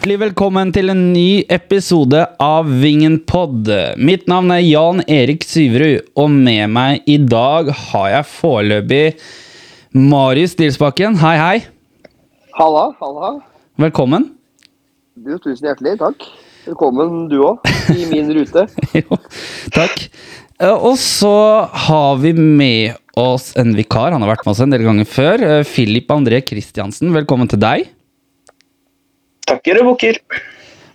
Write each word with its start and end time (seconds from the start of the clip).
Hjertelig 0.00 0.16
velkommen 0.16 0.70
til 0.72 0.88
en 0.88 1.00
ny 1.12 1.42
episode 1.52 2.22
av 2.40 2.68
Vingen 2.80 3.18
pod. 3.28 3.66
Mitt 4.00 4.22
navn 4.32 4.48
er 4.54 4.62
Jan 4.64 5.02
Erik 5.04 5.44
Syverud, 5.44 6.06
og 6.16 6.30
med 6.32 6.72
meg 6.72 7.04
i 7.04 7.18
dag 7.20 7.68
har 7.68 8.06
jeg 8.14 8.28
foreløpig 8.30 9.02
Marius 9.92 10.56
Dilsbakken. 10.56 11.18
Hei, 11.20 11.34
hei. 11.36 11.58
Halla, 12.56 12.86
halla. 13.02 13.34
Velkommen. 13.84 14.30
Du, 15.20 15.36
tusen 15.36 15.68
hjertelig, 15.68 15.98
takk. 16.00 16.24
Velkommen 16.64 17.28
du 17.28 17.36
òg, 17.50 17.68
i 17.92 18.08
min 18.08 18.32
rute. 18.40 18.64
Jo, 19.02 19.20
takk. 19.76 20.08
Eh, 20.56 20.72
Og 20.80 20.96
så 20.96 21.36
har 21.90 22.16
vi 22.24 22.32
med 22.40 22.96
oss 23.20 23.52
en 23.52 23.76
vikar. 23.76 24.16
Han 24.16 24.24
har 24.24 24.32
vært 24.38 24.48
med 24.48 24.56
oss 24.56 24.64
en 24.64 24.72
del 24.72 24.88
ganger 24.88 25.12
før. 25.12 25.44
Filip 25.60 25.74
Philip 26.08 26.20
André 26.22 26.40
Kristiansen, 26.40 27.12
velkommen 27.12 27.52
til 27.52 27.60
deg. 27.60 27.90
Takker 29.50 29.82
og 29.82 29.92
bukker. 29.92 30.20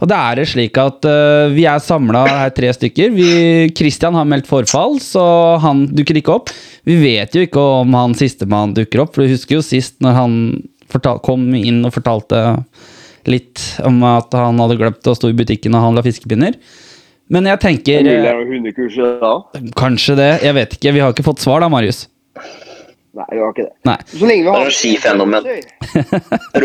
Og 0.03 0.09
det 0.11 0.17
er 0.17 0.39
det 0.39 0.45
slik 0.51 0.75
at 0.79 1.05
uh, 1.07 1.53
vi 1.55 1.63
er 1.69 1.81
samla 1.83 2.25
her 2.27 2.51
tre 2.55 2.71
stykker. 2.75 3.13
Vi, 3.15 3.29
Christian 3.77 4.17
har 4.17 4.27
meldt 4.27 4.49
forfall, 4.49 4.97
så 5.03 5.23
han 5.63 5.85
dukker 5.95 6.19
ikke 6.19 6.35
opp. 6.35 6.51
Vi 6.87 6.97
vet 6.99 7.35
jo 7.35 7.45
ikke 7.45 7.63
om 7.81 7.95
han 7.95 8.15
sistemann 8.17 8.75
dukker 8.75 9.05
opp, 9.05 9.15
for 9.15 9.23
du 9.23 9.31
husker 9.31 9.59
jo 9.59 9.65
sist 9.65 9.97
når 10.03 10.17
han 10.19 10.35
fortal, 10.91 11.21
kom 11.25 11.47
inn 11.57 11.79
og 11.87 11.95
fortalte 11.95 12.41
litt 13.25 13.61
om 13.87 14.03
at 14.05 14.35
han 14.37 14.59
hadde 14.61 14.77
glemt 14.79 15.07
å 15.09 15.15
stå 15.17 15.31
i 15.31 15.37
butikken 15.37 15.73
og 15.77 15.87
handla 15.87 16.03
fiskepinner. 16.05 16.59
Men 17.33 17.47
jeg 17.49 17.61
tenker 17.63 18.05
eh, 18.05 18.21
det 18.21 19.15
da. 19.23 19.31
Kanskje 19.79 20.17
det. 20.19 20.31
Jeg 20.45 20.57
vet 20.59 20.75
ikke. 20.77 20.93
Vi 20.93 21.01
har 21.01 21.15
ikke 21.15 21.25
fått 21.25 21.41
svar 21.41 21.63
da, 21.63 21.71
Marius. 21.71 22.05
Nei, 23.15 23.25
vi 23.31 23.39
har 23.39 23.53
ikke 23.53 23.63
det. 23.63 23.73
Nei. 23.87 23.97
Så 24.11 24.27
lenge 24.27 24.43
vi 24.43 24.49
har 24.51 24.57
Det 24.57 24.63
er 24.63 24.69
noe 24.69 24.75
skifenomen. 24.75 25.45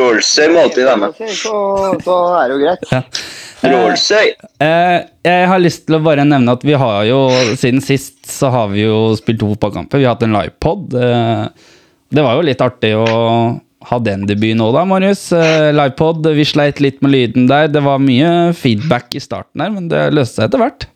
Rålsøy 0.00 0.48
må 0.50 0.64
alltid 0.64 0.88
være 0.88 1.00
med. 1.04 1.20
Så, 1.38 1.54
så 2.02 2.16
er 2.40 2.50
det 2.50 2.56
jo 2.56 2.60
greit. 2.64 2.90
Ja. 2.90 3.02
Rålsøy. 3.70 4.34
Eh, 4.66 4.96
jeg 5.28 5.48
har 5.52 5.62
lyst 5.62 5.86
til 5.86 5.98
å 5.98 6.02
bare 6.04 6.24
nevne 6.26 6.56
at 6.56 6.66
vi 6.66 6.76
har 6.80 7.04
jo 7.06 7.20
siden 7.60 7.82
sist 7.84 8.24
så 8.30 8.50
har 8.54 8.70
vi 8.72 8.86
jo 8.86 9.00
spilt 9.18 9.42
to 9.42 9.52
fotballkamper. 9.52 10.00
Vi 10.00 10.08
har 10.08 10.16
hatt 10.16 10.26
en 10.26 10.34
livepod. 10.34 10.94
Eh, 10.96 11.74
det 12.10 12.24
var 12.26 12.38
jo 12.38 12.46
litt 12.48 12.64
artig 12.64 12.94
å 12.98 13.06
ha 13.90 13.96
den 14.04 14.26
debuten 14.28 14.60
òg, 14.64 14.74
da, 14.76 14.86
Marius. 14.88 15.28
Eh, 15.36 15.70
livepod. 15.76 16.26
Vi 16.36 16.48
sleit 16.48 16.82
litt 16.82 16.98
med 17.04 17.14
lyden 17.14 17.46
der. 17.50 17.70
Det 17.70 17.84
var 17.84 18.02
mye 18.02 18.50
feedback 18.58 19.14
i 19.14 19.22
starten 19.22 19.62
her, 19.62 19.70
men 19.76 19.86
det 19.92 20.08
løste 20.16 20.40
seg 20.40 20.50
etter 20.50 20.64
hvert. 20.64 20.88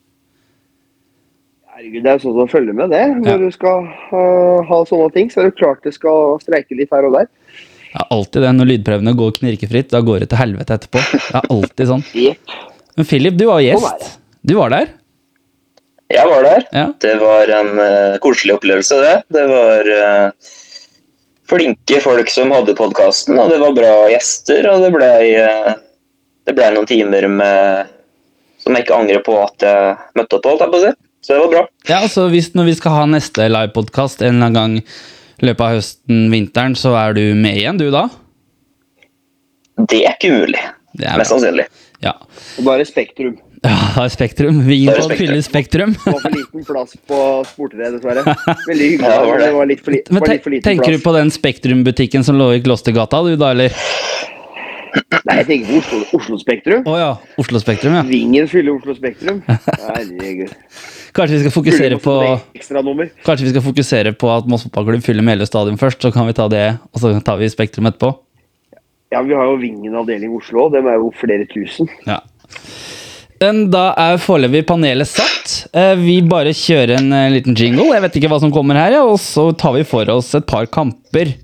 Herregud, 1.85 2.01
det 2.01 2.09
er 2.09 2.17
jo 2.17 2.23
sånn 2.23 2.37
som 2.39 2.49
følger 2.49 2.77
med 2.79 2.93
det. 2.95 3.03
Når 3.21 3.29
Ja. 3.29 3.37
du 3.37 3.51
skal 3.53 3.83
uh, 4.09 4.65
ha 4.65 4.77
sånne 4.89 5.13
ting, 5.13 5.29
så 5.29 5.43
er 5.43 5.51
det 5.51 5.59
klart 5.59 5.83
det 5.85 5.93
skal 5.93 6.39
streike 6.41 6.73
litt 6.79 6.89
her 6.95 7.05
og 7.05 7.13
der. 7.13 7.29
Det 7.29 8.01
er 8.01 8.07
alltid 8.11 8.41
det. 8.43 8.53
Når 8.57 8.71
lydprøvene 8.71 9.13
går 9.19 9.35
knirkefritt, 9.37 9.91
da 9.93 10.01
går 10.01 10.25
det 10.25 10.31
til 10.33 10.41
helvete 10.41 10.79
etterpå. 10.79 11.03
Det 11.13 11.37
er 11.43 11.51
alltid 11.53 11.91
sånn. 11.93 12.05
Men 12.97 13.11
Philip, 13.11 13.37
du 13.37 13.45
var 13.51 13.61
Sånn 13.61 13.69
gjest. 13.69 14.17
Du 14.41 14.55
var 14.57 14.73
der. 14.73 14.89
Jeg 16.15 16.27
var 16.33 16.49
der. 16.49 16.67
Ja. 16.73 16.89
Det 17.05 17.15
var 17.21 17.55
en 17.61 17.73
uh, 17.77 18.17
koselig 18.25 18.57
opplevelse, 18.57 19.05
det. 19.05 19.15
Det 19.37 19.45
var 19.53 19.93
uh, 19.93 20.53
flinke 21.53 22.01
folk 22.01 22.33
som 22.33 22.57
hadde 22.57 22.79
podkasten, 22.81 23.37
og 23.37 23.53
det 23.53 23.61
var 23.61 23.77
bra 23.77 23.95
gjester. 24.09 24.73
Og 24.73 24.89
det 24.89 24.95
ble, 24.97 25.15
det 26.49 26.57
ble 26.57 26.73
noen 26.73 26.89
timer 26.89 27.29
med 27.29 27.93
som 28.65 28.73
jeg 28.73 28.87
ikke 28.87 28.97
angrer 28.97 29.21
på 29.21 29.37
at 29.43 29.61
jeg 29.61 29.97
møtte 30.17 30.39
opp 30.39 30.47
på, 30.47 30.55
holdt 30.55 30.65
jeg 30.65 30.73
på 30.73 30.81
å 30.81 30.87
si. 30.87 30.95
Så 31.25 31.33
det 31.33 31.41
var 31.41 31.53
bra. 31.55 31.63
Ja, 31.89 32.03
altså 32.05 32.27
hvis 32.33 32.51
Når 32.55 32.67
vi 32.69 32.75
skal 32.77 32.93
ha 32.99 33.05
neste 33.09 33.47
livepodkast 33.49 34.21
en 34.23 34.35
eller 34.37 34.51
annen 34.51 34.59
gang 34.59 34.75
i 35.41 35.47
løpet 35.49 35.65
av 35.65 35.79
høsten, 35.79 36.27
vinteren, 36.33 36.77
så 36.79 36.93
er 37.01 37.17
du 37.17 37.23
med 37.35 37.57
igjen, 37.59 37.81
du 37.81 37.89
da? 37.91 38.05
Det 39.91 40.05
er 40.07 40.15
ikke 40.15 40.31
umulig. 40.35 40.61
Det 40.95 41.09
er 41.11 41.19
Mest 41.19 41.33
sannsynlig. 41.33 41.65
Ja. 42.05 42.13
Og 42.61 42.85
Spektrum. 42.87 43.33
ja, 43.65 43.79
det 43.97 44.05
er 44.05 44.13
Spektrum. 44.13 44.61
Vingen 44.69 44.93
Det 44.93 44.95
er 44.95 45.01
på 45.01 45.07
Spektrum. 45.09 45.19
fyller 45.19 45.43
Spektrum. 45.43 45.95
Det 45.97 46.13
var 46.13 46.21
for 46.21 46.37
liten 46.37 46.65
plass 46.69 46.93
på 47.09 47.19
sportere, 47.49 47.91
dessverre. 47.97 48.23
Veldig 48.69 48.91
hyggelig, 48.93 49.09
Ja, 49.09 49.17
det 49.19 49.31
var 49.31 49.39
det. 49.39 49.47
det 49.49 49.55
var 49.57 49.67
litt 49.73 49.83
for, 49.85 49.91
li 49.97 50.03
Men 50.11 50.23
litt 50.29 50.45
for 50.45 50.51
liten 50.55 50.69
tenker 50.69 50.93
plass. 50.93 51.01
du 51.03 51.09
på 51.09 51.17
den 51.17 51.31
Spektrum-butikken 51.35 52.25
som 52.25 52.39
lå 52.39 52.53
i 52.55 52.61
Klostergata, 52.63 53.23
du 53.27 53.35
da, 53.41 53.51
eller? 53.57 53.73
Nei, 55.25 55.37
jeg 55.41 55.47
tenker 55.49 55.67
på 55.73 55.79
Oslo, 55.81 56.03
Oslo 56.21 56.39
Spektrum. 56.39 56.85
Å 56.87 56.99
ja. 57.01 57.11
Oslo 57.43 57.59
Spektrum, 57.59 57.97
ja. 57.99 58.03
Vingen 58.07 58.47
fyller 58.47 58.77
Oslo 58.77 58.95
Spektrum. 58.95 59.43
Herregud. 59.89 60.53
Kanskje 61.15 61.37
vi 61.39 61.43
skal 61.45 61.55
fokusere 61.55 61.99
på 62.03 62.15
Kanskje 62.59 63.45
vi 63.47 63.53
skal 63.53 63.63
fokusere 63.63 64.13
på 64.19 64.31
at 64.35 64.49
Moss 64.51 64.65
fotballklubb 64.67 65.05
fyller 65.07 65.23
Meløy 65.27 65.47
stadion 65.47 65.79
først, 65.79 66.03
så 66.03 66.11
kan 66.15 66.27
vi 66.27 66.35
ta 66.35 66.49
det, 66.51 66.65
og 66.91 67.03
så 67.03 67.13
tar 67.23 67.39
vi 67.39 67.51
Spektrum 67.53 67.87
etterpå. 67.91 68.11
Ja, 69.15 69.21
vi 69.23 69.37
har 69.39 69.47
jo 69.47 69.55
Vingen 69.63 69.95
avdeling 69.95 70.35
Oslo, 70.35 70.67
dem 70.75 70.89
er 70.91 70.99
jo 70.99 71.13
flere 71.15 71.47
tusen. 71.53 71.87
Ja. 72.09 72.19
Men 73.45 73.69
da 73.71 73.93
er 74.01 74.19
foreløpig 74.23 74.65
panelet 74.67 75.07
satt. 75.11 75.55
Eh, 75.77 75.95
Vi 76.01 76.17
bare 76.27 76.55
kjører 76.57 76.97
en 76.99 77.13
eh, 77.13 77.31
liten 77.35 77.55
jingle. 77.59 77.91
Jeg 77.93 78.03
vet 78.07 78.19
ikke 78.19 78.31
hva 78.33 78.41
som 78.43 78.53
kommer 78.55 78.79
her, 78.81 78.97
og 79.05 79.19
så 79.23 79.51
tar 79.59 79.75
vi 79.77 79.85
for 79.87 80.09
oss 80.11 80.33
et 80.35 80.47
par 80.51 80.67
kamper. 80.67 81.35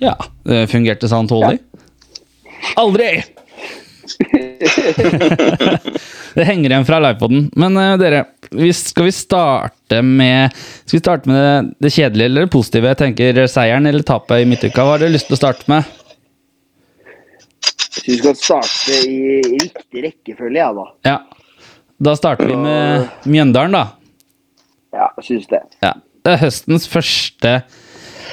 Ja, 0.00 0.12
det 0.46 0.66
fungerte 0.72 1.08
sånn 1.10 1.28
tålelig. 1.28 1.60
Aldri! 2.80 3.10
det 6.36 6.46
henger 6.48 6.70
igjen 6.70 6.86
fra 6.88 7.00
livepoden. 7.02 7.46
Men 7.58 7.76
uh, 7.80 7.94
dere, 8.00 8.24
vi, 8.50 8.72
skal 8.76 9.08
vi 9.08 9.12
starte 9.14 10.00
med 10.02 10.54
Skal 10.84 10.96
vi 10.96 11.02
starte 11.02 11.30
med 11.30 11.38
det, 11.40 11.76
det 11.86 11.92
kjedelige 11.94 12.30
eller 12.30 12.46
det 12.46 12.52
positive? 12.54 12.90
Jeg 12.92 13.00
tenker 13.02 13.40
Seieren 13.50 13.88
eller 13.90 14.06
tapet 14.06 14.42
i 14.42 14.48
midtuka. 14.48 14.82
Hva 14.82 14.96
har 14.96 15.04
dere 15.04 15.14
lyst 15.16 15.30
til 15.30 15.38
å 15.38 15.40
starte 15.40 15.68
med? 15.72 15.94
Jeg 17.66 17.86
syns 17.96 18.06
vi 18.06 18.18
skal 18.20 18.36
starte 18.38 19.00
i 19.08 19.40
riktig 19.56 20.04
rekkefølge, 20.04 20.60
ja 20.60 20.70
da. 20.76 20.86
Ja. 21.08 21.16
Da 21.96 22.12
starter 22.18 22.50
vi 22.50 22.58
med 22.60 23.08
Mjøndalen, 23.24 23.72
da. 23.72 23.86
Ja, 24.92 25.08
jeg 25.16 25.28
syns 25.30 25.48
det. 25.50 25.62
Ja. 25.84 25.94
Det 26.26 26.34
er 26.34 26.42
høstens 26.42 26.88
første 26.90 27.60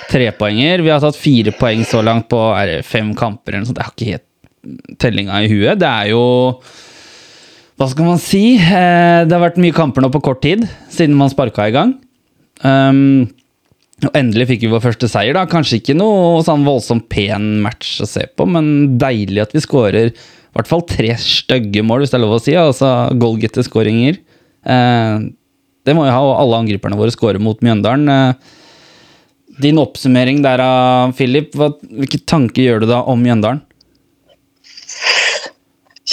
trepoenger. 0.10 0.84
Vi 0.84 0.92
har 0.92 1.02
tatt 1.04 1.18
fire 1.20 1.54
poeng 1.56 1.84
så 1.88 2.02
langt 2.06 2.28
på 2.32 2.40
fem 2.86 3.14
kamper. 3.16 3.54
eller 3.54 3.64
noe 3.64 3.72
sånt. 3.72 3.80
Jeg 3.80 3.88
har 3.88 3.96
ikke 3.96 4.12
helt 4.12 4.28
tellinga 5.02 5.42
i 5.44 5.52
huet. 5.52 5.80
Det 5.82 5.90
er 5.90 6.10
jo 6.14 6.24
Hva 7.80 7.88
skal 7.90 8.06
man 8.06 8.20
si? 8.22 8.56
Eh, 8.58 9.24
Det 9.26 9.34
har 9.34 9.42
vært 9.44 9.62
mye 9.62 9.74
kamper 9.76 10.04
nå 10.06 10.12
på 10.14 10.22
kort 10.24 10.42
tid, 10.46 10.68
siden 10.94 11.16
man 11.18 11.32
sparka 11.34 11.68
i 11.68 11.74
gang. 11.76 11.96
Um, 12.64 13.26
og 14.04 14.14
endelig 14.18 14.48
fikk 14.52 14.66
vi 14.66 14.72
vår 14.72 14.84
første 14.84 15.10
seier. 15.10 15.34
da. 15.36 15.46
Kanskje 15.50 15.80
ikke 15.82 15.96
noe 15.98 16.44
sånn 16.46 16.66
voldsomt 16.68 17.08
pen 17.12 17.62
match 17.64 17.98
å 18.04 18.08
se 18.08 18.28
på, 18.38 18.46
men 18.48 18.98
deilig 19.02 19.42
at 19.42 19.56
vi 19.56 19.64
skårer 19.64 20.12
i 20.12 20.56
hvert 20.56 20.70
fall 20.70 20.84
tre 20.86 21.16
stygge 21.18 21.82
mål, 21.82 22.04
hvis 22.04 22.14
det 22.14 22.20
er 22.20 22.24
lov 22.24 22.36
å 22.38 22.42
si. 22.44 22.54
Altså 22.60 22.90
goalgetter-skåringer. 23.18 24.20
Eh, 24.70 25.24
det 25.84 25.96
må 25.98 26.06
jo 26.08 26.14
ha, 26.14 26.22
og 26.24 26.38
alle 26.40 26.62
angriperne 26.64 27.00
våre 27.00 27.12
skårer 27.16 27.42
mot 27.42 27.60
Mjøndalen. 27.66 28.06
Eh, 28.14 28.60
din 29.64 29.82
oppsummering 29.82 30.42
der 30.46 30.62
av 30.64 31.14
Philip, 31.18 31.52
hvilke 31.58 32.22
tanker 32.26 32.64
gjør 32.64 32.84
du 32.84 32.92
da 32.94 33.02
om 33.10 33.22
Mjøndalen? 33.22 33.62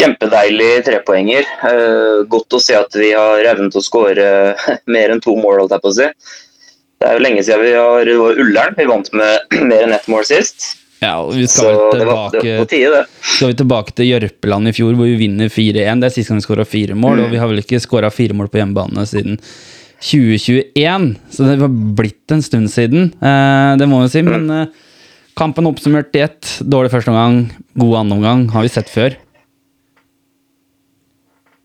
Kjempedeilig 0.01 0.71
trepoenger. 0.87 1.45
Eh, 1.69 2.21
godt 2.33 2.57
å 2.57 2.61
se 2.63 2.77
at 2.79 2.95
vi 2.97 3.13
har 3.13 3.45
evnen 3.53 3.71
til 3.73 3.83
å 3.83 3.85
skåre 3.85 4.29
mer 4.95 5.13
enn 5.15 5.21
to 5.25 5.37
mål. 5.37 5.63
holdt 5.65 5.77
jeg 5.77 5.85
på 5.85 5.93
å 5.93 5.99
si. 5.99 6.11
Det 7.01 7.09
er 7.09 7.17
jo 7.17 7.25
lenge 7.25 7.43
siden 7.45 7.65
vi 7.65 7.73
har 7.77 8.05
det 8.09 8.19
var 8.21 8.41
Ullern. 8.45 8.77
Vi 8.77 8.87
vant 8.89 9.11
med 9.17 9.55
mer 9.71 9.87
enn 9.87 9.97
ett 9.97 10.09
mål 10.13 10.25
sist. 10.29 10.71
Ja, 11.01 11.15
vi 11.33 11.47
Så 11.49 11.63
skal 11.63 11.71
vel 11.73 12.01
det 12.03 12.07
var, 12.11 12.27
det 12.33 12.41
var 12.45 12.59
på 12.61 12.69
tide, 12.69 12.89
det. 12.93 13.05
skal 13.25 13.49
vi 13.49 13.57
tilbake 13.57 13.95
til 13.97 14.09
Jørpeland 14.11 14.69
i 14.69 14.73
fjor, 14.77 14.93
hvor 14.99 15.09
vi 15.09 15.15
vinner 15.17 15.49
4-1. 15.49 16.03
Det 16.03 16.11
er 16.11 16.13
sist 16.13 16.29
gang 16.29 16.41
vi 16.43 16.45
skåra 16.45 16.67
fire 16.69 16.97
mål, 16.97 17.23
og 17.25 17.31
vi 17.33 17.41
har 17.41 17.49
vel 17.49 17.63
ikke 17.63 17.81
skåra 17.81 18.11
fire 18.13 18.37
mål 18.37 18.51
på 18.53 18.61
hjemmebane 18.61 19.07
siden 19.09 19.39
2021. 20.05 21.09
Så 21.33 21.49
det 21.49 21.57
var 21.63 21.73
blitt 21.97 22.35
en 22.37 22.45
stund 22.45 22.69
siden, 22.73 23.15
eh, 23.17 23.73
det 23.81 23.89
må 23.89 24.03
vi 24.05 24.13
si. 24.13 24.23
Men 24.29 24.45
eh, 24.53 24.67
kampen 25.41 25.69
oppsummert 25.71 26.13
i 26.21 26.25
ett. 26.27 26.53
Dårlig 26.61 26.93
første 26.93 27.13
omgang, 27.15 27.47
god 27.81 27.97
andre 28.03 28.19
omgang, 28.21 28.45
har 28.53 28.69
vi 28.69 28.73
sett 28.77 28.93
før. 28.93 29.17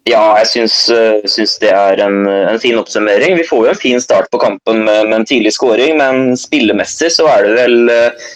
Ja, 0.05 0.37
jeg 0.37 0.67
eh, 0.93 1.23
syns 1.25 1.55
det 1.63 1.71
er 1.73 1.99
en, 2.05 2.27
en 2.29 2.59
fin 2.61 2.77
oppsummering. 2.77 3.39
Vi 3.39 3.47
får 3.47 3.63
jo 3.65 3.71
en 3.71 3.79
fin 3.79 4.01
start 4.01 4.29
på 4.29 4.37
kampen 4.41 4.83
med, 4.85 5.07
med 5.09 5.17
en 5.17 5.25
tidlig 5.25 5.55
skåring, 5.55 5.97
men 5.97 6.35
spillemessig 6.37 7.09
så 7.15 7.25
er 7.31 7.47
det 7.47 7.55
vel 7.57 7.89
eh, 7.89 8.27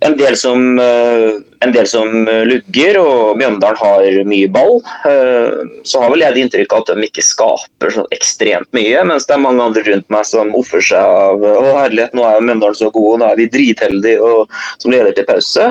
en 0.00 0.16
del 0.16 0.36
som, 0.36 0.78
eh, 0.78 1.30
en 1.60 1.72
del 1.72 1.86
som 1.90 2.28
eh, 2.28 2.44
lugger, 2.46 2.98
og 3.02 3.38
Mjøndalen 3.40 3.78
har 3.80 4.18
mye 4.30 4.50
ball. 4.54 4.78
Eh, 5.08 5.66
Så 5.82 6.02
har 6.02 6.12
vel 6.12 6.22
jeg 6.22 6.34
det 6.34 6.44
inntrykk 6.44 6.74
av 6.76 6.84
at 6.84 6.92
de 6.94 7.08
ikke 7.08 7.24
skaper 7.24 7.94
så 7.94 8.04
ekstremt 8.14 8.70
mye, 8.76 9.02
mens 9.08 9.26
det 9.26 9.34
er 9.34 9.42
mange 9.42 9.64
andre 9.64 9.82
rundt 9.88 10.08
meg 10.14 10.24
som 10.28 10.54
offer 10.54 10.84
seg 10.84 11.02
av 11.02 11.42
Å, 11.42 11.64
herlighet, 11.80 12.14
nå 12.14 12.26
er 12.28 12.44
Mjøndalen 12.44 12.78
så 12.78 12.92
gode, 12.94 13.18
nå 13.22 13.30
er 13.32 13.40
vi 13.40 13.48
dritheldige, 13.50 14.22
og 14.22 14.58
som 14.78 14.94
leder 14.94 15.16
til 15.16 15.26
pause. 15.28 15.68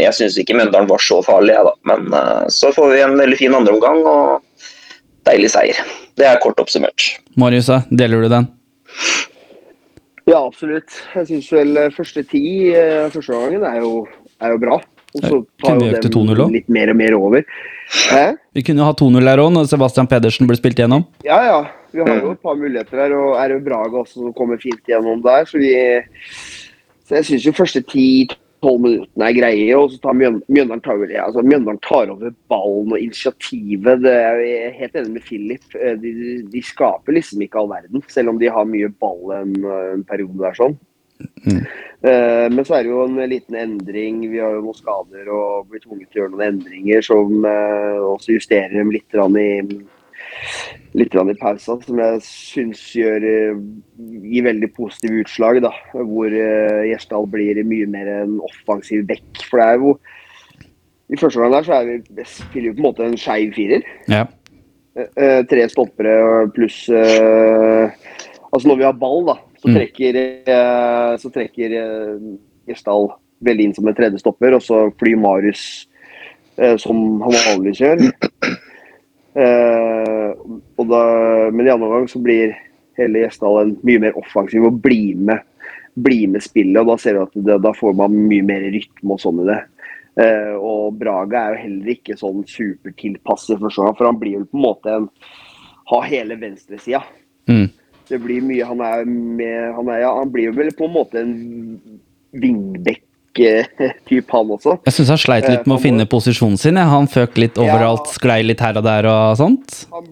Jeg 0.00 0.16
syns 0.16 0.38
ikke 0.40 0.56
Mjøndalen 0.58 0.90
var 0.90 1.02
så 1.04 1.20
farlig, 1.26 1.54
jeg, 1.54 1.70
da. 1.70 1.74
Men 1.92 2.50
så 2.50 2.74
får 2.74 2.94
vi 2.94 3.02
en 3.04 3.18
veldig 3.20 3.38
fin 3.38 3.54
andreomgang 3.54 4.02
og 4.10 4.40
deilig 5.28 5.52
seier. 5.54 5.82
Det 6.18 6.26
er 6.26 6.40
kort 6.42 6.58
oppsummert. 6.62 7.12
Marius, 7.38 7.70
deler 7.94 8.24
du 8.26 8.32
den? 8.32 8.50
Ja, 10.30 10.40
absolutt. 10.44 10.94
Jeg 11.16 11.26
syns 11.26 11.50
vel 11.54 11.76
eh, 11.80 11.90
første 11.94 12.22
ti 12.30 12.44
eh, 12.70 13.08
første 13.10 13.34
gangen 13.34 13.66
er 13.66 13.80
jo, 13.82 14.04
er 14.38 14.54
jo 14.54 14.62
bra. 14.62 14.78
Og 15.10 15.24
så 15.24 15.38
tar 15.58 15.80
jo 15.80 15.90
dem 15.90 16.54
litt 16.54 16.68
mer 16.70 16.92
og 16.92 16.98
mer 17.00 17.16
over. 17.18 17.46
Hæ? 17.90 18.36
Vi 18.54 18.62
kunne 18.62 18.84
jo 18.84 18.86
ha 18.86 18.94
2-0 18.94 19.26
der 19.26 19.42
òg, 19.42 19.50
når 19.56 19.66
Sebastian 19.72 20.06
Pedersen 20.10 20.46
blir 20.46 20.60
spilt 20.60 20.78
gjennom. 20.78 21.08
Ja, 21.26 21.40
ja. 21.48 21.60
Vi 21.90 22.04
har 22.06 22.20
jo 22.22 22.36
et 22.36 22.42
par 22.44 22.54
muligheter 22.54 23.02
her, 23.02 23.14
og 23.18 23.32
er 23.42 23.56
jo 23.56 23.64
Braga 23.64 24.04
også 24.04 24.20
som 24.20 24.34
kommer 24.36 24.60
fint 24.62 24.86
gjennom 24.86 25.24
der. 25.24 25.48
Så, 25.50 25.58
vi, 25.58 25.72
så 27.08 27.18
jeg 27.18 27.26
syns 27.32 27.48
jo 27.48 27.56
første 27.56 27.82
ti-tolv 28.60 28.80
minuttene 28.84 29.28
er 29.28 29.36
greie. 29.36 29.76
Og 29.78 29.90
så 29.90 30.00
tar 30.00 30.14
Mjøn- 30.14 30.42
Mjøndalen 30.48 30.82
tar, 30.82 31.00
altså, 31.24 31.42
Mjøndalen 31.42 31.80
tar 31.80 32.10
over 32.10 32.34
ballen 32.48 32.92
og 32.92 32.98
initiativet. 32.98 34.02
Det 34.02 34.12
er 34.12 34.40
jeg 34.40 34.72
helt 34.78 34.94
enig 34.94 35.12
med 35.12 35.22
Philip. 35.22 35.64
Eh, 35.74 35.96
De, 35.96 36.42
de 36.50 36.62
skaper 36.62 37.12
liksom 37.12 37.42
ikke 37.42 37.58
all 37.58 37.68
verden, 37.70 38.02
selv 38.08 38.30
om 38.30 38.38
de 38.38 38.48
har 38.48 38.64
mye 38.64 38.88
ball 39.00 39.32
en, 39.32 39.54
en 39.64 40.04
periode 40.04 40.38
der 40.38 40.54
sånn. 40.54 40.78
Eh, 42.00 42.48
Men 42.50 42.64
så 42.64 42.78
er 42.78 42.82
det 42.84 42.90
jo 42.90 43.04
en 43.04 43.28
liten 43.28 43.56
endring. 43.56 44.20
Vi 44.30 44.38
har 44.40 44.54
jo 44.54 44.62
noen 44.64 44.74
skader 44.78 45.28
og 45.28 45.68
blir 45.70 45.80
tvunget 45.80 46.10
til 46.10 46.20
å 46.20 46.24
gjøre 46.24 46.34
noen 46.36 46.46
endringer 46.54 47.02
som 47.04 47.44
eh, 47.44 47.98
også 48.00 48.36
justerer 48.36 48.76
dem 48.78 48.90
litt 48.90 49.12
i 49.12 49.80
litt 50.98 51.14
i 51.14 51.34
pausa, 51.38 51.76
som 51.84 52.00
jeg 52.02 52.22
syns 52.26 52.80
gjør 52.96 53.26
eh, 53.26 53.60
gir 54.26 54.46
veldig 54.48 54.70
positive 54.74 55.20
utslag. 55.22 55.60
da, 55.62 55.70
Hvor 55.94 56.32
uh, 56.32 56.82
Gjesdal 56.88 57.28
blir 57.30 57.62
mye 57.64 57.86
mer 57.86 58.08
en 58.24 58.40
offensiv 58.42 59.06
back. 59.06 59.22
For 59.46 59.60
det 59.60 59.66
er 59.68 59.78
jo 59.78 59.94
I 61.10 61.18
første 61.18 61.40
gang 61.40 61.54
der 61.54 61.66
så 61.66 61.76
er 61.78 61.86
vi, 61.86 62.24
spiller 62.26 62.70
vi 62.70 62.74
på 62.74 62.82
en 62.82 62.88
måte 62.88 63.06
en 63.06 63.18
skeiv 63.18 63.54
firer. 63.54 63.86
Ja. 64.10 64.26
Eh, 64.98 65.40
tre 65.46 65.68
stoppere 65.70 66.48
pluss 66.50 66.88
eh, 66.90 67.92
Altså 68.50 68.66
når 68.66 68.80
vi 68.80 68.84
har 68.88 68.96
ball, 68.98 69.22
da, 69.28 69.36
så 69.62 69.68
Mm. 69.70 69.74
trekker, 69.76 70.16
eh, 70.50 71.16
så 71.22 71.30
trekker 71.30 71.70
eh, 71.70 72.22
Gjesdal 72.66 73.12
veldig 73.46 73.64
inn 73.64 73.74
som 73.74 73.86
en 73.86 73.94
tredje 73.94 74.18
stopper, 74.18 74.54
og 74.56 74.62
så 74.62 74.90
flyr 74.98 75.16
Marius 75.16 75.86
eh, 76.58 76.76
som 76.76 77.20
han 77.22 77.36
vanligvis 77.36 77.80
gjør. 77.80 78.02
Eh, 79.34 80.30
da, 80.90 81.04
men 81.52 81.66
i 81.66 81.70
andre 81.70 81.86
omgang 81.86 82.08
så 82.10 82.18
blir 82.22 82.56
hele 82.98 83.24
Gjesdalen 83.24 83.76
mye 83.86 84.02
mer 84.02 84.16
offensiv 84.18 84.66
og 84.66 84.80
blir 84.82 85.18
med, 85.18 85.44
bli 85.94 86.24
med 86.30 86.44
spillet. 86.44 86.80
og 86.82 86.92
Da 86.92 86.96
ser 87.00 87.18
du 87.18 87.22
at 87.24 87.36
det, 87.36 87.60
da 87.64 87.74
får 87.76 87.94
man 87.98 88.16
mye 88.30 88.46
mer 88.46 88.66
rytme 88.74 89.16
og 89.16 89.22
sånn 89.22 89.44
i 89.44 89.50
det. 89.50 89.60
Eh, 90.20 90.54
og 90.58 90.98
Braga 90.98 91.44
er 91.44 91.54
jo 91.54 91.64
heller 91.64 91.92
ikke 91.94 92.18
sånn 92.18 92.42
supertilpasset 92.48 93.60
for 93.60 93.72
sånn, 93.74 93.94
for 93.96 94.10
han 94.10 94.18
blir 94.20 94.40
jo 94.40 94.48
på 94.48 94.58
en 94.58 94.66
måte 94.66 94.96
en 94.96 95.10
ha 95.90 96.00
hele 96.06 96.36
venstresida. 96.38 97.02
Mm. 97.50 97.68
Det 98.10 98.18
blir 98.22 98.42
mye 98.42 98.66
Han 98.66 98.80
er 98.82 99.04
med 99.06 99.74
Han, 99.74 99.88
er, 99.88 100.00
ja, 100.02 100.10
han 100.18 100.30
blir 100.30 100.52
vel 100.54 100.68
på 100.76 100.86
en 100.86 100.92
måte 100.94 101.22
en 101.22 101.32
vingbekk-type, 103.36 104.30
han 104.36 104.50
også. 104.50 104.78
Jeg 104.86 104.96
syns 104.96 105.12
han 105.14 105.20
sleit 105.20 105.48
litt 105.48 105.66
med 105.66 105.78
å 105.78 105.82
finne 105.82 106.06
posisjonen 106.10 106.58
sin. 106.58 106.76
Han 106.76 107.08
føk 107.10 107.38
litt 107.38 107.58
overalt, 107.58 108.08
sklei 108.08 108.42
litt 108.44 108.60
her 108.60 108.78
og 108.78 108.84
der 108.84 109.08
og 109.10 109.36
sånt. 109.40 109.84
Han, 109.92 110.08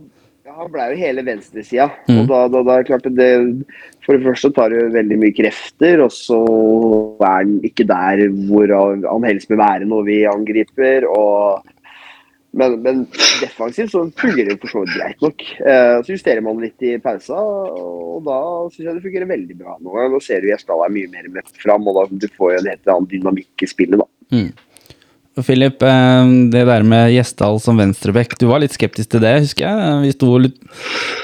ja, 0.47 0.55
han 0.59 0.73
ble 0.73 0.91
jo 0.93 1.01
hele 1.01 1.25
venstresida. 1.27 1.91
Mm. 2.09 2.23
Og 2.23 2.29
da, 2.29 2.43
da, 2.53 2.63
da 2.63 2.77
det 2.79 2.89
klart 2.91 3.09
det 3.19 3.31
For 4.07 4.17
det 4.17 4.25
første 4.25 4.53
tar 4.57 4.73
det 4.73 4.87
veldig 4.95 5.19
mye 5.21 5.35
krefter, 5.37 6.01
og 6.01 6.13
så 6.15 6.39
er 7.21 7.43
han 7.43 7.59
ikke 7.67 7.85
der 7.89 8.29
hvor 8.49 8.73
han 8.73 9.27
helst 9.29 9.51
vil 9.51 9.61
være 9.61 9.89
når 9.89 10.07
vi 10.07 10.23
angriper. 10.29 11.09
og 11.09 11.67
men, 12.57 12.79
men 12.83 13.03
defensivt 13.43 13.93
så 13.93 14.05
fungerer 14.17 14.55
det 14.55 14.61
for 14.63 14.73
så 14.73 14.85
vidt 14.85 14.95
greit 14.97 15.25
nok. 15.25 15.43
Eh, 15.61 15.97
så 16.05 16.15
justerer 16.15 16.45
man 16.45 16.63
litt 16.63 16.87
i 16.87 16.95
pausa, 17.03 17.37
og 17.37 18.23
da 18.27 18.39
syns 18.73 18.87
jeg 18.87 18.97
det 18.97 19.05
fungerer 19.05 19.29
veldig 19.29 19.59
bra. 19.59 19.77
Nå, 19.85 19.99
nå 20.15 20.21
ser 20.25 20.41
du 20.43 20.49
Gjesdal 20.51 20.87
er 20.87 20.95
mye 20.95 21.11
mer 21.13 21.29
med 21.35 21.53
fram, 21.61 21.85
og 21.91 22.01
da 22.01 22.07
du 22.25 22.27
får 22.39 22.55
jo 22.55 22.63
en 22.63 22.73
helt 22.73 22.95
annen 22.95 23.11
dynamikk 23.13 23.67
i 23.67 23.71
spillet. 23.71 24.01
da. 24.01 24.09
Mm. 24.33 24.51
Philip, 25.45 25.83
eh, 25.83 26.31
det 26.51 26.65
der 26.67 26.83
med 26.83 27.13
Gjesdal 27.13 27.61
som 27.63 27.79
venstreback, 27.79 28.39
du 28.41 28.49
var 28.51 28.63
litt 28.63 28.75
skeptisk 28.75 29.13
til 29.13 29.23
det, 29.23 29.35
husker 29.45 29.69
jeg. 29.69 29.99
Vi 30.07 30.15
sto 30.17 30.33
og 30.39 30.49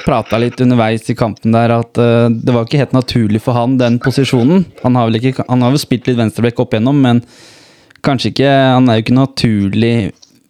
prata 0.05 0.39
litt 0.39 0.61
underveis 0.63 1.09
i 1.11 1.17
kampen 1.19 1.57
der 1.57 1.73
at 1.81 1.99
eh, 1.99 2.29
det 2.31 2.55
var 2.55 2.69
ikke 2.69 2.83
helt 2.85 2.95
naturlig 2.95 3.43
for 3.43 3.57
han, 3.59 3.79
den 3.81 3.99
posisjonen. 4.03 4.67
Han 4.85 5.01
har 5.01 5.09
vel 5.09 5.19
ikke, 5.19 5.49
han 5.49 5.65
har 5.65 5.75
vel 5.75 5.83
spilt 5.83 6.11
litt 6.11 6.21
venstreback 6.21 6.63
opp 6.63 6.77
igjennom, 6.77 7.01
men 7.01 7.25
kanskje 8.05 8.35
ikke 8.35 8.51
Han 8.77 8.89
er 8.91 8.99
jo 8.99 9.03
ikke 9.07 9.17
naturlig 9.17 9.95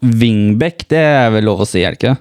wingback, 0.04 0.86
det 0.92 1.00
er 1.00 1.34
vel 1.34 1.48
lov 1.48 1.64
å 1.64 1.68
si, 1.68 1.82
er 1.82 1.94
det 1.94 2.00
ikke? 2.00 2.16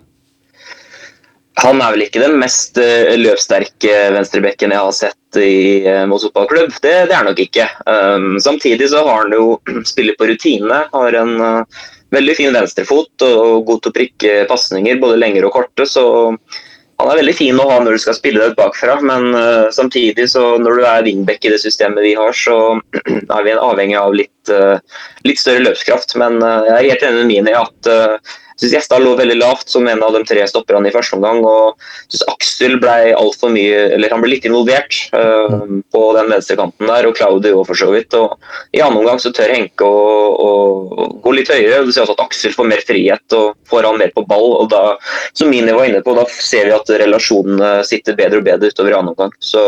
Han 1.62 1.82
er 1.86 1.94
vel 1.94 2.06
ikke 2.08 2.22
den 2.24 2.40
mest 2.42 2.80
eh, 2.82 3.14
løpssterke 3.20 3.98
venstrebekken 4.16 4.74
jeg 4.74 4.82
har 4.82 4.96
sett 4.98 5.38
i 5.38 5.86
uh, 5.86 6.04
Moss 6.10 6.26
fotballklubb. 6.26 6.74
Det, 6.82 6.94
det 7.10 7.16
er 7.18 7.28
nok 7.28 7.40
ikke. 7.42 7.68
Um, 7.86 8.40
samtidig 8.42 8.90
så 8.90 9.04
har 9.06 9.24
han 9.24 9.36
jo 9.36 9.60
spiller 9.92 10.18
på 10.18 10.30
rutine. 10.32 10.82
Har 10.94 11.18
en 11.20 11.36
uh, 11.38 11.86
veldig 12.14 12.36
fin 12.38 12.54
venstrefot 12.54 13.26
og 13.28 13.68
god 13.70 13.84
til 13.84 13.94
å 13.94 13.98
prikke 14.00 14.36
pasninger, 14.50 15.02
både 15.02 15.20
lengre 15.22 15.50
og 15.50 15.56
korte. 15.60 15.86
Så 15.90 16.06
han 17.04 17.14
er 17.14 17.20
veldig 17.20 17.36
fin 17.36 17.60
å 17.60 17.66
ha 17.70 17.80
når 17.84 17.98
du 17.98 18.02
skal 18.04 18.16
spille 18.18 18.42
deg 18.42 18.56
bakfra. 18.58 18.96
Men 19.04 19.34
uh, 19.36 19.68
samtidig, 19.76 20.30
så 20.32 20.56
når 20.62 20.80
du 20.80 20.86
er 20.88 21.08
wingback 21.08 21.44
i 21.44 21.52
det 21.54 21.60
systemet 21.64 22.06
vi 22.06 22.14
har, 22.20 22.36
så 22.38 22.78
er 23.38 23.44
vi 23.46 23.58
avhengig 23.58 24.00
av 24.00 24.16
litt, 24.16 24.54
uh, 24.54 24.80
litt 25.28 25.42
større 25.42 25.66
løpskraft. 25.68 26.16
Men 26.22 26.40
uh, 26.44 26.64
jeg 26.70 26.78
er 26.78 26.90
helt 26.94 27.06
enig 27.10 27.22
med 27.24 27.32
Mini 27.34 27.58
at 27.60 27.92
syns 28.60 28.74
Gjestad 28.76 29.04
lå 29.04 29.16
veldig 29.18 29.38
lavt 29.40 29.72
som 29.72 29.88
en 29.90 30.04
av 30.06 30.14
de 30.16 30.24
tre 30.28 30.46
stopperne 30.50 30.90
i 30.90 30.94
første 30.94 31.18
omgang. 31.18 31.42
og 31.46 31.80
synes 32.08 32.26
Aksel 32.32 32.78
ble 32.82 33.14
altfor 33.18 33.54
mye, 33.54 33.90
eller 33.96 34.14
han 34.14 34.24
ble 34.24 34.34
litt 34.36 34.48
involvert 34.50 34.98
eh, 35.18 35.58
på 35.94 36.04
den 36.18 36.32
venstre 36.34 36.58
kanten 36.60 36.90
der, 36.90 37.08
og 37.10 37.18
Claudio 37.18 37.64
for 37.68 37.80
så 37.80 37.92
vidt. 37.94 38.14
og 38.18 38.38
I 38.74 38.84
annen 38.86 39.02
omgang 39.02 39.22
så 39.22 39.34
tør 39.36 39.54
Henke 39.54 39.88
å, 39.88 40.08
å, 40.34 41.10
gå 41.24 41.36
litt 41.38 41.52
høyere. 41.52 41.84
Du 41.86 41.94
ser 41.94 42.06
også 42.06 42.18
at 42.18 42.26
Aksel 42.28 42.56
får 42.56 42.70
mer 42.70 42.84
frihet 42.86 43.38
og 43.38 43.54
får 43.70 43.90
han 43.90 44.02
mer 44.02 44.14
på 44.16 44.26
ball. 44.30 44.50
og 44.62 44.72
da, 44.74 44.98
Som 45.34 45.54
Mini 45.54 45.76
var 45.76 45.90
inne 45.90 46.04
på, 46.06 46.16
da 46.18 46.28
ser 46.34 46.70
vi 46.70 46.76
at 46.76 46.98
relasjonene 47.04 47.76
sitter 47.88 48.18
bedre 48.20 48.42
og 48.42 48.50
bedre 48.50 48.74
utover 48.74 48.94
i 48.94 49.00
annen 49.00 49.16
omgang. 49.16 49.34
Så 49.44 49.64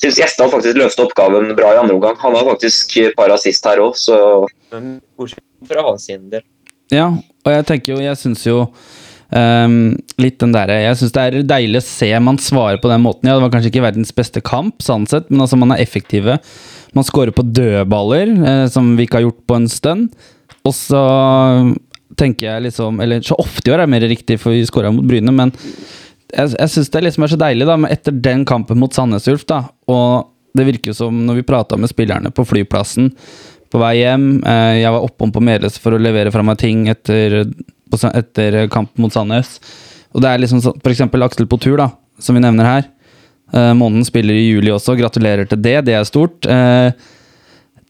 syns 0.00 0.18
Gjestad 0.18 0.50
faktisk 0.52 0.78
løste 0.78 1.04
oppgaven 1.04 1.54
bra 1.56 1.74
i 1.74 1.78
andre 1.80 1.96
omgang. 1.96 2.16
Han 2.22 2.36
har 2.36 2.48
faktisk 2.48 2.98
par 3.16 3.32
assist 3.34 3.66
her 3.68 3.82
òg, 3.82 3.96
så 3.98 4.18
bortsett 5.16 5.44
fra 5.68 5.84
hans 5.86 6.08
del. 6.10 6.42
Ja, 6.92 7.08
og 7.44 7.52
jeg 7.52 7.66
tenker 7.68 7.94
jo, 7.94 8.04
jeg 8.04 8.20
syns 8.20 8.46
jo 8.48 8.62
Um, 9.34 9.96
litt 10.20 10.36
den 10.38 10.52
derre 10.54 10.76
Jeg 10.78 10.98
syns 11.00 11.14
det 11.16 11.22
er 11.24 11.46
deilig 11.48 11.80
å 11.80 11.84
se 11.86 12.06
man 12.22 12.36
svarer 12.38 12.78
på 12.78 12.90
den 12.90 13.02
måten. 13.02 13.26
Ja, 13.26 13.34
det 13.34 13.42
var 13.42 13.50
kanskje 13.50 13.72
ikke 13.72 13.82
verdens 13.82 14.12
beste 14.14 14.42
kamp, 14.44 14.84
sånn 14.84 15.08
sett, 15.10 15.26
men 15.32 15.42
altså, 15.42 15.58
man 15.58 15.72
er 15.74 15.80
effektive. 15.82 16.36
Man 16.94 17.06
scorer 17.08 17.34
på 17.34 17.42
dødballer, 17.42 18.30
eh, 18.30 18.66
som 18.70 18.92
vi 18.94 19.08
ikke 19.08 19.18
har 19.18 19.26
gjort 19.26 19.40
på 19.48 19.56
en 19.58 19.66
stund. 19.72 20.12
Og 20.62 20.76
så 20.76 21.02
tenker 22.20 22.46
jeg 22.46 22.66
liksom 22.68 23.00
Eller 23.02 23.24
så 23.26 23.34
ofte 23.40 23.66
i 23.66 23.74
år 23.74 23.82
er 23.82 23.88
det 23.88 23.94
mer 23.96 24.06
riktig, 24.12 24.38
for 24.38 24.54
vi 24.54 24.62
scora 24.68 24.92
mot 24.94 25.08
Bryne, 25.08 25.34
men 25.34 25.50
jeg, 26.34 26.54
jeg 26.54 26.70
syns 26.70 26.92
det 26.94 27.02
liksom 27.08 27.26
er 27.26 27.32
så 27.34 27.40
deilig, 27.40 27.66
da, 27.66 27.78
etter 27.90 28.14
den 28.14 28.44
kampen 28.46 28.78
mot 28.78 28.94
Sandnes 28.94 29.26
Ulf, 29.30 29.44
da, 29.50 29.64
og 29.90 30.30
det 30.54 30.68
virker 30.68 30.92
jo 30.92 30.98
som 31.00 31.24
når 31.26 31.40
vi 31.40 31.46
prata 31.46 31.78
med 31.80 31.90
spillerne 31.90 32.30
på 32.34 32.46
flyplassen 32.46 33.10
på 33.74 33.80
vei 33.82 33.96
hjem 33.98 34.28
eh, 34.46 34.80
Jeg 34.84 34.94
var 34.94 35.06
oppom 35.06 35.32
på 35.34 35.42
Meløs 35.42 35.80
for 35.82 35.96
å 35.96 36.00
levere 36.00 36.30
fra 36.34 36.44
meg 36.46 36.60
ting 36.62 36.86
etter, 36.92 37.42
etter 38.14 38.60
kampen 38.72 39.02
mot 39.02 39.14
Sandnes. 39.14 39.58
Og 40.14 40.22
det 40.22 40.30
er 40.30 40.44
liksom 40.44 40.62
sånn, 40.62 40.78
for 40.78 40.94
eksempel 40.94 41.26
Aksel 41.26 41.50
på 41.50 41.58
tur, 41.58 41.76
da, 41.80 41.90
som 42.22 42.38
vi 42.38 42.44
nevner 42.44 42.70
her. 42.70 42.86
Månen 43.76 44.06
spiller 44.06 44.34
i 44.34 44.46
juli 44.46 44.70
også, 44.72 44.96
gratulerer 44.98 45.46
til 45.50 45.60
det, 45.62 45.76
det 45.86 45.94
er 45.98 46.06
stort. 46.08 46.46
Eh, 46.46 46.94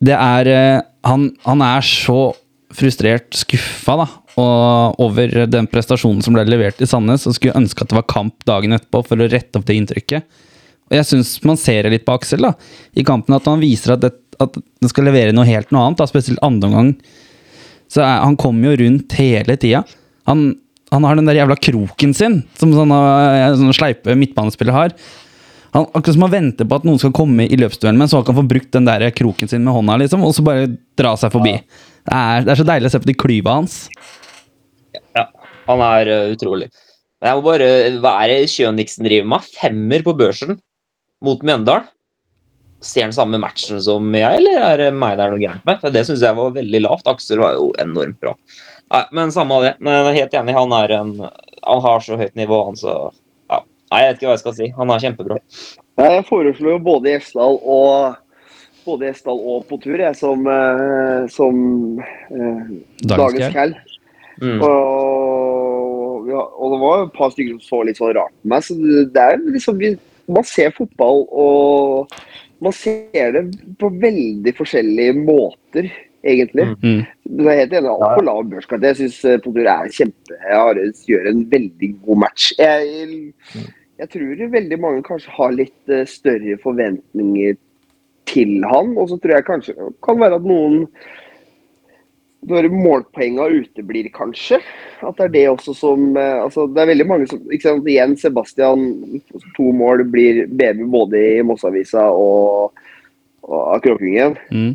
det 0.05 0.17
er 0.17 0.51
eh, 0.51 0.81
han, 1.07 1.29
han 1.45 1.63
er 1.65 1.85
så 1.87 2.33
frustrert, 2.75 3.31
skuffa, 3.39 3.99
da, 4.01 4.07
og, 4.41 4.97
over 5.05 5.45
den 5.47 5.69
prestasjonen 5.71 6.25
som 6.25 6.35
ble 6.35 6.47
levert 6.49 6.81
i 6.83 6.89
Sandnes, 6.91 7.27
og 7.29 7.37
skulle 7.37 7.57
ønske 7.61 7.85
at 7.85 7.93
det 7.93 8.01
var 8.01 8.09
kamp 8.11 8.47
dagen 8.49 8.75
etterpå 8.75 9.05
for 9.07 9.21
å 9.21 9.29
rette 9.31 9.61
opp 9.61 9.69
det 9.69 9.79
inntrykket. 9.79 10.41
Og 10.91 10.97
jeg 10.99 11.09
syns 11.09 11.37
man 11.47 11.61
ser 11.61 11.87
det 11.87 11.95
litt 11.95 12.07
på 12.09 12.17
Aksel 12.19 12.45
da, 12.45 12.53
i 12.99 13.07
kampen, 13.07 13.37
at 13.37 13.47
han 13.49 13.63
viser 13.63 13.95
at, 13.95 14.03
det, 14.05 14.13
at 14.43 14.57
den 14.57 14.91
skal 14.91 15.09
levere 15.09 15.35
noe 15.35 15.47
helt 15.49 15.73
noe 15.75 15.89
annet, 15.89 16.01
da, 16.01 16.09
spesielt 16.11 16.43
andre 16.45 16.71
omgang. 16.71 16.93
Så 17.93 18.03
er, 18.03 18.23
han 18.25 18.39
kommer 18.41 18.73
jo 18.73 18.85
rundt 18.85 19.15
hele 19.19 19.57
tida. 19.61 19.85
Han, 20.31 20.47
han 20.95 21.07
har 21.07 21.19
den 21.19 21.29
der 21.29 21.39
jævla 21.39 21.59
kroken 21.61 22.15
sin, 22.17 22.41
som 22.59 22.73
sånne, 22.75 22.99
sånne 23.59 23.77
sleipe 23.77 24.17
midtbanespillere 24.19 24.77
har. 24.77 24.97
Han, 25.75 25.89
akkurat 25.91 26.15
som 26.15 26.25
han 26.27 26.35
venter 26.35 26.69
på 26.71 26.79
at 26.79 26.87
noen 26.87 27.01
skal 27.03 27.15
komme 27.17 27.49
i 27.51 27.59
løpsduellen, 27.59 27.99
men 27.99 28.11
så 28.11 28.21
han 28.21 28.29
kan 28.29 28.39
få 28.39 28.47
brukt 28.47 28.71
den 28.77 28.87
der 28.87 29.09
kroken 29.17 29.51
sin 29.51 29.65
med 29.67 29.75
hånda, 29.75 29.99
liksom, 30.05 30.23
og 30.27 30.37
så 30.37 30.45
bare 30.47 30.69
dra 30.99 31.17
seg 31.19 31.35
forbi. 31.35 31.57
Det, 31.59 32.15
er, 32.15 32.45
det 32.47 32.55
er 32.55 32.61
så 32.61 32.69
deilig 32.69 32.91
å 32.91 32.95
se 32.95 33.01
på 33.03 33.11
de 33.11 33.17
klyva 33.19 33.57
hans. 33.59 33.79
Ja, 35.17 35.27
han 35.67 35.83
er 35.83 36.11
eh, 36.13 36.35
utrolig. 36.37 36.71
Jeg 37.25 37.39
må 37.39 37.45
bare 37.47 37.69
Hva 38.05 38.13
er 38.21 38.31
det 38.31 38.53
Kjøniksen 38.53 39.07
driver 39.07 39.29
med? 39.33 39.51
Femmer 39.57 40.05
på 40.05 40.15
børsen 40.19 40.59
mot 41.25 41.43
Mjøndalen? 41.47 41.89
Ser 42.85 43.07
han 43.07 43.17
samme 43.17 43.41
matchen 43.41 43.81
som 43.83 44.13
jeg, 44.13 44.43
eller 44.43 44.61
er 44.61 44.83
det 44.83 44.91
meg 44.93 45.17
det 45.17 45.25
er 45.25 45.35
noe 45.35 45.41
gærent 45.41 45.65
med? 45.65 45.81
For 45.81 45.95
Det 45.95 46.05
syns 46.05 46.25
jeg 46.25 46.37
var 46.37 46.55
veldig 46.55 46.81
lavt. 46.85 47.09
Aksel 47.09 47.41
var 47.41 47.57
jo 47.57 47.71
enormt 47.81 48.19
bra. 48.21 48.35
Nei, 48.93 49.05
men 49.17 49.33
samme 49.33 49.57
av 49.57 49.65
det. 49.65 49.75
Men 49.81 50.09
er 50.11 50.19
helt 50.19 50.35
enig, 50.37 50.57
han 50.57 50.75
er 50.77 50.97
en 50.99 51.15
Han 51.65 51.81
har 51.81 52.03
så 52.05 52.19
høyt 52.21 52.35
nivå, 52.37 52.59
han 52.67 52.77
så 52.77 52.93
ja. 53.49 53.63
Nei, 53.91 54.03
jeg 54.03 54.11
vet 54.11 54.19
ikke 54.19 54.29
hva 54.29 54.35
jeg 54.35 54.43
skal 54.43 54.57
si. 54.59 54.69
Han 54.77 54.93
er 54.93 55.07
kjempebra. 55.07 55.41
Nei, 55.97 56.11
Jeg 56.19 56.27
foreslo 56.29 56.75
jo 56.75 56.83
både 56.85 57.15
Gjesdal 57.15 57.57
og 57.63 58.21
både 58.85 59.09
Gjesdal 59.09 59.41
og 59.41 59.65
på 59.71 59.79
tur, 59.81 59.97
jeg, 59.97 60.17
som, 60.19 60.45
eh, 60.45 61.25
som 61.33 61.57
eh, 62.03 62.75
Dagens 63.09 63.55
Cal. 63.55 63.73
Mm. 64.43 64.61
Og, 64.61 66.29
ja, 66.29 66.43
og 66.43 66.75
det 66.75 66.81
var 66.83 67.05
et 67.05 67.17
par 67.17 67.33
stykker 67.33 67.57
som 67.57 67.65
så 67.65 67.83
litt 67.87 68.01
sånn 68.01 68.13
rart 68.17 68.35
på 68.35 68.53
meg. 68.53 68.67
Så 68.67 68.77
det 68.77 69.07
det 69.15 69.25
er 69.25 69.41
liksom 69.55 69.81
vi, 69.81 69.95
Man 70.25 70.45
ser 70.49 70.71
fotball, 70.73 71.27
og 71.29 72.15
man 72.65 72.75
ser 72.77 73.35
det 73.37 73.45
på 73.81 73.91
veldig 74.03 74.55
forskjellige 74.57 75.15
måter, 75.19 75.89
egentlig. 76.25 76.67
Mm. 76.81 77.03
Du 77.37 77.45
er 77.49 77.61
helt 77.63 77.77
enig. 77.77 77.93
Altfor 77.93 78.27
lav 78.27 78.43
børskart. 78.53 78.87
Jeg 78.89 79.01
syns 79.03 79.19
Potur 79.45 79.69
er 79.69 79.93
kjempe 79.93 80.39
Ares 80.59 81.05
gjør 81.09 81.31
en 81.31 81.45
veldig 81.51 81.91
god 82.07 82.23
match. 82.25 82.53
Jeg, 82.59 83.35
jeg 84.01 84.11
tror 84.15 84.49
veldig 84.57 84.81
mange 84.81 85.05
kanskje 85.07 85.37
har 85.37 85.55
litt 85.55 85.93
eh, 85.93 86.07
større 86.09 86.57
forventninger 86.63 87.59
til 88.31 88.65
han, 88.65 88.95
og 88.97 89.11
så 89.11 89.21
tror 89.21 89.37
jeg 89.37 89.47
kanskje 89.47 89.77
det 89.77 89.91
kan 90.05 90.19
være 90.21 90.41
at 90.41 90.49
noen 90.49 90.87
når 92.49 92.69
målpoenga 92.73 93.47
uteblir, 93.53 94.09
kanskje. 94.15 94.61
At 95.05 95.19
det 95.19 95.27
er 95.27 95.35
det 95.35 95.45
også 95.53 95.75
som 95.77 96.17
eh, 96.17 96.43
altså 96.43 96.67
Det 96.71 96.83
er 96.83 96.91
veldig 96.93 97.07
mange 97.09 97.29
som 97.31 97.43
ikke 97.49 97.69
sant, 97.69 97.89
Igjen, 97.89 98.17
Sebastian. 98.21 98.87
To 99.57 99.71
mål 99.77 100.05
blir 100.13 100.45
BB 100.49 100.85
både 100.93 101.21
i 101.39 101.43
Mossavisa 101.47 102.07
og, 102.13 102.81
og 103.47 103.61
av 103.61 103.85
Kråkingen. 103.85 104.39
Mm. 104.53 104.73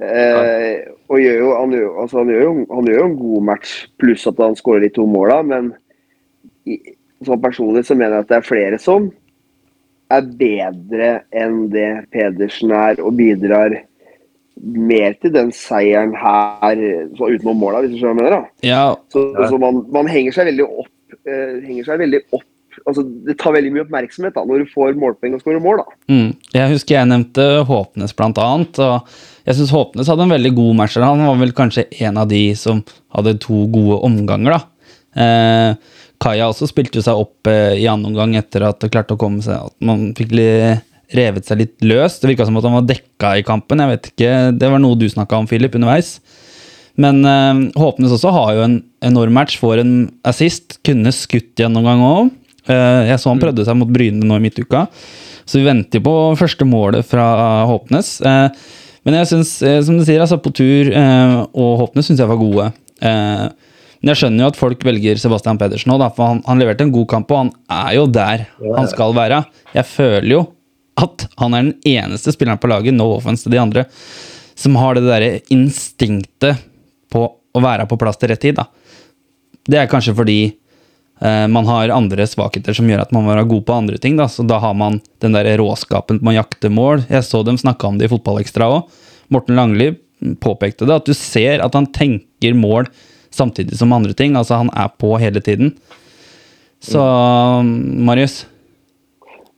Eh, 0.00 0.88
og 1.12 1.20
gjør 1.20 1.38
jo, 1.42 1.50
han, 1.58 1.76
gjør, 1.76 1.90
altså, 2.04 2.22
han, 2.22 2.32
gjør 2.32 2.46
jo, 2.46 2.54
han 2.72 2.88
gjør 2.88 3.00
jo 3.00 3.08
en 3.08 3.18
god 3.20 3.48
match, 3.50 3.74
pluss 4.00 4.26
at 4.30 4.40
han 4.40 4.56
skårer 4.58 4.86
de 4.86 4.94
to 4.96 5.06
måla. 5.08 5.40
Men 5.46 5.72
i, 6.68 6.78
sånn 7.26 7.42
personlig 7.42 7.84
så 7.88 7.96
mener 7.98 8.20
jeg 8.20 8.26
at 8.26 8.32
det 8.32 8.40
er 8.40 8.48
flere 8.48 8.80
som 8.80 9.10
er 10.10 10.26
bedre 10.40 11.10
enn 11.36 11.68
det 11.70 11.90
Pedersen 12.10 12.72
er, 12.74 12.98
og 13.04 13.14
bidrar 13.18 13.76
mer 14.62 15.14
til 15.22 15.32
den 15.34 15.50
seieren 15.56 16.12
her, 16.16 16.80
så 17.16 17.30
utenom 17.32 17.60
måla, 17.60 17.80
hvis 17.84 17.94
du 17.94 18.00
skjønner 18.00 18.26
hva 18.26 18.28
jeg 18.28 18.30
mener. 18.30 18.48
Ja, 18.66 18.84
Så, 19.12 19.24
Ja. 19.38 19.48
så 19.48 19.58
man, 19.60 19.84
man 19.92 20.06
henger 20.10 20.32
seg 20.36 20.50
veldig 20.52 20.66
opp. 20.68 20.92
Eh, 21.26 21.60
henger 21.66 21.84
seg 21.84 21.98
veldig 22.04 22.22
opp 22.32 22.46
altså 22.86 23.02
Det 23.26 23.34
tar 23.36 23.52
veldig 23.52 23.72
mye 23.74 23.82
oppmerksomhet 23.84 24.36
da, 24.36 24.44
når 24.46 24.62
du 24.62 24.70
får 24.72 24.94
målpoeng 24.96 25.34
og 25.36 25.42
skårer 25.42 25.62
mål. 25.62 25.82
da. 25.82 25.96
Mm. 26.08 26.28
Jeg 26.54 26.72
husker 26.72 26.94
jeg 26.96 27.08
nevnte 27.10 27.46
Håpnes 27.68 28.14
annet, 28.16 28.80
jeg 29.44 29.58
syns 29.58 29.72
Håpnes 29.74 30.08
hadde 30.08 30.22
en 30.22 30.34
veldig 30.36 30.54
god 30.54 30.76
match. 30.78 30.96
Han 30.96 31.26
var 31.26 31.40
vel 31.40 31.52
kanskje 31.52 31.86
en 32.00 32.16
av 32.16 32.28
de 32.28 32.54
som 32.54 32.82
hadde 33.14 33.38
to 33.42 33.66
gode 33.74 34.00
omganger, 34.06 34.56
da. 34.56 34.62
Eh, 35.20 35.74
Kaja 36.20 36.50
også 36.52 36.68
spilte 36.68 37.02
seg 37.02 37.16
opp 37.16 37.48
eh, 37.50 37.80
i 37.80 37.86
annen 37.90 38.12
omgang 38.12 38.36
etter 38.36 38.62
at 38.68 38.78
det 38.82 38.90
klarte 38.92 39.16
å 39.16 39.18
komme 39.18 39.40
seg 39.42 39.56
At 39.56 39.74
man 39.82 40.10
fikk 40.14 40.34
li, 40.36 40.44
revet 41.16 41.46
seg 41.48 41.62
litt 41.62 41.86
løs. 41.86 42.18
Det 42.20 42.30
virka 42.30 42.46
som 42.46 42.58
at 42.60 42.66
han 42.68 42.76
var 42.78 42.86
dekka 42.88 43.32
i 43.40 43.46
kampen. 43.46 43.82
Jeg 43.82 43.92
vet 43.94 44.10
ikke, 44.12 44.34
Det 44.58 44.70
var 44.70 44.82
noe 44.82 44.98
du 44.98 45.08
snakka 45.10 45.40
om, 45.40 45.48
Philip, 45.50 45.74
underveis. 45.78 46.18
Men 47.00 47.22
eh, 47.24 47.62
Håpnes 47.80 48.12
også 48.14 48.32
har 48.34 48.52
jo 48.56 48.66
en 48.66 48.76
enorm 49.06 49.34
match, 49.36 49.56
får 49.60 49.82
en 49.84 49.94
assist. 50.26 50.78
Kunne 50.86 51.12
skutt 51.14 51.54
gjennom 51.60 51.86
gang 51.86 52.04
òg. 52.04 52.30
Eh, 52.70 53.08
jeg 53.10 53.22
så 53.22 53.32
han 53.32 53.42
prøvde 53.42 53.64
seg 53.66 53.78
mot 53.80 53.90
Bryne 53.90 54.22
nå 54.26 54.38
i 54.38 54.44
midtuka. 54.44 54.86
Så 55.48 55.58
vi 55.58 55.66
venter 55.66 56.02
på 56.04 56.14
første 56.38 56.66
målet 56.68 57.06
fra 57.08 57.64
Håpnes. 57.70 58.18
Eh, 58.20 58.68
men 59.08 59.16
jeg 59.16 59.30
synes, 59.32 59.54
eh, 59.64 59.80
som 59.82 59.96
du 59.98 60.04
sier, 60.04 60.20
altså 60.22 60.38
på 60.42 60.52
tur 60.54 60.92
eh, 60.92 61.34
og 61.56 61.72
Håpnes 61.84 62.10
syns 62.10 62.20
jeg 62.20 62.30
var 62.30 62.40
gode. 62.40 62.68
Eh, 63.00 63.48
men 64.00 64.12
jeg 64.12 64.22
skjønner 64.22 64.44
jo 64.44 64.50
at 64.52 64.60
folk 64.60 64.84
velger 64.86 65.18
Sebastian 65.20 65.58
Pedersen 65.60 65.92
òg, 65.92 66.04
for 66.16 66.30
han, 66.30 66.38
han 66.46 66.60
leverte 66.60 66.86
en 66.86 66.92
god 66.94 67.08
kamp, 67.10 67.32
og 67.32 67.42
han 67.42 67.50
er 67.88 67.96
jo 67.98 68.06
der 68.08 68.46
han 68.62 68.88
skal 68.88 69.12
være. 69.16 69.42
Jeg 69.76 69.88
føler 69.88 70.30
jo 70.36 70.42
at 71.04 71.26
han 71.40 71.54
er 71.54 71.66
den 71.66 71.74
eneste 71.88 72.34
spilleren 72.34 72.60
på 72.60 72.70
laget, 72.70 72.96
no 72.96 73.10
offense 73.16 73.46
til 73.46 73.54
de 73.54 73.60
andre, 73.62 73.86
som 74.58 74.76
har 74.76 74.96
det 74.96 75.06
derre 75.06 75.40
instinktet 75.52 76.60
på 77.10 77.26
å 77.30 77.62
være 77.64 77.86
på 77.90 77.98
plass 78.00 78.20
til 78.20 78.30
rett 78.32 78.42
tid. 78.42 78.58
da. 78.60 78.68
Det 79.70 79.78
er 79.80 79.90
kanskje 79.90 80.14
fordi 80.16 80.38
eh, 80.46 81.46
man 81.52 81.68
har 81.68 81.92
andre 81.94 82.26
svakheter 82.28 82.76
som 82.76 82.88
gjør 82.88 83.04
at 83.04 83.14
man 83.14 83.24
må 83.24 83.34
være 83.34 83.48
god 83.50 83.64
på 83.66 83.76
andre 83.76 83.98
ting. 84.02 84.18
Da. 84.20 84.28
Så 84.30 84.46
da 84.46 84.60
har 84.62 84.76
man 84.78 85.00
den 85.22 85.36
der 85.36 85.48
råskapen 85.60 86.20
på 86.20 86.32
å 86.32 86.36
jakte 86.36 86.72
mål. 86.72 87.04
Jeg 87.10 87.26
så 87.26 87.42
dem 87.46 87.58
snakke 87.60 87.88
om 87.88 87.98
det 87.98 88.08
i 88.08 88.12
Fotballekstra 88.12 88.70
òg. 88.70 89.00
Morten 89.30 89.58
Langli 89.58 89.92
påpekte 90.42 90.86
det, 90.86 91.00
at 91.00 91.08
du 91.08 91.16
ser 91.16 91.62
at 91.64 91.76
han 91.76 91.88
tenker 91.94 92.56
mål 92.58 92.90
samtidig 93.32 93.78
som 93.78 93.92
andre 93.94 94.14
ting. 94.16 94.36
Altså 94.36 94.58
han 94.60 94.72
er 94.76 94.90
på 95.00 95.14
hele 95.22 95.42
tiden. 95.44 95.74
Så 96.80 97.00
Marius. 97.64 98.44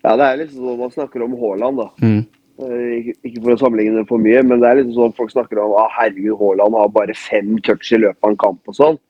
Ja, 0.03 0.17
Det 0.19 0.27
er 0.27 0.41
liksom 0.41 0.67
sånn 0.67 0.81
man 0.81 0.95
snakker 0.95 1.23
om 1.25 1.37
Haaland, 1.39 1.83
da. 1.83 1.89
Mm. 2.03 2.23
Eh, 2.63 2.91
Ikke, 2.99 3.15
ikke 3.29 3.43
for 3.45 3.55
å 3.55 3.61
sammenligne 3.61 4.01
det 4.01 4.09
for 4.09 4.23
mye, 4.23 4.43
men 4.47 4.61
det 4.63 4.69
er 4.69 4.81
liksom 4.81 4.97
sånn 4.99 5.17
folk 5.19 5.33
snakker 5.33 5.61
om 5.63 5.77
ah, 5.79 5.89
herregud, 5.99 6.37
Haaland 6.41 6.79
har 6.79 6.93
bare 6.95 7.17
fem 7.17 7.55
touch 7.67 7.93
i 7.95 8.03
løpet 8.03 8.23
av 8.23 8.35
en 8.35 8.41
kamp 8.43 8.73
og 8.73 8.79
sånn. 8.79 9.01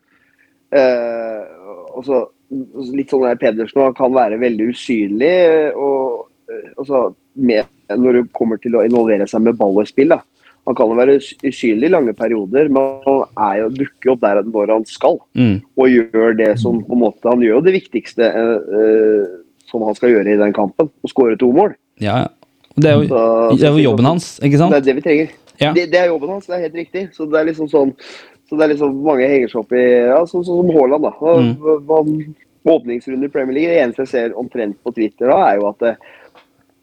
Eh, 0.73 1.43
og 1.93 2.07
så 2.07 2.23
Litt 2.53 3.09
sånn 3.09 3.23
der 3.25 3.39
Pedersen 3.41 3.81
han 3.81 3.95
kan 3.97 4.13
være 4.13 4.37
veldig 4.37 4.67
usynlig 4.75 5.33
og, 5.73 5.79
og, 5.87 6.27
eh, 6.53 6.67
altså, 6.77 6.99
med, 7.33 7.71
når 7.89 8.19
det 8.19 8.23
kommer 8.37 8.61
til 8.61 8.77
å 8.77 8.83
involvere 8.85 9.25
seg 9.25 9.41
med 9.47 9.57
ball 9.57 9.79
og 9.81 9.89
spill. 9.89 10.13
da. 10.13 10.19
Han 10.69 10.77
kan 10.79 10.93
jo 10.93 10.99
være 10.99 11.15
usynlig 11.49 11.89
i 11.89 11.93
lange 11.95 12.13
perioder, 12.15 12.69
men 12.69 13.01
han 13.07 13.23
er 13.49 13.63
jo, 13.63 13.71
dukker 13.81 14.13
opp 14.13 14.21
der 14.23 14.43
når 14.47 14.75
han 14.77 14.85
skal. 14.87 15.17
Mm. 15.33 15.57
Og 15.81 15.95
gjør 15.97 16.37
det 16.39 16.51
som 16.61 16.83
på 16.85 16.93
en 16.95 17.03
måte 17.03 17.33
Han 17.33 17.43
gjør 17.43 17.57
jo 17.57 17.65
det 17.67 17.75
viktigste 17.81 18.29
eh, 18.29 18.77
eh, 18.83 19.33
som 19.73 19.83
han 19.89 19.97
skal 19.99 20.13
gjøre 20.13 20.35
i 20.35 20.41
den 20.41 20.53
kampen, 20.57 20.91
å 21.03 21.11
skåre 21.11 21.39
to 21.41 21.49
mål. 21.57 21.75
Ja. 22.03 22.27
Det 22.77 22.89
er, 22.89 23.01
jo, 23.03 23.09
Så- 23.09 23.57
det 23.59 23.67
er 23.69 23.73
jo 23.77 23.89
jobben 23.91 24.07
hans, 24.09 24.39
ikke 24.41 24.61
sant? 24.61 24.73
Det 24.73 24.83
er 24.83 24.87
det 24.91 24.95
vi 25.01 25.05
trenger. 25.09 25.33
Ja. 25.61 25.73
Det, 25.77 25.91
det 25.93 25.99
er 26.01 26.07
jobben 26.13 26.31
hans, 26.33 26.47
det 26.47 26.55
er 26.57 26.63
helt 26.69 26.79
riktig. 26.79 27.03
Så 27.17 27.27
det 27.31 27.41
er 27.41 27.51
liksom 27.51 27.69
sånn 27.73 27.93
så 28.53 28.59
det 28.59 28.65
er 28.67 28.73
liksom 28.75 28.97
mange 29.01 29.25
henger 29.25 29.49
seg 29.49 29.61
opp 29.63 29.71
i 29.73 29.83
ja, 30.11 30.19
Sånn 30.29 30.45
som 30.45 30.69
Haaland. 30.75 31.07
da. 31.07 31.13
Mm. 31.25 31.87
han, 31.89 32.35
åpningsrunde 32.69 33.27
i 33.27 33.33
Premier 33.33 33.55
League, 33.57 33.71
det 33.73 33.81
eneste 33.83 34.05
jeg 34.05 34.11
ser 34.13 34.35
omtrent 34.39 34.77
på 34.85 34.93
Twitter 34.95 35.33
da, 35.33 35.39
er 35.49 35.57
jo 35.59 35.69
at 35.71 35.79
det, 35.83 35.95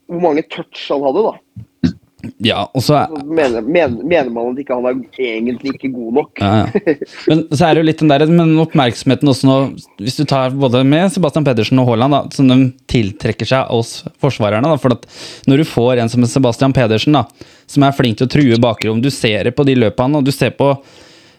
hvor 0.10 0.24
mange 0.25 0.41
touch 0.51 0.81
han 0.89 1.05
hadde, 1.05 1.22
da. 1.29 1.91
Ja, 2.39 2.62
og 2.72 2.84
så 2.86 2.96
er, 2.96 3.15
mener, 3.27 3.60
mener, 3.67 3.98
mener 4.00 4.29
man 4.31 4.53
at 4.53 4.60
ikke 4.62 4.75
han 4.77 4.86
er 4.88 5.17
egentlig 5.19 5.74
ikke 5.74 5.89
god 5.91 6.13
nok. 6.22 6.39
Ja, 6.39 6.51
ja. 6.62 6.93
Men 7.27 7.41
så 7.51 7.65
er 7.67 7.75
det 7.75 7.81
jo 7.81 7.88
litt 7.89 8.00
den 8.00 8.13
der, 8.13 8.24
men 8.31 8.53
oppmerksomheten 8.63 9.27
også 9.27 9.50
nå, 9.50 9.58
hvis 10.00 10.15
du 10.22 10.24
tar 10.29 10.55
både 10.55 10.86
med 10.88 11.12
Sebastian 11.12 11.43
Pedersen 11.48 11.81
og 11.84 11.89
Haaland, 11.91 12.15
da, 12.15 12.22
som 12.38 12.48
de 12.48 12.72
tiltrekker 12.91 13.50
seg 13.50 13.75
oss 13.75 14.05
forsvarerne. 14.24 14.72
Da, 14.72 14.79
for 14.79 14.96
at 14.96 15.03
når 15.51 15.63
du 15.63 15.67
får 15.67 16.00
en 16.00 16.13
som 16.15 16.24
Sebastian 16.31 16.75
Pedersen, 16.75 17.19
da, 17.19 17.25
som 17.67 17.84
er 17.84 18.00
flink 18.00 18.22
til 18.22 18.29
å 18.29 18.31
true 18.31 18.63
bakrom, 18.63 19.03
du 19.03 19.12
ser 19.12 19.50
det 19.50 19.55
på 19.60 19.67
de 19.67 19.75
løpene, 19.84 20.24
og 20.24 20.27
du 20.29 20.31
ser 20.31 20.55
på 20.55 20.72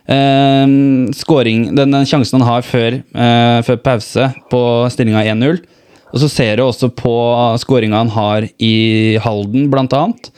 eh, 0.04 0.76
scoring, 1.16 1.70
den, 1.80 1.96
den 1.96 2.08
sjansen 2.12 2.42
han 2.42 2.48
har 2.50 2.68
før, 2.68 3.00
eh, 3.00 3.58
før 3.64 3.84
pause 3.88 4.32
på 4.52 4.64
stillinga 4.92 5.24
1-0. 5.32 5.64
Og 6.10 6.18
så 6.18 6.28
ser 6.28 6.58
du 6.58 6.64
også 6.66 6.90
på 6.92 7.12
skåringa 7.62 8.00
han 8.02 8.10
har 8.12 8.48
i 8.58 8.74
Halden, 9.22 9.68
blant 9.72 9.94
annet. 9.94 10.32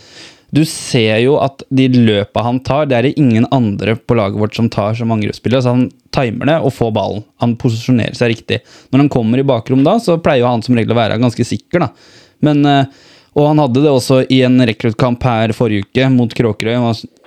Du 0.52 0.60
ser 0.68 1.16
jo 1.22 1.38
at 1.40 1.62
de 1.72 1.86
løpa 1.94 2.42
han 2.44 2.58
tar, 2.64 2.84
det 2.88 2.96
er 2.98 3.06
det 3.06 3.14
ingen 3.20 3.46
andre 3.54 3.94
på 3.96 4.16
laget 4.18 4.40
vårt 4.40 4.56
som 4.58 4.68
tar 4.72 4.92
som 4.98 5.12
angrepsspiller. 5.14 5.62
Så 5.64 5.72
han 5.72 5.86
timer 6.12 6.50
det 6.50 6.58
og 6.60 6.74
får 6.76 6.92
ballen. 6.92 7.24
Han 7.40 7.54
posisjonerer 7.60 8.18
seg 8.18 8.34
riktig. 8.34 8.60
Når 8.92 9.06
han 9.06 9.12
kommer 9.12 9.40
i 9.40 9.46
bakrom 9.48 9.84
da, 9.86 9.96
så 10.02 10.18
pleier 10.20 10.44
jo 10.44 10.50
han 10.50 10.64
som 10.64 10.76
regel 10.76 10.92
å 10.92 10.98
være 10.98 11.16
ganske 11.22 11.46
sikker, 11.48 11.86
da. 11.86 11.88
Men, 12.44 12.60
eh, 12.68 13.08
og 13.32 13.48
han 13.48 13.62
hadde 13.62 13.80
det 13.80 13.94
også 13.94 14.20
i 14.28 14.42
en 14.44 14.60
rekruttkamp 14.68 15.24
her 15.24 15.54
forrige 15.56 15.88
uke 15.88 16.10
mot 16.12 16.34
Kråkerøy, 16.36 16.76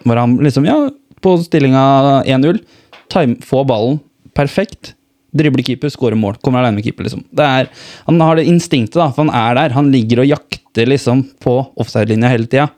hvor 0.05 0.21
han 0.21 0.37
liksom, 0.45 0.67
ja, 0.69 0.77
på 1.25 1.33
stillinga 1.41 1.85
1-0, 2.29 2.61
får 3.09 3.33
få 3.41 3.65
ballen 3.65 3.97
perfekt. 4.37 4.93
Dribler 5.35 5.65
keeper, 5.65 5.89
skårer 5.91 6.19
mål. 6.19 6.37
Kommer 6.43 6.61
alene 6.61 6.77
med 6.77 6.85
keeper, 6.85 7.07
liksom. 7.07 7.25
Er, 7.41 7.71
han 8.05 8.21
har 8.21 8.37
det 8.37 8.45
instinktet, 8.51 8.99
da, 9.01 9.09
for 9.09 9.25
han 9.25 9.33
er 9.33 9.57
der. 9.57 9.75
Han 9.75 9.89
ligger 9.91 10.21
og 10.21 10.29
jakter 10.29 10.87
liksom 10.87 11.25
på 11.43 11.57
offside-linja 11.81 12.29
hele 12.31 12.47
tida. 12.51 12.69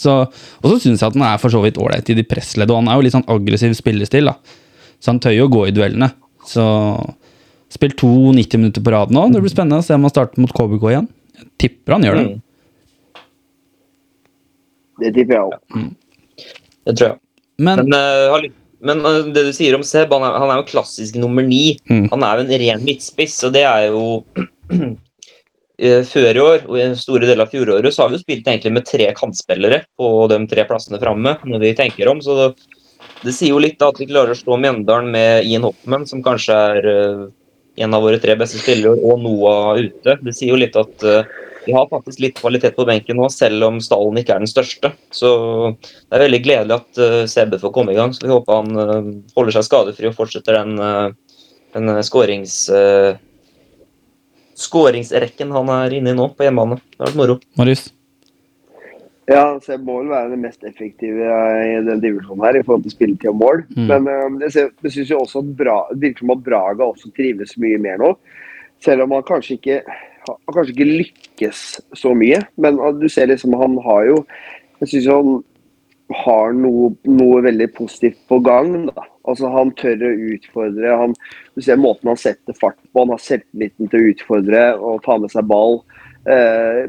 Så, 0.00 0.14
og 0.26 0.66
så 0.70 0.78
syns 0.82 1.02
jeg 1.02 1.12
at 1.12 1.16
han 1.16 1.26
er 1.28 1.42
for 1.42 1.54
så 1.54 1.60
vidt 1.62 1.78
ålreit 1.78 2.08
i 2.10 2.16
de 2.18 2.24
pressleddet, 2.26 2.72
og 2.74 2.82
han 2.82 2.90
er 2.90 2.98
jo 2.98 3.04
litt 3.06 3.14
sånn 3.14 3.28
aggressiv 3.30 3.76
spillestil, 3.78 4.32
da. 4.32 4.62
Så 4.98 5.12
han 5.12 5.20
tør 5.22 5.36
jo 5.36 5.46
å 5.46 5.52
gå 5.52 5.68
i 5.68 5.74
duellene. 5.76 6.10
Så 6.48 6.64
Spill 7.74 7.94
to 7.98 8.08
90 8.32 8.60
minutter 8.60 8.82
på 8.84 8.90
rad 8.94 9.10
nå. 9.10 9.26
Det 9.34 9.40
blir 9.42 9.50
spennende 9.50 9.82
å 9.82 9.84
se 9.84 9.96
om 9.96 10.04
han 10.06 10.12
starter 10.12 10.42
mot 10.42 10.52
KBK 10.54 10.84
igjen. 10.92 11.08
Jeg 11.34 11.46
tipper 11.64 11.96
han 11.96 12.04
gjør 12.06 12.18
det. 12.20 12.26
Mm. 12.28 13.22
Det 15.02 15.10
tipper 15.16 15.34
jeg 15.34 15.42
òg. 15.48 15.88
Det 16.86 16.94
tror 16.94 17.08
jeg. 17.08 17.18
Men, 17.64 17.82
Men, 17.88 17.96
uh, 17.98 18.46
men 18.84 19.02
uh, 19.02 19.26
det 19.34 19.46
du 19.48 19.50
sier 19.56 19.74
om 19.74 19.82
Seb, 19.86 20.12
han 20.14 20.26
er, 20.26 20.38
han 20.42 20.52
er 20.52 20.60
jo 20.60 20.68
klassisk 20.70 21.18
nummer 21.18 21.46
ni. 21.46 21.78
Mm. 21.90 22.06
Han 22.12 22.26
er 22.26 22.38
jo 22.38 22.46
en 22.46 22.62
ren 22.62 22.86
midtspiss, 22.86 23.40
og 23.48 23.56
det 23.56 23.64
er 23.66 23.88
jo 23.88 24.04
Før 25.74 26.36
i 26.36 26.42
år 26.42 26.66
og 26.68 26.76
i 26.78 26.84
store 26.94 27.26
deler 27.26 27.42
av 27.42 27.50
fjoråret 27.50 27.94
så 27.94 28.04
har 28.04 28.12
vi 28.12 28.18
jo 28.20 28.22
spilt 28.22 28.46
egentlig 28.46 28.70
med 28.76 28.86
tre 28.86 29.08
kantspillere 29.16 29.80
på 29.98 30.10
de 30.30 30.38
tre 30.46 30.62
plassene 30.68 31.00
framme, 31.02 31.32
når 31.42 31.64
vi 31.64 31.72
tenker 31.74 32.10
om. 32.12 32.20
Så 32.22 32.36
det, 32.38 32.74
det 33.24 33.34
sier 33.34 33.50
jo 33.50 33.62
litt 33.62 33.82
at 33.82 33.98
vi 33.98 34.06
klarer 34.06 34.34
å 34.34 34.38
slå 34.38 34.58
Mjøndalen 34.60 35.10
med 35.14 35.48
Ian 35.48 35.66
Hoffman, 35.66 36.06
som 36.06 36.22
kanskje 36.22 36.58
er 36.76 36.86
uh, 36.86 37.24
en 37.82 37.96
av 37.96 38.06
våre 38.06 38.20
tre 38.22 38.36
beste 38.38 38.60
spillere, 38.62 38.94
og 39.02 39.18
Noah 39.24 39.80
ute. 39.80 40.14
Det 40.22 40.36
sier 40.36 40.52
jo 40.52 40.60
litt 40.60 40.78
at 40.78 41.06
uh, 41.08 41.26
vi 41.64 41.74
har 41.74 41.90
faktisk 41.90 42.22
litt 42.22 42.38
kvalitet 42.38 42.76
på 42.76 42.86
benken 42.86 43.18
nå, 43.18 43.26
selv 43.32 43.66
om 43.66 43.82
stallen 43.82 44.20
ikke 44.20 44.36
er 44.36 44.44
den 44.44 44.50
største. 44.50 44.92
Så 45.10 45.28
det 45.80 46.14
er 46.14 46.26
veldig 46.28 46.42
gledelig 46.46 46.78
at 46.78 47.02
uh, 47.02 47.20
CB 47.34 47.58
får 47.64 47.74
komme 47.74 47.96
i 47.96 47.98
gang. 47.98 48.14
Så 48.14 48.28
vi 48.28 48.34
håper 48.34 48.62
han 48.62 49.22
holder 49.34 49.58
seg 49.58 49.66
skadefri 49.72 50.12
og 50.12 50.18
fortsetter 50.20 50.60
den, 50.60 51.16
den 51.74 52.04
skårings, 52.06 52.60
skåringsrekken 54.58 55.52
han 55.54 55.70
er 55.74 55.98
inne 55.98 56.12
i 56.14 56.16
nå, 56.18 56.30
på 56.36 56.46
hjemmebane. 56.46 56.80
Det 56.94 57.00
har 57.02 57.10
vært 57.12 57.20
moro. 57.20 57.36
Marius? 57.58 57.88
Ja, 59.30 59.44
så 59.62 59.72
jeg 59.72 59.80
må 59.86 60.02
vel 60.02 60.10
være 60.12 60.34
det 60.34 60.40
mest 60.42 60.66
effektive 60.68 61.28
i 61.64 61.76
den 61.86 62.02
divisjonen 62.02 62.44
her 62.44 62.58
i 62.58 62.64
forhold 62.64 62.82
til 62.84 62.92
spilletid 62.92 63.30
og 63.30 63.38
mål. 63.40 63.62
Mm. 63.72 63.86
Men 63.88 64.08
um, 64.10 64.34
jeg, 64.44 64.52
ser- 64.52 64.72
jeg 64.84 64.92
syns 64.98 65.12
jo 65.14 65.20
også 65.22 65.40
at 65.40 65.54
Bra, 65.56 65.78
det 65.92 66.02
virker 66.02 66.24
som 66.26 66.34
at 66.34 66.42
Braga 66.44 66.88
også 66.90 67.12
trives 67.16 67.56
mye 67.62 67.78
mer 67.80 68.02
nå. 68.02 68.10
Selv 68.84 69.06
om 69.06 69.14
han 69.16 69.24
kanskje 69.24 69.56
ikke 69.56 69.78
han 70.24 70.54
kanskje 70.56 70.74
ikke 70.74 70.90
lykkes 70.90 71.62
så 71.96 72.12
mye. 72.16 72.42
Men 72.60 72.76
uh, 72.80 72.92
du 73.00 73.08
ser 73.12 73.30
liksom 73.32 73.56
han 73.60 73.78
har 73.86 74.04
jo 74.10 74.20
Jeg 74.82 74.90
syns 74.92 75.08
han 75.08 75.34
har 76.20 76.52
noe, 76.52 76.90
noe 77.08 77.40
veldig 77.46 77.70
positivt 77.78 78.20
på 78.28 78.42
gang. 78.44 78.90
Da. 78.90 79.06
Altså 79.30 79.50
Han 79.52 79.72
tør 79.78 80.02
å 80.04 80.12
utfordre. 80.34 80.96
Han, 81.00 81.14
du 81.56 81.64
ser 81.64 81.80
måten 81.80 82.10
han 82.12 82.20
setter 82.20 82.56
fart 82.58 82.78
på. 82.90 83.00
Han 83.00 83.14
har 83.14 83.22
selvtilliten 83.22 83.90
til 83.90 84.00
å 84.00 84.12
utfordre 84.12 84.64
og 84.76 85.02
ta 85.06 85.16
med 85.20 85.32
seg 85.32 85.48
ball. 85.48 85.80
Eh, 86.28 86.84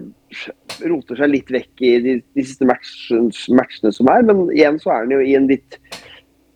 roter 0.88 1.20
seg 1.20 1.32
litt 1.32 1.52
vekk 1.52 1.84
i 1.86 1.94
de, 2.04 2.18
de 2.36 2.44
siste 2.44 2.68
matchen, 2.68 3.32
matchene 3.56 3.92
som 3.96 4.10
er, 4.12 4.24
men 4.28 4.46
igjen 4.56 4.80
så 4.82 4.94
er 4.94 5.04
han 5.04 5.16
jo 5.16 5.24
i 5.24 5.36
en 5.38 5.48
litt 5.50 5.80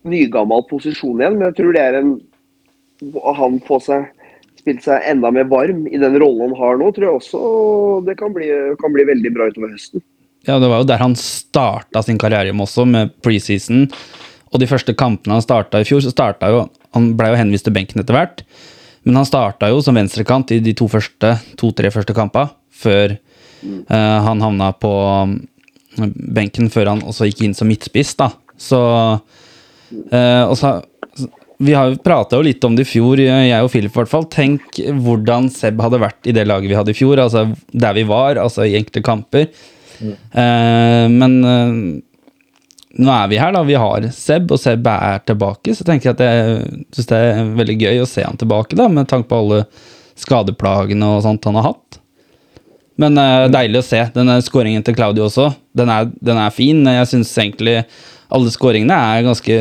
nygammel 0.08 0.64
posisjon 0.70 1.20
igjen. 1.20 1.40
Men 1.40 1.50
jeg 1.50 1.60
tror 1.60 1.76
det 1.76 1.86
er 1.86 2.00
en 2.02 2.16
Han 3.40 3.62
får 3.64 3.84
seg 3.86 4.08
spilt 4.60 4.84
seg 4.84 5.06
enda 5.08 5.32
mer 5.32 5.48
varm 5.48 5.86
i 5.88 6.00
den 6.00 6.18
rollen 6.20 6.52
han 6.52 6.60
har 6.60 6.80
nå, 6.80 6.90
tror 6.92 7.06
jeg 7.08 7.20
også 7.22 7.42
det 8.08 8.18
kan 8.20 8.34
bli, 8.36 8.50
kan 8.82 8.92
bli 8.92 9.06
veldig 9.08 9.32
bra 9.36 9.48
utover 9.48 9.72
høsten. 9.72 10.04
Ja, 10.48 10.58
det 10.60 10.68
var 10.72 10.82
jo 10.82 10.88
der 10.90 11.02
han 11.02 11.16
starta 11.20 12.04
sin 12.04 12.20
karriere 12.20 12.52
også, 12.52 12.86
med 12.88 13.14
preseason. 13.24 13.88
Og 14.50 14.62
de 14.62 14.68
første 14.70 14.96
kampene 14.98 15.38
han 15.38 15.46
starta 15.46 15.82
i 15.82 15.88
fjor, 15.88 16.02
så 16.04 16.14
starta 16.14 16.50
jo 16.52 16.68
Han 16.98 17.12
ble 17.18 17.30
jo 17.30 17.38
henvist 17.38 17.68
til 17.68 17.76
benken 17.76 18.02
etter 18.02 18.16
hvert. 18.18 18.44
Men 19.06 19.20
han 19.20 19.28
starta 19.28 19.70
jo 19.70 19.78
som 19.86 19.98
venstrekant 19.98 20.50
i 20.56 20.60
de 20.64 20.74
to 20.74 20.88
første, 20.90 21.36
to-tre 21.60 21.92
første 21.94 22.16
kampene, 22.18 22.50
før 22.74 23.14
eh, 23.14 24.20
han 24.26 24.42
havna 24.42 24.72
på 24.74 24.92
mm, 25.30 26.16
benken, 26.34 26.72
før 26.74 26.96
han 26.96 27.06
også 27.06 27.30
gikk 27.30 27.44
inn 27.46 27.54
som 27.58 27.70
midtspiss, 27.70 28.16
da. 28.18 28.32
Så 28.60 28.80
uh, 28.80 30.44
og 30.50 30.56
så, 30.60 30.74
Vi 31.64 31.76
har 31.78 31.94
prata 32.04 32.40
jo 32.40 32.44
litt 32.44 32.64
om 32.68 32.76
det 32.76 32.88
i 32.88 32.90
fjor, 32.90 33.22
jeg 33.22 33.64
og 33.64 33.70
Philip 33.72 33.94
i 33.94 34.00
hvert 34.02 34.12
fall. 34.12 34.28
Tenk 34.32 34.82
hvordan 35.06 35.50
Seb 35.54 35.80
hadde 35.84 36.02
vært 36.02 36.28
i 36.28 36.36
det 36.36 36.46
laget 36.48 36.72
vi 36.72 36.78
hadde 36.80 36.96
i 36.96 36.98
fjor, 36.98 37.22
altså 37.22 37.50
der 37.70 37.98
vi 37.98 38.06
var, 38.08 38.40
altså 38.40 38.66
i 38.66 38.78
enkelte 38.80 39.04
kamper. 39.06 39.50
Eh, 40.00 41.06
men 41.12 41.34
eh, 41.44 41.74
nå 42.98 43.12
er 43.14 43.30
vi 43.30 43.38
her, 43.38 43.54
da. 43.54 43.62
Vi 43.68 43.78
har 43.78 44.06
Seb, 44.16 44.50
og 44.56 44.60
Seb 44.62 44.88
er 44.90 45.22
tilbake. 45.28 45.76
Så 45.78 45.86
tenker 45.86 46.10
jeg 46.10 46.18
at 46.18 46.24
jeg 46.26 46.86
syns 46.96 47.10
det 47.12 47.20
er 47.22 47.56
veldig 47.60 47.78
gøy 47.84 48.02
å 48.02 48.10
se 48.10 48.26
han 48.26 48.40
tilbake, 48.40 48.78
da, 48.80 48.88
med 48.90 49.10
tanke 49.12 49.30
på 49.30 49.42
alle 49.44 49.64
skadeplagene 50.20 51.14
og 51.14 51.22
sånt 51.24 51.46
han 51.48 51.60
har 51.60 51.70
hatt. 51.70 52.00
Men 53.00 53.16
uh, 53.16 53.48
deilig 53.52 53.80
å 53.80 53.86
se. 53.86 54.02
Denne 54.16 54.40
skåringen 54.44 54.84
til 54.86 54.98
Claudio 54.98 55.28
også, 55.30 55.52
den 55.78 55.92
er, 55.94 56.10
den 56.26 56.42
er 56.42 56.56
fin. 56.56 56.82
Jeg 56.84 57.12
syns 57.14 57.32
egentlig 57.38 57.78
alle 58.30 58.52
skåringene 58.54 58.98
er 59.14 59.28
ganske 59.30 59.60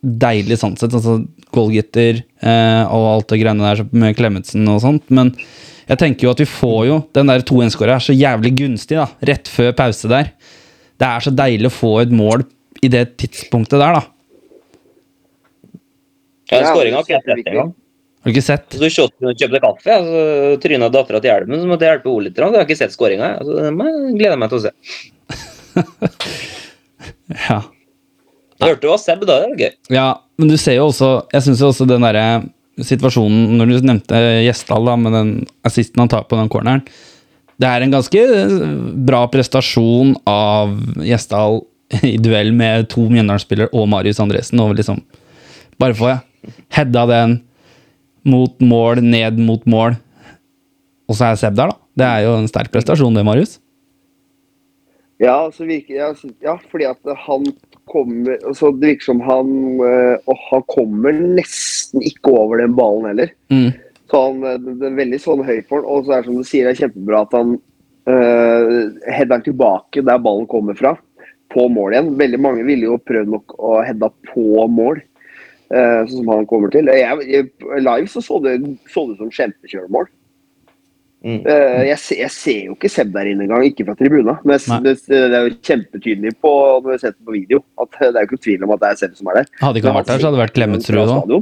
deilig 0.00 0.58
sånn 0.60 0.76
sett. 0.80 0.92
Altså 0.96 1.20
goalgitter 1.54 2.20
uh, 2.44 2.84
og 2.90 3.08
alt 3.14 3.32
det 3.32 3.40
greiene 3.40 3.72
der 3.72 3.86
med 3.94 4.18
Klemetsen 4.18 4.68
og 4.70 4.82
sånt. 4.84 5.06
Men 5.08 5.32
jeg 5.86 6.02
tenker 6.02 6.26
jo 6.26 6.34
at 6.34 6.42
vi 6.42 6.50
får 6.50 6.80
jo 6.90 6.98
den 7.16 7.30
der 7.32 7.46
2-1-skåra 7.46 7.96
er 7.96 8.04
så 8.04 8.14
jævlig 8.14 8.52
gunstig, 8.60 8.98
da. 9.00 9.08
Rett 9.30 9.48
før 9.50 9.72
pause 9.78 10.10
der. 10.10 10.34
Det 11.00 11.08
er 11.08 11.24
så 11.24 11.32
deilig 11.32 11.70
å 11.70 11.74
få 11.74 11.92
et 12.02 12.12
mål 12.12 12.44
i 12.84 12.90
det 12.92 13.04
tidspunktet 13.20 13.80
der, 13.80 13.96
da. 13.96 14.02
Ja, 16.50 16.64
Skåringa 16.66 16.98
har 16.98 17.06
ikke 17.06 17.14
jeg 17.14 17.22
det 17.24 17.36
sett 17.38 17.52
engang. 17.52 17.72
Har 18.20 18.28
du 18.28 18.34
ikke 18.34 18.44
sett? 18.44 18.66
Så 18.74 18.82
du 18.82 18.92
kjøpte, 18.92 19.32
kjøpte 19.40 19.60
kaffe, 19.64 19.96
så 20.04 20.22
tryna 20.60 20.90
dattera 20.92 21.22
til 21.22 21.30
hjelmen, 21.30 21.62
så 21.62 21.68
måtte 21.70 21.86
jeg 21.86 21.94
hjelpe 21.94 22.10
henne 22.10 22.26
litt. 22.26 22.40
Jeg 22.40 22.58
har 22.58 22.66
ikke 22.68 22.80
sett 22.82 22.96
skåringa. 22.96 23.30
Altså, 23.40 23.56
det 23.56 24.16
gleder 24.18 24.34
jeg 24.34 24.40
meg 24.42 24.52
til 24.52 24.60
å 24.60 24.64
se. 24.66 24.72
Ja. 27.30 27.60
Du 28.60 28.66
hørte 28.66 28.88
hva 28.90 28.96
Seb, 29.00 29.22
da. 29.24 29.38
Det 29.40 29.52
er 29.54 29.60
gøy. 29.62 29.74
Ja, 29.94 30.08
men 30.40 30.50
du 30.50 30.56
ser 30.60 30.74
jo 30.76 30.88
også 30.90 31.10
Jeg 31.30 31.44
syns 31.46 31.62
jo 31.62 31.68
også 31.70 31.86
den 31.88 32.02
derre 32.04 32.24
situasjonen 32.84 33.54
Når 33.60 33.70
du 33.70 33.86
nevnte 33.88 34.20
Gjesdal 34.44 34.88
da, 34.88 34.96
med 35.00 35.14
den 35.16 35.30
assisten 35.68 36.02
han 36.02 36.10
tar 36.12 36.26
på 36.28 36.36
den 36.40 36.50
corneren 36.52 36.82
Det 37.60 37.68
er 37.68 37.84
en 37.84 37.92
ganske 37.92 38.20
bra 39.08 39.26
prestasjon 39.28 40.14
av 40.28 40.72
Gjesdal 41.04 41.60
i 42.06 42.16
duell 42.22 42.54
med 42.56 42.88
to 42.92 43.04
Mjøndalen-spillere 43.10 43.72
og 43.76 43.88
Marius 43.92 44.20
Andresen. 44.22 44.62
Og 44.64 44.76
liksom 44.78 45.02
bare 45.80 45.96
få 45.96 46.14
heada 46.72 47.06
den 47.10 47.40
mot 48.24 48.54
mål, 48.60 49.02
ned 49.04 49.40
mot 49.44 49.64
mål. 49.68 49.98
Og 51.10 51.18
så 51.18 51.30
er 51.30 51.40
Seb 51.40 51.58
der, 51.58 51.72
da. 51.72 51.78
Det 52.00 52.06
er 52.06 52.24
jo 52.24 52.36
en 52.38 52.48
sterk 52.48 52.70
prestasjon, 52.72 53.16
det, 53.16 53.26
Marius. 53.26 53.58
Ja, 55.20 55.34
altså, 55.44 55.66
virker, 55.68 55.98
ja, 55.98 56.08
ja, 56.40 56.56
fordi 56.70 56.86
at 56.88 57.12
han 57.26 57.44
kommer 57.90 58.38
altså 58.46 58.70
Det 58.72 58.94
virker 58.94 59.04
som 59.10 59.18
han 59.20 59.48
øh, 59.84 60.14
Og 60.30 60.38
han 60.46 60.62
kommer 60.70 61.12
nesten 61.12 62.00
ikke 62.06 62.32
over 62.32 62.62
den 62.62 62.76
ballen 62.78 63.08
heller. 63.10 63.32
Mm. 63.52 63.74
Så 64.10 64.22
han, 64.26 64.40
øh, 64.44 64.58
det 64.80 64.88
er 64.88 64.96
veldig 64.98 65.20
sånn 65.22 65.44
høy 65.46 65.60
for 65.68 65.80
han. 65.80 65.90
Og 65.90 66.06
så 66.06 66.16
er 66.16 66.24
det 66.24 66.30
som 66.30 66.40
du 66.40 66.46
sier, 66.46 66.66
det 66.66 66.74
er 66.74 66.82
kjempebra 66.86 67.22
at 67.26 67.36
han 67.38 67.54
uh, 68.10 68.72
header 69.06 69.44
tilbake 69.46 70.02
der 70.06 70.22
ballen 70.22 70.48
kommer 70.50 70.78
fra, 70.78 70.96
på 71.54 71.66
mål 71.72 71.94
igjen. 71.94 72.14
Veldig 72.18 72.40
mange 72.42 72.66
ville 72.66 72.90
jo 72.90 73.00
prøvd 73.10 73.34
nok 73.36 73.54
å 73.58 73.80
heade 73.86 74.10
på 74.32 74.66
mål, 74.70 75.02
uh, 75.74 76.00
sånn 76.06 76.16
som 76.22 76.32
han 76.34 76.48
kommer 76.50 76.72
til. 76.74 76.90
Jeg, 76.90 77.28
jeg, 77.30 77.50
live 77.82 78.10
så 78.10 78.24
så 78.24 78.40
det, 78.46 78.58
ut 78.64 79.20
som 79.20 79.30
kjempekjøremål. 79.30 80.10
Mm. 81.20 81.42
Eh, 81.44 81.82
jeg, 81.90 81.98
ser, 82.00 82.16
jeg 82.22 82.32
ser 82.32 82.60
jo 82.70 82.74
ikke 82.78 82.88
Seb 82.88 83.10
der 83.12 83.28
inne 83.28 83.44
engang, 83.44 83.64
ikke 83.68 83.84
fra 83.90 83.96
tribuna. 83.98 84.38
Men 84.40 84.56
jeg, 84.56 84.80
det, 84.86 84.94
det 85.04 85.36
er 85.36 85.48
jo 85.48 85.56
kjempetydelig 85.68 86.32
på, 86.40 86.52
når 86.80 86.94
har 86.94 87.02
sett 87.02 87.18
det 87.18 87.26
på 87.28 87.34
video. 87.36 87.62
At 87.80 87.98
det 87.98 88.08
er 88.14 88.24
jo 88.24 88.30
ikke 88.30 88.44
tvil 88.46 88.64
om 88.64 88.74
at 88.76 88.82
det 88.82 88.90
er 88.90 89.00
Seb 89.02 89.18
som 89.18 89.32
er 89.32 89.42
der. 89.42 89.50
Hadde 89.60 89.82
ikke 89.82 89.90
han 89.90 89.98
vært 90.00 90.12
der, 90.12 90.22
så 90.22 90.30
hadde 90.30 90.38
det 90.38 90.44
vært 90.46 90.56
Klemetsrud 90.56 91.02
òg. 91.02 91.34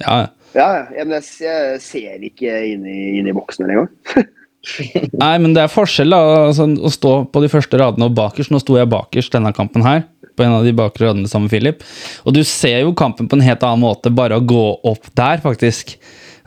Ja, 0.00 0.14
ja. 0.24 0.28
Ja, 0.56 0.68
ja, 0.90 1.04
men 1.06 1.16
jeg, 1.18 1.26
jeg 1.44 1.80
ser 1.84 2.26
ikke 2.26 2.60
inn 2.72 2.86
i, 2.88 3.00
inn 3.20 3.28
i 3.30 3.34
boksen 3.36 3.68
engang. 3.68 3.90
Nei, 5.22 5.34
men 5.40 5.54
det 5.56 5.62
er 5.64 5.72
forskjell 5.72 6.12
da, 6.12 6.20
altså, 6.50 6.66
å 6.68 6.92
stå 6.92 7.12
på 7.32 7.42
de 7.44 7.50
første 7.52 7.78
radene 7.80 8.10
og 8.10 8.16
bakerst. 8.18 8.52
Nå 8.52 8.60
sto 8.60 8.76
jeg 8.76 8.90
bakerst 8.90 9.36
denne 9.36 9.54
kampen 9.56 9.84
her, 9.86 10.04
på 10.36 10.44
en 10.44 10.56
av 10.58 10.66
de 10.66 10.74
bakre 10.76 11.08
radene 11.08 11.30
sammen 11.30 11.48
med 11.48 11.54
Philip. 11.54 11.84
Og 12.26 12.36
du 12.36 12.42
ser 12.46 12.82
jo 12.82 12.96
kampen 12.98 13.30
på 13.30 13.38
en 13.38 13.46
helt 13.46 13.64
annen 13.66 13.84
måte, 13.86 14.12
bare 14.12 14.40
å 14.40 14.44
gå 14.44 14.64
opp 14.90 15.08
der, 15.16 15.40
faktisk. 15.44 15.96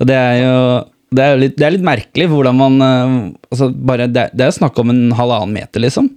Og 0.02 0.10
det 0.10 0.20
er 0.20 0.38
jo 0.44 0.58
det 1.14 1.24
er, 1.24 1.36
litt, 1.38 1.58
det 1.60 1.66
er 1.68 1.76
litt 1.76 1.86
merkelig 1.86 2.26
hvordan 2.32 2.56
man 2.58 2.82
eh, 2.82 3.18
altså 3.54 3.68
bare, 3.70 4.08
Det, 4.10 4.32
det 4.34 4.48
er 4.48 4.56
snakk 4.56 4.80
om 4.82 4.90
en 4.90 5.04
halvannen 5.14 5.54
meter, 5.54 5.84
liksom. 5.84 6.10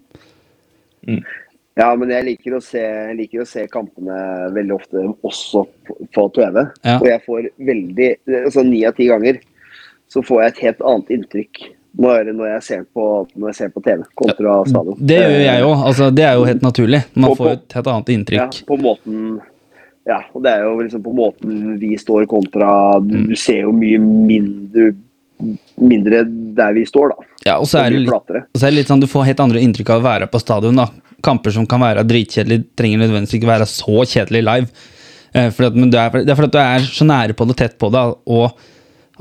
Ja, 1.77 1.91
men 1.97 2.09
jeg 2.09 2.25
liker 2.25 2.55
å 2.57 2.63
se, 2.65 2.83
liker 3.19 3.43
å 3.43 3.47
se 3.49 3.67
kampene 3.69 4.17
veldig 4.55 4.75
ofte 4.79 5.03
også 5.27 5.67
på, 6.15 6.23
TV. 6.33 6.63
Ja. 6.87 6.95
Og 7.03 7.09
jeg 7.11 7.21
får 7.27 7.49
veldig 7.69 8.09
altså 8.47 8.65
Ni 8.65 8.85
av 8.89 8.95
ti 8.97 9.09
ganger 9.11 9.41
så 10.09 10.23
får 10.25 10.41
jeg 10.43 10.53
et 10.55 10.63
helt 10.65 10.81
annet 10.89 11.11
inntrykk 11.17 11.61
når, 11.99 12.31
når, 12.37 12.47
jeg, 12.55 12.63
ser 12.63 12.83
på, 12.95 13.05
når 13.37 13.51
jeg 13.51 13.57
ser 13.59 13.71
på 13.75 13.83
TV 13.85 14.03
kontra 14.21 14.55
stadion. 14.69 14.97
Det 15.01 15.17
gjør 15.21 15.45
jeg 15.47 15.63
òg. 15.67 15.85
Altså, 15.91 16.09
det 16.15 16.25
er 16.29 16.35
jo 16.37 16.45
helt 16.49 16.65
naturlig. 16.65 17.01
Man 17.17 17.31
på- 17.33 17.37
får 17.41 17.53
et 17.55 17.77
helt 17.79 17.87
annet 17.93 18.09
Ja, 18.09 18.17
inntrykk. 18.21 18.59
på 18.69 18.77
måten 18.81 19.21
Ja, 20.07 20.21
og 20.33 20.43
det 20.45 20.53
er 20.53 20.63
jo 20.63 20.75
liksom 20.81 21.03
på 21.03 21.13
måten 21.19 21.79
vi 21.81 21.97
står 21.99 22.27
kontra 22.31 23.01
Du, 23.03 23.17
Mm. 23.17 23.37
ser 23.37 23.61
jo 23.67 23.73
mye 23.73 23.99
mindre 24.01 24.95
mindre 25.77 26.23
der 26.57 26.73
vi 26.73 26.85
står, 26.89 27.11
da. 27.13 27.17
Ja, 27.45 27.59
og 27.61 27.67
så 27.69 27.85
er 27.85 27.91
det 27.91 28.07
litt. 28.07 28.31
Er 28.31 28.47
det 28.71 28.73
litt 28.73 28.87
sånn, 28.89 29.01
Du 29.01 29.07
får 29.07 29.27
helt 29.27 29.41
andre 29.41 29.61
inntrykk 29.61 29.91
av 29.91 30.01
å 30.01 30.05
være 30.05 30.27
på 30.31 30.41
stadion. 30.41 30.77
da. 30.77 30.87
Kamper 31.27 31.55
som 31.57 31.67
kan 31.69 31.83
være 31.83 32.05
dritkjedelige, 32.09 32.65
trenger 32.79 33.03
nødvendigvis 33.05 33.37
ikke 33.41 33.51
være 33.51 33.67
så 33.71 34.05
kjedelig 34.07 34.45
live. 34.47 34.71
Eh, 35.37 35.51
fordi 35.53 35.69
at, 35.73 35.77
men 35.83 35.91
det, 35.93 36.01
er, 36.01 36.23
det 36.25 36.33
er 36.33 36.39
fordi 36.39 36.51
at 36.53 36.57
du 36.57 36.63
er 36.63 36.87
så 37.01 37.07
nære 37.11 37.37
på 37.37 37.47
det, 37.51 37.57
tett 37.61 37.77
på 37.83 37.91
det, 37.93 38.05
og 38.31 38.57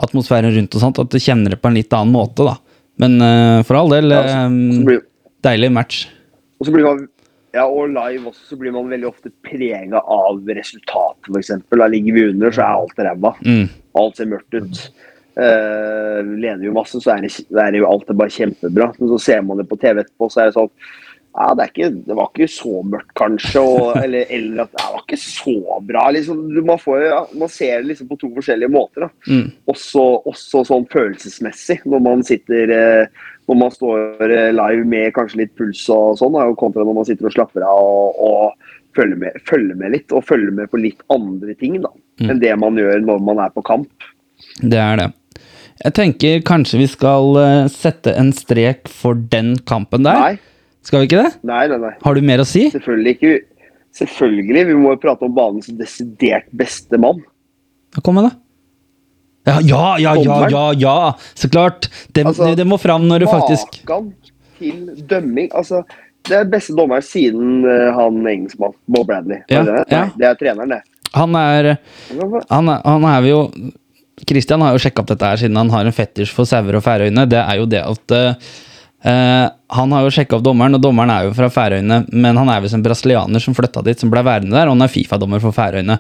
atmosfæren 0.06 0.54
rundt 0.56 0.76
og 0.78 0.82
sånt, 0.86 1.02
at 1.04 1.12
du 1.12 1.20
kjenner 1.24 1.56
det 1.56 1.62
på 1.64 1.72
en 1.72 1.78
litt 1.80 1.94
annen 1.96 2.14
måte. 2.16 2.46
da. 2.48 2.56
Men 3.02 3.18
eh, 3.24 3.60
for 3.68 3.80
all 3.82 3.92
del, 3.96 4.12
Ja, 4.14 4.22
så- 4.24 4.38
så 4.38 4.46
eh, 4.80 4.86
blir, 4.88 5.02
deilig 5.44 5.72
match. 5.76 6.06
og 6.60 6.68
så 6.70 6.72
blir 6.74 6.84
man 6.88 7.08
ja, 7.56 7.64
og 7.72 7.88
live 7.88 8.28
også, 8.28 8.50
så 8.50 8.58
blir 8.60 8.74
man 8.76 8.90
veldig 8.92 9.08
ofte 9.08 9.30
prega 9.48 10.02
av 10.04 10.42
resultatet, 10.58 11.30
f.eks. 11.32 11.52
Da 11.72 11.88
ligger 11.88 12.14
vi 12.18 12.26
under, 12.34 12.52
så 12.52 12.66
er 12.66 12.82
alt 12.82 12.98
ræva. 13.00 13.32
Mm. 13.48 13.70
Alt 13.96 14.18
ser 14.20 14.28
mørkt 14.28 14.58
ut. 14.60 14.82
Uh, 15.36 16.20
leder 16.40 16.62
vi 16.64 16.72
masse, 16.76 17.00
så 17.04 17.14
er 17.16 17.24
det, 17.26 17.32
det 17.52 17.60
er 17.64 17.76
jo 17.80 17.88
alt 17.88 18.12
er 18.12 18.18
bare 18.20 18.32
kjempebra. 18.32 18.90
Men 19.00 19.10
så 19.14 19.20
ser 19.24 19.42
man 19.48 19.60
det 19.60 19.68
på 19.72 19.78
TV 19.80 20.02
etterpå, 20.04 20.30
så 20.32 20.42
er 20.44 20.52
det 20.52 20.56
sånn 20.58 20.72
ja, 21.36 21.48
det, 21.58 21.64
er 21.66 21.72
ikke, 21.74 21.90
det 22.08 22.16
var 22.18 22.30
ikke 22.32 22.48
så 22.52 22.82
mørkt, 22.88 23.12
kanskje. 23.20 23.62
Og, 23.62 23.90
eller, 24.04 24.26
eller 24.32 24.64
at 24.66 24.74
det 24.76 24.86
var 24.94 25.02
ikke 25.04 25.20
så 25.22 25.56
bra. 25.90 26.06
Liksom. 26.16 26.42
Du- 26.56 26.62
Man, 26.66 26.80
får, 26.82 27.04
ja, 27.06 27.22
man 27.42 27.52
ser 27.52 27.82
det 27.82 27.90
liksom 27.92 28.08
på 28.10 28.18
to 28.22 28.30
forskjellige 28.38 28.72
måter. 28.72 29.10
Mm. 29.28 29.50
Også, 29.72 30.06
også 30.32 30.64
sånn 30.70 30.88
følelsesmessig, 30.94 31.82
når 31.86 32.04
man 32.08 32.24
sitter 32.26 32.72
eh, 32.76 33.24
når 33.46 33.60
man 33.60 33.70
står 33.76 34.24
eh, 34.32 34.48
live 34.58 34.88
med 34.90 35.12
kanskje 35.14 35.44
litt 35.44 35.52
puls 35.60 35.84
og 35.94 36.16
sånn, 36.18 36.38
kontra 36.58 36.82
når 36.88 36.96
man 36.98 37.06
sitter 37.06 37.28
og 37.30 37.36
slapper 37.36 37.62
av 37.68 37.84
og, 37.84 38.24
og 38.26 38.72
følger, 38.98 39.20
med, 39.22 39.36
følger 39.46 39.78
med 39.78 39.94
litt. 39.94 40.16
Og 40.16 40.24
følger 40.26 40.56
med 40.56 40.72
på 40.72 40.80
litt 40.82 41.04
andre 41.14 41.54
ting 41.60 41.82
da, 41.84 41.92
Mm. 42.16 42.30
enn 42.32 42.38
det 42.40 42.52
man 42.56 42.78
gjør 42.80 43.02
når 43.04 43.18
man 43.28 43.40
er 43.44 43.50
på 43.52 43.60
kamp. 43.68 43.90
Det 44.64 44.78
er 44.80 44.96
det. 45.02 45.10
Jeg 45.84 45.92
tenker 45.98 46.44
kanskje 46.48 46.78
vi 46.80 46.86
skal 46.88 47.36
eh, 47.42 47.66
sette 47.68 48.14
en 48.16 48.30
strek 48.32 48.88
for 48.88 49.20
den 49.20 49.58
kampen 49.68 50.06
der. 50.08 50.16
Nei, 50.22 50.38
Skal 50.86 51.02
vi 51.02 51.10
ikke 51.10 51.24
det? 51.24 51.34
nei, 51.48 51.66
nei. 51.72 51.80
nei. 51.82 51.94
Har 52.04 52.18
du 52.18 52.26
mer 52.26 52.44
å 52.44 52.48
si? 52.48 52.68
Selvfølgelig 52.74 53.16
ikke. 53.18 53.36
Selvfølgelig. 53.96 54.66
Vi 54.70 54.76
må 54.78 54.96
jo 54.96 55.02
prate 55.02 55.26
om 55.28 55.36
banens 55.36 55.70
desidert 55.80 56.50
beste 56.56 57.00
mann. 57.02 57.22
Kom 58.04 58.18
med 58.20 58.28
det. 58.28 58.34
Ja, 59.46 59.60
ja, 59.62 59.84
ja, 60.02 60.16
ja, 60.18 60.40
ja, 60.50 60.64
ja. 60.74 60.98
Så 61.38 61.50
klart. 61.50 61.88
Det, 62.12 62.26
Altså, 62.26 62.56
det 62.58 62.66
må 62.68 62.80
fram 62.82 63.06
når 63.08 63.24
du 63.24 63.28
faktisk 63.30 63.80
Makan 63.86 64.10
til 64.58 65.06
dømming. 65.10 65.52
Altså, 65.54 65.84
det 66.26 66.40
er 66.40 66.50
beste 66.50 66.74
dommeren 66.76 67.06
siden 67.06 67.64
eh, 67.70 67.92
han 67.94 68.20
engelskmann, 68.26 68.74
Bob 68.90 69.08
Bradley. 69.08 69.44
Ja, 69.52 69.62
det? 69.68 69.84
ja. 69.94 70.06
Nei, 70.08 70.20
det 70.22 70.30
er 70.32 70.40
treneren, 70.40 70.74
det. 70.74 70.82
Han 71.16 71.36
er 71.40 71.76
Han 72.50 72.70
er, 72.74 72.82
han 72.84 73.06
er 73.08 73.28
jo 73.30 73.42
Christian 74.26 74.64
har 74.64 74.74
jo 74.74 74.82
sjekka 74.82 75.04
opp 75.04 75.12
dette 75.12 75.28
her 75.28 75.40
siden 75.40 75.60
han 75.60 75.70
har 75.70 75.86
en 75.86 75.96
fetisj 75.96 76.32
for 76.34 76.48
sauer 76.50 76.80
og 76.80 76.84
færøyne. 76.84 77.28
Det 77.30 77.40
er 77.40 77.60
jo 77.60 77.68
det 77.70 77.84
at 77.84 78.16
eh, 79.06 79.46
Han 79.78 79.96
har 79.96 80.06
jo 80.06 80.14
sjekka 80.14 80.40
opp 80.40 80.46
dommeren, 80.46 80.78
og 80.78 80.84
dommeren 80.84 81.14
er 81.14 81.28
jo 81.28 81.36
fra 81.38 81.50
Færøyene, 81.54 82.04
men 82.12 82.42
han 82.42 82.52
er 82.52 82.64
visst 82.64 82.78
en 82.78 82.86
brasilianer 82.86 83.44
som 83.44 83.58
flytta 83.58 83.86
dit, 83.86 84.02
som 84.02 84.14
ble 84.14 84.26
værende 84.26 84.56
der, 84.56 84.70
og 84.70 84.78
han 84.78 84.88
er 84.88 84.94
Fifa-dommer 84.94 85.44
for 85.44 85.56
Færøyene. 85.56 86.00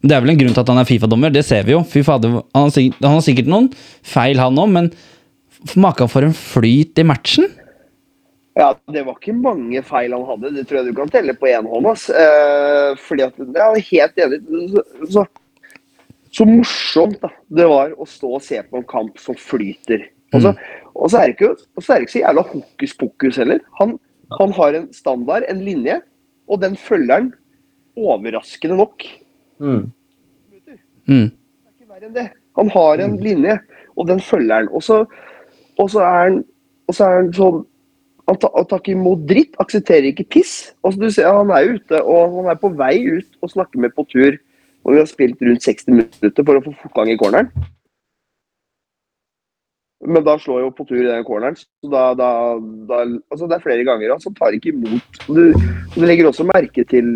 Det 0.00 0.16
er 0.16 0.22
vel 0.24 0.32
en 0.32 0.40
grunn 0.40 0.54
til 0.56 0.64
at 0.64 0.72
han 0.72 0.80
er 0.80 0.88
Fifa-dommer, 0.88 1.32
det 1.32 1.44
ser 1.44 1.66
vi 1.68 1.74
jo. 1.74 1.84
Fader, 1.84 2.40
han, 2.56 2.66
har 2.66 2.74
sikkert, 2.74 3.00
han 3.04 3.18
har 3.18 3.24
sikkert 3.26 3.50
noen 3.52 3.72
feil, 4.06 4.40
han 4.40 4.60
òg, 4.60 4.70
men 4.72 4.92
maka 5.76 6.06
for 6.08 6.24
en 6.24 6.36
flyt 6.36 7.00
i 7.02 7.04
matchen. 7.04 7.50
Ja, 8.58 8.72
det 8.92 9.04
var 9.06 9.18
ikke 9.18 9.34
mange 9.36 9.82
feil 9.86 10.14
han 10.16 10.24
hadde. 10.26 10.54
Det 10.56 10.66
tror 10.68 10.80
jeg 10.80 10.90
du 10.90 10.96
kan 10.98 11.12
telle 11.12 11.34
på 11.38 11.48
én 11.48 11.68
hånd. 11.70 11.86
ass. 11.86 12.08
Eh, 12.10 12.96
fordi 12.98 13.26
at, 13.28 13.36
Jeg 13.38 13.60
er 13.66 13.86
helt 13.90 14.24
enig. 14.24 14.40
Så, 15.12 15.24
så, 16.32 16.46
morsomt 16.48 17.20
da, 17.22 17.30
det 17.48 17.68
var 17.70 17.94
å 17.94 18.08
stå 18.08 18.34
og 18.40 18.44
se 18.44 18.60
på 18.62 18.80
en 18.80 18.88
kamp 18.88 19.20
som 19.22 19.38
flyter. 19.38 20.08
Og 20.34 20.44
så, 20.44 20.54
og 20.94 21.10
så 21.10 21.20
er 21.20 21.30
det 21.30 21.36
ikke, 21.36 21.54
så 21.80 21.92
er 21.92 21.96
det 22.00 22.08
ikke 22.08 22.16
så 22.16 22.22
jævla 22.24 22.42
hokus 22.52 22.94
pokus 22.98 23.36
heller. 23.40 23.58
Han, 23.80 23.96
han 24.38 24.52
har 24.56 24.76
en 24.78 24.92
standard, 24.92 25.46
en 25.48 25.64
linje, 25.64 26.00
og 26.48 26.62
den 26.62 26.76
følger 26.76 27.14
han 27.14 27.32
overraskende 27.96 28.76
nok. 28.76 29.04
Mm. 29.58 29.90
Mm. 31.06 31.28
Det 31.30 31.32
er 31.66 31.74
ikke 31.80 31.90
verre 31.90 32.06
enn 32.08 32.16
det. 32.16 32.28
Han 32.58 32.70
har 32.74 33.02
en 33.04 33.16
linje, 33.22 33.58
og 33.96 34.08
den 34.08 34.20
følger 34.20 34.54
han. 34.62 34.68
Og 34.74 34.82
så, 34.82 35.04
og 35.78 35.90
så 35.90 36.02
er 36.06 36.22
han 36.28 36.40
og 36.90 36.96
så 36.96 37.06
er 37.06 37.20
han 37.20 37.34
sånn 37.36 37.66
Han 38.30 38.36
ta- 38.38 38.50
han 38.54 38.66
tar 38.70 38.78
ikke 38.78 38.92
imot 38.94 39.22
dritt, 39.26 39.56
aksepterer 39.58 40.04
ikke 40.12 40.28
piss. 40.30 40.72
Og 40.86 40.94
du 40.94 41.08
ser, 41.10 41.26
han 41.34 41.48
er 41.50 41.72
ute, 41.74 41.98
og 41.98 42.36
han 42.36 42.50
er 42.52 42.58
på 42.62 42.68
vei 42.78 43.00
ut 43.18 43.26
og 43.42 43.50
snakker 43.50 43.80
med 43.82 43.90
på 43.96 44.04
tur. 44.06 44.36
Og 44.84 44.92
vi 44.92 45.00
har 45.00 45.08
spilt 45.10 45.40
rundt 45.42 45.64
60 45.64 45.88
minutter 45.90 46.44
for 46.46 46.60
å 46.60 46.62
få 46.62 46.74
fortgang 46.84 47.10
i 47.10 47.16
corneren. 47.18 47.48
Men 50.00 50.24
da 50.24 50.38
slår 50.40 50.62
jo 50.64 50.72
på 50.72 50.86
tur 50.88 51.02
i 51.02 51.08
den 51.08 51.24
corneren. 51.28 51.56
Så 51.58 51.90
da, 51.92 52.10
da, 52.16 52.30
da, 52.88 53.02
altså 53.28 53.48
det 53.48 53.58
er 53.58 53.64
flere 53.64 53.84
ganger 53.84 54.14
altså, 54.14 54.30
så 54.30 54.38
tar 54.38 54.56
ikke 54.56 54.72
imot. 54.72 55.22
Du, 55.28 55.52
du 55.92 56.04
legger 56.06 56.30
også 56.30 56.48
merke 56.48 56.86
til 56.88 57.10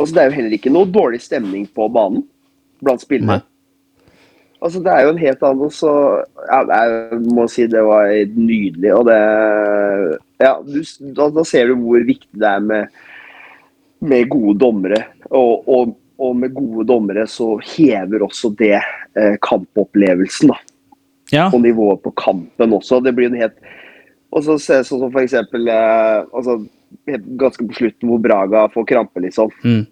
altså 0.00 0.14
Det 0.14 0.22
er 0.22 0.30
jo 0.30 0.36
heller 0.38 0.54
ikke 0.56 0.72
noe 0.72 0.88
dårlig 0.90 1.20
stemning 1.22 1.66
på 1.76 1.86
banen 1.92 2.24
blant 2.82 3.04
spillerne. 3.04 3.44
Altså, 4.62 4.78
det 4.82 4.92
er 4.94 5.04
jo 5.04 5.12
en 5.12 5.20
helt 5.20 5.40
annen 5.42 5.64
også, 5.66 5.92
ja, 6.46 6.60
Jeg 6.70 7.20
må 7.34 7.46
si 7.50 7.66
det 7.70 7.82
var 7.86 8.10
nydelig. 8.34 8.92
Og 8.94 9.06
det 9.10 9.20
Ja, 10.42 10.56
du, 10.64 10.80
da, 11.14 11.28
da 11.30 11.44
ser 11.46 11.70
du 11.70 11.76
hvor 11.78 12.02
viktig 12.06 12.40
det 12.40 12.48
er 12.48 12.62
med, 12.64 13.02
med 14.00 14.30
gode 14.30 14.56
dommere. 14.58 15.04
Og, 15.30 15.68
og, 15.68 15.94
og 16.18 16.34
med 16.38 16.54
gode 16.56 16.88
dommere 16.88 17.28
så 17.30 17.54
hever 17.74 18.24
også 18.24 18.54
det 18.58 18.78
eh, 18.80 19.36
kampopplevelsen. 19.42 20.54
da 20.54 20.71
Ja. 21.32 21.48
og 21.48 21.62
nivået 21.64 22.02
på 22.04 22.12
kampen 22.18 22.74
også. 22.76 23.00
Det 23.00 23.14
blir 23.16 23.30
en 23.30 23.40
helt 23.40 23.58
Og 24.32 24.44
så 24.44 24.56
se 24.60 24.78
sånn 24.84 25.00
som 25.00 25.10
for 25.12 25.22
eksempel 25.24 25.68
eh, 25.68 26.22
altså, 26.32 26.58
Ganske 27.40 27.66
på 27.68 27.76
slutten 27.78 28.10
hvor 28.10 28.20
Braga 28.20 28.66
får 28.72 28.84
krampe, 28.90 29.20
liksom. 29.24 29.52
Mm. 29.64 29.86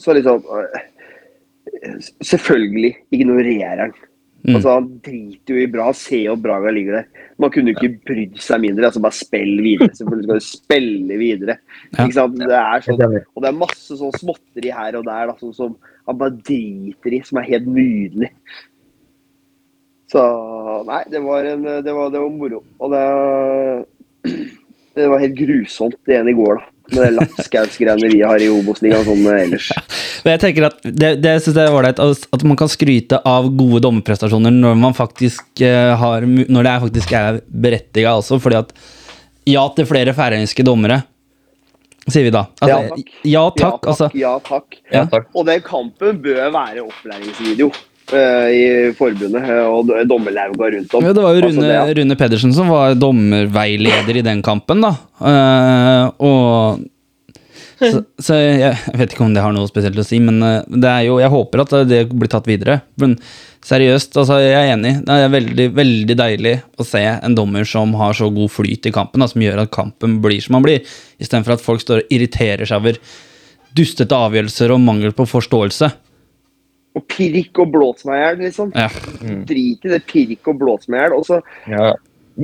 Så 0.00 0.16
liksom 0.16 0.44
eh, 0.60 2.00
Selvfølgelig 2.20 2.94
ignorerer 3.16 3.86
han. 3.86 3.94
Mm. 4.42 4.56
Altså, 4.56 4.72
han 4.74 4.88
driter 5.06 5.54
jo 5.54 5.62
i 5.62 5.70
bra. 5.70 5.86
ser 5.94 6.24
jo 6.26 6.34
Braga 6.42 6.72
ligger 6.74 6.98
der. 6.98 7.28
Man 7.40 7.52
kunne 7.54 7.72
jo 7.72 7.78
ikke 7.78 8.02
brydd 8.08 8.40
seg 8.42 8.64
mindre. 8.64 8.88
altså 8.88 9.02
Bare 9.04 9.16
spill 9.16 9.54
videre. 9.62 9.92
Selvfølgelig 9.94 10.26
skal 10.26 10.40
du 10.40 10.46
spille 10.48 11.18
videre. 11.20 11.56
Ja. 11.92 12.02
Ikke 12.02 12.16
sant? 12.16 12.40
Det 12.40 12.58
er 12.58 12.84
sånn 12.86 13.16
og 13.22 13.44
det 13.44 13.50
er 13.50 13.60
masse 13.62 13.98
sånn 14.00 14.18
småtteri 14.18 14.74
her 14.74 14.98
og 14.98 15.06
der 15.06 15.30
da, 15.30 15.36
som, 15.38 15.54
som 15.56 15.76
han 16.08 16.18
bare 16.18 16.34
driter 16.42 17.14
i, 17.14 17.22
som 17.26 17.38
er 17.38 17.50
helt 17.52 17.70
nydelig. 17.70 18.32
Så 20.12 20.22
nei, 20.88 21.02
det 21.10 21.22
var, 21.24 21.46
en, 21.48 21.62
det 21.64 21.92
var, 21.96 22.10
det 22.12 22.20
var 22.20 22.34
moro. 22.34 22.60
Og 22.82 22.92
det, 22.92 23.02
det 24.98 25.08
var 25.08 25.22
helt 25.22 25.38
grusomt 25.38 25.96
det 26.08 26.18
ene 26.20 26.34
i 26.34 26.38
går, 26.38 26.60
da. 26.60 26.68
Med 26.92 27.04
det 27.06 27.12
lapskausgreiene 27.14 28.08
vi 28.10 28.18
har 28.26 28.42
i 28.42 28.48
Obos-ligaen 28.52 29.04
sånn 29.06 29.22
ellers. 29.30 29.68
Men 30.24 30.34
jeg 30.34 30.40
tenker 30.42 30.66
at 30.66 30.80
Det, 30.82 31.12
det 31.22 31.36
synes 31.40 31.54
jeg 31.56 31.70
er 31.70 31.76
ålreit, 31.76 32.00
at 32.02 32.42
man 32.44 32.58
kan 32.58 32.68
skryte 32.68 33.20
av 33.28 33.46
gode 33.56 33.80
dommerprestasjoner 33.86 34.52
når 34.52 34.74
man 34.80 34.96
faktisk 34.98 35.62
eh, 35.64 35.92
har 35.96 36.26
Når 36.26 36.66
det 36.66 36.72
er 36.72 36.82
faktisk 36.82 37.14
er 37.16 37.38
berettiga 37.46 38.16
også, 38.18 38.40
fordi 38.42 38.58
at 38.60 38.74
ja 39.48 39.62
til 39.74 39.88
flere 39.88 40.12
færøyske 40.14 40.66
dommere, 40.66 41.00
sier 42.06 42.26
vi 42.28 42.34
da. 42.34 42.44
Altså, 42.62 42.82
Ja, 42.82 42.90
takk. 42.90 43.14
Ja 43.30 43.46
takk. 43.62 43.88
altså. 43.94 44.10
Ja 44.18 44.34
takk. 44.44 44.76
Ja. 44.90 45.00
Ja, 45.00 45.06
takk. 45.14 45.30
Og 45.38 45.48
den 45.48 45.64
kampen 45.66 46.20
bør 46.22 46.52
være 46.58 46.84
opplæringsvideo 46.84 47.70
eh, 47.70 47.91
i 48.10 48.92
forbundet 48.98 49.44
eh, 49.46 49.66
og 49.66 49.92
dommerlauga 50.08 50.70
rundt 50.74 50.96
om. 50.98 51.04
Ja, 51.06 51.12
det 51.16 51.24
var 51.24 51.36
jo 51.36 51.42
Altså, 51.42 51.60
Rune, 51.60 51.74
ja. 51.74 51.84
Rune 51.98 52.16
Pedersen 52.18 52.54
som 52.56 52.72
var 52.72 52.96
dommerveileder 52.98 54.18
i 54.18 54.24
den 54.26 54.42
kampen, 54.44 54.82
da. 54.84 54.96
Uh, 55.22 56.10
og 56.22 56.82
så, 57.82 58.02
så 58.22 58.36
jeg, 58.38 58.76
vet 58.94 59.14
ikke 59.14 59.24
om 59.24 59.32
det 59.34 59.42
har 59.42 59.54
noe 59.54 59.70
spesielt 59.70 59.98
å 59.98 60.04
si, 60.06 60.20
men 60.22 60.38
eh, 60.46 60.60
det 60.70 60.90
er 60.90 61.06
jo, 61.08 61.16
jeg 61.22 61.32
håper 61.32 61.64
at 61.64 61.72
det 61.90 62.04
blir 62.12 62.30
tatt 62.30 62.46
videre. 62.46 62.78
Men 63.00 63.16
seriøst, 63.66 64.14
altså, 64.20 64.38
jeg 64.42 64.54
er 64.54 64.74
enig. 64.76 64.94
Det 65.06 65.16
er 65.18 65.32
veldig, 65.32 65.66
veldig 65.74 66.16
deilig 66.18 66.54
å 66.78 66.86
se 66.86 67.02
en 67.12 67.36
dommer 67.38 67.66
som 67.68 67.94
har 67.98 68.14
så 68.18 68.30
god 68.34 68.52
flyt 68.54 68.86
i 68.86 68.94
kampen, 68.94 69.24
da, 69.24 69.30
som 69.30 69.42
gjør 69.42 69.64
at 69.64 69.74
kampen 69.74 70.20
blir 70.22 70.42
som 70.44 70.58
den 70.58 70.66
blir, 70.68 70.94
istedenfor 71.22 71.56
at 71.56 71.64
folk 71.64 71.82
står 71.82 72.04
og 72.04 72.14
irriterer 72.14 72.68
seg 72.68 72.84
over 72.84 73.02
dustete 73.74 74.18
avgjørelser 74.28 74.74
og 74.74 74.82
mangel 74.84 75.14
på 75.16 75.26
forståelse. 75.28 75.90
Og 76.94 77.04
pirk 77.08 77.58
og 77.62 77.70
blås 77.72 78.04
meg 78.04 78.18
i 78.18 78.22
hjel, 78.24 78.40
liksom. 78.46 78.72
Ja. 78.76 78.88
Drit 79.48 79.86
i 79.86 79.92
det 79.94 80.02
pirk 80.10 80.48
og 80.52 80.58
blås 80.60 80.88
meg 80.92 80.98
i 81.00 81.04
hjel. 81.06 81.18
Og 81.18 81.24
så 81.28 81.40
Ja. 81.70 81.92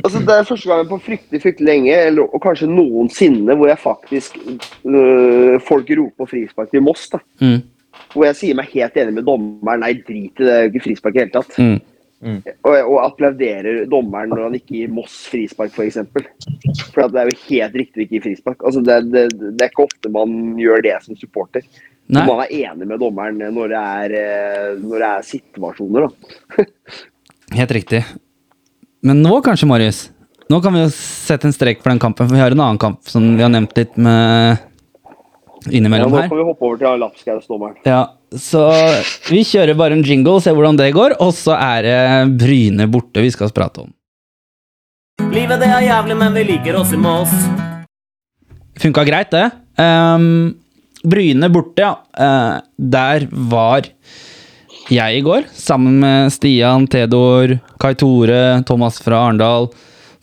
Altså, 0.05 0.21
det 0.21 0.35
er 0.35 0.45
første 0.45 0.69
gangen 0.69 0.89
på 0.91 0.99
fryktelig 1.01 1.39
fryktelig 1.41 1.65
lenge, 1.65 1.95
eller, 2.11 2.29
og 2.35 2.43
kanskje 2.45 2.67
noensinne, 2.69 3.55
hvor 3.57 3.71
jeg 3.71 3.79
faktisk 3.81 4.35
øh, 4.85 5.55
Folk 5.65 5.89
roper 5.97 6.29
frispark 6.29 6.71
til 6.71 6.83
Moss. 6.85 7.09
da. 7.09 7.19
Mm, 7.41 7.63
Hvor 8.13 8.25
jeg 8.29 8.37
sier 8.37 8.59
meg 8.59 8.69
helt 8.75 8.97
enig 9.01 9.15
med 9.17 9.25
dommeren. 9.25 9.81
Nei, 9.81 9.95
drit 10.05 10.33
i 10.37 10.45
det, 10.45 10.45
det 10.45 10.53
er 10.55 10.67
jo 10.67 10.73
ikke 10.75 10.85
frispark 10.91 11.15
i 11.15 11.19
det 11.19 11.25
hele 11.25 11.37
tatt. 11.39 11.59
mm. 11.59 11.79
Og, 12.67 12.75
og 12.75 12.97
applauderer 13.05 13.85
dommeren 13.87 14.33
når 14.33 14.41
han 14.49 14.55
ikke 14.59 14.75
gir 14.75 14.89
Moss 14.91 15.21
frispark, 15.31 15.71
f.eks. 15.71 15.77
For, 15.79 15.87
eksempel. 15.87 16.25
for 16.93 17.05
at 17.05 17.13
det 17.15 17.21
er 17.23 17.29
jo 17.31 17.43
helt 17.47 17.77
riktig 17.79 18.01
å 18.01 18.05
ikke 18.05 18.17
gi 18.17 18.23
frispark. 18.25 18.65
Altså, 18.67 18.83
det, 18.83 18.97
det, 19.13 19.27
det 19.39 19.63
er 19.65 19.71
ikke 19.71 19.87
ofte 19.87 20.11
man 20.11 20.59
gjør 20.59 20.83
det 20.85 20.97
som 21.05 21.17
supporter. 21.17 21.63
Nei. 22.09 22.25
Man 22.25 22.41
er 22.41 22.53
enig 22.57 22.87
med 22.89 23.01
dommeren 23.03 23.41
når 23.53 23.73
det 23.73 23.81
er, 23.81 24.15
øh, 24.19 24.79
når 24.81 25.03
det 25.03 25.09
er 25.09 25.27
situasjoner. 25.29 26.07
da. 26.07 26.65
Helt 27.59 27.75
riktig. 27.77 28.01
Men 29.05 29.21
nå 29.23 29.41
kanskje, 29.45 29.69
Marius. 29.69 30.07
Nå 30.49 30.63
kan 30.65 30.73
vi 30.73 30.81
jo 30.81 30.89
sette 30.95 31.45
en 31.49 31.53
strek 31.53 31.83
for 31.83 31.93
den 31.93 32.01
kampen, 32.01 32.25
for 32.25 32.35
vi 32.35 32.41
har 32.41 32.55
en 32.55 32.65
annen 32.65 32.81
kamp 32.81 33.03
som 33.09 33.25
vi 33.37 33.45
har 33.45 33.53
nevnt 33.53 33.77
litt 33.77 33.99
med 34.01 34.65
innimellom 35.69 36.15
her. 36.17 36.25
Ja, 36.25 36.31
nå 36.31 36.33
kan 36.33 36.41
vi 36.41 36.47
hoppe 36.49 36.65
over 36.65 36.81
til 36.81 37.03
Lapskaus-dommeren. 37.03 37.77
Ja, 37.85 38.01
så 38.33 38.65
vi 39.29 39.43
kjører 39.45 39.77
bare 39.77 39.99
en 39.99 40.05
jingle, 40.07 40.39
ser 40.41 40.57
hvordan 40.57 40.81
det 40.81 40.89
går, 40.97 41.19
og 41.21 41.35
så 41.37 41.57
er 41.59 41.85
det 41.85 41.99
Bryne 42.41 42.89
borte 42.89 43.25
vi 43.25 43.33
skal 43.35 43.53
prate 43.53 43.85
om. 43.85 43.93
Livet 45.35 45.61
det 45.61 45.69
er 45.69 45.85
jævlig, 45.91 46.17
men 46.17 46.37
vi 46.37 46.47
liker 46.55 46.79
oss 46.79 46.95
i 46.97 47.01
Moss. 47.01 47.35
Funka 48.79 49.05
greit, 49.05 49.33
det. 49.35 49.49
Ehm, 49.83 50.55
Bryne 51.05 51.49
borte, 51.53 51.83
ja. 51.83 51.93
Eh, 52.19 52.61
der 52.77 53.29
var 53.31 53.87
jeg 54.89 55.19
i 55.19 55.23
går, 55.25 55.45
sammen 55.53 55.99
med 56.01 56.33
Stian, 56.33 56.87
Tedor, 56.89 57.59
Kai 57.81 57.93
Tore, 57.99 58.63
Thomas 58.67 58.99
fra 59.05 59.27
Arendal, 59.27 59.69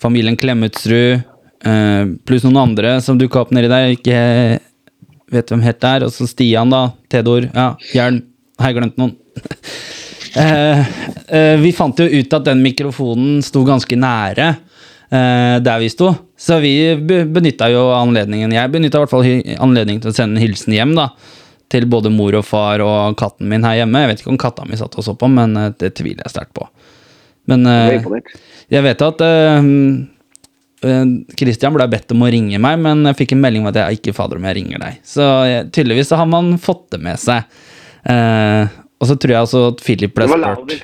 familien 0.01 0.37
Klemetsrud, 0.37 1.21
eh, 1.65 2.03
pluss 2.25 2.47
noen 2.47 2.63
andre 2.63 2.97
som 3.01 3.19
dukka 3.19 3.43
opp 3.43 3.53
nedi 3.55 3.69
der. 3.71 3.93
Ikke 3.93 4.19
vet 5.31 5.51
hvem 5.51 5.63
helt 5.65 5.85
er. 5.85 6.07
Og 6.07 6.13
så 6.13 6.27
Stian, 6.29 6.73
da. 6.73 6.87
Tedor. 7.09 7.49
Ja, 7.53 7.75
Jern. 7.93 8.23
Har 8.59 8.71
jeg 8.71 8.81
glemt 8.81 9.01
noen? 9.01 9.15
Eh, 10.35 11.53
vi 11.61 11.69
fant 11.71 11.95
jo 11.95 12.03
ut 12.11 12.33
at 12.35 12.43
den 12.43 12.59
mikrofonen 12.59 13.37
sto 13.39 13.61
ganske 13.63 13.95
nære 13.95 14.49
der 15.63 15.77
vi 15.79 15.87
sto. 15.87 16.09
Så 16.45 16.59
vi 16.61 16.73
benytta 17.25 17.71
jo 17.73 17.87
anledningen 17.95 18.53
Jeg 18.53 18.69
benytta 18.73 18.99
i 18.99 19.03
hvert 19.05 19.13
fall 19.13 19.29
anledningen 19.65 20.03
til 20.03 20.11
å 20.11 20.15
sende 20.15 20.37
en 20.37 20.43
hilsen 20.43 20.75
hjem, 20.75 20.93
da. 20.97 21.09
Til 21.73 21.87
både 21.89 22.11
mor 22.13 22.35
og 22.37 22.45
far 22.45 22.83
og 22.85 23.15
katten 23.17 23.49
min 23.49 23.65
her 23.65 23.79
hjemme. 23.79 24.03
Jeg 24.03 24.11
vet 24.11 24.21
ikke 24.21 24.33
om 24.35 24.41
katta 24.41 24.67
mi 24.69 24.77
satt 24.77 24.93
og 24.93 25.07
så 25.07 25.15
på, 25.17 25.29
men 25.31 25.57
eh, 25.57 25.71
det 25.81 25.95
tviler 25.97 26.21
jeg 26.21 26.35
sterkt 26.35 26.53
på. 26.57 26.67
Men 27.49 27.65
Jeg 27.65 28.03
eh, 28.03 28.35
jeg 28.75 28.85
vet 28.85 29.01
at 29.05 29.23
eh, 29.25 29.67
eh, 30.85 31.09
Christian 31.37 31.73
ble 31.73 31.89
bedt 31.89 32.13
om 32.13 32.23
å 32.25 32.29
ringe 32.33 32.61
meg, 32.61 32.77
men 32.81 33.03
jeg 33.09 33.19
fikk 33.23 33.35
en 33.35 33.41
melding 33.41 33.65
om 33.65 33.71
at 33.73 33.81
jeg 33.81 33.99
ikke 33.99 34.15
fader 34.17 34.37
om 34.37 34.45
jeg 34.45 34.59
ringer 34.59 34.81
deg. 34.85 35.01
Så 35.05 35.25
tydeligvis 35.73 36.13
så 36.13 36.21
har 36.21 36.29
man 36.29 36.55
fått 36.61 36.87
det 36.93 37.01
med 37.05 37.21
seg. 37.21 37.49
Eh, 38.05 38.77
og 38.95 39.09
så 39.09 39.15
tror 39.19 39.33
jeg 39.33 39.45
også 39.45 39.61
at 39.73 39.81
Philip 39.83 40.13
ble 40.15 40.27
spurt. 40.31 40.75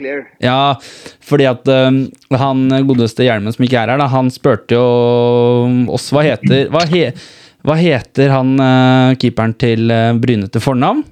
Ja, 0.43 0.75
fordi 1.23 1.47
at 1.47 1.69
eh, 1.71 1.99
han 2.41 2.63
godeste 2.87 3.23
Hjelmen 3.25 3.55
som 3.55 3.65
ikke 3.65 3.79
er 3.79 3.93
her, 3.93 4.01
da, 4.01 4.09
han 4.11 4.31
spurte 4.33 4.75
jo 4.75 5.87
oss 5.95 6.09
hva 6.11 6.25
heter 6.27 6.67
Hva, 6.73 6.83
he, 6.91 7.05
hva 7.67 7.77
heter 7.79 8.33
han 8.33 8.55
uh, 8.59 9.13
keeperen 9.21 9.53
til 9.61 9.91
uh, 9.93 10.11
Bryne 10.19 10.49
til 10.51 10.63
fornavn? 10.63 11.03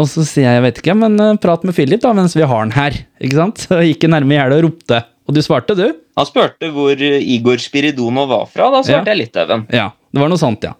Og 0.00 0.08
så 0.10 0.24
sier 0.26 0.48
jeg 0.48 0.58
jeg 0.58 0.64
vet 0.64 0.80
ikke, 0.82 0.96
men 0.98 1.18
uh, 1.20 1.34
prat 1.40 1.66
med 1.66 1.76
Philip 1.76 2.02
da, 2.02 2.14
mens 2.16 2.34
vi 2.34 2.46
har 2.46 2.62
han 2.62 2.72
her. 2.74 2.96
Ikke 3.22 3.38
sant? 3.38 3.60
Så 3.66 3.82
jeg 3.82 3.94
gikk 3.94 4.08
nærme 4.10 4.38
gjerdet 4.38 4.58
og 4.62 4.68
ropte. 4.70 5.02
Og 5.28 5.36
du 5.36 5.40
svarte, 5.44 5.76
du? 5.78 5.86
Han 6.18 6.28
spurte 6.28 6.68
hvor 6.74 7.00
Igor 7.00 7.60
Spiridonov 7.62 8.28
var 8.30 8.48
fra. 8.50 8.70
Da 8.74 8.82
svarte 8.84 9.10
Ja. 9.10 9.14
jeg 9.14 9.22
Litauen. 9.22 9.66
Ja, 9.72 9.86
det 10.12 10.22
var 10.22 10.30
noe 10.30 10.40
sånt, 10.40 10.66
ja. 10.66 10.74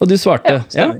Og 0.00 0.08
du 0.10 0.16
svarte. 0.18 0.60
Ja, 0.74 0.86
ja. 0.86 0.92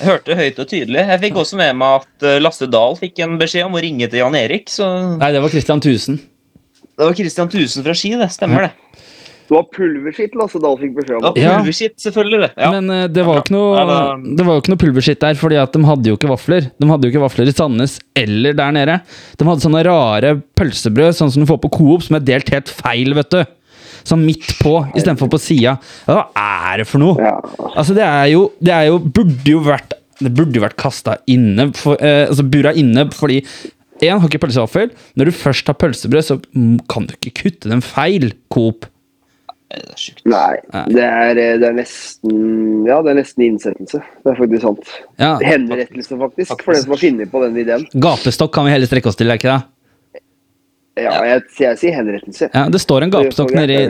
Jeg 0.00 0.08
hørte 0.10 0.36
høyt 0.38 0.58
og 0.58 0.68
tydelig. 0.70 1.02
Jeg 1.06 1.22
fikk 1.22 1.40
også 1.44 1.58
med 1.60 1.74
meg 1.78 2.00
at 2.02 2.26
eh, 2.26 2.40
Lasse 2.42 2.66
Dahl 2.70 2.96
fikk 2.98 3.20
en 3.24 3.36
beskjed 3.40 3.68
om 3.68 3.76
å 3.78 3.82
ringe 3.84 4.08
til 4.10 4.24
Jan 4.24 4.36
Erik. 4.38 4.70
Så 4.72 4.88
Nei, 5.20 5.30
det 5.34 5.42
var 5.44 5.52
Christian 5.52 5.82
Tusen. 5.84 6.18
det 6.94 7.06
var 7.06 7.14
Christian 7.18 7.50
Thusen 7.52 7.86
fra 7.86 7.94
Ski, 7.96 8.14
det. 8.18 8.30
Stemmer 8.34 8.68
det. 8.68 8.72
Det 9.44 9.52
var 9.52 9.66
pulverskitt 9.76 10.36
Lasse 10.40 10.58
Dahl 10.62 10.78
fikk 10.80 10.94
beskjed 10.96 11.18
om. 11.20 11.36
Ja. 11.36 11.58
pulverskitt, 11.58 11.98
selvfølgelig. 12.00 12.40
det. 12.46 12.50
Ja. 12.56 12.70
Men 12.72 12.88
uh, 12.90 13.04
det 13.12 13.26
var 13.26 13.38
jo 13.38 13.44
ikke 13.44 13.54
noe 13.54 13.74
Ja, 13.76 13.98
Det 14.40 14.46
var 14.46 14.56
jo 14.56 14.62
ikke 14.62 14.72
noe 14.72 14.80
pulverskitt 14.80 15.20
der, 15.20 15.36
fordi 15.38 15.58
at 15.60 15.76
de 15.76 15.82
hadde 15.84 16.10
jo 16.10 16.18
ikke 16.18 16.30
vafler. 16.32 16.70
De 16.80 16.88
hadde 16.90 17.06
jo 17.06 17.12
ikke 17.12 17.24
vafler 17.26 17.50
i 17.50 17.54
Sandnes 17.54 17.98
eller 18.16 18.56
der 18.56 18.72
nede. 18.74 18.96
De 19.38 19.48
hadde 19.50 19.66
sånne 19.66 19.84
rare 19.86 20.38
pølsebrød, 20.56 21.18
sånn 21.18 21.34
som 21.34 21.44
du 21.44 21.50
får 21.50 21.60
på 21.66 21.74
Coop, 21.76 22.06
som 22.06 22.16
er 22.18 22.24
delt 22.24 22.50
helt 22.54 22.72
feil, 22.72 23.12
vet 23.18 23.36
du. 23.36 23.44
Sånn 24.04 24.24
midt 24.26 24.46
på 24.60 24.76
istedenfor 24.94 25.30
på 25.32 25.40
sida. 25.40 25.76
Hva 26.06 26.26
er 26.36 26.82
det 26.82 26.88
for 26.88 27.02
noe? 27.02 27.16
Ja. 27.24 27.36
Altså, 27.74 27.96
det 27.96 28.04
er 28.04 28.26
jo 28.34 28.50
Det 28.62 28.72
er 28.74 28.88
jo 28.90 28.98
Burde 29.00 29.48
jo 29.48 29.62
vært 29.64 29.94
Det 30.20 30.32
burde 30.36 30.58
jo 30.58 30.62
vært 30.62 30.76
kasta 30.78 31.18
inne, 31.26 31.72
for, 31.74 31.98
eh, 31.98 32.28
altså 32.28 32.44
bura 32.46 32.70
inne, 32.78 33.08
fordi 33.10 33.40
én 34.04 34.20
har 34.20 34.28
ikke 34.28 34.40
pølsevaffel. 34.44 34.92
Når 35.18 35.28
du 35.28 35.32
først 35.34 35.66
har 35.66 35.74
pølsebrød, 35.80 36.24
så 36.26 36.36
kan 36.90 37.06
du 37.08 37.14
ikke 37.16 37.32
kutte 37.42 37.70
dem 37.72 37.82
feil, 37.82 38.30
Coop. 38.52 38.86
Nei, 40.28 40.54
det 40.92 41.02
er, 41.02 41.30
eh, 41.34 41.56
det 41.58 41.66
er 41.66 41.76
nesten 41.76 42.84
Ja, 42.86 43.00
det 43.02 43.14
er 43.14 43.18
nesten 43.18 43.46
innsettelse. 43.46 44.00
Det 44.22 44.32
er 44.32 44.38
faktisk 44.38 44.66
sant. 44.68 44.90
Ja, 45.18 45.34
Henrettelse, 45.42 46.18
faktisk, 46.20 46.62
for 46.62 46.76
den 46.76 46.84
som 46.84 46.94
har 46.94 47.02
funnet 47.02 47.32
på 47.32 47.42
den 47.42 47.58
ideen. 47.64 47.86
Gapestokk 47.94 48.52
kan 48.54 48.68
vi 48.68 48.74
heller 48.74 48.90
strekke 48.90 49.10
oss 49.10 49.18
til, 49.18 49.32
er 49.32 49.40
ikke 49.40 49.50
det? 49.50 49.62
Ja, 50.94 51.14
jeg, 51.26 51.42
jeg 51.58 51.78
sier 51.80 51.96
henrettelse. 51.96 52.48
Ja, 52.54 52.68
det 52.70 52.78
står 52.80 53.02
en 53.02 53.12
gapestokk 53.14 53.50
nede, 53.56 53.88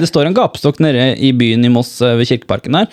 nede 0.81 1.09
i 1.21 1.33
byen 1.37 1.67
i 1.67 1.73
Moss 1.73 1.99
eh, 2.01 2.15
ved 2.17 2.31
Kirkeparken 2.31 2.79
der. 2.79 2.89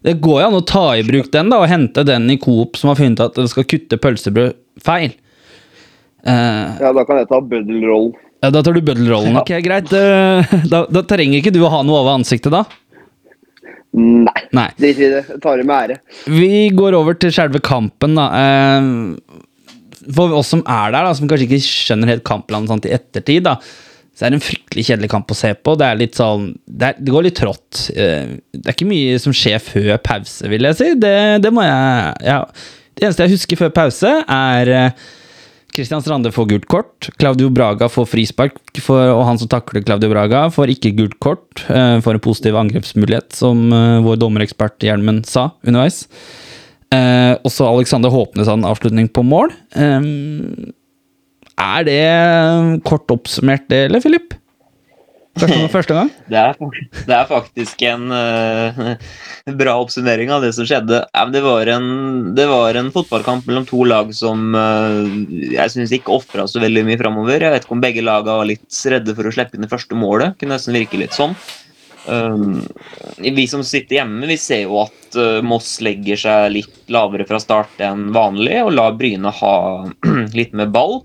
Det 0.00 0.14
går 0.24 0.38
jo 0.40 0.46
an 0.46 0.56
å 0.56 0.64
ta 0.64 0.84
i 0.96 1.04
bruk 1.04 1.28
den 1.34 1.50
da, 1.52 1.58
og 1.60 1.68
hente 1.68 2.04
den 2.08 2.30
i 2.32 2.38
Coop 2.40 2.78
som 2.80 2.88
har 2.92 2.96
funnet 2.96 3.20
at 3.20 3.36
det 3.36 3.50
skal 3.52 3.66
kutte 3.68 3.98
pølsebrød 4.00 4.56
feil. 4.80 5.12
Uh, 6.24 6.76
Ja, 6.80 6.92
da 6.96 7.04
kan 7.08 7.20
jeg 7.20 7.28
ta 7.28 7.40
bøddelrollen. 7.44 8.16
ja, 8.40 8.48
da 8.52 8.62
tar 8.64 8.76
du 8.76 8.80
bøddelrollen. 8.84 9.36
Ok, 9.40 9.52
greit. 9.64 9.92
Eh, 9.92 10.54
da, 10.72 10.86
da 10.88 11.04
trenger 11.08 11.40
ikke 11.42 11.52
du 11.52 11.60
å 11.64 11.72
ha 11.72 11.82
noe 11.84 12.00
over 12.00 12.16
ansiktet 12.16 12.52
da. 12.54 12.64
Nei, 13.92 14.40
Nei. 14.54 14.68
drit 14.78 15.00
i 15.02 15.08
det. 15.12 15.22
Jeg 15.34 15.40
tar 15.42 15.60
det 15.60 15.66
med 15.68 15.90
ære. 15.90 16.00
Vi 16.30 16.68
går 16.78 16.96
over 16.96 17.16
til 17.20 17.32
selve 17.34 17.60
kampen, 17.64 18.16
da. 18.16 18.26
Eh, 18.40 18.90
For 20.16 20.32
oss 20.38 20.50
som 20.54 20.62
er 20.64 20.94
der, 20.94 21.04
da, 21.06 21.14
som 21.16 21.28
kanskje 21.30 21.46
ikke 21.50 21.62
skjønner 21.66 22.14
helt 22.14 22.26
kampplanen 22.28 22.70
sånn 22.70 22.82
i 22.88 22.94
ettertid, 22.96 23.44
da, 23.46 23.56
så 24.16 24.26
er 24.26 24.32
det 24.34 24.40
en 24.40 24.44
fryktelig 24.44 24.84
kjedelig 24.88 25.10
kamp 25.12 25.30
å 25.32 25.36
se 25.38 25.52
på. 25.54 25.76
Det 25.80 25.86
sånn 26.16 26.50
Det, 26.66 26.90
er, 26.90 26.98
det 27.00 27.12
går 27.14 27.24
litt 27.28 27.38
trått. 27.40 27.86
Eh, 27.94 28.34
Det 28.52 28.66
er 28.66 28.76
ikke 28.76 28.88
mye 28.90 29.20
som 29.22 29.32
skjer 29.36 29.62
før 29.64 29.96
pause, 30.04 30.48
vil 30.52 30.68
jeg 30.68 30.76
si. 30.80 30.90
Det, 31.00 31.14
det 31.44 31.52
må 31.54 31.64
jeg 31.64 32.12
ja. 32.28 32.42
Det 32.96 33.06
eneste 33.06 33.24
jeg 33.24 33.36
husker 33.38 33.56
før 33.62 33.70
pause, 33.72 34.10
er 34.28 34.70
Kristian 35.70 36.00
Christian 36.00 36.02
Strande 36.02 36.32
får 36.34 36.48
gult 36.50 36.66
kort. 36.68 37.08
Claudio 37.16 37.48
Braga 37.54 37.86
får 37.88 38.08
frispark, 38.10 38.56
for, 38.82 39.12
og 39.14 39.22
han 39.28 39.38
som 39.38 39.48
takler 39.48 39.84
Claudio 39.86 40.10
Braga, 40.10 40.48
får 40.52 40.72
ikke 40.74 40.90
gult 40.98 41.16
kort. 41.22 41.62
eh, 41.70 42.00
Får 42.02 42.18
en 42.18 42.24
positiv 42.24 42.58
angrepsmulighet, 42.58 43.30
som 43.38 43.68
eh, 43.72 44.00
vår 44.04 44.18
dommerekspert 44.20 44.82
Hjelmen 44.82 45.22
sa 45.24 45.52
underveis. 45.62 46.02
Eh, 46.90 47.34
og 47.38 47.52
så 47.54 47.68
Alexander 47.70 48.10
Håpnes 48.10 48.48
hadde 48.50 48.64
en 48.64 48.70
avslutning 48.72 49.08
på 49.14 49.22
mål. 49.26 49.54
Eh, 49.78 50.10
er 51.60 51.86
det 51.86 52.02
kort 52.88 53.10
oppsummert, 53.12 53.68
det, 53.70 53.86
eller, 53.88 54.02
Filip? 54.02 54.34
Første, 55.38 55.58
første 55.76 55.96
gang? 55.96 56.10
Det 56.30 56.38
er, 56.40 56.56
det 57.06 57.14
er 57.14 57.28
faktisk 57.28 57.84
en 57.86 58.10
uh, 58.10 58.80
bra 59.60 59.76
oppsummering 59.78 60.32
av 60.34 60.42
det 60.44 60.50
som 60.56 60.66
skjedde. 60.66 61.02
Det, 61.34 61.42
var 61.44 61.70
en, 61.76 61.86
det 62.36 62.48
var 62.50 62.78
en 62.80 62.90
fotballkamp 62.94 63.46
mellom 63.48 63.66
to 63.68 63.84
lag 63.86 64.10
som 64.16 64.56
uh, 64.56 65.06
jeg 65.30 65.74
syns 65.76 65.94
ikke 65.96 66.16
ofra 66.18 66.48
så 66.50 66.62
veldig 66.62 66.84
mye 66.88 67.00
framover. 67.00 67.46
Jeg 67.46 67.54
vet 67.54 67.66
ikke 67.66 67.76
om 67.78 67.84
begge 67.84 68.04
laga 68.06 68.40
var 68.40 68.50
litt 68.50 68.82
redde 68.90 69.14
for 69.16 69.28
å 69.28 69.34
slippe 69.34 69.56
inn 69.56 69.66
det 69.66 69.72
første 69.72 69.98
målet. 69.98 70.36
Kunne 70.40 70.58
nesten 70.58 70.76
virke 70.76 71.00
litt 71.00 71.16
sånn. 71.16 71.36
Um, 72.08 72.62
vi 73.20 73.46
som 73.50 73.62
sitter 73.66 74.00
hjemme, 74.00 74.24
vi 74.30 74.38
ser 74.40 74.64
jo 74.64 74.78
at 74.86 75.18
uh, 75.18 75.40
Moss 75.44 75.78
legger 75.84 76.20
seg 76.20 76.52
litt 76.54 76.92
lavere 76.92 77.26
fra 77.28 77.40
start 77.42 77.82
enn 77.84 78.08
vanlig 78.14 78.62
og 78.64 78.74
lar 78.76 78.96
Bryne 78.98 79.32
ha 79.40 79.56
litt 80.38 80.56
mer 80.56 80.70
ball 80.72 81.02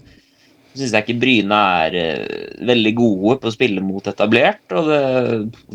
syns 0.76 0.92
jeg 0.92 1.06
ikke 1.06 1.20
Bryne 1.22 1.60
er 1.82 1.98
uh, 1.98 2.64
veldig 2.68 2.94
gode 2.98 3.38
på 3.42 3.50
å 3.50 3.56
spille 3.56 3.84
mot 3.84 4.08
etablert. 4.12 4.64
og 4.76 4.90
det, 4.92 5.02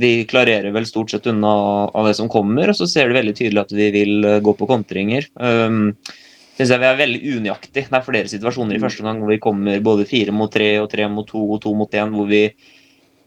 Vi 0.01 0.13
klarerer 0.31 0.75
vel 0.75 0.89
stort 0.89 1.13
sett 1.13 1.29
unna 1.31 1.53
av 1.89 2.09
det 2.09 2.17
som 2.19 2.31
kommer, 2.33 2.71
og 2.71 2.79
så 2.79 2.89
ser 2.91 3.09
du 3.09 3.17
veldig 3.19 3.37
tydelig 3.37 3.65
at 3.65 3.77
vi 3.77 3.91
vil 3.95 4.27
uh, 4.27 4.41
gå 4.45 4.57
på 4.57 4.69
kontringer. 4.71 5.29
Um, 5.41 5.95
synes 6.57 6.75
jeg 6.75 6.83
vi 6.83 6.91
er 6.91 7.01
veldig 7.01 7.23
unøyaktig. 7.39 7.87
Det 7.89 7.97
er 7.97 8.05
flere 8.05 8.33
situasjoner 8.33 8.77
i 8.77 8.83
første 8.83 9.05
omgang 9.05 9.23
hvor 9.23 9.33
vi 9.33 9.41
kommer 9.43 9.81
både 9.85 10.09
fire 10.09 10.35
mot 10.37 10.53
tre 10.53 10.75
og 10.83 10.91
tre 10.93 11.09
mot 11.09 11.29
to 11.29 11.47
og 11.57 11.63
to 11.65 11.73
mot 11.77 11.97
én, 11.97 12.13
hvor 12.13 12.29
vi 12.29 12.45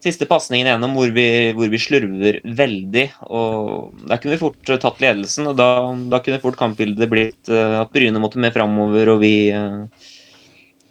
Siste 0.04 0.26
pasningen 0.28 0.68
gjennom 0.68 0.96
hvor 0.98 1.08
vi, 1.16 1.26
hvor 1.56 1.70
vi 1.72 1.80
slurver 1.80 2.40
veldig. 2.44 3.04
og 3.32 3.94
Der 4.04 4.20
kunne 4.20 4.34
vi 4.34 4.42
fort 4.42 4.68
eh, 4.68 4.80
tatt 4.82 5.00
ledelsen, 5.00 5.48
og 5.48 5.56
da, 5.56 5.68
da 6.12 6.20
kunne 6.20 6.42
fort 6.42 6.58
kampbildet 6.60 7.08
blitt 7.08 7.52
eh, 7.52 7.78
at 7.80 7.92
Bryne 7.94 8.20
måtte 8.20 8.42
med 8.42 8.52
framover, 8.52 9.14
og 9.14 9.22
vi 9.24 9.34
eh, 9.54 10.10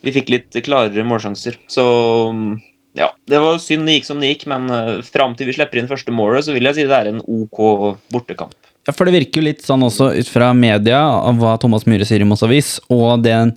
vi 0.03 0.11
fikk 0.11 0.33
litt 0.33 0.57
klarere 0.65 1.05
målsjanser. 1.07 1.61
Så 1.71 1.83
ja, 2.97 3.07
det 3.29 3.39
var 3.39 3.61
synd 3.61 3.87
det 3.87 3.99
gikk 3.99 4.09
som 4.09 4.19
det 4.19 4.33
gikk, 4.33 4.49
men 4.51 4.67
fram 5.07 5.37
til 5.37 5.47
vi 5.47 5.55
slipper 5.55 5.79
inn 5.79 5.87
første 5.87 6.11
målet, 6.11 6.43
så 6.43 6.57
vil 6.57 6.67
jeg 6.67 6.75
si 6.75 6.87
det 6.89 6.97
er 6.97 7.13
en 7.13 7.21
OK 7.23 7.61
bortekamp. 8.11 8.57
Ja, 8.83 8.91
for 8.91 9.07
det 9.07 9.15
virker 9.15 9.39
jo 9.39 9.47
litt 9.47 9.63
sånn 9.63 9.85
også 9.85 10.09
ut 10.17 10.27
fra 10.27 10.49
media, 10.57 10.99
av 10.99 11.39
hva 11.39 11.55
Thomas 11.61 11.87
Myhre 11.87 12.07
sier 12.07 12.25
i 12.25 12.27
Moss 12.27 12.43
Avis, 12.43 12.75
og 12.91 13.23
den, 13.23 13.53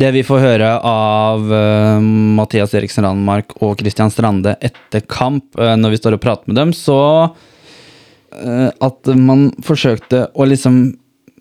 det 0.00 0.10
vi 0.14 0.22
får 0.24 0.40
høre 0.42 0.70
av 0.86 1.50
uh, 1.52 2.00
Mathias 2.38 2.72
Eriksen 2.78 3.04
Randmark 3.04 3.56
og 3.60 3.76
Christian 3.80 4.12
Strande 4.12 4.56
etter 4.64 5.04
kamp, 5.10 5.52
uh, 5.60 5.74
når 5.76 5.94
vi 5.94 6.00
står 6.00 6.16
og 6.16 6.22
prater 6.24 6.50
med 6.50 6.58
dem, 6.60 6.72
så 6.76 6.98
eh, 7.26 8.68
at 8.70 9.10
man 9.18 9.50
forsøkte 9.66 10.28
å 10.32 10.46
liksom 10.48 10.82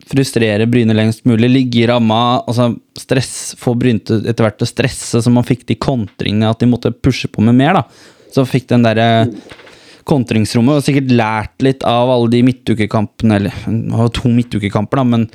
frustrere 0.10 0.68
Bryne 0.70 0.96
lengst 0.98 1.26
mulig, 1.30 1.52
ligge 1.52 1.84
i 1.84 1.88
ramma, 1.90 2.42
altså 2.50 2.72
stress, 2.98 3.54
få 3.60 3.76
Bryne 3.80 4.02
etter 4.02 4.46
hvert 4.46 4.60
til 4.60 4.68
å 4.68 4.72
stresse, 4.72 5.22
så 5.22 5.34
man 5.34 5.46
fikk 5.48 5.68
de 5.70 5.78
kontringene, 5.80 6.50
at 6.50 6.62
de 6.62 6.70
måtte 6.70 6.94
pushe 6.96 7.30
på 7.32 7.46
med 7.46 7.58
mer, 7.60 7.80
da. 7.80 8.30
Så 8.34 8.46
fikk 8.50 8.68
den 8.72 8.86
derre 8.86 9.28
kontringsrommet, 10.10 10.80
og 10.80 10.86
sikkert 10.86 11.14
lært 11.14 11.66
litt 11.66 11.86
av 11.86 12.10
alle 12.10 12.32
de 12.34 12.42
midtukekampene, 12.48 13.38
eller 13.38 14.14
to 14.16 14.32
midtukekamper, 14.34 15.04
da, 15.04 15.08
men 15.14 15.28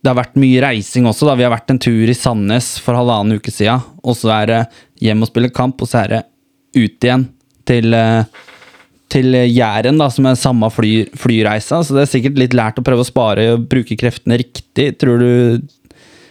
det 0.00 0.08
har 0.08 0.16
vært 0.16 0.38
mye 0.40 0.62
reising 0.64 1.08
også, 1.08 1.28
da. 1.28 1.36
Vi 1.36 1.44
har 1.44 1.52
vært 1.52 1.72
en 1.74 1.80
tur 1.82 2.08
i 2.08 2.16
Sandnes 2.16 2.72
for 2.80 2.96
halvannen 2.96 3.36
uke 3.40 3.52
siden, 3.52 3.82
og 4.00 4.16
så 4.16 4.32
er 4.38 4.48
det 4.50 4.60
hjem 5.04 5.26
og 5.26 5.30
spille 5.30 5.52
kamp, 5.52 5.82
og 5.82 5.90
så 5.90 6.04
er 6.04 6.14
det 6.14 6.22
ut 6.78 7.04
igjen 7.04 7.26
til 7.68 7.96
eh, 7.96 8.40
til 9.10 9.34
Jæren, 9.34 9.98
da, 9.98 10.06
som 10.12 10.28
er 10.30 10.38
samme 10.38 10.68
fly, 10.70 10.92
flyreisa. 11.18 11.82
Så 11.82 11.96
det 11.96 12.04
er 12.04 12.12
sikkert 12.12 12.38
litt 12.38 12.54
lært 12.56 12.78
å 12.78 12.84
prøve 12.86 13.04
å 13.04 13.08
spare 13.08 13.48
og 13.56 13.66
bruke 13.70 13.98
kreftene 13.98 14.38
riktig, 14.40 14.92
tror 15.02 15.18
du? 15.22 15.66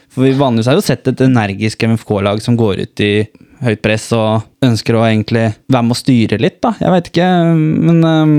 For 0.09 0.25
vi 0.25 0.37
vanligvis 0.39 0.69
har 0.71 0.79
jo 0.79 0.85
sett 0.85 1.07
et 1.11 1.21
energisk 1.25 1.83
MFK-lag 1.85 2.41
som 2.43 2.57
går 2.59 2.85
ut 2.85 3.03
i 3.05 3.13
høyt 3.59 3.81
press 3.83 4.07
og 4.15 4.45
ønsker 4.63 4.95
å 4.95 5.03
egentlig 5.03 5.49
være 5.67 5.85
med 5.85 5.95
å 5.95 5.99
styre 5.99 6.39
litt, 6.39 6.61
da. 6.63 6.71
Jeg 6.79 6.93
veit 6.95 7.09
ikke, 7.11 7.29
men 7.89 7.99
øhm, 8.07 8.37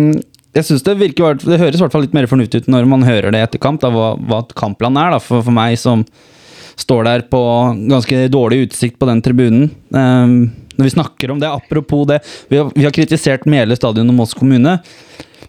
jeg 0.56 0.66
synes 0.66 0.82
det, 0.86 0.96
virker, 0.98 1.38
det 1.38 1.60
høres 1.60 1.78
i 1.78 1.84
hvert 1.84 1.94
fall 1.94 2.02
litt 2.04 2.16
mer 2.16 2.26
fornuftig 2.30 2.64
ut 2.64 2.70
når 2.72 2.88
man 2.90 3.06
hører 3.06 3.30
det 3.34 3.42
etter 3.44 3.62
kamp, 3.62 3.80
da, 3.82 3.90
hva, 3.94 4.12
hva 4.18 4.42
kampplanen 4.58 4.98
er. 4.98 5.14
Da, 5.14 5.20
for, 5.22 5.44
for 5.46 5.54
meg 5.54 5.76
som 5.78 6.02
står 6.80 7.06
der 7.06 7.24
på 7.30 7.40
ganske 7.90 8.24
dårlig 8.32 8.64
utsikt 8.66 8.98
på 8.98 9.06
den 9.06 9.22
tribunen. 9.22 9.68
Um, 9.94 10.50
når 10.74 10.88
vi 10.88 10.94
snakker 10.96 11.30
om 11.30 11.40
det, 11.40 11.50
apropos 11.52 12.06
det 12.08 12.22
Vi 12.48 12.56
har, 12.56 12.70
vi 12.74 12.86
har 12.86 12.94
kritisert 12.94 13.44
Mele 13.50 13.76
stadion 13.76 14.08
og 14.08 14.16
Moss 14.16 14.34
kommune. 14.34 14.78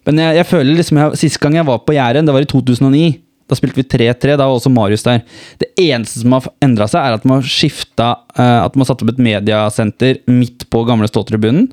Men 0.05 0.21
jeg, 0.21 0.37
jeg 0.41 0.49
føler 0.49 0.75
liksom 0.75 0.99
jeg, 0.99 1.19
Sist 1.23 1.39
gang 1.41 1.55
jeg 1.55 1.67
var 1.69 1.83
på 1.85 1.95
Jæren, 1.95 2.27
det 2.27 2.35
var 2.35 2.43
i 2.43 2.49
2009. 2.51 3.05
Da 3.49 3.57
spilte 3.57 3.81
vi 3.81 3.87
3-3. 3.87 4.35
Da 4.35 4.45
var 4.45 4.57
også 4.57 4.71
Marius 4.71 5.07
der. 5.07 5.23
Det 5.61 5.71
eneste 5.81 6.21
som 6.21 6.35
har 6.35 6.51
endra 6.63 6.87
seg, 6.91 7.01
er 7.03 7.17
at 7.17 7.25
man 7.27 7.41
skifta 7.43 8.13
At 8.35 8.75
man 8.75 8.85
har 8.85 8.91
satt 8.91 9.03
opp 9.03 9.13
et 9.15 9.23
mediasenter 9.23 10.21
midt 10.29 10.67
på 10.71 10.83
gamle 10.87 11.09
ståtribunen. 11.09 11.71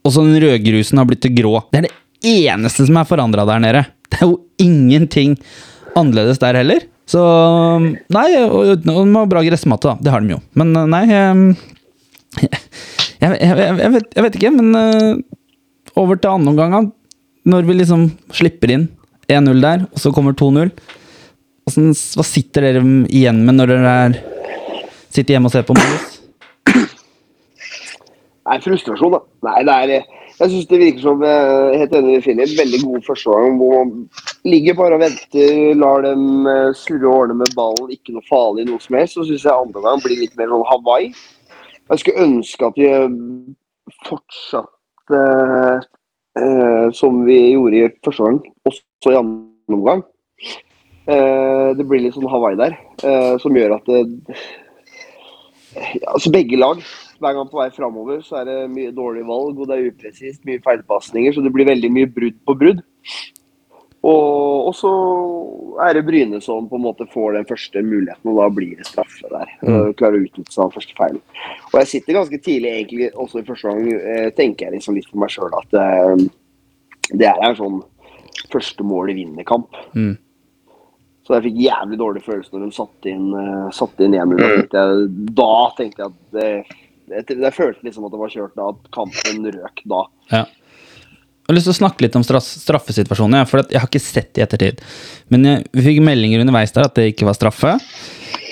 Og 0.00 0.14
så 0.14 0.22
den 0.24 0.40
rødgrusen 0.40 1.00
har 1.00 1.08
blitt 1.08 1.20
til 1.24 1.34
grå. 1.36 1.58
Det 1.72 1.82
er 1.82 1.88
det 1.88 1.96
eneste 2.26 2.86
som 2.88 2.98
er 3.00 3.08
forandra 3.08 3.46
der 3.48 3.62
nede. 3.62 3.84
Det 4.10 4.20
er 4.20 4.30
jo 4.30 4.40
ingenting 4.60 5.36
annerledes 5.98 6.40
der 6.42 6.58
heller. 6.60 6.86
Så 7.10 7.20
Nei, 8.12 8.28
og, 8.44 8.76
de 8.84 8.94
har 8.94 9.30
bra 9.30 9.42
gressmatte, 9.42 9.90
da. 9.90 9.98
Det 9.98 10.14
har 10.14 10.22
de 10.22 10.36
jo. 10.36 10.40
Men 10.58 10.74
eh, 10.76 10.90
nei 10.90 11.04
Jeg, 13.20 13.36
jeg, 13.36 13.52
jeg, 13.52 13.72
jeg, 13.76 13.90
vet, 13.92 14.06
jeg 14.16 14.24
vet 14.24 14.36
ikke, 14.38 14.50
men 14.54 14.76
eh, 14.78 15.18
over 16.00 16.16
til 16.16 16.30
andre 16.30 16.52
omgang. 16.54 16.86
Når 17.50 17.66
vi 17.68 17.74
liksom 17.76 18.06
slipper 18.32 18.72
inn 18.72 18.86
1-0 19.28 19.60
der, 19.60 19.84
og 19.90 20.00
så 20.00 20.12
kommer 20.14 20.32
2-0. 20.36 20.70
Hva 21.70 22.24
sitter 22.26 22.64
dere 22.66 22.80
igjen 23.12 23.42
med 23.44 23.58
når 23.58 23.74
dere 23.74 23.92
er, 24.06 24.16
sitter 25.12 25.36
hjemme 25.36 25.50
og 25.50 25.54
ser 25.54 25.66
på 25.68 25.76
Marius? 25.76 26.16
er 28.54 28.64
frustrasjon, 28.64 29.18
da. 29.18 29.20
Nei, 29.50 29.60
det 29.68 29.76
er 29.76 30.19
Jeg 30.40 30.48
syns 30.54 30.68
det 30.70 30.78
virker 30.80 31.02
som 31.04 31.22
eh, 31.26 31.74
helt 31.76 31.94
enig 31.98 32.14
med 32.14 32.22
Philip, 32.24 32.52
veldig 32.56 32.78
god 32.86 33.02
førsteomgang 33.04 33.58
hvor 33.60 33.74
man 33.76 33.90
ligger 34.48 34.76
bare 34.78 34.96
og 34.96 35.02
venter, 35.02 35.58
lar 35.76 36.00
dem 36.06 36.48
eh, 36.48 36.70
surre 36.80 37.10
og 37.10 37.16
ordne 37.26 37.36
med 37.42 37.52
ballen, 37.58 37.90
ikke 37.92 38.14
noe 38.14 38.24
farlig 38.24 38.64
noe 38.64 38.80
som 38.80 38.96
helst. 38.96 39.18
Så 39.18 39.26
syns 39.28 39.44
jeg 39.44 39.52
andre 39.52 39.82
gang 39.84 40.00
blir 40.00 40.22
litt 40.22 40.38
mer 40.40 40.48
sånn 40.48 40.64
Hawaii. 40.70 41.10
Jeg 41.90 42.02
skulle 42.02 42.24
ønske 42.24 42.70
at 42.70 42.80
vi 42.80 42.88
eh, 42.88 43.18
fortsatte 44.08 45.20
eh, 46.40 46.88
som 46.96 47.20
vi 47.28 47.38
gjorde 47.50 47.76
i 47.76 47.92
første 48.08 48.30
gang, 48.30 48.40
også 48.72 49.12
i 49.12 49.20
andre 49.20 49.76
omgang. 49.76 50.02
Eh, 51.04 51.68
det 51.76 51.84
blir 51.84 52.06
litt 52.06 52.16
sånn 52.16 52.32
Hawaii 52.32 52.56
der, 52.62 52.80
eh, 53.04 53.36
som 53.44 53.60
gjør 53.60 53.76
at 53.76 53.92
det, 53.92 54.40
ja, 55.76 56.14
altså 56.14 56.32
begge 56.32 56.56
lag 56.56 56.80
hver 57.20 57.36
gang 57.36 57.50
på 57.50 57.60
vei 57.60 57.68
framover 57.74 58.22
så 58.24 58.40
er 58.40 58.48
det 58.48 58.56
mye 58.72 58.94
dårlige 58.96 59.28
valg, 59.28 59.58
og 59.60 59.68
det 59.68 59.76
er 59.76 59.90
upresist, 59.90 60.40
mye 60.48 60.62
feilpasninger, 60.64 61.36
så 61.36 61.44
det 61.44 61.52
blir 61.54 61.68
veldig 61.68 61.92
mye 61.92 62.08
brudd 62.10 62.40
på 62.48 62.56
brudd. 62.62 62.80
Og, 64.00 64.68
og 64.70 64.72
så 64.78 64.90
er 65.84 65.98
det 65.98 66.06
Bryne 66.06 66.38
som 66.40 66.68
på 66.70 66.78
en 66.78 66.86
måte 66.86 67.04
får 67.12 67.34
den 67.36 67.48
første 67.48 67.82
muligheten, 67.84 68.30
og 68.32 68.38
da 68.40 68.46
blir 68.56 68.78
det 68.78 68.88
straffe 68.88 69.28
der. 69.28 69.52
Mm. 69.60 69.92
Klarer 70.00 70.16
å 70.16 70.24
utnytte 70.24 70.54
seg 70.54 70.64
av 70.64 70.72
første 70.78 70.96
feilen. 70.96 71.20
Og 71.68 71.76
jeg 71.82 71.90
sitter 71.90 72.16
ganske 72.16 72.40
tidlig, 72.40 72.72
egentlig, 72.78 73.10
også 73.12 73.42
i 73.42 73.46
første 73.50 73.74
gang, 73.74 73.92
eh, 74.00 74.30
tenker 74.36 74.66
jeg 74.66 74.78
liksom 74.78 74.96
litt 74.96 75.10
for 75.10 75.20
meg 75.20 75.34
sjøl 75.34 75.58
at 75.60 75.78
eh, 75.82 76.24
det 77.20 77.28
er 77.28 77.44
en 77.44 77.60
sånn 77.60 77.78
første 78.50 78.86
mål 78.86 79.12
i 79.12 79.20
vinnerkamp. 79.20 79.76
Mm. 79.92 80.14
Så 81.26 81.36
jeg 81.36 81.50
fikk 81.50 81.58
jævlig 81.62 81.98
dårlig 82.00 82.22
følelse 82.24 82.54
når 82.54 82.62
de 82.64 82.74
satte 82.74 83.10
inn, 83.12 83.26
uh, 83.36 83.66
satte 83.74 84.06
inn 84.06 84.16
1-0. 84.18 84.40
Da 84.40 84.48
tenkte 84.48 84.80
jeg- 84.80 85.34
Da 85.36 85.52
tenkte 85.76 86.02
jeg 86.02 86.08
at 86.08 86.16
det, 86.32 86.48
jeg, 87.10 87.36
jeg 87.36 87.56
følte 87.56 87.86
liksom 87.86 88.06
at 88.06 88.14
det 88.14 88.20
var 88.20 88.32
kjørt 88.32 88.56
da, 88.58 88.70
at 88.72 88.90
kampen 88.94 89.46
røk 89.50 89.84
da. 89.90 90.06
Ja. 90.30 90.46
Jeg 91.50 91.54
har 91.54 91.56
lyst 91.56 91.66
til 91.66 91.74
å 91.74 91.80
snakke 91.80 92.04
litt 92.04 92.14
om 92.14 92.22
straffesituasjonen. 92.22 93.42
For 93.50 93.64
jeg 93.64 93.80
har 93.82 93.88
ikke 93.88 94.02
sett 94.02 94.38
i 94.38 94.42
ettertid. 94.44 94.82
Men 95.34 95.48
jeg, 95.48 95.64
vi 95.74 95.82
fikk 95.88 95.96
meldinger 96.06 96.44
underveis 96.44 96.70
der 96.76 96.86
at 96.86 96.94
det 96.94 97.08
ikke 97.10 97.26
var 97.26 97.34
straffe. 97.34 97.72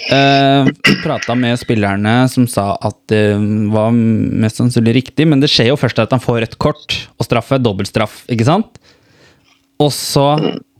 Uh, 0.09 0.67
Prata 1.05 1.37
med 1.39 1.61
spillerne 1.61 2.15
som 2.33 2.49
sa 2.51 2.73
at 2.75 2.99
det 3.13 3.37
var 3.71 3.93
mest 3.95 4.59
sannsynlig 4.59 4.97
riktig, 4.97 5.29
men 5.31 5.39
det 5.43 5.51
skjer 5.53 5.71
jo 5.71 5.79
først 5.79 6.01
at 6.03 6.15
han 6.17 6.23
får 6.25 6.49
et 6.49 6.59
kort 6.59 6.97
og 7.21 7.29
straffe, 7.29 7.61
dobbeltstraff, 7.63 8.23
ikke 8.33 8.49
sant? 8.49 8.81
Og 9.79 9.93
så 9.95 10.33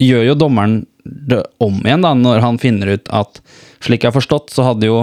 gjør 0.03 0.31
jo 0.31 0.39
dommeren 0.43 0.81
det 1.05 1.45
om 1.63 1.77
igjen, 1.85 2.03
da, 2.03 2.17
når 2.19 2.43
han 2.43 2.59
finner 2.61 2.97
ut 2.97 3.13
at 3.15 3.39
Slik 3.85 4.03
jeg 4.03 4.11
har 4.11 4.17
forstått, 4.17 4.51
så 4.51 4.65
hadde 4.67 4.89
jo 4.89 4.97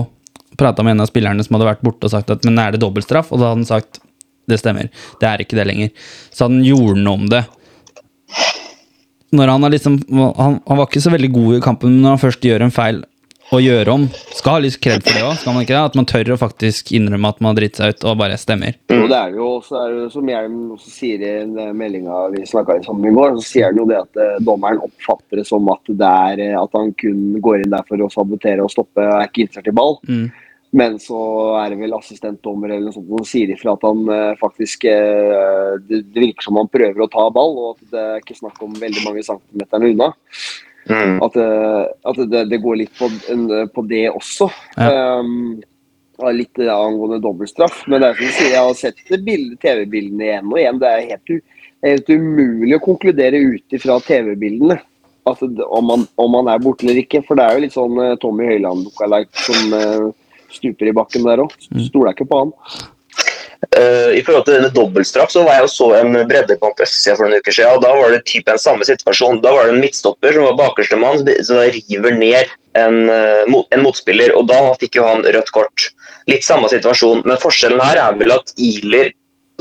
prata 0.59 0.83
med 0.83 0.95
en 0.95 1.05
av 1.05 1.09
spillerne 1.11 1.43
som 1.45 1.57
hadde 1.57 1.69
vært 1.69 1.85
borte 1.85 2.07
og 2.07 2.13
sagt 2.13 2.33
at 2.33 2.45
men 2.47 2.59
er 2.61 2.75
det 2.75 2.83
dobbeltstraff, 2.83 3.31
og 3.31 3.41
da 3.41 3.51
hadde 3.51 3.63
han 3.63 3.69
sagt 3.69 4.01
det 4.49 4.59
stemmer, 4.61 4.91
det 5.21 5.27
er 5.29 5.41
ikke 5.41 5.57
det 5.57 5.65
lenger. 5.65 5.91
Så 6.29 6.45
han 6.49 6.61
gjorde 6.65 7.01
noe 7.01 7.17
om 7.21 7.25
det. 7.31 7.41
Når 9.35 9.51
han, 9.51 9.67
liksom, 9.73 9.97
han, 10.37 10.59
han 10.61 10.79
var 10.79 10.85
ikke 10.85 11.01
så 11.03 11.11
veldig 11.11 11.31
god 11.33 11.57
i 11.57 11.65
kampen, 11.65 11.95
men 11.95 12.05
når 12.05 12.15
han 12.15 12.25
først 12.27 12.45
gjør 12.45 12.67
en 12.67 12.73
feil 12.75 13.01
og 13.53 13.61
gjør 13.61 13.89
om, 13.93 14.05
skal 14.33 14.55
ha 14.55 14.61
litt 14.63 14.77
kred 14.81 15.03
for 15.05 15.13
det 15.13 15.21
òg, 15.21 15.35
skal 15.37 15.53
man 15.53 15.65
ikke 15.65 15.75
det? 15.75 15.81
At 15.91 15.97
man 15.99 16.07
tør 16.09 16.31
å 16.33 16.37
faktisk 16.41 16.89
innrømme 16.97 17.29
at 17.29 17.41
man 17.43 17.51
har 17.51 17.59
dritt 17.59 17.77
seg 17.77 17.93
ut 17.93 18.05
og 18.09 18.17
bare 18.21 18.39
stemmer. 18.41 18.77
Og 18.95 19.05
det 19.11 19.19
er 19.19 19.35
jo 19.37 19.49
også, 19.59 19.75
er 19.81 19.93
det, 19.93 20.05
som 20.15 20.31
Hjelm 20.31 20.55
også 20.73 20.93
sier 20.93 21.21
i 21.21 21.33
den 21.43 21.77
meldinga 21.77 22.23
vi 22.33 22.45
snakka 22.49 22.79
sammen 22.87 23.11
i 23.11 23.13
går, 23.13 23.35
så 23.37 23.45
sier 23.45 23.69
han 23.69 23.81
jo 23.81 23.85
det 23.91 23.99
at 24.01 24.21
eh, 24.23 24.39
dommeren 24.45 24.81
oppfatter 24.87 25.41
det 25.41 25.45
som 25.49 25.69
at 25.73 25.93
det 25.93 26.09
er 26.31 26.41
eh, 26.47 26.57
at 26.57 26.79
han 26.79 26.89
kun 26.97 27.21
går 27.45 27.61
inn 27.61 27.75
der 27.75 27.85
for 27.85 28.01
å 28.01 28.09
sabotere 28.13 28.65
og 28.65 28.73
stoppe, 28.73 29.05
og 29.05 29.19
er 29.19 29.29
ikke 29.29 29.45
interessert 29.45 29.69
i 29.69 29.77
ball. 29.77 29.99
Mm. 30.09 30.25
Men 30.75 30.97
så 30.99 31.17
er 31.61 31.71
det 31.71 31.79
vel 31.79 31.95
assistentdommer 31.95 32.73
eller 32.73 32.89
noe 32.89 32.95
sånt 32.95 33.07
som 33.07 33.27
sier 33.29 33.51
ifra 33.53 33.77
at 33.77 33.83
han 33.85 34.01
eh, 34.11 34.31
faktisk 34.41 34.83
eh, 34.91 35.75
det, 35.87 36.01
virker 36.17 36.49
som 36.49 36.57
han 36.59 36.71
prøver 36.71 37.05
å 37.05 37.11
ta 37.11 37.29
ball, 37.31 37.53
og 37.55 37.69
at 37.77 37.93
det 37.93 38.01
er 38.01 38.23
ikke 38.23 38.35
snakk 38.41 38.59
om 38.65 38.73
veldig 38.81 39.03
mange 39.05 39.23
centimeterne 39.23 39.91
unna. 39.93 40.09
Mm. 40.89 41.21
At, 41.23 41.37
eh, 41.39 41.85
at 42.11 42.19
det, 42.33 42.41
det 42.51 42.59
går 42.65 42.81
litt 42.81 42.97
på, 42.99 43.07
på 43.71 43.85
det 43.87 44.09
også. 44.11 44.49
Ja. 44.75 45.21
Um, 45.21 45.61
litt 46.35 46.59
angående 46.59 47.21
dobbeltstraff. 47.23 47.85
Men 47.87 48.03
det 48.03 48.09
er 48.09 48.19
som 48.19 48.27
du 48.27 48.35
sier, 48.35 48.51
jeg 48.51 48.67
har 48.67 48.75
sett 48.79 48.99
TV-bildene 49.63 50.27
igjen 50.27 50.51
og 50.51 50.59
igjen. 50.59 50.83
Det 50.83 50.91
er 50.91 51.07
helt, 51.13 51.31
u, 51.31 51.71
helt 51.87 52.11
umulig 52.11 52.75
å 52.75 52.83
konkludere 52.83 53.41
ut 53.47 53.79
ifra 53.79 53.97
TV-bildene. 54.03 54.79
Om, 55.25 55.87
man, 55.87 56.05
om 56.21 56.35
man 56.35 56.51
er 56.51 56.61
borte 56.61 56.85
eller 56.85 56.99
ikke. 57.01 57.23
For 57.25 57.39
det 57.39 57.47
er 57.47 57.55
jo 57.55 57.63
litt 57.63 57.79
sånn 57.79 57.97
Tommy 58.21 58.51
Høiland-lookalike 58.51 59.47
som 59.47 60.13
stuper 60.51 60.91
i 60.91 60.95
bakken 60.95 61.25
der 61.25 61.41
òg. 61.45 61.55
Stoler 61.87 62.11
jeg 62.11 62.19
ikke 62.19 62.29
på 62.31 62.43
han. 62.43 62.53
Uh, 63.73 64.11
I 64.13 64.21
forhold 64.21 64.45
til 64.45 64.57
denne 64.59 64.69
dobbeltstraff 64.75 65.31
så 65.33 65.41
var 65.45 65.57
jeg 65.57 65.65
og 65.65 65.71
så 65.73 65.87
en 65.97 66.13
breddekamp 66.29 66.81
Østsida 66.83 67.15
for 67.17 67.25
noen 67.25 67.41
uker 67.41 67.55
siden. 67.55 67.77
og 67.77 67.81
Da 67.81 67.93
var 67.97 68.13
det 68.13 68.25
typ 68.29 68.49
en 68.51 68.61
samme 68.61 68.85
situasjon. 68.85 69.41
Da 69.41 69.53
var 69.55 69.65
det 69.65 69.73
en 69.75 69.81
midtstopper 69.81 70.35
som 70.35 70.45
var 70.45 70.59
bakerste 70.59 70.99
mann, 71.01 71.23
som 71.47 71.63
river 71.63 72.17
ned 72.19 72.51
en, 72.77 73.09
eh, 73.09 73.55
en 73.71 73.83
motspiller. 73.83 74.35
og 74.37 74.47
Da 74.51 74.59
fikk 74.81 74.99
jo 74.99 75.07
han 75.07 75.23
rødt 75.23 75.51
kort. 75.55 75.89
Litt 76.27 76.43
samme 76.43 76.69
situasjon, 76.69 77.23
men 77.25 77.41
forskjellen 77.41 77.81
her 77.81 77.97
er 77.97 78.19
vel 78.19 78.35
at 78.35 78.53
Iler 78.57 79.13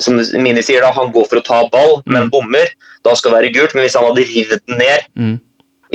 som 0.02 0.18
Mini 0.42 0.62
sier 0.64 0.82
da, 0.82 0.90
han 0.90 1.12
går 1.14 1.28
for 1.30 1.38
å 1.38 1.44
ta 1.46 1.60
ball, 1.70 2.00
men 2.10 2.30
bommer. 2.32 2.66
Da 3.06 3.14
skal 3.14 3.30
det 3.30 3.40
være 3.40 3.54
gult. 3.54 3.74
Men 3.76 3.86
hvis 3.86 3.94
han 3.94 4.08
hadde 4.08 4.26
revet 4.26 4.66
den 4.66 4.78
ned, 4.78 5.06
Mm. 5.16 5.40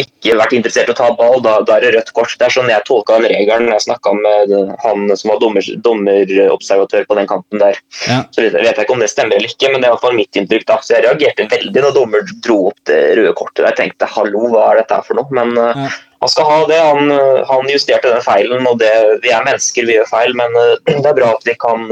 Ikke 0.02 0.36
vært 0.40 0.54
interessert 0.58 0.90
i 0.90 0.94
å 0.94 0.98
ta 0.98 1.10
ball, 1.18 1.40
da, 1.44 1.58
da 1.68 1.76
er 1.78 1.86
det 1.86 1.92
rødt 1.96 2.12
kort. 2.18 2.34
Det 2.40 2.48
er 2.48 2.54
sånn 2.54 2.72
jeg 2.72 2.86
tolka 2.88 3.18
den 3.20 3.32
regelen 3.32 3.72
jeg 3.74 3.86
snakka 3.86 4.14
med 4.18 4.54
han 4.84 5.06
som 5.20 5.32
var 5.34 5.40
dommer, 5.44 5.70
dommerobservatør 5.86 7.08
på 7.10 7.18
den 7.20 7.30
kanten 7.30 7.62
der. 7.62 7.80
Ja. 8.08 8.22
Så 8.36 8.46
vet 8.46 8.58
jeg 8.60 8.76
ikke 8.86 8.96
om 8.96 9.04
det 9.04 9.12
stemmer 9.12 9.40
eller 9.40 9.52
ikke, 9.52 9.72
men 9.72 9.82
det 9.82 9.90
er 9.90 9.92
i 9.92 9.96
hvert 9.98 10.06
fall 10.06 10.18
mitt 10.20 10.40
inntrykk. 10.40 10.68
da. 10.70 10.80
Så 10.86 10.96
jeg 10.96 11.06
reagerte 11.08 11.50
veldig 11.52 11.86
når 11.86 11.98
dommer 11.98 12.36
dro 12.46 12.60
opp 12.72 12.80
det 12.90 13.00
røde 13.20 13.34
kortet. 13.40 13.66
Jeg 13.68 13.80
tenkte 13.82 14.12
hallo, 14.14 14.46
hva 14.54 14.70
er 14.72 14.82
dette 14.84 15.02
for 15.08 15.20
noe? 15.20 15.36
Men 15.36 15.56
uh, 15.58 15.74
Ja. 15.80 15.90
han 16.24 16.32
skal 16.34 16.50
ha 16.50 16.62
det. 16.72 16.80
Han, 16.80 17.12
uh, 17.12 17.44
han 17.50 17.70
justerte 17.72 18.14
den 18.14 18.26
feilen, 18.26 18.66
og 18.70 18.80
det, 18.82 18.94
vi 19.24 19.34
er 19.36 19.46
mennesker, 19.48 19.88
vi 19.90 20.00
gjør 20.00 20.10
feil, 20.12 20.36
men 20.40 20.58
det 20.90 21.06
er 21.06 21.20
bra 21.22 21.36
at 21.36 21.48
vi 21.48 21.58
kan 21.60 21.88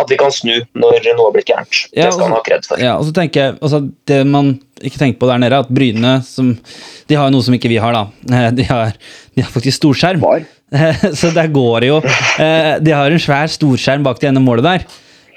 at 0.00 0.08
vi 0.08 0.16
kan 0.16 0.32
snu 0.32 0.54
når 0.80 1.10
noe 1.12 1.26
har 1.26 1.34
blitt 1.34 1.50
gærent. 1.50 1.80
Ja, 1.92 2.06
det 2.06 2.14
skal 2.14 2.30
han 2.30 2.36
ha 2.38 2.42
kred 2.46 2.64
for. 2.64 2.80
Ja, 2.80 2.94
og 2.96 3.04
så 3.08 3.12
tenker 3.16 3.42
jeg, 3.42 3.58
altså 3.60 3.82
Det 4.08 4.22
man 4.26 4.54
ikke 4.86 4.98
tenker 5.00 5.18
på 5.20 5.28
der 5.30 5.40
nede, 5.42 5.58
at 5.64 5.68
Bryne 5.72 6.14
som, 6.26 6.52
de 7.10 7.18
har 7.18 7.30
noe 7.32 7.44
som 7.44 7.54
ikke 7.56 7.68
vi 7.72 7.78
har. 7.82 7.92
da. 7.96 8.06
Eh, 8.32 8.50
De 8.56 8.64
har, 8.68 8.92
de 9.36 9.42
har 9.44 9.50
faktisk 9.52 9.78
storskjerm. 9.80 10.20
Var. 10.24 10.44
Så 11.18 11.32
der 11.34 11.48
går 11.50 11.80
det 11.82 11.88
jo 11.90 11.96
eh, 12.38 12.76
De 12.78 12.92
har 12.94 13.10
en 13.10 13.18
svær 13.22 13.48
storskjerm 13.50 14.04
bak 14.06 14.20
det 14.22 14.28
ene 14.30 14.42
målet 14.44 14.66
der. 14.68 14.84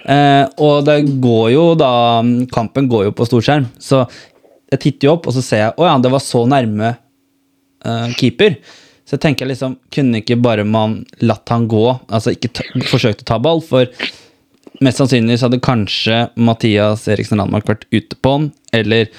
Eh, 0.05 0.43
Og 0.61 0.83
det 0.85 0.99
går 1.23 1.51
jo 1.55 1.63
da 1.79 1.89
Kampen 2.53 2.87
går 2.91 3.07
jo 3.09 3.15
på 3.17 3.25
storskjerm. 3.29 3.65
Så 3.81 4.03
jeg 4.73 4.79
titter 4.87 5.07
jo 5.09 5.15
opp, 5.17 5.27
og 5.29 5.33
så 5.35 5.41
ser 5.45 5.63
jeg 5.67 5.75
Å 5.77 5.87
ja, 5.89 5.97
det 6.01 6.11
var 6.13 6.21
så 6.23 6.43
nærme 6.49 6.93
eh, 7.85 8.07
keeper. 8.19 8.59
Så 9.03 9.17
jeg 9.17 9.23
tenker 9.25 9.49
liksom 9.49 9.75
Kunne 9.93 10.21
ikke 10.23 10.37
bare 10.41 10.63
man 10.65 10.99
latt 11.21 11.49
han 11.51 11.65
gå, 11.71 11.83
altså 12.07 12.31
ikke 12.35 12.53
ta, 12.55 12.63
forsøkt 12.89 13.25
å 13.25 13.31
ta 13.33 13.39
ball? 13.43 13.59
For 13.65 13.89
mest 14.83 14.97
sannsynlig 15.01 15.37
så 15.39 15.47
hadde 15.49 15.59
kanskje 15.63 16.21
Mathias 16.39 17.03
Eriksen 17.11 17.37
Landmark 17.39 17.67
vært 17.69 17.83
ute 17.93 18.17
på 18.23 18.31
han, 18.37 18.47
eller 18.75 19.09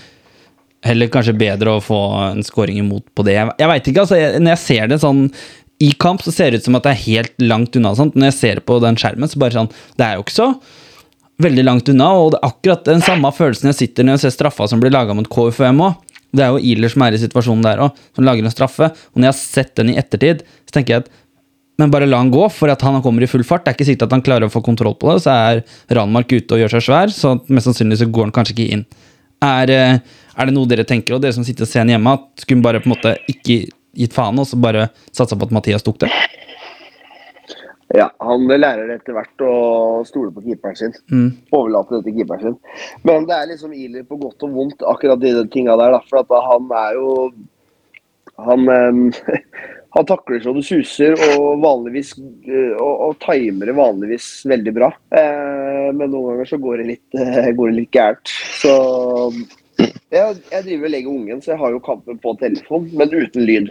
Heller 0.85 1.11
kanskje 1.12 1.37
bedre 1.41 1.76
å 1.76 1.82
få 1.82 1.99
en 2.30 2.45
scoring 2.45 2.78
imot 2.82 3.07
på 3.16 3.24
det. 3.26 3.39
Jeg, 3.39 3.53
jeg 3.61 3.70
veit 3.70 3.91
ikke, 3.91 4.05
altså. 4.05 4.18
Jeg, 4.20 4.41
når 4.43 4.55
jeg 4.55 4.62
ser 4.64 4.91
det 4.93 5.01
sånn 5.03 5.26
i 5.82 5.91
kamp, 6.01 6.22
så 6.22 6.32
ser 6.32 6.53
det 6.53 6.62
ut 6.62 6.68
som 6.68 6.78
at 6.78 6.87
det 6.87 6.95
er 6.95 7.05
helt 7.07 7.45
langt 7.45 7.76
unna. 7.78 7.95
Sant? 7.99 8.16
Når 8.18 8.30
jeg 8.30 8.39
ser 8.39 8.62
på 8.68 8.78
den 8.85 8.99
skjermen, 9.01 9.30
så 9.30 9.41
bare 9.43 9.57
sånn 9.57 9.72
Det 9.99 10.07
er 10.07 10.18
jo 10.18 10.26
ikke 10.26 10.37
så 10.37 10.51
veldig 11.43 11.64
langt 11.66 11.89
unna, 11.91 12.12
og 12.14 12.28
det 12.35 12.39
er 12.39 12.53
akkurat 12.53 12.87
den 12.87 13.03
samme 13.03 13.30
følelsen 13.35 13.72
jeg 13.72 13.78
sitter 13.80 14.07
når 14.07 14.18
jeg 14.18 14.26
ser 14.26 14.37
straffa 14.37 14.68
som 14.70 14.78
blir 14.82 14.93
laga 14.95 15.16
mot 15.18 15.26
KFUM 15.26 15.82
òg. 15.82 15.97
Det 16.35 16.45
er 16.45 16.55
jo 16.55 16.62
Iler 16.62 16.91
som 16.91 17.03
er 17.07 17.14
i 17.14 17.20
situasjonen 17.22 17.64
der 17.66 17.82
òg, 17.82 17.99
som 18.14 18.26
lager 18.26 18.47
en 18.47 18.55
straffe. 18.55 18.91
Og 18.91 19.18
når 19.18 19.28
jeg 19.28 19.32
har 19.32 19.41
sett 19.41 19.74
den 19.78 19.93
i 19.93 19.99
ettertid, 19.99 20.43
så 20.66 20.76
tenker 20.78 20.95
jeg 20.95 21.05
at 21.05 21.12
men 21.80 21.91
bare 21.91 22.07
la 22.07 22.20
han 22.20 22.30
gå, 22.30 22.43
for 22.55 22.70
at 22.70 22.82
han 22.87 23.01
kommer 23.03 23.24
i 23.24 23.28
full 23.30 23.43
fart. 23.47 23.64
Det 23.64 23.72
er 23.72 23.74
ikke 23.74 23.87
sikkert 23.89 24.07
at 24.07 24.12
han 24.14 24.22
klarer 24.22 24.47
å 24.47 24.53
få 24.53 24.62
kontroll 24.62 24.95
på 24.99 25.11
det. 25.11 25.24
Så 25.24 25.32
er 25.35 25.62
Ranmark 25.99 26.30
ute 26.30 26.55
og 26.55 26.61
gjør 26.62 26.76
seg 26.76 26.85
svær, 26.87 27.11
så 27.11 27.32
mest 27.49 27.66
sannsynlig 27.66 27.99
så 27.99 28.07
går 28.07 28.28
han 28.28 28.35
kanskje 28.37 28.55
ikke 28.55 28.76
inn. 28.76 28.85
Er, 29.43 29.72
eh, 29.74 30.20
er 30.37 30.49
det 30.49 30.55
noe 30.57 30.70
dere 30.70 30.87
tenker, 30.89 31.16
og 31.16 31.22
dere 31.22 31.37
som 31.37 31.47
sitter 31.47 31.66
og 31.66 31.70
ser 31.70 31.85
den 31.85 31.95
hjemme, 31.95 32.16
at 32.18 32.45
skulle 32.45 32.64
bare 32.64 32.82
på 32.82 32.91
en 32.91 32.97
måte 32.97 33.16
ikke 33.30 33.64
gitt 33.95 34.14
faen, 34.16 34.41
og 34.41 34.49
så 34.49 34.59
bare 34.61 34.89
satsa 35.14 35.39
på 35.39 35.49
at 35.49 35.55
Mathias 35.55 35.87
tok 35.87 36.03
det? 36.05 36.11
Ja, 37.95 38.09
han 38.18 38.49
lærer 38.49 38.89
det 38.89 38.97
etter 38.99 39.14
hvert 39.14 39.43
å 39.45 39.55
stole 40.09 40.32
på 40.35 40.43
keeperen 40.43 40.78
sin. 40.78 40.95
Mm. 41.12 41.28
Overlate 41.55 41.99
det 41.99 42.09
til 42.09 42.16
keeperen 42.18 42.43
sin. 42.43 42.57
Men 43.07 43.28
det 43.28 43.37
er 43.37 43.51
liksom 43.53 43.74
Iler 43.76 44.07
på 44.09 44.18
godt 44.18 44.43
og 44.47 44.57
vondt, 44.57 44.82
akkurat 44.89 45.20
de 45.22 45.45
tinga 45.53 45.76
der. 45.78 45.95
Da, 45.95 46.01
for 46.09 46.24
at 46.24 46.35
han 46.49 46.70
er 46.80 46.99
jo 46.99 47.11
Han, 48.35 48.66
eh, 48.66 49.37
han 49.95 50.07
takler 50.09 50.41
så 50.43 50.51
det 50.57 50.64
suser, 50.66 51.14
og 51.37 51.61
vanligvis 51.62 52.16
eh, 52.18 52.72
og, 52.72 52.95
og 53.07 53.18
timer 53.22 53.70
det 53.70 53.76
vanligvis 53.78 54.30
veldig 54.51 54.72
bra. 54.74 54.89
Eh, 55.14 55.93
men 55.95 56.09
noen 56.09 56.32
ganger 56.32 56.51
så 56.51 56.59
går 56.64 56.82
det 56.82 56.89
litt, 56.89 57.20
går 57.61 57.70
det 57.70 57.76
litt 57.76 57.95
gærent. 57.95 58.35
Så 58.59 58.74
jeg, 59.79 60.37
jeg 60.53 60.64
driver 60.66 60.89
og 60.89 60.93
legger 60.95 61.14
ungen, 61.14 61.43
så 61.43 61.55
jeg 61.55 61.61
har 61.62 61.75
jo 61.75 61.83
kampen 61.85 62.20
på 62.22 62.35
telefon, 62.41 62.89
men 62.93 63.14
uten 63.14 63.47
lyd. 63.47 63.70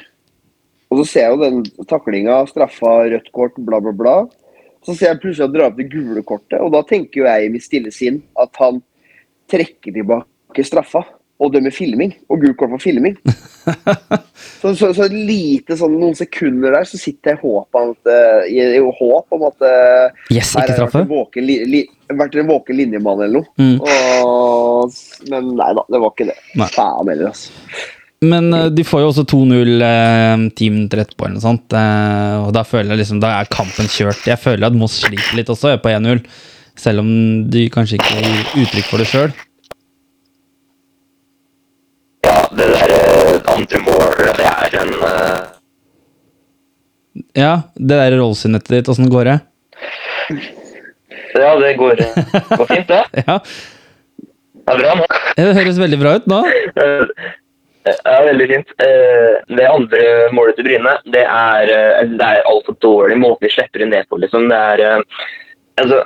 Og 0.92 1.02
så 1.02 1.06
ser 1.10 1.28
jeg 1.28 1.34
jo 1.34 1.42
den 1.42 1.88
taklinga, 1.90 2.44
straffa, 2.50 2.94
rødt 3.14 3.32
kort, 3.36 3.58
bla, 3.58 3.80
bla, 3.82 3.94
bla. 3.98 4.16
Så 4.84 4.98
ser 4.98 5.14
jeg 5.14 5.22
plutselig 5.24 5.48
at 5.48 5.56
drar 5.56 5.72
opp 5.72 5.80
det 5.80 5.90
gule 5.94 6.22
kortet, 6.28 6.60
og 6.60 6.74
da 6.76 6.84
tenker 6.86 7.24
jo 7.24 7.28
jeg 7.30 7.48
i 7.48 7.52
mitt 7.54 7.66
stille 7.66 7.94
sinn 7.96 8.20
at 8.40 8.52
han 8.60 8.82
trekker 9.52 9.96
tilbake 9.96 10.66
straffa 10.68 11.06
og 11.42 11.54
dømme 11.56 11.72
filming. 11.74 12.14
Og 12.32 12.44
gult 12.44 12.58
kort 12.60 12.74
for 12.76 12.84
filming. 12.84 13.18
så, 14.62 14.74
så, 14.76 14.92
så 14.96 15.08
lite 15.10 15.78
sånn 15.80 15.98
noen 15.98 16.16
sekunder 16.18 16.76
der, 16.78 16.88
så 16.88 17.00
sitter 17.02 17.34
jeg 17.34 17.42
håp 17.42 17.80
om 17.80 17.96
at, 17.96 18.12
eh, 18.14 18.54
i, 18.54 18.62
i 18.78 18.84
håp 18.84 19.38
om 19.38 19.48
at 19.50 19.66
eh, 19.68 20.22
Yes, 20.36 20.54
her 20.58 20.68
har 20.68 20.76
det 20.76 20.86
vært 20.86 21.02
en 21.02 21.10
våken, 21.10 21.48
li, 21.50 21.58
li, 21.70 21.82
vært 22.14 22.38
en 22.40 22.52
våken 22.52 22.80
linjemann 22.80 23.26
eller 23.26 23.42
noe. 23.42 23.50
Mm. 23.58 23.76
Og, 23.82 25.02
men 25.34 25.52
nei 25.58 25.74
da, 25.80 25.88
det 25.90 26.06
var 26.06 26.16
ikke 26.16 26.32
det. 26.32 26.40
Faen 26.76 27.12
heller, 27.12 27.34
altså. 27.34 27.92
Men 28.24 28.54
eh, 28.54 28.70
de 28.72 28.86
får 28.88 29.04
jo 29.04 29.12
også 29.12 29.26
2-0 29.34 29.84
eh, 29.84 30.48
ti 30.58 30.70
minutter 30.72 31.04
etterpå, 31.04 31.28
eller 31.28 31.40
noe 31.40 31.46
sånt. 31.46 31.76
Eh, 31.78 32.36
og 32.46 32.54
da 32.56 32.66
føler 32.68 32.94
jeg 32.94 33.04
liksom, 33.04 33.22
da 33.24 33.38
er 33.40 33.52
kampen 33.52 33.90
kjørt. 33.92 34.24
Jeg 34.30 34.40
føler 34.42 34.70
at 34.70 34.78
Moss 34.78 35.02
sliter 35.04 35.40
litt 35.40 35.52
også, 35.52 35.76
på 35.84 35.92
1-0. 35.92 36.24
Selv 36.80 37.04
om 37.04 37.10
de 37.54 37.68
kanskje 37.74 38.00
ikke 38.00 38.22
gir 38.22 38.64
uttrykk 38.64 38.88
for 38.90 39.04
det 39.04 39.10
sjøl. 39.12 39.36
Ja, 42.24 42.38
det 42.56 42.70
der 42.72 42.96
eh, 43.78 43.84
mål, 43.86 44.16
det 44.40 44.48
er 44.50 44.80
en 44.82 44.94
uh... 45.02 45.52
Ja, 47.38 47.54
det 47.78 47.94
der 48.00 48.18
rollesynettet 48.18 48.74
ditt, 48.80 48.90
åssen 48.90 49.10
går 49.12 49.30
det? 49.30 49.38
Ja, 51.34 51.54
det 51.60 51.76
går, 51.78 52.02
går 52.58 52.68
fint, 52.70 52.90
det. 52.90 53.04
Ja, 53.28 53.40
Det 54.64 54.74
er 54.74 54.80
bra 54.80 54.92
nå. 54.98 55.08
Det 55.38 55.56
høres 55.58 55.80
veldig 55.82 56.00
bra 56.02 56.18
ut 56.20 56.30
nå. 56.32 56.44
Eh, 56.48 57.32
Ja, 57.84 58.20
veldig 58.24 58.46
fint. 58.48 58.70
Eh, 58.80 59.34
Det 59.58 59.66
andre 59.68 60.04
målet 60.32 60.56
til 60.56 60.70
Bryne, 60.70 60.94
det 61.12 61.26
er, 61.28 61.72
eh, 61.74 62.06
det 62.14 62.24
er 62.30 62.46
altfor 62.48 62.78
dårlig 62.86 63.18
måte 63.20 63.44
vi 63.44 63.52
slipper 63.52 63.84
inn 63.84 63.92
det 63.92 64.06
på. 64.08 64.22
Liksom. 64.24 64.46
Det 64.48 64.60
er, 64.72 64.84
eh, 64.88 65.26
altså, 65.84 66.00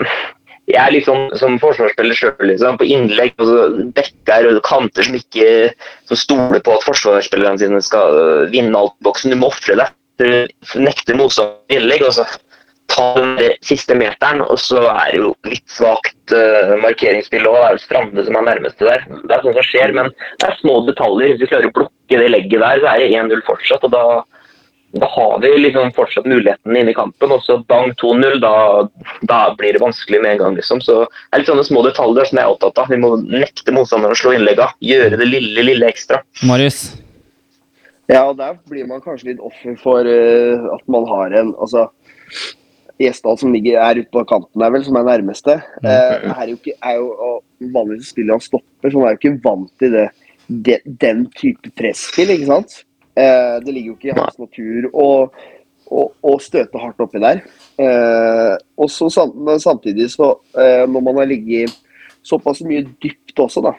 jeg 0.67 0.79
er 0.81 0.91
liksom 0.91 1.29
som 1.39 1.55
forsvarsspiller 1.63 2.17
sjøl, 2.17 2.33
liksom, 2.49 2.79
på 2.79 2.87
innlegg, 2.91 3.35
altså, 3.39 3.85
bekker 3.95 4.49
og 4.49 4.59
kanter 4.67 5.07
som 5.07 5.15
ikke 5.15 5.51
som 6.09 6.19
stoler 6.19 6.63
på 6.63 6.75
at 6.75 6.83
forsvarsspillerne 6.83 7.61
sine 7.61 7.79
skal 7.85 8.17
øh, 8.19 8.41
vinne 8.51 8.75
alt 8.75 8.97
boksen. 9.05 9.31
Du 9.31 9.39
må 9.39 9.51
ofre 9.53 9.77
deg. 9.79 9.95
Du 10.19 10.27
nekter 10.81 11.15
motstander 11.15 11.77
innlegg. 11.77 12.03
og 12.03 12.17
så 12.17 12.27
ta 12.91 13.07
den 13.17 13.55
siste 13.67 13.95
meteren, 13.99 14.41
og 14.41 14.59
så 14.59 14.81
er 14.89 15.11
det 15.11 15.19
jo 15.19 15.31
litt 15.47 15.65
svakt 15.71 16.33
uh, 16.33 16.75
markeringsspill 16.83 17.47
òg. 17.47 17.57
Det 17.57 17.65
er 17.67 17.75
jo 17.75 17.83
Strande 17.83 18.25
som 18.27 18.37
er 18.39 18.47
nærmeste 18.47 18.87
der. 18.87 19.03
Det 19.11 19.35
er 19.35 19.43
sånt 19.43 19.59
som 19.59 19.67
skjer, 19.67 19.93
men 19.97 20.11
det 20.39 20.47
er 20.47 20.59
små 20.61 20.79
detaljer. 20.87 21.33
Hvis 21.33 21.41
du 21.43 21.51
klarer 21.51 21.69
å 21.69 21.75
blokke 21.75 22.21
det 22.21 22.31
legget 22.31 22.63
der, 22.63 22.81
så 22.83 22.93
er 22.93 23.03
det 23.03 23.09
1-0 23.11 23.43
fortsatt. 23.47 23.87
og 23.87 23.93
da, 23.95 24.03
da 25.01 25.09
har 25.11 25.39
vi 25.43 25.51
liksom 25.61 25.91
fortsatt 25.95 26.27
muligheten 26.29 26.77
inne 26.77 26.93
i 26.93 26.97
kampen. 26.97 27.33
Og 27.35 27.43
så 27.45 27.57
bang 27.69 27.93
2-0, 28.01 28.39
da, 28.43 28.53
da 29.29 29.39
blir 29.57 29.75
det 29.75 29.83
vanskelig 29.83 30.21
med 30.23 30.35
en 30.35 30.43
gang. 30.43 30.59
liksom. 30.59 30.81
Så 30.83 30.99
det 31.05 31.35
er 31.35 31.43
litt 31.43 31.51
sånne 31.51 31.65
små 31.67 31.83
detaljer 31.87 32.29
som 32.29 32.39
jeg 32.39 32.45
er 32.45 32.53
opptatt 32.53 32.83
av. 32.83 32.93
Vi 32.93 33.01
må 33.01 33.15
nekte 33.23 33.75
motstanderen 33.75 34.15
å 34.15 34.19
slå 34.19 34.35
innlegga. 34.37 34.71
Gjøre 34.83 35.19
det 35.19 35.29
lille, 35.29 35.65
lille 35.71 35.89
ekstra. 35.89 36.21
Marius. 36.47 36.87
Ja, 38.07 38.23
og 38.23 38.37
der 38.39 38.55
blir 38.69 38.87
man 38.87 39.03
kanskje 39.03 39.33
litt 39.33 39.43
offer 39.43 39.75
for 39.81 40.07
uh, 40.07 40.69
at 40.77 40.85
man 40.91 41.07
har 41.09 41.35
en 41.41 41.51
altså 41.59 41.89
Gjesdal 42.97 43.35
som 43.37 43.51
ligger 43.53 43.77
er 43.83 43.99
ute 43.99 44.09
på 44.09 44.23
kanten 44.25 44.61
der, 44.61 44.71
vel, 44.73 44.81
som 44.85 44.95
er 44.97 45.05
nærmeste, 45.05 45.59
Uh, 45.83 46.31
er 46.31 46.47
jo 46.49 46.55
ikke, 46.55 46.73
er 46.81 46.95
jo, 46.97 47.11
og 47.13 47.73
vanligvis 47.75 48.09
spiller 48.13 48.37
han 48.37 48.41
stopper, 48.41 48.89
så 48.89 48.97
han 48.97 49.05
er 49.05 49.13
jo 49.13 49.19
ikke 49.19 49.41
vant 49.43 49.69
til 49.77 49.93
det, 49.93 50.07
det, 50.47 50.79
den 51.03 51.27
type 51.37 51.69
presspill, 51.77 52.33
ikke 52.33 52.49
sant? 52.49 52.79
Eh, 53.17 53.55
det 53.65 53.73
ligger 53.73 53.93
jo 53.93 53.97
ikke 53.97 54.11
i 54.11 54.17
hans 54.19 54.37
natur 54.41 54.87
å, 54.93 55.07
å, 55.89 56.05
å 56.21 56.37
støte 56.43 56.81
hardt 56.81 57.01
oppi 57.01 57.21
der. 57.23 57.41
Eh, 57.81 58.53
og 58.77 58.91
så 58.93 59.09
samtidig, 59.09 60.11
så 60.13 60.35
eh, 60.57 60.85
når 60.85 61.05
man 61.09 61.21
har 61.23 61.29
ligget 61.31 61.73
såpass 62.27 62.61
mye 62.67 62.85
dypt 63.01 63.39
også, 63.39 63.63
da, 63.65 63.73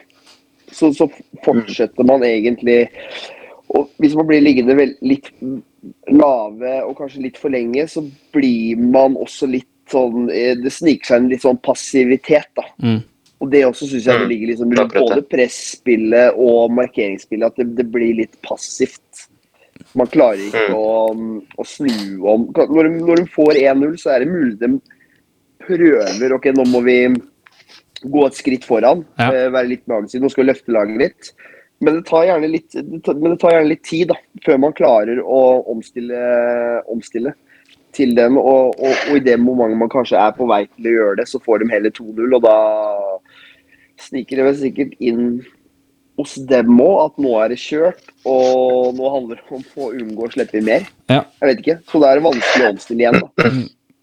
så, 0.73 0.91
så 0.93 1.07
fortsetter 1.45 2.07
man 2.07 2.25
egentlig 2.27 2.85
og 3.69 3.89
hvis 4.01 4.15
man 4.17 4.25
blir 4.25 4.41
liggende 4.41 4.73
vel, 4.77 4.95
litt 5.05 5.29
lave 6.09 6.79
og 6.81 6.95
kanskje 6.97 7.21
litt 7.27 7.37
for 7.37 7.53
lenge, 7.53 7.85
så 7.89 8.01
blir 8.33 8.79
man 8.81 9.17
også 9.19 9.49
litt 9.49 9.69
sånn 9.89 10.27
eh, 10.33 10.55
Det 10.57 10.71
sniker 10.73 11.11
seg 11.11 11.21
en 11.21 11.29
litt 11.31 11.45
sånn 11.45 11.59
passivitet, 11.65 12.49
da. 12.57 12.65
Mm. 12.81 12.99
Og 13.39 13.51
det 13.53 13.63
også 13.67 13.87
syns 13.87 14.07
jeg 14.09 14.19
det 14.19 14.25
Mm. 14.25 14.31
ligger 14.33 14.51
liksom 14.51 14.73
rundt 14.75 14.97
både 14.97 15.21
presspillet 15.31 16.35
og 16.35 16.73
markeringsspillet, 16.75 17.45
at 17.45 17.61
det, 17.61 17.67
det 17.77 17.85
blir 17.93 18.17
litt 18.17 18.35
passivt. 18.45 19.28
Man 19.97 20.07
klarer 20.11 20.41
ikke 20.43 20.65
Mm. 20.69 20.75
å, 20.75 21.43
å 21.57 21.65
snu 21.65 22.21
om 22.29 22.47
Når 22.53 22.83
de, 22.83 22.89
når 22.99 23.21
de 23.23 23.25
får 23.33 23.57
1-0, 23.61 23.95
så 24.01 24.11
er 24.15 24.19
det 24.25 24.31
mulig 24.33 24.57
de 24.59 24.69
prøver 25.65 26.33
Ok, 26.35 26.49
nå 26.55 26.65
må 26.69 26.81
vi 26.85 26.97
gå 28.09 28.25
et 28.27 28.37
skritt 28.37 28.63
foran. 28.67 29.01
Ja. 29.19 29.31
eh, 29.33 29.49
Være 29.51 29.67
litt 29.73 29.87
med 29.87 29.97
aggressiv. 29.97 30.21
Nå 30.23 30.29
skal 30.31 30.45
vi 30.45 30.51
løfte 30.51 30.71
laget 30.75 30.97
litt. 31.01 31.31
Men 31.81 31.95
det 31.97 32.05
tar 32.07 32.25
gjerne 32.27 32.47
litt, 32.51 32.71
det 32.75 33.01
tar, 33.03 33.15
men 33.19 33.31
det 33.33 33.39
tar 33.41 33.51
gjerne 33.55 33.69
litt 33.71 33.83
tid 33.87 34.07
da, 34.11 34.15
før 34.45 34.57
man 34.59 34.73
klarer 34.75 35.19
å 35.23 35.39
omstille, 35.71 36.19
omstille 36.91 37.33
til 37.95 38.15
dem. 38.15 38.37
Og, 38.37 38.75
og, 38.79 38.95
og 39.09 39.15
i 39.15 39.23
det 39.23 39.37
momentet 39.39 39.79
man 39.79 39.91
kanskje 39.91 40.19
er 40.19 40.31
på 40.35 40.47
vei 40.49 40.65
til 40.75 40.89
å 40.91 40.95
gjøre 40.97 41.19
det, 41.21 41.27
så 41.31 41.39
får 41.43 41.63
de 41.63 41.69
heller 41.71 41.91
2-0. 41.95 42.35
Og 42.35 42.43
da 42.43 42.57
sniker 43.99 44.39
det 44.39 44.47
vel 44.47 44.57
sikkert 44.59 44.95
inn 44.99 45.23
hos 46.19 46.35
dem 46.51 46.79
òg 46.83 47.01
at 47.07 47.19
nå 47.23 47.33
er 47.39 47.53
det 47.53 47.59
kjørt, 47.63 48.13
og 48.27 48.95
nå 48.97 49.15
handler 49.15 49.39
det 49.39 49.55
om 49.55 49.65
å 49.79 49.91
unngå 49.95 50.27
å 50.27 50.31
slippe 50.35 50.59
inn 50.59 50.67
mer. 50.67 50.87
Ja. 51.07 51.23
Jeg 51.39 51.51
vet 51.53 51.65
ikke. 51.65 51.81
Så 51.89 52.01
det 52.03 52.09
er 52.11 52.23
vanskelig 52.25 52.65
å 52.65 52.71
omstille 52.75 53.05
igjen. 53.05 53.21
da. 53.23 53.51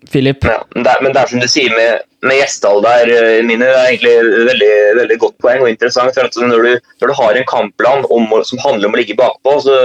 Philip? 0.06 0.44
Ja, 0.44 0.60
men 0.74 0.84
det 0.84 0.92
er, 0.92 1.02
men 1.02 1.14
det 1.14 1.22
er 1.22 1.30
som 1.32 1.40
du 1.42 1.48
sier 1.50 1.72
med, 1.74 2.04
med 2.26 2.38
Gjesdal 2.38 2.82
der, 2.84 3.10
eh, 3.10 3.40
Mine, 3.46 3.66
det 3.66 3.74
er 3.74 3.88
egentlig 3.90 4.12
veldig, 4.48 4.70
veldig 5.00 5.18
godt 5.22 5.36
poeng 5.42 5.64
og 5.64 5.70
interessant. 5.70 6.14
for 6.14 6.28
at 6.28 6.38
når 6.38 6.66
du, 6.66 6.88
når 7.02 7.10
du 7.10 7.14
har 7.20 7.38
en 7.40 7.48
kampplan 7.50 8.06
om, 8.14 8.28
som 8.46 8.62
handler 8.62 8.88
om 8.88 8.96
å 8.96 9.00
ligge 9.00 9.18
bakpå, 9.18 9.56
så, 9.66 9.76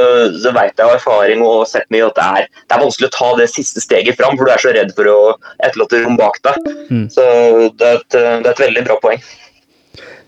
så 0.43 0.53
vet 0.55 0.75
jeg 0.75 0.85
av 0.85 0.95
erfaring 0.99 1.41
og 1.47 1.65
sett 1.71 1.89
mye 1.93 2.09
at 2.11 2.19
det 2.19 2.27
er, 2.27 2.49
det 2.67 2.77
er 2.77 2.83
vanskelig 2.85 3.09
å 3.09 3.15
ta 3.17 3.29
det 3.39 3.49
siste 3.51 3.83
steget 3.83 4.19
fram, 4.19 4.37
for 4.37 4.45
du 4.45 4.53
er 4.53 4.61
så 4.61 4.75
redd 4.77 4.93
for 4.97 5.09
å 5.09 5.19
etterlate 5.63 6.03
rom 6.05 6.19
bak 6.21 6.37
deg. 6.45 6.73
Mm. 6.91 7.07
Så 7.13 7.25
det 7.79 7.87
er, 7.87 8.03
et, 8.03 8.19
det 8.19 8.45
er 8.45 8.53
et 8.53 8.65
veldig 8.67 8.85
bra 8.91 8.99
poeng. 9.01 9.31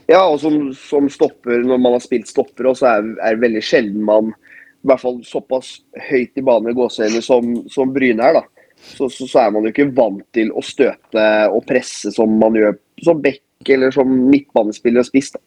Ja, 0.09 0.25
og 0.27 0.39
som, 0.41 0.57
som 0.75 1.07
stopper, 1.11 1.63
når 1.63 1.79
man 1.79 1.95
har 1.95 2.03
spilt 2.03 2.27
stopper, 2.27 2.71
også 2.73 2.89
er, 2.89 3.13
er 3.23 3.37
det 3.37 3.45
veldig 3.45 3.63
sjelden 3.63 4.03
man 4.03 4.33
I 4.33 4.89
hvert 4.89 5.03
fall 5.03 5.21
såpass 5.23 5.77
høyt 6.09 6.39
i 6.39 6.43
banen 6.43 6.73
i 6.73 6.75
gåseøyne 6.75 7.21
som, 7.23 7.53
som 7.71 7.93
Bryne 7.95 8.25
er, 8.25 8.41
da. 8.41 8.67
Så, 8.83 9.07
så, 9.07 9.27
så 9.29 9.45
er 9.45 9.53
man 9.55 9.63
jo 9.63 9.71
ikke 9.71 9.93
vant 9.95 10.25
til 10.35 10.49
å 10.51 10.61
støte 10.65 11.27
og 11.53 11.63
presse 11.69 12.11
som 12.11 12.33
man 12.41 12.57
gjør 12.59 12.75
som 13.05 13.21
back 13.23 13.69
eller 13.71 13.93
som 13.95 14.09
midtbanespiller 14.27 15.03
og 15.03 15.07
spiss. 15.07 15.31
da. 15.31 15.39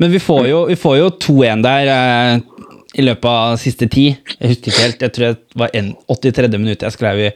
Men 0.00 0.14
vi 0.14 0.20
får 0.24 0.46
jo, 0.48 0.62
vi 0.70 0.76
får 0.80 0.96
jo 0.96 1.10
2-1 1.20 1.64
der 1.66 1.90
eh, 1.92 2.70
i 2.96 3.04
løpet 3.04 3.28
av 3.28 3.58
siste 3.60 3.90
ti. 3.92 4.06
Jeg 4.38 4.54
husker 4.54 4.72
ikke 4.72 4.86
helt. 4.86 5.04
Jeg 5.04 5.14
tror 5.16 5.34
det 5.36 5.60
var 5.62 5.76
en, 5.76 5.92
83. 6.08 6.48
minutt 6.56 6.86
jeg 6.86 6.96
skrev 6.96 7.20
i 7.26 7.28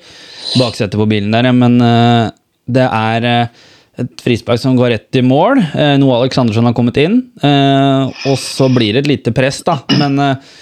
baksetet 0.56 0.96
på 0.98 1.08
bilen 1.10 1.36
der, 1.36 1.50
men 1.52 1.76
eh, 1.84 2.32
det 2.74 2.86
er 2.88 3.28
eh, 3.28 3.62
et 4.00 4.24
frispark 4.24 4.60
som 4.60 4.76
går 4.78 4.94
rett 4.94 5.18
i 5.18 5.22
mål. 5.24 5.60
Eh, 5.74 5.94
Noe 6.02 6.18
Aleksandersson 6.18 6.66
har 6.66 6.74
kommet 6.76 6.98
inn, 7.02 7.20
eh, 7.42 8.10
og 8.30 8.36
så 8.40 8.68
blir 8.72 8.94
det 8.94 9.04
et 9.04 9.12
lite 9.12 9.34
press, 9.36 9.62
da. 9.66 9.78
Men 10.00 10.18
eh, 10.18 10.52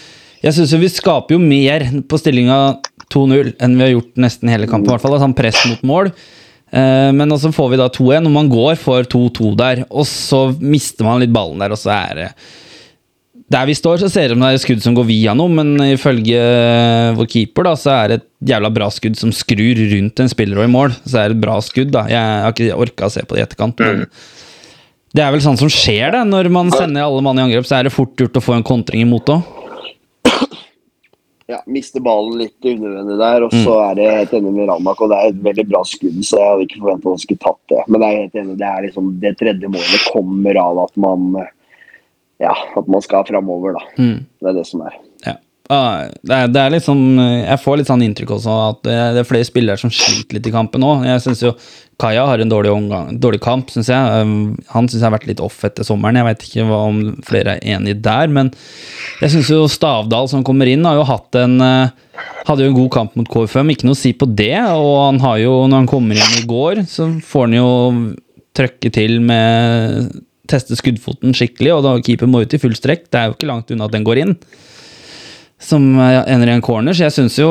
jeg 0.42 0.56
syns 0.56 0.74
vi 0.80 0.90
skaper 0.92 1.36
jo 1.36 1.40
mer 1.42 1.86
på 2.08 2.20
stillinga 2.20 2.60
2-0 3.12 3.54
enn 3.62 3.76
vi 3.78 3.84
har 3.86 3.92
gjort 3.94 4.22
nesten 4.24 4.50
hele 4.52 4.68
kampen. 4.68 4.90
i 4.90 4.94
hvert 4.94 5.04
fall, 5.04 5.18
sånn 5.22 5.36
Press 5.38 5.60
mot 5.70 5.84
mål. 5.86 6.12
Eh, 6.72 7.10
men 7.12 7.32
også 7.32 7.52
får 7.52 7.72
vi 7.72 7.80
da 7.80 7.88
2-1, 7.92 8.28
og 8.28 8.36
man 8.36 8.50
går 8.52 8.76
for 8.80 9.04
2-2 9.04 9.54
der. 9.60 9.84
Og 9.90 10.08
så 10.08 10.46
mister 10.60 11.08
man 11.08 11.20
litt 11.22 11.34
ballen 11.34 11.60
der, 11.62 11.74
og 11.74 11.80
så 11.80 11.92
er 11.94 12.20
det 12.20 12.28
Der 13.50 13.66
vi 13.66 13.74
står, 13.76 13.98
så 14.00 14.08
ser 14.12 14.30
det 14.30 14.36
ut 14.36 14.38
som 14.38 14.44
det 14.44 14.52
er 14.54 14.62
skudd 14.62 14.84
som 14.84 14.94
går 14.96 15.06
via 15.08 15.32
noe, 15.36 15.50
men 15.50 15.74
ifølge 15.84 16.42
vår 17.18 17.28
keeper 17.32 17.66
da, 17.66 17.72
så 17.76 17.90
er 17.96 18.12
det 18.12 18.20
et 18.20 18.28
jævla 18.52 18.70
bra 18.72 18.88
skudd 18.92 19.18
som 19.18 19.32
skrur 19.34 19.80
rundt 19.92 20.22
en 20.22 20.30
spiller 20.30 20.60
og 20.62 20.68
i 20.68 20.72
mål. 20.72 20.94
Så 21.02 21.18
er 21.18 21.32
det 21.32 21.38
et 21.38 21.42
bra 21.42 21.58
skudd, 21.64 21.90
da. 21.94 22.06
Jeg 22.12 22.22
har 22.46 22.54
ikke 22.54 22.78
orka 22.86 23.08
å 23.08 23.12
se 23.12 23.24
på 23.26 23.36
det 23.36 23.42
i 23.42 23.46
etterkant. 23.48 23.82
men 23.82 24.06
det 25.12 25.20
er 25.20 25.32
vel 25.34 25.42
sånn 25.44 25.58
som 25.60 25.68
skjer, 25.72 26.14
det. 26.14 26.22
Når 26.30 26.48
man 26.52 26.70
sender 26.72 27.04
alle 27.04 27.24
mann 27.24 27.40
i 27.40 27.44
angrep, 27.44 27.66
så 27.68 27.80
er 27.80 27.88
det 27.88 27.92
fort 27.92 28.16
gjort 28.16 28.38
å 28.38 28.44
få 28.44 28.56
en 28.56 28.64
kontring 28.64 29.04
imot 29.04 29.34
òg. 29.34 29.58
Ja, 31.50 31.58
mister 31.68 32.00
ballen 32.00 32.38
litt 32.40 32.64
unødvendig 32.64 33.18
der, 33.20 33.44
og 33.44 33.52
så 33.52 33.74
er 33.90 33.98
det 33.98 34.06
helt 34.08 34.30
enig 34.38 34.52
med 34.54 34.70
Ramak. 34.70 35.02
Og 35.04 35.10
det 35.12 35.18
er 35.18 35.32
et 35.34 35.42
veldig 35.44 35.64
bra 35.68 35.82
skudd, 35.84 36.22
så 36.24 36.38
jeg 36.38 36.48
hadde 36.48 36.64
ikke 36.68 36.80
forventa 36.80 37.04
at 37.04 37.12
han 37.12 37.24
skulle 37.26 37.42
tatt 37.42 37.74
det. 37.74 37.82
Men 37.88 38.04
jeg 38.04 38.14
er 38.14 38.22
helt 38.22 38.38
enig, 38.40 38.54
det 38.62 38.68
er 38.70 38.86
liksom 38.86 39.10
det 39.20 39.32
tredje 39.42 39.72
målet 39.74 40.06
kommer 40.14 40.60
av 40.62 40.80
at 40.86 40.96
man 41.04 41.26
ja, 42.42 42.52
at 42.76 42.90
man 42.90 43.04
skal 43.04 43.24
framover, 43.28 43.78
da. 43.78 43.86
Mm. 44.02 44.20
Det 44.42 44.52
er 44.52 44.58
det 44.58 44.66
som 44.68 44.84
er. 44.86 44.98
Ja. 45.26 45.38
Ah, 45.72 46.08
Det 46.20 46.34
er, 46.34 46.48
det 46.50 46.60
er 46.60 46.82
sånn 46.82 47.16
Jeg 47.16 47.60
får 47.62 47.78
litt 47.78 47.88
sånn 47.88 48.02
inntrykk 48.04 48.32
også 48.34 48.54
at 48.66 48.80
det, 48.84 48.96
det 49.14 49.20
er 49.22 49.28
flere 49.28 49.46
spillere 49.46 49.78
som 49.80 49.92
sliter 49.94 50.36
litt 50.36 50.48
i 50.50 50.52
kampen 50.52 50.82
nå. 50.82 50.96
Jeg 51.06 51.22
syns 51.24 51.42
jo 51.44 51.52
Kaja 52.02 52.24
har 52.26 52.42
en 52.42 52.50
dårlig, 52.50 52.72
omgang, 52.74 53.12
dårlig 53.22 53.38
kamp, 53.44 53.70
syns 53.70 53.86
jeg. 53.92 54.24
Um, 54.26 54.56
Han 54.72 54.88
syns 54.88 54.98
jeg 54.98 55.06
har 55.06 55.14
vært 55.14 55.28
litt 55.28 55.42
off 55.44 55.60
etter 55.68 55.86
sommeren. 55.86 56.18
Jeg 56.18 56.26
vet 56.26 56.46
ikke 56.48 56.64
om 56.74 56.98
flere 57.22 57.54
er 57.54 57.76
enig 57.76 57.94
der, 58.02 58.32
men 58.32 58.50
jeg 59.20 59.36
syns 59.36 59.52
jo 59.52 59.60
Stavdal 59.70 60.26
som 60.32 60.42
kommer 60.46 60.66
inn, 60.66 60.82
har 60.88 60.98
jo 60.98 61.06
hatt 61.06 61.38
en 61.38 61.54
eh, 61.62 61.94
hadde 62.48 62.66
jo 62.66 62.72
en 62.72 62.78
god 62.80 62.90
kamp 62.96 63.14
mot 63.20 63.30
KFM, 63.30 63.70
ikke 63.70 63.86
noe 63.86 63.94
å 63.94 64.02
si 64.02 64.12
på 64.18 64.26
det. 64.26 64.56
Og 64.74 64.96
han 64.98 65.22
har 65.22 65.38
jo, 65.44 65.54
når 65.68 65.84
han 65.84 65.90
kommer 65.92 66.18
inn 66.18 66.36
i 66.40 66.44
går, 66.50 66.82
så 66.90 67.06
får 67.22 67.46
han 67.46 67.56
jo 67.60 67.70
trøkke 68.58 68.90
til 68.98 69.20
med 69.22 70.10
Teste 70.50 70.76
skuddfoten 70.78 71.36
skikkelig, 71.36 71.72
og 71.76 71.84
da 71.86 71.96
keeper 72.02 72.30
må 72.30 72.42
ut 72.42 72.54
i 72.54 72.60
full 72.60 72.74
strekk. 72.74 73.08
Det 73.10 73.18
er 73.18 73.28
jo 73.28 73.36
ikke 73.36 73.50
langt 73.50 73.70
unna 73.70 73.86
at 73.86 73.94
den 73.94 74.06
går 74.06 74.22
inn. 74.24 74.36
Som 75.62 75.92
eh, 76.02 76.18
ender 76.26 76.50
i 76.50 76.56
en 76.56 76.64
corner, 76.64 76.96
så 76.96 77.06
jeg 77.06 77.14
syns 77.14 77.38
jo, 77.38 77.50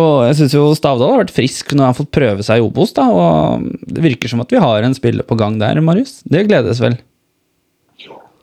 jo 0.51 0.65
Stavdal 0.75 1.13
har 1.13 1.21
vært 1.23 1.35
frisk 1.35 1.71
når 1.71 1.85
han 1.85 1.93
har 1.93 1.99
fått 2.01 2.11
prøve 2.11 2.43
seg 2.43 2.59
i 2.59 2.65
Obos. 2.65 2.91
da, 2.97 3.07
og 3.07 3.69
Det 3.87 4.03
virker 4.03 4.31
som 4.31 4.43
at 4.43 4.51
vi 4.51 4.59
har 4.59 4.83
en 4.83 4.97
spiller 4.97 5.23
på 5.27 5.39
gang 5.39 5.55
der, 5.61 5.79
Marius. 5.79 6.19
Det 6.27 6.49
gledes 6.49 6.83
vel? 6.83 6.99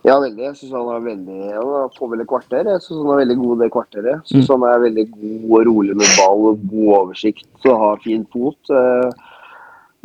Ja, 0.07 0.17
veldig. 0.23 0.45
Jeg 0.47 0.57
syns 0.57 0.73
han 0.73 0.91
er 0.95 1.03
veldig 1.05 1.39
Han 1.53 1.95
får 1.97 2.11
vel 2.13 2.23
et 2.23 2.31
kvarter. 2.31 2.69
Jeg 2.73 2.85
syns 2.85 3.01
han 3.03 3.13
er 3.13 3.23
veldig 3.23 3.39
god 3.43 3.63
det 3.63 3.71
kvarteret. 3.75 4.31
Jeg 4.31 4.45
mm. 4.45 4.47
han 4.55 4.67
er 4.71 4.85
veldig 4.87 5.07
god 5.15 5.51
og 5.59 5.67
rolig 5.69 5.97
med 5.99 6.15
ball 6.17 6.47
og 6.53 6.63
god 6.71 6.93
oversikt 7.01 7.69
og 7.69 7.83
har 7.83 8.05
fin 8.05 8.25
fot. 8.33 8.73
Eh, 8.73 9.27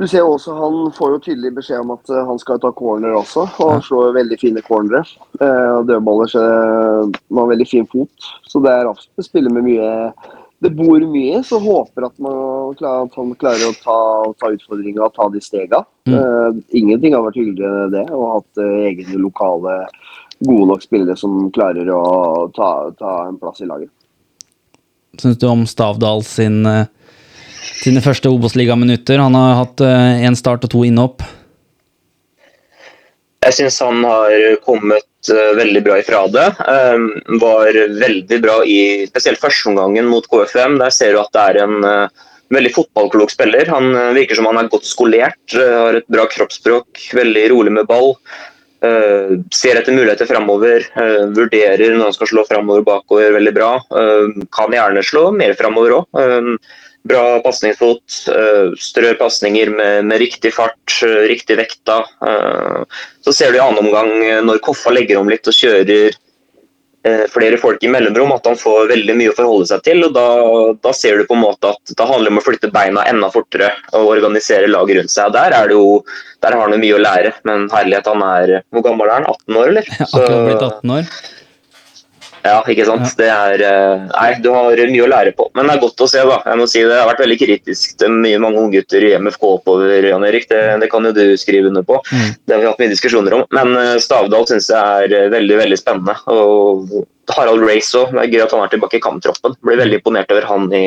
Du 0.01 0.07
ser 0.09 0.25
også 0.25 0.55
Han 0.57 0.77
får 0.95 1.11
jo 1.11 1.19
tydelig 1.27 1.51
beskjed 1.59 1.83
om 1.83 1.91
at 1.93 2.09
eh, 2.09 2.23
han 2.25 2.39
skal 2.41 2.61
ta 2.61 2.71
corner 2.73 3.13
også, 3.13 3.45
og 3.61 3.73
han 3.75 3.83
slår 3.85 4.15
veldig 4.15 4.39
fine 4.41 4.63
cornere. 4.65 5.03
Eh, 5.39 5.69
og 5.77 5.89
Dødballer 5.89 6.31
så 6.31 6.45
man 7.29 7.43
har 7.43 7.51
veldig 7.53 7.69
fin 7.69 7.89
fot, 7.91 8.31
så 8.49 8.61
det 8.63 8.73
er 8.73 8.89
absolutt 8.89 9.29
spiller 9.29 9.53
med 9.53 9.67
mye 9.69 9.91
det 10.63 10.71
bor 10.77 11.01
mye, 11.11 11.41
så 11.43 11.59
håper 11.59 12.05
at, 12.07 12.13
man, 12.23 12.75
at 12.77 13.15
han 13.17 13.33
klarer 13.39 13.67
å 13.67 13.75
ta, 13.83 13.97
ta 14.39 14.51
utfordringa 14.53 15.03
og 15.03 15.15
ta 15.15 15.27
de 15.33 15.41
stega. 15.43 15.81
Eh, 16.07 16.59
ingenting 16.79 17.15
har 17.15 17.25
vært 17.25 17.39
hyggeligere 17.41 17.87
enn 17.87 17.95
det, 17.95 18.03
å 18.13 18.21
ha 18.21 18.37
hatt 18.37 18.61
eh, 18.63 18.85
egne 18.91 19.19
lokale 19.19 19.81
gode 20.43 20.69
nok 20.71 20.85
spillere 20.85 21.17
som 21.19 21.49
klarer 21.55 21.91
å 21.91 22.03
ta, 22.55 22.69
ta 22.99 23.17
en 23.27 23.39
plass 23.41 23.59
i 23.63 23.67
laget. 23.67 23.91
Syns 25.19 25.41
du 25.41 25.47
om 25.49 25.67
Stavdal 25.69 26.23
sin, 26.27 26.63
eh, 26.65 26.87
sine 27.71 28.03
første 28.03 28.31
Obos-ligaminutter? 28.31 29.21
Han 29.23 29.37
har 29.37 29.55
hatt 29.63 29.83
én 29.83 30.37
start 30.39 30.67
og 30.67 30.73
to 30.73 30.83
innhopp. 30.87 31.23
Jeg 33.43 33.57
syns 33.57 33.79
han 33.83 34.03
har 34.07 34.33
kommet 34.63 35.31
eh, 35.31 35.51
veldig 35.57 35.81
bra 35.83 35.97
ifra 35.99 36.23
det. 36.31 36.45
Um, 36.63 37.09
var 37.41 37.75
veldig 37.99 38.39
bra 38.43 38.59
i 38.67 38.77
spesielt 39.09 39.41
førsteomgangen 39.41 40.07
mot 40.07 40.27
KFM. 40.31 40.77
Der 40.81 40.93
ser 40.95 41.15
du 41.15 41.21
at 41.23 41.33
det 41.35 41.43
er 41.43 41.61
en 41.65 41.83
eh, 41.87 42.23
veldig 42.53 42.71
fotballklok 42.77 43.33
spiller. 43.33 43.67
Han 43.73 43.91
eh, 43.91 44.13
virker 44.19 44.39
som 44.39 44.47
han 44.49 44.61
er 44.61 44.71
godt 44.71 44.87
skolert, 44.87 45.43
eh, 45.57 45.75
har 45.75 45.99
et 45.99 46.09
bra 46.11 46.27
kroppsspråk, 46.31 47.09
veldig 47.19 47.45
rolig 47.55 47.75
med 47.81 47.89
ball. 47.89 48.15
eh, 48.83 49.35
ser 49.55 49.79
etter 49.79 49.95
muligheter 49.95 50.27
framover, 50.27 50.87
eh, 51.03 51.27
vurderer 51.35 51.97
når 51.97 52.09
han 52.09 52.15
skal 52.15 52.31
slå 52.31 52.47
framover 52.47 52.83
bakover 52.87 53.35
veldig 53.35 53.53
bra. 53.55 53.75
Eh, 53.99 54.41
kan 54.55 54.75
gjerne 54.75 55.03
slå 55.03 55.29
mer 55.35 55.55
framover 55.59 55.99
òg. 55.99 56.23
Bra 57.03 57.23
pasningsfot, 57.43 58.03
uh, 58.31 58.71
strør 58.79 59.17
pasninger 59.19 59.71
med, 59.75 60.05
med 60.07 60.21
riktig 60.23 60.53
fart, 60.55 61.01
eh, 61.03 61.25
riktig 61.27 61.57
vekta. 61.59 61.97
Eh, 62.23 63.01
så 63.25 63.33
ser 63.35 63.51
du 63.51 63.57
i 63.57 63.63
annen 63.63 63.81
omgang 63.83 64.11
eh, 64.23 64.39
når 64.45 64.61
Koffa 64.63 64.93
legger 64.95 65.19
om 65.19 65.27
litt 65.27 65.47
og 65.51 65.57
kjører 65.57 66.15
eh, 67.03 67.25
flere 67.33 67.59
folk 67.59 67.83
i 67.83 67.91
mellomrom, 67.91 68.31
at 68.35 68.47
han 68.47 68.55
får 68.59 68.87
veldig 68.93 69.17
mye 69.19 69.33
å 69.33 69.35
forholde 69.35 69.67
seg 69.73 69.83
til. 69.83 70.03
og 70.07 70.15
Da, 70.15 70.25
da 70.87 70.95
ser 70.95 71.19
du 71.19 71.27
på 71.27 71.35
en 71.35 71.43
måte 71.43 71.73
at 71.75 71.91
det 71.91 72.07
handler 72.07 72.31
om 72.31 72.39
å 72.39 72.45
flytte 72.47 72.71
beina 72.71 73.03
enda 73.11 73.27
fortere 73.33 73.73
og 73.91 74.13
organisere 74.15 74.71
laget 74.71 75.01
rundt 75.01 75.15
seg. 75.15 75.35
Der, 75.35 75.55
er 75.59 75.71
det 75.71 75.75
jo, 75.75 76.01
der 76.39 76.55
har 76.55 76.67
han 76.67 76.77
jo 76.77 76.83
mye 76.85 76.97
å 76.97 77.03
lære, 77.03 77.35
men 77.49 77.67
herlighet, 77.73 78.07
han 78.15 78.27
er 78.31 78.59
Hvor 78.71 78.87
gammel 78.87 79.11
er 79.11 79.19
han? 79.19 79.31
18 79.35 79.59
år, 79.59 79.71
eller? 79.75 79.95
Akkurat 80.07 80.45
blitt 80.47 80.69
18 80.71 80.99
år. 80.99 81.15
Ja, 82.43 82.57
ikke 82.67 82.85
sant. 82.87 83.07
Det 83.15 83.29
er 83.31 83.61
eh, 83.63 84.01
Nei, 84.09 84.27
du 84.43 84.49
har 84.51 84.75
mye 84.75 85.05
å 85.05 85.09
lære 85.09 85.31
på. 85.37 85.47
Men 85.55 85.69
det 85.69 85.77
er 85.77 85.83
godt 85.85 86.03
å 86.03 86.07
se, 86.11 86.23
da. 86.27 86.39
Jeg 86.49 86.59
må 86.59 86.67
si 86.67 86.83
Det 86.83 86.97
har 86.97 87.07
vært 87.07 87.23
veldig 87.23 87.37
kritisk 87.39 87.95
til 88.01 88.17
mye 88.17 88.41
mange 88.43 88.59
unggutter 88.65 89.05
i 89.07 89.13
MFK 89.15 89.45
oppover, 89.47 90.09
Jan 90.09 90.25
Erik. 90.27 90.49
Det, 90.51 90.61
det 90.81 90.89
kan 90.91 91.07
jo 91.07 91.13
du 91.15 91.23
skrive 91.39 91.71
under 91.71 91.87
på. 91.87 92.01
Mm. 92.11 92.27
Det 92.43 92.55
har 92.55 92.63
vi 92.63 92.69
hatt 92.69 92.83
mye 92.83 92.93
diskusjoner 92.93 93.37
om. 93.39 93.45
Men 93.55 93.79
eh, 93.79 93.95
Stavdal 94.03 94.47
syns 94.51 94.67
jeg 94.73 95.07
er 95.07 95.17
eh, 95.21 95.29
veldig 95.31 95.61
veldig 95.63 95.79
spennende. 95.79 96.17
Og 96.35 97.07
Harald 97.31 97.63
Race 97.63 97.95
òg. 97.95 98.11
Det 98.11 98.25
er 98.25 98.35
gøy 98.35 98.45
at 98.49 98.57
han 98.57 98.65
er 98.65 98.75
tilbake 98.75 98.99
i 98.99 99.05
kamptroppen. 99.07 99.55
Blir 99.63 99.79
veldig 99.79 100.01
imponert 100.01 100.35
over 100.35 100.51
han 100.51 100.67
i, 100.75 100.85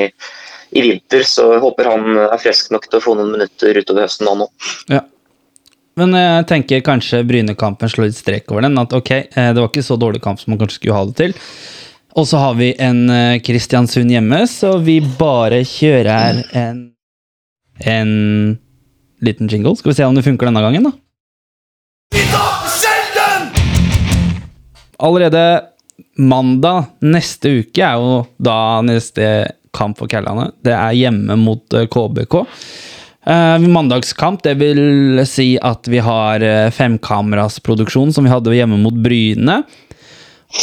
i 0.76 0.84
vinter, 0.84 1.24
så 1.24 1.54
håper 1.62 1.88
han 1.88 2.24
er 2.28 2.40
frisk 2.42 2.72
nok 2.74 2.90
til 2.90 3.00
å 3.00 3.04
få 3.08 3.16
noen 3.16 3.32
minutter 3.38 3.80
utover 3.80 4.04
høsten, 4.04 4.28
han 4.28 4.44
òg. 4.44 4.72
Ja. 4.92 5.06
Men 5.96 6.12
jeg 6.12 6.44
tenker 6.50 6.82
kanskje 6.84 7.22
Bryne-kampen 7.24 7.88
slår 7.88 8.10
litt 8.10 8.18
strek 8.18 8.50
over 8.52 8.66
den. 8.66 8.76
At 8.76 8.92
ok, 8.92 9.10
eh, 9.16 9.52
det 9.56 9.62
var 9.62 9.70
ikke 9.70 9.84
så 9.86 9.96
dårlig 9.96 10.20
kamp 10.24 10.40
som 10.42 10.52
man 10.52 10.60
kanskje 10.60 10.82
skulle 10.82 10.96
ha 10.98 11.06
det 11.08 11.16
til. 11.16 11.36
Og 12.16 12.26
så 12.28 12.40
har 12.40 12.58
vi 12.58 12.74
en 12.84 13.08
eh, 13.12 13.38
Kristiansund 13.44 14.12
hjemme, 14.12 14.42
så 14.48 14.74
vi 14.84 15.00
bare 15.00 15.64
kjører 15.64 16.44
en 16.56 16.84
En 17.76 18.58
liten 19.20 19.48
jingle. 19.52 19.74
Skal 19.76 19.90
vi 19.90 19.96
se 19.98 20.04
om 20.04 20.14
det 20.16 20.24
funker 20.24 20.48
denne 20.48 20.62
gangen, 20.64 20.86
da. 20.88 20.92
Allerede 24.96 25.42
mandag 26.16 26.86
neste 27.04 27.52
uke 27.60 27.84
er 27.84 28.00
jo 28.00 28.22
da 28.40 28.80
neste 28.80 29.28
kamp 29.76 29.98
for 30.00 30.08
Kællane. 30.08 30.48
Det 30.64 30.72
er 30.72 30.96
hjemme 30.96 31.36
mot 31.36 31.76
eh, 31.76 31.84
KBK. 31.92 32.40
Eh, 33.26 33.66
mandagskamp, 33.66 34.44
det 34.46 34.54
vil 34.60 35.24
si 35.26 35.56
at 35.58 35.88
vi 35.90 35.98
har 35.98 36.44
femkamerasproduksjon 36.76 38.14
som 38.14 38.26
vi 38.26 38.30
hadde 38.30 38.54
hjemme 38.54 38.78
mot 38.78 38.94
Bryne. 39.02 39.64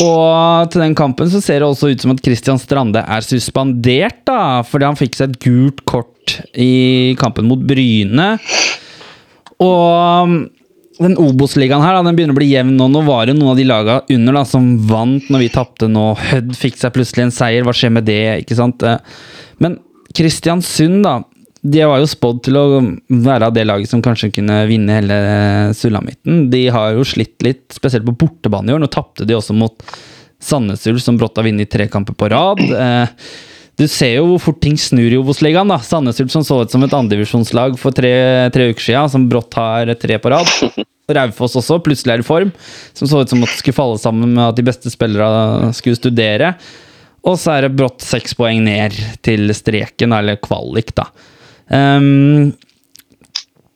Og 0.01 0.71
til 0.71 0.81
den 0.81 0.95
kampen 0.97 1.27
så 1.29 1.41
ser 1.43 1.59
det 1.61 1.67
også 1.67 1.91
ut 1.91 2.01
som 2.01 2.13
at 2.13 2.23
Christian 2.23 2.59
Strande 2.61 3.03
er 3.03 3.25
suspendert, 3.25 4.23
da, 4.25 4.63
fordi 4.65 4.87
han 4.87 4.97
fikk 4.97 5.17
seg 5.19 5.33
et 5.33 5.43
gult 5.43 5.83
kort 5.89 6.37
i 6.55 7.13
kampen 7.19 7.49
mot 7.49 7.61
Bryne. 7.67 8.29
Og 9.61 10.23
um, 10.23 10.37
den 11.01 11.17
Obos-ligaen 11.19 11.83
her, 11.83 11.97
da, 11.97 12.05
den 12.07 12.17
begynner 12.17 12.35
å 12.35 12.39
bli 12.39 12.49
jevn 12.53 12.73
nå. 12.79 12.87
Nå 12.93 13.03
var 13.05 13.27
det 13.27 13.35
noen 13.37 13.53
av 13.53 13.59
de 13.59 13.67
laga 13.67 13.99
under 14.13 14.39
da, 14.39 14.45
som 14.47 14.71
vant 14.89 15.29
når 15.33 15.45
vi 15.45 15.53
tapte 15.53 15.91
nå. 15.91 16.13
Hødd 16.31 16.55
fikk 16.57 16.79
seg 16.79 16.95
plutselig 16.95 17.27
en 17.27 17.35
seier. 17.35 17.67
Hva 17.67 17.75
skjer 17.75 17.93
med 17.93 18.07
det? 18.07 18.21
ikke 18.45 18.57
sant? 18.57 18.85
Eh, 18.87 18.97
Men 19.63 19.77
Kristiansund, 20.15 21.03
da. 21.05 21.19
De 21.63 21.79
var 21.87 22.01
jo 22.01 22.09
spådd 22.11 22.41
til 22.43 22.57
å 22.59 22.63
være 23.23 23.47
av 23.47 23.53
det 23.55 23.63
laget 23.63 23.87
som 23.91 24.01
kanskje 24.03 24.33
kunne 24.35 24.57
vinne 24.67 24.97
hele 24.97 25.17
sulamitten. 25.77 26.49
De 26.51 26.65
har 26.75 26.91
jo 26.97 27.05
slitt 27.07 27.39
litt, 27.45 27.63
spesielt 27.71 28.03
på 28.09 28.15
bortebane 28.25 28.67
i 28.67 28.75
år. 28.75 28.81
Nå 28.83 28.89
tapte 28.91 29.23
de 29.27 29.37
også 29.37 29.55
mot 29.55 29.79
Sandnes 30.43 30.83
Ulf, 30.91 30.99
som 31.05 31.15
brått 31.19 31.39
har 31.39 31.47
vunnet 31.47 31.71
tre 31.71 31.87
kamper 31.91 32.17
på 32.19 32.27
rad. 32.33 32.59
Eh, 32.59 33.07
Du 33.79 33.87
ser 33.89 34.19
jo 34.19 34.25
hvor 34.27 34.41
fort 34.43 34.59
ting 34.61 34.75
snur 34.77 35.09
i 35.09 35.17
Obos-ligaen. 35.17 35.71
Sandnes 35.81 36.19
Ulf 36.21 36.29
som 36.35 36.43
så 36.45 36.59
ut 36.61 36.69
som 36.69 36.83
et 36.85 36.93
andredivisjonslag 36.93 37.73
for 37.81 37.95
tre, 37.95 38.11
tre 38.53 38.67
uker 38.69 38.83
siden, 38.85 39.09
som 39.09 39.25
brått 39.31 39.55
har 39.57 39.89
tre 39.97 40.19
på 40.21 40.29
rad. 40.29 40.45
Raufoss 41.09 41.55
også, 41.57 41.79
plutselig 41.83 42.13
er 42.13 42.21
i 42.21 42.27
form. 42.27 42.51
Som 42.93 43.09
så 43.09 43.23
ut 43.23 43.31
som 43.33 43.41
at 43.41 43.49
det 43.49 43.57
skulle 43.63 43.79
falle 43.79 43.97
sammen 44.03 44.35
med 44.35 44.43
at 44.51 44.59
de 44.59 44.67
beste 44.67 44.91
spillerne 44.93 45.71
skulle 45.73 45.97
studere. 45.97 46.53
Og 47.25 47.39
så 47.41 47.55
er 47.55 47.65
det 47.65 47.73
brått 47.79 48.03
seks 48.05 48.35
poeng 48.37 48.61
ned 48.67 48.93
til 49.25 49.49
streken, 49.57 50.13
eller 50.19 50.37
kvalik, 50.43 50.93
da. 50.99 51.07
Ehm, 51.73 52.53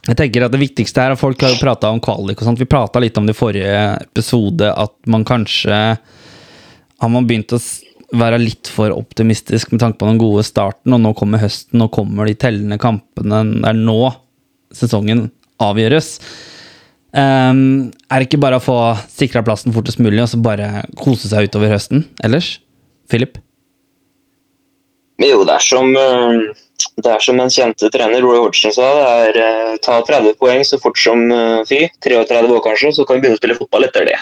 jeg 0.07 0.15
tenker 0.15 0.45
at 0.45 0.53
Det 0.53 0.61
viktigste 0.61 1.03
her, 1.03 1.15
og 1.15 1.19
folk 1.19 1.41
har 1.43 1.51
jo 1.51 1.61
prata 1.61 1.89
om 1.91 1.99
kvalik 2.03 2.39
og 2.39 2.47
sånt, 2.47 2.61
vi 2.61 2.69
prata 2.69 3.01
litt 3.03 3.17
om 3.19 3.27
det 3.27 3.35
i 3.35 3.39
forrige 3.41 3.81
episode, 4.05 4.69
at 4.71 4.95
man 5.09 5.25
kanskje 5.27 5.79
har 6.97 7.11
man 7.11 7.27
begynt 7.27 7.53
å 7.53 7.59
være 8.17 8.39
litt 8.39 8.69
for 8.71 8.93
optimistisk 8.95 9.73
med 9.73 9.81
tanke 9.83 9.99
på 9.99 10.07
den 10.07 10.21
gode 10.21 10.45
starten, 10.47 10.93
og 10.95 11.01
nå 11.03 11.11
kommer 11.17 11.41
høsten, 11.43 11.81
nå 11.81 11.89
kommer 11.91 12.29
de 12.29 12.37
tellende 12.39 12.77
kampene. 12.79 13.41
Det 13.51 13.67
er 13.67 13.81
nå 13.81 13.99
sesongen 14.75 15.27
avgjøres. 15.63 16.13
Um, 17.17 17.89
er 18.11 18.19
det 18.19 18.27
ikke 18.27 18.39
bare 18.43 18.59
å 18.59 18.63
få 18.63 18.77
sikra 19.09 19.41
plassen 19.43 19.73
fortest 19.73 19.99
mulig 20.03 20.19
og 20.21 20.29
så 20.31 20.39
bare 20.43 20.85
kose 20.99 21.29
seg 21.31 21.47
utover 21.49 21.71
høsten 21.73 22.05
ellers? 22.23 22.57
Philip? 23.11 23.39
Jo, 25.23 25.41
det 25.47 25.55
er 25.55 25.63
som 25.65 25.95
eh, 25.97 26.51
det 26.77 27.11
er 27.13 27.23
som 27.23 27.39
en 27.41 27.51
kjente 27.53 27.89
trener 27.93 28.23
Roy 28.25 28.39
Hodgson 28.41 28.73
sa, 28.73 28.87
det 28.97 29.05
er 29.29 29.39
eh, 29.43 29.77
ta 29.85 29.99
30 30.05 30.37
poeng 30.41 30.63
så 30.65 30.79
fort 30.81 30.99
som 31.01 31.23
eh, 31.33 31.61
fy. 31.69 31.85
33 32.05 32.43
år 32.53 32.63
kanskje, 32.65 32.93
så 32.97 33.05
kan 33.05 33.17
vi 33.17 33.25
begynne 33.25 33.37
å 33.37 33.41
spille 33.41 33.57
fotball 33.57 33.87
etter 33.87 34.05
det. 34.09 34.17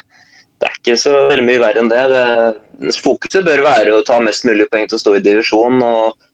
Det 0.59 0.69
er 0.69 0.77
ikke 0.79 0.95
så 0.99 1.13
veldig 1.29 1.47
mye 1.47 1.63
verre 1.63 1.83
enn 1.83 1.91
det. 1.91 2.03
det. 2.11 2.93
Fokuset 3.03 3.43
bør 3.47 3.65
være 3.65 3.95
å 3.95 4.05
ta 4.07 4.21
mest 4.23 4.47
mulig 4.47 4.69
poeng 4.71 4.87
til 4.87 4.99
å 4.99 5.03
stå 5.03 5.17
i 5.17 5.23
divisjon. 5.23 5.83
og 5.83 6.27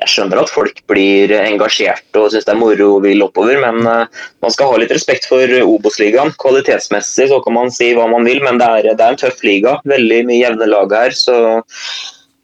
Jeg 0.00 0.12
skjønner 0.14 0.40
at 0.40 0.52
folk 0.52 0.80
blir 0.88 1.34
engasjert 1.36 2.16
og 2.16 2.30
syns 2.32 2.48
det 2.48 2.54
er 2.54 2.60
moro 2.60 2.90
og 2.96 3.04
vil 3.04 3.24
oppover, 3.24 3.60
men 3.60 3.80
eh, 3.84 4.20
man 4.44 4.54
skal 4.54 4.72
ha 4.72 4.80
litt 4.80 4.94
respekt 4.96 5.28
for 5.28 5.56
Obos-ligaen. 5.62 6.32
Kvalitetsmessig 6.40 7.28
så 7.32 7.42
kan 7.44 7.58
man 7.60 7.72
si 7.72 7.92
hva 7.96 8.08
man 8.12 8.28
vil, 8.28 8.40
men 8.44 8.60
det 8.60 8.70
er, 8.78 8.92
det 8.94 9.04
er 9.04 9.16
en 9.16 9.20
tøff 9.24 9.44
liga. 9.44 9.76
Veldig 9.88 10.22
mye 10.30 10.44
jevne 10.46 10.72
lag 10.72 10.96
her. 10.96 11.16
så 11.16 11.36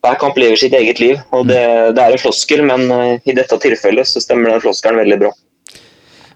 hver 0.05 0.21
kamp 0.21 0.37
lever 0.39 0.61
sitt 0.61 0.77
eget 0.77 1.01
liv. 1.03 1.19
og 1.33 1.49
Det, 1.49 1.63
det 1.97 2.05
er 2.05 2.15
en 2.15 2.23
floskel, 2.23 2.63
men 2.69 2.87
eh, 2.93 3.17
i 3.31 3.37
dette 3.37 3.59
tilfellet 3.63 4.09
så 4.11 4.23
stemmer 4.23 4.53
den 4.53 4.63
floskelen 4.65 5.01
veldig 5.03 5.21
bra. 5.25 5.33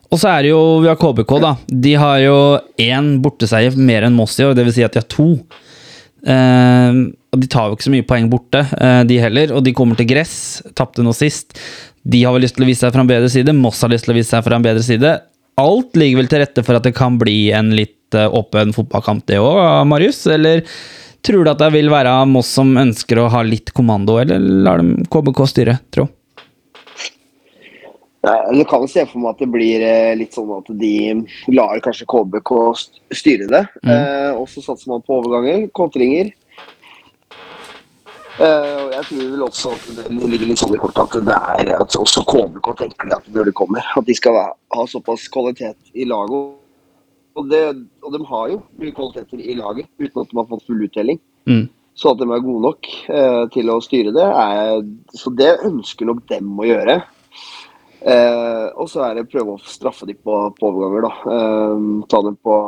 Og 0.09 0.21
så 0.21 0.31
er 0.33 0.47
det 0.47 0.53
jo 0.55 0.61
vi 0.81 0.89
har 0.89 0.97
KBK, 0.97 1.33
da. 1.45 1.55
De 1.69 1.95
har 2.01 2.21
jo 2.23 2.37
én 2.81 3.17
borteseier 3.25 3.77
mer 3.77 4.07
enn 4.09 4.17
Moss 4.17 4.39
i 4.41 4.47
år, 4.47 4.57
dvs. 4.57 4.79
Si 4.79 4.87
at 4.87 4.97
de 4.97 5.03
har 5.03 5.11
to. 5.13 5.29
Eh, 6.25 7.01
og 7.29 7.43
De 7.43 7.51
tar 7.51 7.69
jo 7.69 7.77
ikke 7.77 7.87
så 7.87 7.93
mye 7.93 8.07
poeng 8.09 8.31
borte, 8.33 8.65
eh, 8.81 9.03
de 9.09 9.21
heller. 9.21 9.53
Og 9.53 9.65
de 9.67 9.77
kommer 9.77 9.99
til 9.99 10.09
gress. 10.09 10.63
Tapte 10.79 11.05
nå 11.05 11.13
sist. 11.17 11.59
De 12.09 12.23
har 12.25 12.33
vel 12.33 12.47
lyst 12.47 12.57
til 12.57 12.65
å 12.65 12.71
vise 12.71 12.87
seg 12.87 12.95
fra 12.95 13.05
en 13.05 13.11
bedre 13.11 13.29
side. 13.33 13.53
Moss 13.53 13.83
har 13.85 13.93
lyst 13.93 14.09
til 14.09 14.15
å 14.15 14.19
vise 14.19 14.33
seg 14.33 14.47
fra 14.47 14.57
en 14.57 14.65
bedre 14.65 14.85
side. 14.87 15.19
Alt 15.59 15.99
ligger 15.99 16.23
vel 16.23 16.31
til 16.31 16.41
rette 16.41 16.65
for 16.65 16.79
at 16.79 16.87
det 16.87 16.95
kan 16.97 17.19
bli 17.21 17.51
en 17.53 17.75
litt 17.77 18.17
eh, 18.17 18.31
åpen 18.33 18.73
fotballkamp, 18.73 19.27
det 19.29 19.43
òg, 19.43 19.61
Marius? 19.91 20.23
Eller 20.31 20.65
tror 21.27 21.45
du 21.45 21.51
at 21.53 21.61
det 21.61 21.73
vil 21.75 21.91
være 21.93 22.13
Moss 22.31 22.53
som 22.59 22.77
ønsker 22.81 23.23
å 23.23 23.29
ha 23.33 23.43
litt 23.47 23.73
kommando, 23.77 24.19
eller 24.23 24.39
lar 24.39 24.83
de 24.83 25.05
KBK 25.11 25.45
styre, 25.51 25.79
tro? 25.95 26.09
Du 28.53 28.65
kan 28.69 28.83
se 28.91 29.05
for 29.07 29.23
meg 29.23 29.37
at 29.37 29.43
det 29.45 29.49
blir 29.53 29.83
eh, 29.85 30.17
litt 30.19 30.35
sånn 30.35 30.51
at 30.57 30.67
de 30.81 30.93
lar 31.55 31.79
kanskje 31.85 32.09
KBK 32.11 32.51
styre 33.15 33.47
det. 33.49 33.63
Mm. 33.87 33.93
Eh, 33.95 34.31
og 34.35 34.49
så 34.51 34.63
satser 34.65 34.91
man 34.91 35.05
på 35.07 35.21
overganger, 35.21 35.69
kontringer. 35.77 36.33
Eh, 38.39 38.75
og 38.83 38.93
jeg 38.95 39.07
tror 39.09 39.23
vel 39.33 39.47
også 39.47 39.73
at 39.75 39.87
det 39.97 40.31
ligger 40.33 40.51
litt 40.51 40.61
sånn 40.61 40.77
i 40.77 40.83
kortet 40.83 41.07
at 41.07 41.27
det 41.27 41.39
er 41.55 41.73
at 41.79 41.99
også 41.99 42.23
KBK 42.29 42.69
tenker 42.83 43.15
at 43.17 43.33
når 43.35 43.51
de 43.51 43.57
kommer, 43.63 43.87
at 43.97 44.07
de 44.07 44.15
skal 44.19 44.39
ha 44.39 44.89
såpass 44.91 45.31
kvalitet 45.35 45.79
i 45.95 46.07
laget. 46.07 46.58
Og, 47.39 47.47
det, 47.51 47.63
og 48.03 48.15
de 48.15 48.21
har 48.27 48.47
jo 48.53 48.63
mye 48.81 48.95
kvaliteter 48.95 49.43
i 49.43 49.57
laget 49.59 49.87
uten 50.01 50.23
at 50.25 50.31
de 50.31 50.39
har 50.41 50.49
fått 50.49 50.67
full 50.67 50.83
uttelling. 50.89 51.21
Mm. 51.49 51.69
Så 51.99 52.13
at 52.13 52.21
de 52.21 52.27
er 52.31 52.43
gode 52.45 52.63
nok 52.63 52.89
eh, 53.11 53.45
til 53.55 53.71
å 53.73 53.81
styre 53.83 54.15
det, 54.15 54.27
er, 54.27 54.83
så 55.19 55.33
det 55.35 55.57
ønsker 55.67 56.07
nok 56.07 56.21
dem 56.31 56.53
å 56.59 56.67
gjøre. 56.67 57.01
Eh, 57.99 58.67
og 58.79 58.87
så 58.91 59.03
er 59.09 59.19
det 59.19 59.31
prøve 59.33 59.57
å 59.57 59.65
straffe 59.67 60.07
dem 60.07 60.21
på, 60.23 60.37
på 60.55 60.69
overganger, 60.69 61.09
da. 61.09 61.35
Eh, 61.35 61.89
ta 62.11 62.21
dem 62.23 62.37
på, 62.47 62.59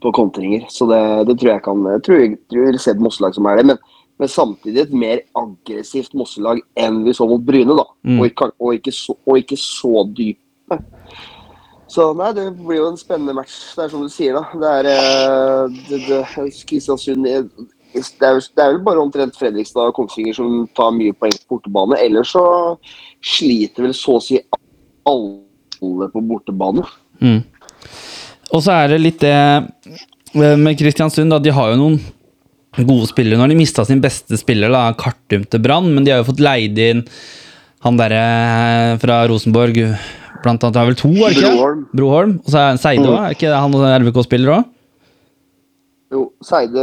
på 0.00 0.14
kontringer. 0.16 0.64
Så 0.72 0.88
det, 0.88 1.02
det 1.28 1.36
tror 1.36 1.52
jeg 1.52 1.64
kan 1.66 1.84
Jeg 1.92 2.06
tror 2.06 2.22
jeg, 2.22 2.38
tror 2.48 2.62
jeg 2.62 2.72
vil 2.72 2.82
se 2.86 2.96
et 2.96 3.04
Mosselag 3.04 3.36
som 3.36 3.50
er 3.50 3.60
det. 3.60 3.66
Men, 3.72 3.82
men 4.16 4.32
samtidig 4.32 4.86
et 4.86 4.96
mer 4.96 5.20
aggressivt 5.36 6.16
Mosselag 6.16 6.64
enn 6.80 7.02
vi 7.04 7.12
så 7.16 7.28
mot 7.28 7.44
Bryne, 7.44 7.76
da. 7.76 7.84
Mm. 8.08 8.20
Og, 8.20 8.30
ikke, 8.30 8.48
og, 8.56 8.78
ikke 8.78 8.96
så, 8.96 9.16
og 9.28 9.42
ikke 9.44 9.60
så 9.60 10.06
dype. 10.16 10.80
Så 11.96 12.10
nei, 12.12 12.28
det 12.36 12.50
blir 12.58 12.82
jo 12.82 12.90
en 12.90 12.98
spennende 13.00 13.32
match. 13.38 13.54
Det 13.72 13.86
er 13.86 13.92
som 13.92 14.02
du 14.04 14.12
sier, 14.12 14.36
da. 14.36 14.44
Det 14.60 14.72
er 14.80 14.88
eh, 14.92 15.76
det, 15.88 16.00
det, 16.04 16.18
det 16.36 16.82
det 17.96 18.60
er 18.60 18.74
vel 18.74 18.82
bare 18.84 19.00
omtrent 19.00 19.38
Fredrikstad 19.38 19.88
og 19.88 19.94
Kongsvinger 19.96 20.36
som 20.36 20.66
tar 20.76 20.90
mye 20.92 21.14
poeng 21.16 21.32
på 21.32 21.54
bortebane. 21.54 21.96
Ellers 22.04 22.34
så 22.34 22.44
sliter 23.24 23.86
vel 23.86 23.94
så 23.96 24.18
å 24.18 24.20
si 24.20 24.36
alle 25.08 26.10
på 26.12 26.24
bortebane. 26.28 26.84
Mm. 27.24 27.40
Og 28.52 28.60
så 28.60 28.74
er 28.74 28.92
det 28.92 29.00
litt 29.00 29.24
det 29.24 29.32
eh, 29.32 30.60
med 30.60 30.76
Kristiansund, 30.76 31.32
da. 31.32 31.40
De 31.40 31.54
har 31.56 31.72
jo 31.72 31.80
noen 31.80 31.98
gode 32.76 33.08
spillere. 33.08 33.40
Når 33.40 33.54
de 33.54 33.58
mista 33.62 33.86
sin 33.88 34.04
beste 34.04 34.36
spiller, 34.36 34.68
da, 34.74 34.90
Kartum 35.00 35.48
til 35.48 35.64
Brann, 35.64 35.88
men 35.94 36.04
de 36.04 36.12
har 36.12 36.20
jo 36.20 36.28
fått 36.34 36.44
leid 36.44 36.76
inn 36.90 37.06
han 37.86 37.98
derre 37.98 38.20
eh, 38.20 38.94
fra 39.00 39.22
Rosenborg 39.30 39.78
Blant 40.42 40.62
annet, 40.64 40.74
det 40.74 40.80
har 40.82 40.86
vel 40.90 40.98
to, 41.00 41.10
er 41.10 41.28
det 41.30 41.36
ikke? 41.36 41.42
det? 41.42 41.52
Broholm. 41.56 41.82
Broholm. 42.00 42.32
Og 42.44 42.50
så 42.52 42.62
er 42.62 42.80
Seide 42.82 43.06
òg, 43.10 43.18
er 43.26 43.36
ikke 43.36 43.50
det 43.52 43.60
han 43.60 43.76
RBK-spiller 44.06 44.54
òg? 44.56 44.64
Jo, 46.14 46.20
Seide 46.46 46.82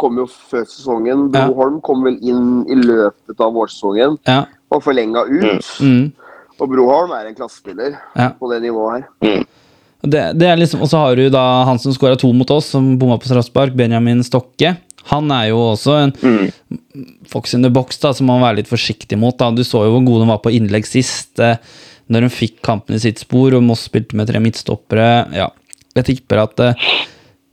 kom 0.00 0.18
jo 0.20 0.26
før 0.28 0.64
sesongen. 0.68 1.28
Ja. 1.32 1.46
Broholm 1.48 1.78
kom 1.84 2.02
vel 2.04 2.18
inn 2.20 2.64
i 2.68 2.76
løpet 2.76 3.40
av 3.40 3.54
vårsesongen 3.56 4.18
Ja. 4.28 4.42
og 4.70 4.82
forlenga 4.84 5.24
ut. 5.24 5.70
Mm. 5.80 6.12
Og 6.60 6.68
Broholm 6.74 7.12
er 7.16 7.28
en 7.30 7.34
klassespiller 7.38 7.96
Ja. 8.16 8.30
på 8.38 8.50
det 8.52 8.62
nivået 8.62 9.04
her. 9.22 9.44
Og 10.04 10.10
Det, 10.10 10.38
det 10.38 10.46
er 10.46 10.56
liksom, 10.56 10.82
og 10.82 10.88
så 10.88 10.98
har 10.98 11.16
du 11.16 11.28
da 11.30 11.64
han 11.64 11.78
som 11.78 11.92
skåra 11.92 12.16
to 12.18 12.32
mot 12.32 12.50
oss, 12.50 12.66
som 12.66 12.98
bomma 12.98 13.16
på 13.18 13.26
straffespark, 13.26 13.74
Benjamin 13.74 14.22
Stokke. 14.22 14.76
Han 15.08 15.30
er 15.32 15.48
jo 15.48 15.56
også 15.72 15.94
en 16.04 16.12
fox 17.26 17.54
in 17.54 17.62
the 17.62 17.70
box 17.70 17.98
da, 17.98 18.12
som 18.12 18.26
man 18.26 18.38
må 18.40 18.46
være 18.46 18.56
litt 18.60 18.68
forsiktig 18.68 19.18
mot. 19.18 19.36
Da. 19.38 19.50
Du 19.50 19.62
så 19.64 19.84
jo 19.86 19.94
hvor 19.96 20.04
god 20.04 20.20
han 20.26 20.28
var 20.28 20.42
på 20.44 20.52
innlegg 20.54 20.84
sist, 20.86 21.38
eh, 21.40 21.56
når 22.12 22.26
de 22.26 22.32
fikk 22.32 22.58
kampen 22.64 22.96
i 22.96 23.02
sitt 23.02 23.20
spor, 23.22 23.56
og 23.56 23.64
Moss 23.64 23.86
spilte 23.88 24.16
med 24.18 24.28
tre 24.30 24.40
midtstoppere. 24.42 25.08
Ja, 25.36 25.50
jeg 25.98 26.08
tipper 26.08 26.42
at 26.44 26.62
eh, 26.64 26.90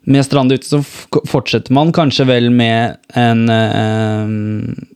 med 0.05 0.25
Strande 0.25 0.57
ute 0.59 0.67
så 0.67 0.81
fortsetter 0.85 1.73
man 1.75 1.93
kanskje 1.95 2.27
vel 2.29 2.51
med 2.53 2.99
en 3.17 3.47
eh, 3.51 4.91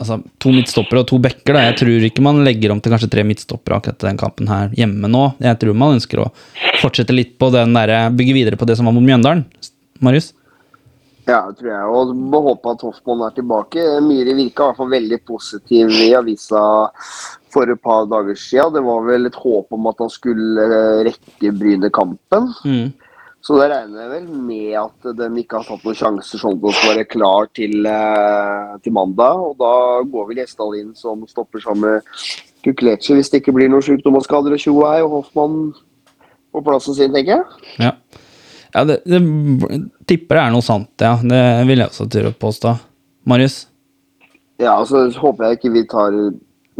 Altså 0.00 0.16
to 0.40 0.48
midtstoppere 0.48 1.02
og 1.02 1.10
to 1.10 1.18
backer. 1.20 1.58
Jeg 1.60 1.74
tror 1.76 2.04
ikke 2.06 2.22
man 2.24 2.38
legger 2.40 2.72
om 2.72 2.78
til 2.80 2.88
kanskje 2.94 3.10
tre 3.12 3.20
midtstoppere 3.28 3.76
akkurat 3.76 4.06
den 4.06 4.16
kampen 4.16 4.48
her 4.48 4.70
hjemme 4.72 5.10
nå. 5.12 5.26
Jeg 5.44 5.58
tror 5.60 5.76
man 5.76 5.98
ønsker 5.98 6.22
å 6.22 6.30
fortsette 6.80 7.12
litt 7.12 7.34
på 7.36 7.50
den 7.52 7.76
der, 7.76 7.92
bygge 8.16 8.32
videre 8.32 8.56
på 8.56 8.64
det 8.64 8.78
som 8.78 8.88
var 8.88 8.96
mot 8.96 9.04
Mjøndalen. 9.04 9.44
Marius? 10.00 10.30
Ja, 11.30 11.40
det 11.46 11.60
tror 11.60 11.70
jeg. 11.70 11.90
Og 11.94 12.14
må 12.16 12.40
håpe 12.48 12.72
at 12.74 12.82
Hoffmann 12.86 13.22
er 13.26 13.34
tilbake. 13.36 13.84
Myhre 14.02 14.34
virka 14.38 14.64
i 14.64 14.70
hvert 14.70 14.80
fall 14.80 14.94
veldig 14.94 15.18
positiv 15.28 15.92
i 15.94 16.08
avisa 16.18 16.62
for 17.54 17.70
et 17.70 17.82
par 17.82 18.08
dager 18.10 18.38
siden. 18.38 18.74
Det 18.74 18.82
var 18.86 19.06
vel 19.06 19.28
et 19.28 19.38
håp 19.38 19.76
om 19.76 19.86
at 19.90 20.02
han 20.02 20.10
skulle 20.12 20.66
eh, 20.66 21.04
rekke 21.10 21.54
Bryne-kampen. 21.60 22.50
Mm. 22.64 22.90
Så 23.40 23.56
da 23.56 23.70
regner 23.70 24.02
jeg 24.02 24.10
vel 24.10 24.26
med 24.50 24.74
at 24.76 25.06
de 25.16 25.28
ikke 25.40 25.60
har 25.60 25.68
tatt 25.68 25.84
noen 25.86 25.96
sjanser 25.96 26.42
sånn 26.42 26.58
at 26.58 26.64
de 26.64 26.72
skal 26.76 26.90
være 26.92 27.08
klar 27.08 27.48
til, 27.56 27.76
eh, 27.88 28.74
til 28.84 28.96
mandag. 28.96 29.44
Og 29.46 29.54
da 29.60 29.74
går 30.12 30.28
vel 30.28 30.42
Gjesdal 30.42 30.76
inn 30.80 30.90
som 30.98 31.22
stopper 31.30 31.62
sammen 31.64 31.96
med 31.96 32.10
Kukleci 32.64 33.16
hvis 33.16 33.32
det 33.32 33.40
ikke 33.40 33.54
blir 33.56 33.70
noen 33.72 33.84
sykdom 33.84 34.18
og 34.18 34.26
skader 34.26 34.52
og 34.52 34.60
tjo 34.60 34.74
og 34.82 35.14
Hoffmann 35.14 35.62
på 36.50 36.60
plassen 36.66 36.96
sin, 36.98 37.14
tenker 37.14 37.38
jeg. 37.38 37.70
Ja, 37.86 37.94
ja 38.74 38.84
det, 38.86 39.00
det 39.08 39.20
tipper 40.08 40.38
det 40.38 40.44
er 40.44 40.54
noe 40.54 40.64
sant, 40.64 40.92
ja. 41.02 41.16
Det 41.22 41.42
vil 41.68 41.82
jeg 41.82 41.92
også 41.92 42.08
tørre 42.12 42.32
å 42.32 42.38
påstå. 42.46 42.76
Marius? 43.30 43.64
Ja, 44.60 44.76
altså 44.76 45.06
håper 45.20 45.48
jeg 45.48 45.60
ikke 45.60 45.74
vi 45.74 45.84
tar 45.88 46.16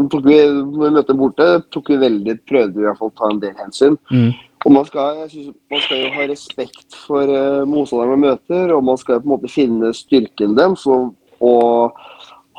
tok 0.08 0.24
vi, 0.24 0.38
Når 0.46 0.84
vi 0.84 0.92
møtte 0.94 1.16
borte, 1.16 1.48
tok 1.72 1.90
vi 1.92 1.98
veldig, 2.00 2.38
prøvde 2.48 2.78
vi 2.78 2.84
i 2.84 2.88
hvert 2.88 3.00
fall 3.00 3.12
å 3.12 3.18
ta 3.18 3.30
en 3.32 3.42
del 3.42 3.56
hensyn. 3.58 3.98
Mm. 4.12 4.30
Og 4.60 4.74
man 4.74 4.84
skal, 4.84 5.22
jeg 5.22 5.30
synes, 5.32 5.52
man 5.72 5.82
skal 5.84 6.02
jo 6.02 6.08
ha 6.14 6.26
respekt 6.28 6.96
for 7.06 7.32
uh, 7.32 7.62
motstanderen 7.68 8.12
man 8.12 8.26
møter, 8.26 8.74
og 8.74 8.84
man 8.84 9.00
skal 9.00 9.22
på 9.22 9.28
en 9.28 9.34
måte 9.34 9.52
finne 9.52 9.92
styrken 9.96 10.56
deres 10.58 10.84
og, 10.90 11.14
og 11.40 11.96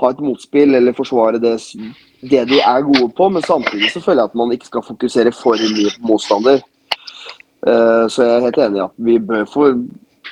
ha 0.01 0.09
et 0.09 0.23
motspill 0.25 0.73
eller 0.79 0.97
forsvare 0.97 1.41
det, 1.41 1.53
det 2.25 2.41
de 2.49 2.57
er 2.57 2.87
gode 2.87 3.11
på. 3.17 3.29
Men 3.29 3.45
samtidig 3.45 3.91
så 3.93 4.01
føler 4.01 4.23
jeg 4.23 4.31
at 4.31 4.39
man 4.41 4.55
ikke 4.55 4.71
skal 4.71 4.87
fokusere 4.87 5.33
for 5.37 5.61
mye 5.61 5.93
på 5.93 6.09
motstander. 6.09 6.63
Eh, 7.67 8.05
så 8.09 8.25
jeg 8.25 8.33
er 8.39 8.47
helt 8.47 8.57
enig 8.65 8.81
i 8.81 8.85
at 8.87 8.95
vi 9.05 9.19
bør 9.21 9.45
få 9.49 9.67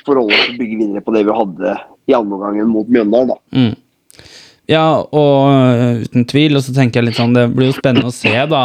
forholde 0.06 0.34
oss 0.34 0.50
og 0.50 0.58
bygge 0.58 0.80
videre 0.80 1.04
på 1.06 1.14
det 1.14 1.26
vi 1.28 1.36
hadde 1.36 1.76
i 2.10 2.16
andre 2.18 2.38
omgangen 2.40 2.72
mot 2.72 2.90
Mjøndalen. 2.90 3.36
da. 3.36 3.40
Mm. 3.54 4.26
Ja, 4.70 4.86
og 5.02 5.50
øh, 5.50 6.04
uten 6.06 6.26
tvil. 6.30 6.58
Og 6.58 6.66
så 6.66 6.74
tenker 6.76 7.02
jeg 7.02 7.10
litt 7.10 7.20
sånn, 7.20 7.34
det 7.38 7.48
blir 7.56 7.72
jo 7.72 7.78
spennende 7.78 8.10
å 8.10 8.14
se, 8.16 8.34
da. 8.50 8.64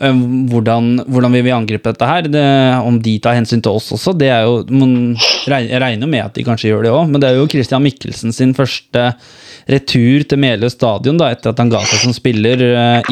øh, 0.00 0.20
Hvordan, 0.52 0.90
hvordan 1.08 1.36
vil 1.36 1.44
vi 1.46 1.52
angripe 1.56 1.92
dette 1.92 2.08
her? 2.08 2.28
Det, 2.28 2.44
om 2.84 2.98
de 3.04 3.18
tar 3.24 3.36
hensyn 3.38 3.62
til 3.64 3.76
oss 3.80 3.90
også, 3.96 4.14
det 4.16 4.30
er 4.32 4.44
jo 4.48 4.62
man 4.72 5.14
regner, 5.48 6.08
med 6.08 6.24
at 6.24 6.36
de 6.36 6.44
kanskje 6.44 6.72
gjør 6.72 6.86
det 6.86 6.92
òg, 6.96 7.08
men 7.12 7.20
det 7.22 7.30
er 7.30 7.38
jo 7.38 7.48
Christian 7.52 7.84
Mikkelsen 7.84 8.32
sin 8.32 8.56
første 8.56 9.10
retur 9.70 10.24
til 10.28 10.40
Meløy 10.40 10.68
stadion 10.72 11.20
da, 11.20 11.30
etter 11.32 11.52
at 11.52 11.60
han 11.62 11.72
ga 11.72 11.80
seg 11.88 12.02
som 12.02 12.16
spiller 12.16 12.60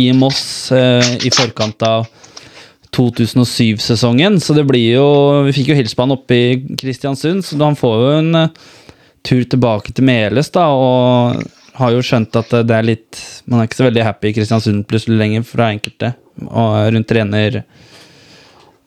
i 0.00 0.10
Moss 0.16 0.68
i 0.72 1.30
forkant 1.32 1.80
av 1.88 2.08
2007-sesongen. 2.96 4.38
Så 4.40 4.54
det 4.56 4.66
blir 4.68 4.98
jo 4.98 5.08
Vi 5.46 5.56
fikk 5.56 5.72
jo 5.72 5.78
hilse 5.78 5.96
på 5.96 6.06
han 6.06 6.14
oppe 6.16 6.36
i 6.36 6.76
Kristiansund, 6.80 7.44
så 7.46 7.58
han 7.62 7.78
får 7.78 7.98
jo 8.02 8.12
en 8.18 8.40
øh, 8.44 8.62
tur 9.26 9.44
tilbake 9.46 9.94
til 9.94 10.06
Meløs, 10.06 10.50
da, 10.54 10.66
og 10.74 11.42
har 11.78 11.94
jo 11.94 12.02
skjønt 12.04 12.36
at 12.40 12.50
det 12.68 12.74
er 12.76 12.84
litt 12.84 13.20
Man 13.46 13.60
er 13.60 13.68
ikke 13.68 13.80
så 13.80 13.86
veldig 13.86 14.04
happy 14.04 14.30
i 14.30 14.34
Kristiansund 14.36 14.84
plutselig 14.90 15.18
lenger 15.20 15.46
fra 15.46 15.70
enkelte, 15.72 16.12
og 16.48 16.74
rundt 16.94 17.08
trener 17.08 17.62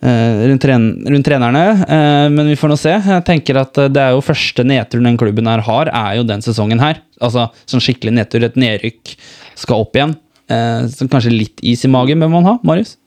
eh, 0.06 0.44
rundt, 0.50 0.62
tren 0.62 0.90
rundt 1.02 1.26
trenerne. 1.28 1.64
eh, 1.88 2.28
men 2.34 2.52
vi 2.52 2.58
får 2.60 2.72
nå 2.72 2.78
se. 2.80 2.94
Jeg 2.94 3.26
tenker 3.28 3.62
at 3.62 3.80
eh, 3.82 3.90
det 3.92 4.04
er 4.04 4.14
jo 4.16 4.26
første 4.26 4.68
nedturen 4.68 5.10
den 5.10 5.20
klubben 5.22 5.50
her 5.50 5.64
har, 5.66 5.92
er 5.92 6.20
jo 6.20 6.28
den 6.28 6.46
sesongen 6.46 6.84
her. 6.84 7.02
Altså 7.22 7.48
sånn 7.66 7.84
skikkelig 7.84 8.16
nedtur. 8.20 8.46
Et 8.46 8.60
nedrykk 8.60 9.16
skal 9.56 9.86
opp 9.86 9.98
igjen. 9.98 10.16
Eh, 10.52 10.86
så 10.92 11.10
kanskje 11.10 11.34
litt 11.34 11.64
is 11.66 11.86
i 11.88 11.92
magen 11.92 12.22
bør 12.22 12.34
man 12.38 12.50
ha, 12.52 12.58
Marius? 12.68 12.98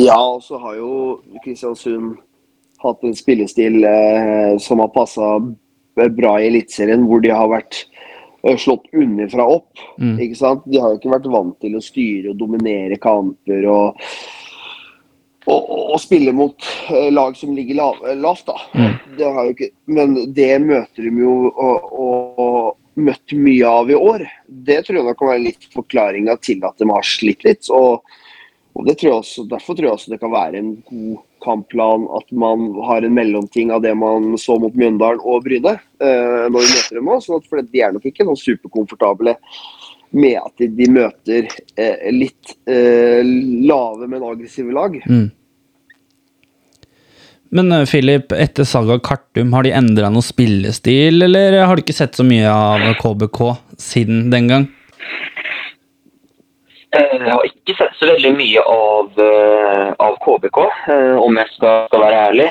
Ja, 0.00 0.18
og 0.18 0.42
så 0.42 0.58
har 0.58 0.78
jo 0.78 0.92
Kristiansund 1.44 2.16
hatt 2.84 3.04
en 3.06 3.16
spillestil 3.16 3.84
eh, 3.88 4.54
som 4.60 4.82
har 4.82 4.92
passa 4.94 5.38
bra 5.94 6.36
i 6.40 6.48
Eliteserien, 6.48 7.06
hvor 7.08 7.22
de 7.24 7.32
har 7.32 7.50
vært 7.52 7.84
eh, 8.42 8.56
slått 8.60 8.90
underfra 8.92 9.46
opp. 9.56 9.84
Mm. 10.00 10.16
ikke 10.26 10.40
sant? 10.40 10.64
De 10.68 10.80
har 10.82 10.92
jo 10.92 11.00
ikke 11.00 11.14
vært 11.14 11.30
vant 11.32 11.58
til 11.62 11.78
å 11.78 11.84
styre 11.84 12.32
og 12.32 12.40
dominere 12.40 12.98
kamper 13.00 13.68
og, 13.70 14.02
og, 15.46 15.60
og, 15.62 15.96
spille 16.02 16.34
mot 16.36 16.68
eh, 16.90 17.10
lag 17.14 17.38
som 17.38 17.54
ligger 17.56 17.78
lav, 17.80 18.02
lavt. 18.18 18.50
da. 18.50 18.58
Mm. 18.74 19.16
Det 19.20 19.30
har 19.38 19.46
jo 19.46 19.56
ikke, 19.56 19.70
men 20.00 20.18
det 20.34 20.52
møter 20.66 21.06
de 21.06 21.14
jo 21.22 21.38
og, 21.54 21.94
og 21.94 23.00
møtt 23.00 23.34
mye 23.38 23.70
av 23.70 23.90
i 23.90 23.96
år. 23.98 24.26
Det 24.46 24.82
tror 24.82 24.98
jeg 24.98 25.06
nok 25.06 25.22
kan 25.22 25.32
være 25.32 25.46
litt 25.46 25.70
forklaringa 25.72 26.36
til 26.42 26.66
at 26.66 26.78
de 26.82 26.90
har 26.90 27.06
slitt 27.06 27.46
litt. 27.46 27.70
og 27.70 28.02
og 28.74 28.88
tror 28.98 29.20
også, 29.20 29.44
Derfor 29.50 29.76
tror 29.76 29.86
jeg 29.86 29.96
også 29.96 30.10
det 30.10 30.20
kan 30.22 30.32
være 30.34 30.58
en 30.58 30.74
god 30.88 31.22
kampplan 31.44 32.08
at 32.16 32.32
man 32.34 32.70
har 32.88 33.04
en 33.04 33.14
mellomting 33.14 33.70
av 33.74 33.84
det 33.84 33.92
man 33.98 34.32
så 34.40 34.56
mot 34.58 34.74
Mjøndalen 34.74 35.22
og 35.22 35.44
Bryne 35.44 35.76
eh, 35.76 36.44
når 36.48 36.58
vi 36.58 36.72
møter 36.72 36.98
dem 36.98 37.10
nå. 37.10 37.20
Sånn 37.22 37.44
for 37.46 37.62
de 37.62 37.84
er 37.84 37.94
nok 37.94 38.08
ikke 38.08 38.26
noe 38.26 38.40
superkomfortable 38.40 39.36
med 40.14 40.36
at 40.40 40.52
de, 40.62 40.70
de 40.78 40.90
møter 40.90 41.48
eh, 41.76 42.10
litt 42.14 42.54
eh, 42.70 43.22
lave, 43.66 44.06
men 44.08 44.26
aggressive 44.26 44.74
lag. 44.74 44.96
Mm. 45.10 45.26
Men 47.54 47.72
eh, 47.74 47.86
Philip, 47.90 48.32
etter 48.32 48.66
Saga 48.68 49.00
Kartum, 49.02 49.52
har 49.54 49.66
de 49.66 49.74
endra 49.74 50.10
noe 50.14 50.24
spillestil, 50.24 51.26
eller 51.26 51.60
har 51.64 51.74
du 51.74 51.84
ikke 51.84 51.96
sett 51.96 52.18
så 52.18 52.26
mye 52.26 52.50
av 52.50 52.94
KBK 53.02 53.42
siden 53.90 54.28
den 54.34 54.50
gang? 54.50 54.70
Eh, 56.94 57.14
Jeg 57.18 57.30
har 57.32 57.46
ikke 57.48 57.74
sett 57.78 57.96
så 57.98 58.08
veldig 58.12 58.32
mye 58.36 58.62
av, 58.70 59.22
eh, 59.22 59.88
av 59.98 60.18
KBK, 60.22 60.58
eh, 60.94 61.16
om 61.18 61.40
jeg 61.40 61.50
skal, 61.56 61.86
skal 61.88 62.04
være 62.04 62.20
ærlig. 62.28 62.48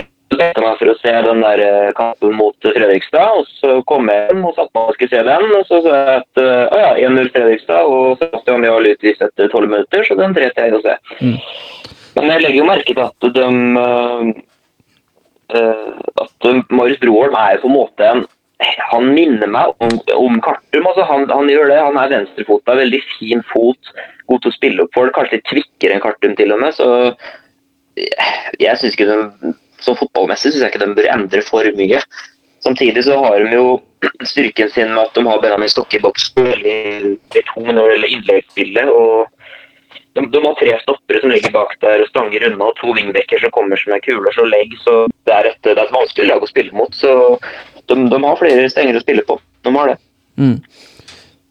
Jeg 0.00 0.08
bestemte 0.30 0.64
meg 0.64 0.78
for 0.78 0.90
å 0.90 0.96
se 0.98 1.12
den 1.26 1.40
der 1.44 1.92
kampen 1.98 2.34
mot 2.38 2.56
Fredrikstad, 2.66 3.38
og 3.38 3.46
så 3.60 3.76
kom 3.86 4.10
jeg 4.10 4.28
hjem 4.30 4.44
og 4.46 4.54
satte 4.56 4.74
meg 4.74 4.88
og 4.88 4.94
skulle 4.94 5.12
se 5.14 5.22
den. 5.28 5.46
Og 5.58 5.64
så 5.68 5.80
så 5.84 5.94
jeg 5.94 6.16
at 6.16 6.42
å 6.42 6.78
ja, 6.82 6.92
1-0 7.08 7.32
Fredrikstad, 7.34 7.82
og 7.86 8.18
Sebastian 8.18 8.66
Jarl 8.66 8.90
utvist 8.92 9.22
etter 9.26 9.50
12 9.50 9.68
minutter, 9.68 10.06
så 10.06 10.18
den 10.18 10.34
dreit 10.34 10.56
jeg 10.56 10.70
i 10.70 10.78
å 10.78 10.84
se. 10.86 10.96
Mm. 11.20 11.38
Men 12.16 12.30
jeg 12.34 12.42
legger 12.42 12.58
jo 12.58 12.70
merke 12.70 12.94
til 12.94 13.04
at 13.06 13.14
de 13.34 13.46
at 15.50 16.44
Marius 16.70 17.00
Broholm 17.02 17.34
er 17.34 17.58
på 17.58 17.66
en 17.66 17.74
måte 17.74 18.06
en 18.06 18.20
han 19.10 19.16
minner 19.16 19.50
meg 19.50 19.74
om, 19.82 19.92
om 20.14 20.40
Kartum. 20.44 20.86
Altså 20.86 21.04
han, 21.08 21.26
han 21.30 21.50
gjør 21.50 21.70
det. 21.70 21.78
Han 21.82 21.98
er 21.98 22.12
venstrefota, 22.14 22.76
veldig 22.78 23.00
fin 23.16 23.42
fot, 23.50 23.92
god 24.30 24.42
til 24.44 24.52
å 24.52 24.56
spille 24.56 24.84
opp 24.84 24.94
folk. 24.94 25.14
Kanskje 25.16 25.40
litt 25.40 25.48
kvikkere 25.50 25.96
enn 25.96 26.04
Kartum 26.04 26.36
til 26.38 26.54
og 26.54 26.62
med. 26.62 26.76
Så 26.76 26.88
jeg, 27.96 28.76
synes 28.78 28.94
ikke 28.94 29.08
de, 29.10 29.54
som 29.82 29.98
fotballmessig 29.98 30.52
syns 30.52 30.62
jeg 30.62 30.74
ikke 30.74 30.84
de 30.84 30.94
bør 31.00 31.10
endre 31.16 31.42
for 31.46 31.66
mye. 31.78 32.02
Samtidig 32.60 33.06
så 33.06 33.16
har 33.24 33.40
de 33.40 33.56
jo 33.56 33.80
styrken 34.28 34.70
sin 34.70 34.92
med 34.92 35.06
at 35.06 35.16
de 35.16 35.24
har 35.26 35.42
Benjamin 35.42 35.72
Stokke 35.72 35.98
i 35.98 36.04
boksen. 36.04 36.46
veldig 36.52 37.44
tung 37.50 37.70
og 37.72 39.28
de, 40.14 40.24
de 40.26 40.40
har 40.42 40.54
tre 40.58 40.72
stoppere 40.82 41.20
som 41.22 41.30
ligger 41.30 41.52
bak 41.54 41.76
der 41.84 42.02
og 42.02 42.08
stanger 42.10 42.46
unna, 42.48 42.70
og 42.70 42.78
to 42.80 42.94
wingbacker 42.96 43.42
som 43.42 43.52
kommer 43.54 43.78
som 43.78 43.94
er 43.94 44.02
kule 44.04 44.24
og 44.24 44.34
slår 44.34 44.50
legg. 44.50 44.74
Så 44.82 44.94
det 45.28 45.34
er, 45.36 45.50
et, 45.52 45.60
det 45.64 45.76
er 45.76 45.84
et 45.84 45.94
vanskelig 45.94 46.30
lag 46.32 46.42
å 46.42 46.50
spille 46.50 46.74
mot. 46.76 46.96
Så 46.96 47.12
de, 47.90 47.96
de 48.12 48.20
har 48.24 48.40
flere 48.40 48.70
stenger 48.72 48.98
å 48.98 49.04
spille 49.04 49.24
på. 49.26 49.36
De 49.66 49.74
har 49.76 49.92
det. 49.92 49.98
Mm. 50.40 50.56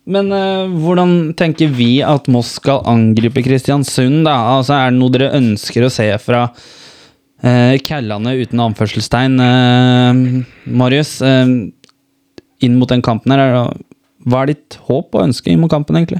Men 0.09 0.31
uh, 0.33 0.71
hvordan 0.81 1.15
tenker 1.37 1.69
vi 1.75 1.99
at 2.01 2.29
Moss 2.31 2.55
skal 2.57 2.81
angripe 2.89 3.43
Kristiansund? 3.45 4.23
da? 4.25 4.37
Altså, 4.57 4.73
Er 4.79 4.93
det 4.93 4.97
noe 5.01 5.13
dere 5.13 5.33
ønsker 5.37 5.85
å 5.85 5.91
se 5.93 6.07
fra 6.23 6.47
uh, 6.49 7.75
Kællane 7.85 8.33
uten 8.39 8.63
anførselstegn, 8.65 9.37
uh, 9.37 10.47
Marius? 10.65 11.19
Uh, 11.21 11.69
inn 12.65 12.79
mot 12.79 12.89
den 12.91 13.03
kampen 13.05 13.31
her, 13.31 13.45
er 13.45 13.77
hva 14.27 14.41
er 14.43 14.51
ditt 14.51 14.75
håp 14.89 15.15
og 15.15 15.29
ønske 15.29 15.51
inn 15.51 15.61
mot 15.61 15.71
kampen, 15.71 15.95
egentlig? 15.95 16.19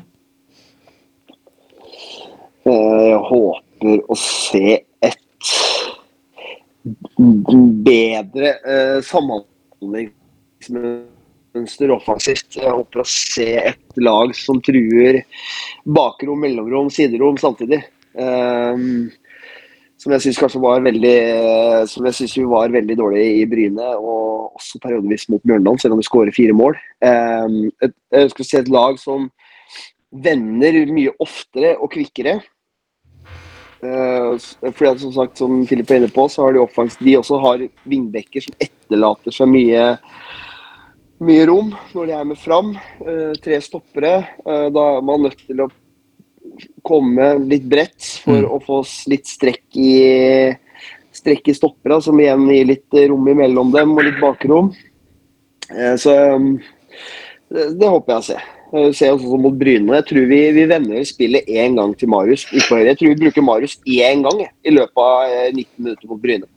Eh, 2.70 3.10
Jeg 3.10 3.20
håper 3.28 4.06
å 4.08 4.18
se 4.20 4.80
et 5.04 5.20
bedre 7.86 8.54
eh, 8.64 9.00
samhandlingsmønster 9.80 11.94
offensivt. 11.94 12.58
Jeg 12.60 12.72
håper 12.72 13.00
å 13.02 13.06
se 13.08 13.58
et 13.72 14.00
lag 14.00 14.36
som 14.38 14.62
truer 14.62 15.24
bakrom, 15.86 16.40
mellomrom, 16.44 16.90
siderom 16.94 17.38
samtidig. 17.40 17.84
Um, 18.20 19.10
som 20.00 20.12
jeg 20.16 20.22
syns 20.24 20.40
kanskje 20.42 20.62
var 20.64 20.80
veldig 20.82 21.20
Som 21.92 22.06
jeg 22.08 22.16
synes 22.18 22.34
vi 22.40 22.46
var 22.50 22.72
veldig 22.74 22.96
dårlig 22.98 23.26
i 23.42 23.46
Bryne, 23.52 23.88
og 24.00 24.56
også 24.58 24.80
periodevis 24.82 25.30
mot 25.30 25.44
Mjøndalen, 25.44 25.80
selv 25.80 25.94
om 25.96 26.00
vi 26.00 26.08
skårer 26.08 26.32
fire 26.36 26.54
mål. 26.56 26.74
Um, 27.04 27.72
et, 27.84 27.94
jeg 28.12 28.24
ønsker 28.30 28.44
å 28.44 28.50
se 28.50 28.58
et 28.64 28.72
lag 28.72 29.00
som 29.02 29.20
vender 30.10 30.86
mye 30.90 31.12
oftere 31.22 31.78
og 31.78 31.92
kvikkere. 31.94 32.40
Eh, 33.80 34.72
fordi 34.74 34.90
at 34.92 35.00
som 35.00 35.14
sagt, 35.16 35.38
som 35.40 35.62
Philip 35.68 35.92
er 35.92 36.02
inne 36.02 36.12
på, 36.12 36.26
så 36.32 36.44
har 36.44 36.54
de 36.54 36.60
offense, 36.64 36.98
de 37.00 37.16
også 37.20 37.40
har 37.40 37.62
vingbekker 37.88 38.44
som 38.44 38.58
etterlater 38.60 39.32
seg 39.36 39.48
mye 39.52 39.86
mye 41.20 41.46
rom 41.50 41.74
når 41.92 42.08
de 42.08 42.14
er 42.16 42.28
med 42.30 42.40
fram. 42.40 42.74
Eh, 43.04 43.34
tre 43.44 43.60
stoppere. 43.64 44.14
Eh, 44.46 44.68
da 44.76 44.86
er 44.98 45.02
man 45.04 45.26
nødt 45.28 45.42
til 45.48 45.64
å 45.66 45.70
komme 46.84 47.34
litt 47.48 47.68
bredt 47.70 48.22
for 48.24 48.40
Mm. 48.40 48.52
å 48.52 48.60
få 48.64 48.82
litt 49.12 49.28
strekk 49.28 49.76
i 49.76 50.56
strekk 51.12 51.50
i 51.50 51.54
stoppere, 51.54 52.02
som 52.02 52.18
igjen 52.20 52.48
gir 52.48 52.66
litt 52.66 52.94
rom 53.10 53.28
imellom 53.28 53.72
dem 53.72 53.92
og 53.98 54.04
litt 54.04 54.20
bakrom. 54.22 54.74
Så 55.70 56.14
det, 57.52 57.78
det 57.80 57.90
håper 57.90 58.14
jeg 58.14 58.20
å 58.22 58.24
se. 58.24 58.38
Eh, 58.74 58.92
Se 58.94 59.10
også 59.10 59.40
mot 59.42 59.56
Bryne. 59.58 59.96
Jeg 60.00 60.06
tror 60.12 60.30
vi, 60.30 60.40
vi 60.54 60.66
vender 60.70 61.04
spillet 61.08 61.50
én 61.50 61.78
gang 61.80 61.96
til 61.98 62.10
Marius. 62.12 62.46
Jeg 62.54 62.68
tror 62.70 63.10
vi 63.10 63.20
bruker 63.24 63.46
Marius 63.46 63.80
én 63.88 64.24
gang 64.26 64.46
jeg, 64.46 64.52
i 64.66 64.74
løpet 64.76 65.04
av 65.04 65.28
eh, 65.28 65.52
19 65.54 65.68
minutter 65.78 66.12
mot 66.12 66.22
Bryne. 66.22 66.50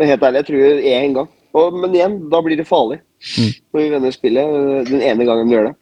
Helt 0.00 0.22
ærlig, 0.22 0.42
jeg 0.42 0.48
tror 0.50 0.84
én 0.96 1.16
gang. 1.20 1.32
Og, 1.54 1.76
men 1.78 1.94
igjen, 1.94 2.18
da 2.32 2.40
blir 2.42 2.58
det 2.58 2.66
farlig. 2.66 2.98
Mm. 3.38 3.50
Når 3.72 3.82
vi 3.82 3.90
vender 3.92 4.14
spillet 4.14 4.60
eh, 4.60 4.84
den 4.90 5.02
ene 5.02 5.26
gangen 5.28 5.50
vi 5.50 5.58
gjør 5.58 5.70
det. 5.70 5.76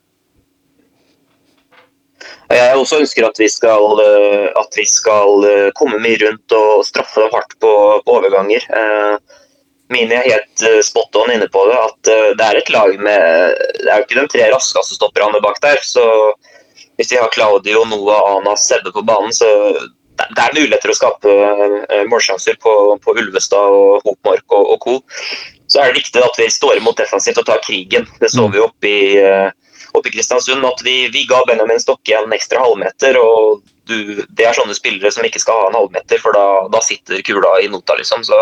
Jeg 2.52 2.76
også 2.76 2.98
ønsker 3.00 3.24
at 3.24 3.38
vi 3.40 3.48
skal, 3.48 4.00
eh, 4.02 4.48
at 4.60 4.76
vi 4.76 4.84
skal 4.88 5.46
eh, 5.48 5.70
komme 5.78 6.00
mye 6.02 6.18
rundt 6.20 6.56
og 6.58 6.84
straffe 6.84 7.22
dem 7.22 7.32
hardt 7.32 7.54
på, 7.62 7.70
på 8.04 8.18
overganger. 8.18 8.66
Eh, 8.68 9.38
Mini 9.92 10.16
er 10.16 10.28
helt 10.28 10.64
eh, 10.66 10.80
spot 10.84 11.16
on 11.20 11.32
inne 11.34 11.48
på 11.52 11.64
det. 11.68 11.78
At 11.78 12.12
eh, 12.12 12.28
det 12.38 12.48
er 12.48 12.60
et 12.60 12.72
lag 12.74 12.94
med 12.98 13.56
Det 13.78 13.88
er 13.88 14.02
jo 14.02 14.06
ikke 14.06 14.20
de 14.20 14.28
tre 14.34 14.50
raskeste 14.54 14.98
stopperne 14.98 15.42
bak 15.44 15.60
der. 15.64 15.80
Så 15.86 16.04
hvis 16.98 17.12
vi 17.12 17.20
har 17.20 17.32
Claudio, 17.34 17.84
Noah, 17.88 18.36
Ana, 18.36 18.56
Sebbe 18.58 18.92
på 18.94 19.04
banen, 19.06 19.32
så 19.34 19.48
det 19.72 19.90
det 20.36 20.42
er 20.42 20.54
muligheter 20.54 20.90
å 20.92 20.94
skape 20.94 21.32
eh, 21.32 22.02
målsjanser 22.06 22.58
på, 22.62 22.72
på 23.02 23.14
Ulvestad 23.16 23.74
og 23.74 24.04
Hopmark 24.04 24.44
og, 24.54 24.74
og 24.74 24.84
co. 24.84 24.98
Så 25.72 25.80
er 25.80 25.88
det 25.88 26.02
viktig 26.02 26.20
at 26.20 26.36
vi 26.38 26.50
står 26.52 26.78
imot 26.78 27.00
defensivt 27.00 27.40
og 27.40 27.48
tar 27.48 27.62
krigen. 27.64 28.04
Det 28.20 28.28
så 28.30 28.44
vi 28.52 28.60
oppe 28.60 28.92
i 28.92 29.02
oppe 29.92 30.08
i 30.08 30.12
Kristiansund 30.12 30.64
at 30.64 30.80
vi, 30.84 31.08
vi 31.12 31.24
ga 31.28 31.42
Benjamin 31.48 31.80
Stokke 31.80 32.16
en 32.16 32.32
ekstra 32.32 32.62
halvmeter. 32.62 33.18
og 33.20 33.62
du, 33.88 34.22
Det 34.28 34.46
er 34.46 34.56
sånne 34.56 34.76
spillere 34.76 35.12
som 35.12 35.26
ikke 35.26 35.42
skal 35.42 35.58
ha 35.58 35.68
en 35.70 35.78
halvmeter, 35.80 36.20
for 36.22 36.36
da, 36.36 36.46
da 36.72 36.80
sitter 36.84 37.24
kula 37.26 37.58
i 37.62 37.68
nota. 37.72 37.96
liksom. 37.98 38.24
Så 38.24 38.38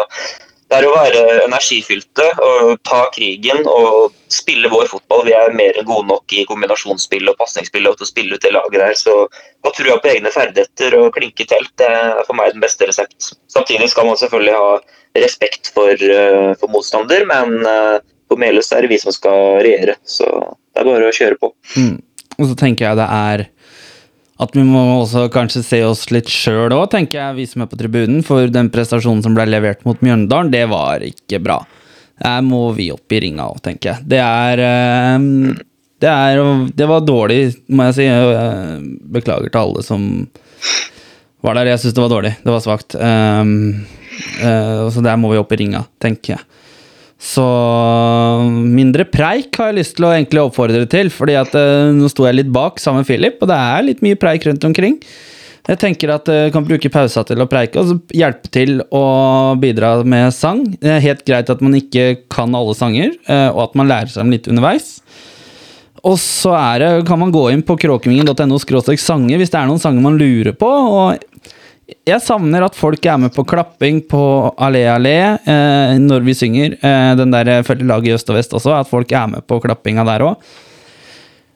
Det 0.70 0.78
er 0.78 0.86
å 0.86 0.92
være 0.94 1.22
energifylte 1.48 2.26
og 2.46 2.76
ta 2.86 3.00
krigen 3.10 3.64
og 3.66 4.12
spille 4.30 4.70
vår 4.70 4.86
fotball. 4.92 5.24
Vi 5.26 5.32
er 5.34 5.56
mer 5.58 5.74
enn 5.80 5.88
gode 5.88 6.06
nok 6.06 6.30
i 6.30 6.44
kombinasjonsspill 6.46 7.26
og 7.32 7.38
pasningsspill 7.40 7.88
og 7.90 7.96
til 7.98 8.06
å 8.06 8.10
spille 8.10 8.38
ut 8.38 8.44
det 8.44 8.52
laget 8.54 8.78
der. 8.78 8.94
Så 8.98 9.16
å 9.26 9.72
trua 9.74 9.96
på 9.98 10.12
egne 10.12 10.30
ferdigheter 10.30 10.94
og 11.00 11.10
klinke 11.16 11.48
telt, 11.50 11.72
det 11.80 11.88
er 11.90 12.22
for 12.22 12.38
meg 12.38 12.54
den 12.54 12.62
beste 12.62 12.86
resept. 12.86 13.32
Samtidig 13.50 13.90
skal 13.90 14.06
man 14.06 14.20
selvfølgelig 14.20 14.54
ha 14.60 14.78
respekt 15.18 15.72
for, 15.74 15.90
eh, 15.90 16.52
for 16.60 16.70
motstander, 16.70 17.26
men 17.26 17.66
eh, 17.66 17.98
på 18.30 18.38
Meløs 18.38 18.70
er 18.70 18.86
det 18.86 18.92
vi 18.94 19.00
som 19.02 19.14
skal 19.14 19.58
regjere. 19.66 19.98
Så 20.06 20.28
det 20.30 20.84
er 20.84 20.86
bare 20.86 21.10
å 21.10 21.16
kjøre 21.18 21.40
på. 21.40 21.50
Mm. 21.74 21.96
Og 22.38 22.46
så 22.46 22.60
tenker 22.62 22.86
jeg 22.86 23.00
det 23.02 23.10
er 23.10 23.48
at 24.40 24.54
vi 24.56 24.62
må 24.64 24.80
også 25.02 25.26
kanskje 25.32 25.62
se 25.66 25.80
oss 25.84 26.06
litt 26.14 26.30
sjøl 26.32 26.72
òg, 26.72 26.86
tenker 26.94 27.20
jeg, 27.20 27.36
vi 27.36 27.48
som 27.48 27.64
er 27.64 27.68
på 27.70 27.78
tribunen. 27.80 28.22
For 28.26 28.48
den 28.48 28.70
prestasjonen 28.72 29.22
som 29.24 29.36
ble 29.36 29.44
levert 29.50 29.84
mot 29.84 30.00
Mjøndalen, 30.04 30.52
det 30.54 30.64
var 30.70 31.04
ikke 31.04 31.42
bra. 31.44 31.58
Der 32.20 32.40
må 32.44 32.70
vi 32.76 32.90
opp 32.92 33.12
i 33.12 33.20
ringa 33.24 33.50
òg, 33.52 33.60
tenker 33.64 33.92
jeg. 33.92 34.08
Det 34.14 34.20
er 34.24 34.62
eh, 34.64 35.26
det, 36.00 36.08
er, 36.08 36.40
det 36.76 36.88
var 36.88 37.04
dårlig, 37.04 37.40
må 37.68 37.90
jeg 37.90 37.98
si. 37.98 38.06
Eh, 38.08 38.76
Beklager 39.12 39.52
til 39.52 39.60
alle 39.60 39.84
som 39.84 40.06
var 41.44 41.58
der. 41.58 41.72
Jeg 41.74 41.82
syns 41.82 41.96
det 41.96 42.04
var 42.04 42.12
dårlig. 42.12 42.32
Det 42.40 42.54
var 42.54 42.64
svakt. 42.64 42.96
Ehm, 42.96 43.84
eh, 44.40 44.86
så 44.92 45.04
der 45.04 45.20
må 45.20 45.32
vi 45.32 45.40
opp 45.40 45.52
i 45.52 45.60
ringa, 45.60 45.84
tenker 46.00 46.36
jeg. 46.38 46.46
Så 47.20 47.44
mindre 48.48 49.04
preik 49.04 49.58
har 49.60 49.70
jeg 49.70 49.80
lyst 49.82 49.98
til 49.98 50.06
å 50.08 50.14
egentlig 50.14 50.40
oppfordre 50.40 50.86
til, 50.88 51.10
fordi 51.12 51.36
at 51.36 51.52
eh, 51.58 51.90
nå 51.92 52.08
sto 52.08 52.24
jeg 52.24 52.38
litt 52.38 52.52
bak 52.54 52.80
sammen 52.80 53.04
med 53.04 53.10
Philip, 53.10 53.36
og 53.42 53.50
det 53.50 53.58
er 53.60 53.84
litt 53.84 54.00
mye 54.04 54.18
preik 54.20 54.48
rundt 54.48 54.64
omkring. 54.64 54.96
Jeg 55.68 55.78
tenker 55.82 56.14
at 56.14 56.28
jeg 56.32 56.54
kan 56.54 56.64
bruke 56.64 56.90
pausa 56.90 57.22
til 57.28 57.44
å 57.44 57.48
preike, 57.50 57.82
og 57.82 58.14
hjelpe 58.16 58.48
til 58.50 58.80
å 58.96 59.04
bidra 59.60 59.98
med 60.08 60.32
sang. 60.32 60.64
Det 60.80 60.94
er 60.96 61.04
helt 61.04 61.26
greit 61.28 61.52
at 61.52 61.60
man 61.60 61.76
ikke 61.76 62.22
kan 62.32 62.56
alle 62.56 62.72
sanger, 62.78 63.12
eh, 63.28 63.50
og 63.52 63.66
at 63.68 63.76
man 63.76 63.92
lærer 63.92 64.08
seg 64.08 64.24
dem 64.24 64.32
litt 64.34 64.48
underveis. 64.48 64.94
Og 66.00 66.16
så 66.16 66.54
det, 66.80 66.88
kan 67.04 67.20
man 67.20 67.32
gå 67.34 67.50
inn 67.52 67.62
på 67.66 67.76
kråkemingen.no 67.76 68.56
sanger 68.96 69.36
hvis 69.36 69.52
det 69.52 69.58
er 69.60 69.68
noen 69.68 69.82
sanger 69.82 70.00
man 70.00 70.16
lurer 70.16 70.56
på. 70.56 70.68
Og 70.68 71.29
jeg 72.08 72.22
savner 72.24 72.64
at 72.66 72.78
folk 72.78 73.04
er 73.06 73.20
med 73.20 73.34
på 73.34 73.44
klapping 73.48 74.00
på 74.10 74.22
Allé 74.60 74.84
Allé 74.90 75.18
eh, 75.38 75.94
når 76.00 76.24
vi 76.26 76.34
synger. 76.36 76.76
Eh, 76.80 77.12
den 77.20 77.34
der 77.34 77.62
følger 77.66 77.88
laget 77.90 78.10
i 78.10 78.16
øst 78.16 78.30
og 78.32 78.38
vest 78.38 78.56
også, 78.56 78.74
at 78.78 78.90
folk 78.90 79.12
er 79.12 79.30
med 79.34 79.46
på 79.48 79.60
klappinga 79.62 80.06
der 80.08 80.26
òg. 80.30 80.50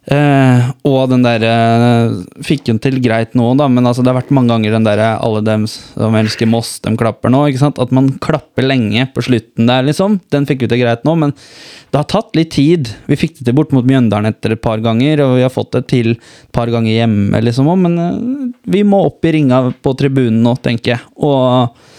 Eh, 0.05 0.64
og 0.84 1.09
den 1.09 1.22
der 1.24 1.44
eh, 1.48 2.16
fikk 2.44 2.68
hun 2.68 2.80
til 2.82 2.98
greit 3.00 3.32
nå, 3.38 3.46
da, 3.57 3.70
men 3.72 3.86
altså, 3.88 4.02
det 4.05 4.12
har 4.12 4.18
vært 4.18 4.34
mange 4.36 4.52
ganger 4.52 4.74
den 4.76 4.84
der 4.84 5.00
alle 5.14 5.40
dem 5.44 5.64
som 5.70 6.16
elsker 6.18 6.48
Moss, 6.50 6.76
dem 6.84 6.98
klapper 7.00 7.32
nå. 7.32 7.40
ikke 7.48 7.62
sant? 7.62 7.80
At 7.80 7.94
man 7.94 8.11
klapper 8.24 8.66
lenge 8.66 9.07
på 9.14 9.24
slutten 9.24 9.70
der, 9.70 9.86
liksom. 9.88 10.18
Den 10.34 10.48
fikk 10.48 10.66
vi 10.66 10.70
til 10.74 10.82
greit 10.82 11.07
nå, 11.09 11.16
men 11.22 11.32
det 11.32 12.00
har 12.02 12.09
tatt 12.11 12.36
litt 12.36 12.52
tid. 12.52 12.92
Vi 13.09 13.18
fikk 13.20 13.38
det 13.38 13.48
til 13.48 13.57
bort 13.57 13.72
mot 13.72 13.88
Mjøndalen 13.88 14.28
etter 14.28 14.57
et 14.57 14.64
par 14.64 14.82
ganger, 14.84 15.24
og 15.24 15.38
vi 15.38 15.46
har 15.46 15.55
fått 15.55 15.72
det 15.78 15.86
til 15.94 16.14
et 16.18 16.52
par 16.55 16.72
ganger 16.72 16.92
hjemme, 16.92 17.40
liksom 17.48 17.72
òg, 17.72 17.80
men 17.86 17.98
eh, 18.05 18.52
vi 18.76 18.84
må 18.84 19.07
opp 19.09 19.24
i 19.24 19.34
ringa 19.38 19.64
på 19.80 19.96
tribunen 19.96 20.44
nå, 20.44 20.57
tenker 20.61 20.98
jeg. 20.98 21.05
Og 21.24 21.93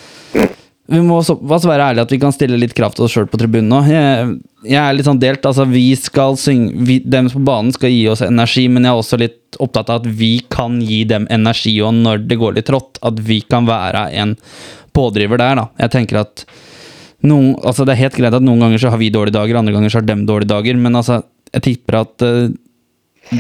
vi 0.86 1.00
må 1.02 1.18
såpass 1.26 1.64
være 1.66 1.88
ærlige 1.90 2.06
at 2.06 2.12
vi 2.14 2.20
kan 2.22 2.34
stille 2.34 2.60
litt 2.62 2.76
krav 2.78 2.94
til 2.94 3.08
oss 3.08 3.16
sjøl 3.16 3.26
på 3.30 3.40
tribunen 3.42 3.72
nå. 3.74 3.80
Jeg, 3.90 4.36
jeg 4.70 4.78
er 4.82 4.94
litt 4.94 5.08
sånn 5.08 5.22
delt. 5.22 5.46
altså 5.50 5.66
Vi 5.70 5.88
skal 5.98 6.38
synge 6.38 6.86
vi, 6.86 7.00
Dem 7.02 7.30
på 7.32 7.42
banen 7.46 7.74
skal 7.74 7.90
gi 7.90 8.04
oss 8.12 8.22
energi, 8.26 8.68
men 8.70 8.86
jeg 8.86 8.94
er 8.94 9.02
også 9.02 9.20
litt 9.22 9.58
opptatt 9.64 9.90
av 9.90 10.04
at 10.04 10.10
vi 10.20 10.36
kan 10.54 10.78
gi 10.86 11.02
dem 11.10 11.26
energi, 11.34 11.74
og 11.82 11.96
når 11.98 12.28
det 12.30 12.38
går 12.42 12.58
litt 12.58 12.70
trått, 12.70 13.00
at 13.06 13.18
vi 13.24 13.40
kan 13.42 13.66
være 13.66 14.08
en 14.22 14.36
pådriver 14.96 15.42
der, 15.42 15.58
da. 15.58 15.66
Jeg 15.82 15.94
tenker 15.96 16.22
at 16.22 16.46
noen, 17.26 17.56
altså 17.66 17.88
Det 17.88 17.96
er 17.96 18.04
helt 18.04 18.20
greit 18.20 18.38
at 18.38 18.46
noen 18.46 18.62
ganger 18.62 18.84
så 18.84 18.92
har 18.94 19.02
vi 19.02 19.10
dårlige 19.14 19.40
dager, 19.40 19.58
andre 19.58 19.74
ganger 19.74 19.90
så 19.90 20.04
har 20.04 20.06
dem 20.06 20.28
dårlige 20.30 20.52
dager, 20.54 20.78
men 20.78 21.02
altså, 21.02 21.24
jeg 21.56 21.66
tipper 21.66 22.02
at 22.04 22.26
uh, 22.28 22.52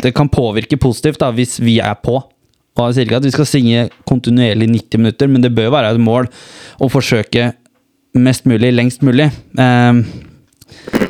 det 0.01 0.15
kan 0.17 0.31
påvirke 0.33 0.79
positivt 0.81 1.21
da, 1.21 1.29
hvis 1.35 1.59
vi 1.61 1.77
er 1.83 1.93
på. 2.01 2.17
Og 2.75 2.89
jeg 2.89 2.95
sier 2.97 3.05
ikke 3.07 3.19
at 3.21 3.25
vi 3.27 3.31
skal 3.31 3.47
synge 3.47 3.83
kontinuerlig 4.09 4.67
90 4.73 4.99
minutter, 4.99 5.29
men 5.31 5.43
det 5.45 5.53
bør 5.55 5.69
være 5.77 5.93
et 5.95 6.01
mål 6.03 6.27
å 6.83 6.89
forsøke 6.91 7.53
mest 8.19 8.45
mulig 8.47 8.73
lengst 8.75 9.03
mulig. 9.03 9.29
Eh, 9.59 10.01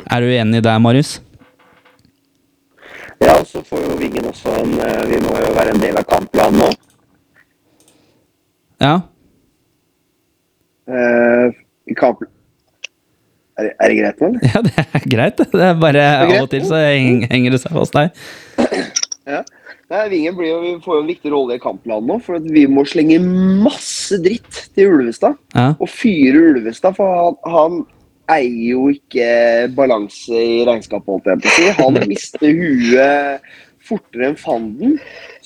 er 0.06 0.22
du 0.22 0.30
enig 0.30 0.62
der, 0.62 0.78
Marius? 0.82 1.16
Ja, 3.22 3.38
og 3.40 3.46
så 3.48 3.62
får 3.64 3.80
jo 3.82 3.94
Vingen 3.98 4.26
også 4.28 4.52
en 4.60 4.74
eh, 4.84 4.98
Vi 5.08 5.18
må 5.24 5.32
jo 5.40 5.52
være 5.56 5.72
en 5.72 5.80
del 5.80 5.96
av 5.98 6.04
kampplanen 6.10 6.60
nå. 6.60 6.66
Ja? 8.84 8.94
Eh, 10.86 11.54
kamp... 11.98 12.22
Er, 13.56 13.64
det- 13.64 13.74
er 13.80 13.88
det 13.88 13.96
greit 14.02 14.20
nå, 14.20 14.28
eller? 14.28 14.40
ja, 14.52 14.60
det 14.66 14.72
er 14.84 15.06
greit. 15.16 15.38
det. 15.40 15.46
Det 15.56 15.64
er 15.70 15.78
bare 15.80 16.02
er 16.04 16.26
av 16.26 16.34
og 16.44 16.50
til 16.52 16.66
så 16.68 16.76
henger 16.76 17.54
det 17.56 17.60
seg 17.62 17.72
fast 17.72 17.96
der. 17.96 18.10
Ja. 19.26 19.40
Nei, 19.92 20.08
Vingen 20.10 20.34
blir 20.34 20.48
jo, 20.50 20.60
vi 20.64 20.70
får 20.82 20.96
jo 20.96 21.02
en 21.04 21.10
viktig 21.12 21.30
rolle 21.30 21.56
i 21.58 21.62
kampplanen 21.62 22.08
nå, 22.10 22.16
for 22.24 22.40
at 22.40 22.46
vi 22.50 22.64
må 22.66 22.82
slenge 22.90 23.20
masse 23.22 24.18
dritt 24.24 24.64
til 24.74 24.96
Ulvestad. 24.96 25.36
Ja. 25.54 25.68
Og 25.78 25.86
fyre 25.92 26.40
Ulvestad, 26.54 26.96
for 26.98 27.12
han, 27.14 27.36
han 27.54 27.76
eier 28.34 28.72
jo 28.72 28.88
ikke 28.90 29.28
balanse 29.76 30.34
i 30.34 30.64
regnskapet, 30.66 31.06
holdt 31.06 31.30
jeg 31.30 31.44
på 31.44 31.52
å 31.52 31.54
si. 31.60 31.68
Han 31.78 32.00
mister 32.10 32.50
huet 32.58 33.46
fortere 33.86 34.32
enn 34.32 34.34
fanden. 34.34 34.96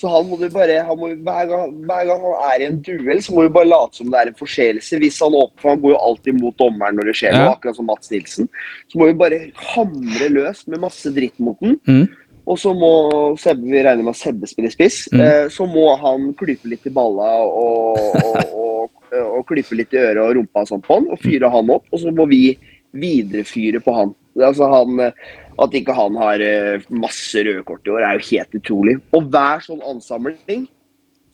Så 0.00 0.08
han 0.08 0.24
må 0.30 0.38
du 0.40 0.46
bare, 0.48 0.78
han 0.88 0.96
må, 0.96 1.10
hver, 1.26 1.44
gang, 1.50 1.74
hver 1.84 2.06
gang 2.08 2.22
han 2.24 2.46
er 2.54 2.62
i 2.64 2.68
en 2.70 2.78
duell, 2.86 3.20
så 3.20 3.34
må 3.36 3.44
du 3.44 3.52
bare 3.52 3.68
late 3.68 4.00
som 4.00 4.08
det 4.08 4.22
er 4.22 4.30
en 4.32 4.38
forseelse. 4.38 4.96
Hvis 5.02 5.20
han 5.20 5.36
åpner, 5.36 5.60
for 5.60 5.74
han 5.74 5.82
går 5.84 5.92
jo 5.92 6.00
alltid 6.06 6.38
mot 6.40 6.56
dommeren 6.56 6.96
når 6.96 7.10
det 7.10 7.16
skjer 7.20 7.36
noe, 7.36 7.50
Ja. 7.50 7.52
akkurat 7.58 7.76
som 7.76 7.90
Mats 7.92 8.08
Nilsen. 8.08 8.48
Så 8.88 8.96
må 8.96 9.10
vi 9.10 9.18
bare 9.20 9.42
hamre 9.74 10.30
løs 10.32 10.64
med 10.72 10.80
masse 10.88 11.12
dritt 11.12 11.36
mot 11.36 11.60
den. 11.60 11.76
Mm. 11.84 12.08
Og 12.50 12.58
så 12.58 12.72
må 12.74 12.90
Sebbe, 13.38 13.68
vi 13.70 13.82
regner 13.84 14.02
med 14.02 14.16
at 14.16 14.20
Sebbe 14.20 14.48
spiller 14.50 14.72
spiss, 14.74 15.04
Mm. 15.12 15.20
eh, 15.22 15.44
så 15.54 15.66
må 15.70 15.86
han 16.00 16.32
klype 16.34 16.70
litt 16.72 16.88
i 16.88 16.94
balla 16.94 17.28
og, 17.46 18.00
og, 18.24 18.40
og, 18.64 19.04
og 19.20 19.44
klype 19.46 19.78
litt 19.78 19.94
i 19.94 20.02
øret 20.02 20.24
og 20.24 20.34
rumpa 20.40 20.64
og 20.64 20.72
sånn 20.72 20.82
på 20.82 20.98
han, 20.98 21.06
og 21.14 21.22
fyre 21.22 21.50
han 21.52 21.70
opp. 21.76 21.86
Og 21.92 22.02
så 22.02 22.10
må 22.14 22.26
vi 22.30 22.58
viderefyre 22.90 23.80
på 23.84 23.94
han. 23.94 24.14
Altså 24.40 24.66
han 24.70 24.98
at 25.60 25.74
ikke 25.76 25.94
han 25.94 26.16
har 26.16 26.42
eh, 26.42 26.84
masse 26.88 27.42
røde 27.44 27.62
kort 27.68 27.86
i 27.86 27.92
år, 27.92 28.04
er 28.06 28.18
jo 28.18 28.28
helt 28.30 28.54
utrolig. 28.60 28.96
Og 29.16 29.26
hver 29.32 29.62
sånn 29.64 29.82
ansamling, 29.86 30.64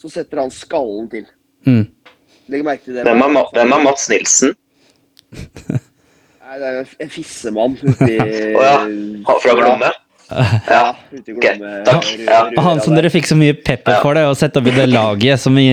så 0.01 0.11
setter 0.13 0.43
han 0.43 0.53
skallen 0.53 1.09
til. 1.13 1.27
Mm. 1.67 1.85
Legg 2.53 2.65
merke 2.67 2.85
til 2.89 2.99
det. 2.99 3.05
Hvem 3.07 3.23
er, 3.23 3.53
hvem 3.55 3.75
er 3.77 3.85
Mats 3.85 4.09
Nilsen? 4.11 4.57
Nei, 6.47 6.59
det 6.61 6.67
er 6.67 6.77
jo 6.77 6.83
en 7.03 7.11
fissemann 7.11 7.73
ute 7.83 8.11
oh, 8.55 8.63
ja, 8.63 9.39
fra 9.43 9.55
Glomme? 9.59 9.89
Ja, 10.31 10.97
Okay, 11.17 11.59
takk. 11.87 12.09
Ja. 12.27 12.39
Han 12.65 12.81
som 12.83 12.97
dere 12.97 13.11
fikk 13.15 13.29
så 13.29 13.37
mye 13.39 13.55
pepper 13.55 14.01
for 14.03 14.19
det, 14.19 14.25
og 14.27 14.37
sette 14.39 14.61
opp 14.61 14.69
i 14.69 14.75
det 14.75 14.89
laget 14.91 15.41
som 15.43 15.57
i 15.61 15.69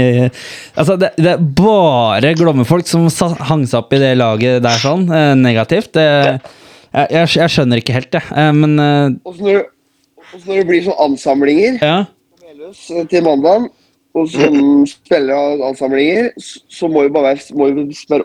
Altså, 0.78 0.96
det, 1.02 1.14
det 1.18 1.32
er 1.34 1.46
bare 1.58 2.34
glommefolk 2.38 2.88
som 2.90 3.08
hang 3.50 3.66
seg 3.70 3.80
opp 3.82 3.96
i 3.98 4.02
det 4.04 4.14
laget 4.20 4.62
der 4.66 4.82
sånn, 4.82 5.08
eh, 5.10 5.34
negativt. 5.40 5.94
Det, 5.98 6.06
jeg, 6.06 7.08
jeg, 7.18 7.32
jeg 7.40 7.54
skjønner 7.56 7.82
ikke 7.82 7.98
helt, 7.98 8.18
jeg. 8.20 8.30
Eh, 8.30 8.52
men 8.58 8.76
eh, 8.80 9.06
Og 9.26 9.38
så 9.38 9.48
når, 9.48 9.64
når 10.46 10.60
det 10.62 10.68
blir 10.70 10.86
sånn 10.86 11.02
ansamlinger 11.10 11.80
ja. 11.82 11.96
Til 13.10 13.26
mandag, 13.26 13.68
og 14.14 14.30
som 14.30 14.86
spiller 14.88 15.34
av 15.34 15.62
ansamlinger, 15.72 16.30
så 16.38 16.88
må 16.92 17.08
vi 17.08 17.12
bare 17.14 17.34
være 17.34 17.58
må 17.58 17.72
vi 17.74 18.22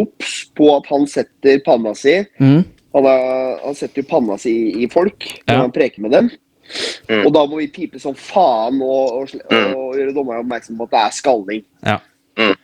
obs 0.00 0.30
på 0.56 0.70
at 0.78 0.88
han 0.90 1.04
setter 1.10 1.60
panna 1.66 1.92
si 1.96 2.22
Mm. 2.40 2.64
Han, 2.94 3.06
er, 3.06 3.58
han 3.64 3.74
setter 3.78 4.02
jo 4.02 4.08
panna 4.10 4.36
si 4.38 4.50
i, 4.50 4.70
i 4.84 4.88
folk 4.90 5.22
når 5.46 5.54
Ja. 5.54 5.60
han 5.62 5.72
preker 5.74 6.02
med 6.02 6.10
dem. 6.16 6.30
Mm. 7.10 7.24
Og 7.26 7.32
da 7.34 7.44
må 7.50 7.58
vi 7.58 7.66
pipe 7.74 7.98
som 8.02 8.14
faen 8.14 8.80
og, 8.82 9.20
og, 9.22 9.28
Mm. 9.50 9.72
og 9.74 9.94
gjøre 9.98 10.14
dommerne 10.14 10.44
oppmerksom 10.44 10.76
på 10.78 10.86
at 10.88 10.90
det 10.96 11.00
er 11.04 11.16
skalling. 11.18 11.64
ja. 11.86 11.98
Mm. 12.38 12.56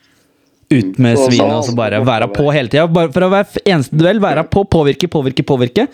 Ut 0.71 0.99
med 0.99 1.17
Så- 1.17 1.31
svinet 1.31 1.53
og 1.55 1.65
så 1.65 1.75
bare 1.77 2.01
være 2.05 2.27
på 2.35 2.51
hele 2.53 2.69
tida. 2.69 2.89
For 3.13 3.23
å 3.23 3.31
være 3.31 3.61
eneste 3.67 3.95
duell, 3.97 4.19
være 4.19 4.43
på, 4.51 4.65
påvirke, 4.67 5.07
påvirke, 5.07 5.45
påvirke. 5.47 5.89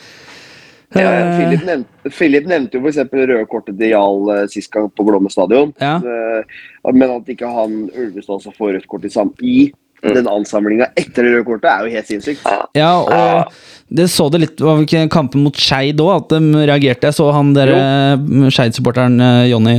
Ja, 0.95 1.37
Philip, 1.39 1.62
nevnte, 1.64 2.11
Philip 2.12 2.47
nevnte 2.47 2.76
jo 2.76 2.83
f.eks. 2.85 2.99
røde 3.12 3.47
kortet 3.49 3.78
til 3.78 3.89
Jarl 3.95 4.28
uh, 4.28 4.47
sist 4.53 4.70
gang 4.70 4.91
på 4.93 5.05
Glommen 5.09 5.33
stadion. 5.33 5.72
Ja. 5.80 5.97
Uh, 6.05 6.93
men 6.93 7.11
at 7.11 7.28
ikke 7.33 7.49
han 7.49 7.91
Ulvestad 7.97 8.37
også 8.39 8.53
får 8.57 8.74
rødt 8.76 8.89
kort 8.89 9.05
i, 9.05 9.09
sam 9.12 9.33
i. 9.41 9.72
den 10.03 10.26
ansamlinga 10.26 10.88
etter 10.98 11.22
det 11.26 11.32
røde 11.36 11.46
kortet, 11.46 11.68
er 11.70 11.86
jo 11.86 11.94
helt 11.94 12.09
sinnssykt. 12.09 12.46
Ja, 12.78 12.92
og 12.98 13.53
det 13.92 14.09
så 14.11 14.28
det 14.32 14.40
litt 14.42 14.62
Var 14.62 14.80
ikke 14.82 15.05
kampen 15.12 15.44
mot 15.44 15.59
Skeid 15.59 16.00
òg, 16.03 16.24
at 16.24 16.32
de 16.32 16.64
reagerte? 16.64 17.11
Jeg 17.11 17.18
så 17.18 17.28
han 17.34 17.53
der 17.55 17.70
eh, 17.76 18.48
Skeid-supporteren 18.48 19.20
eh, 19.20 19.50
Jonny 19.53 19.76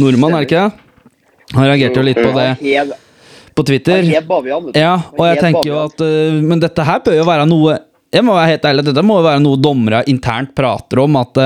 Nordmann, 0.00 0.34
er 0.34 0.42
det 0.42 0.48
ikke 0.48 0.64
det? 0.64 0.88
Han 1.54 1.66
reagerte 1.66 2.00
jo 2.00 2.06
litt 2.06 2.20
på 2.22 2.32
det 2.34 2.48
på 3.58 3.64
Twitter. 3.66 4.06
Ja, 4.78 4.92
og 5.18 5.24
jeg 5.26 5.40
tenker 5.42 5.66
jo 5.66 5.78
at 5.82 6.02
Men 6.46 6.60
dette 6.62 6.84
her 6.86 7.00
bør 7.02 7.16
jo 7.18 7.24
være 7.26 7.48
noe 7.50 7.74
Jeg 8.14 8.22
må 8.24 8.36
være 8.36 8.52
helt 8.52 8.68
ærlig, 8.70 8.84
dette 8.86 9.02
må 9.04 9.18
jo 9.18 9.26
være 9.26 9.42
noe 9.42 9.58
dommere 9.60 10.04
internt 10.08 10.54
prater 10.56 11.02
om. 11.02 11.18
At 11.18 11.42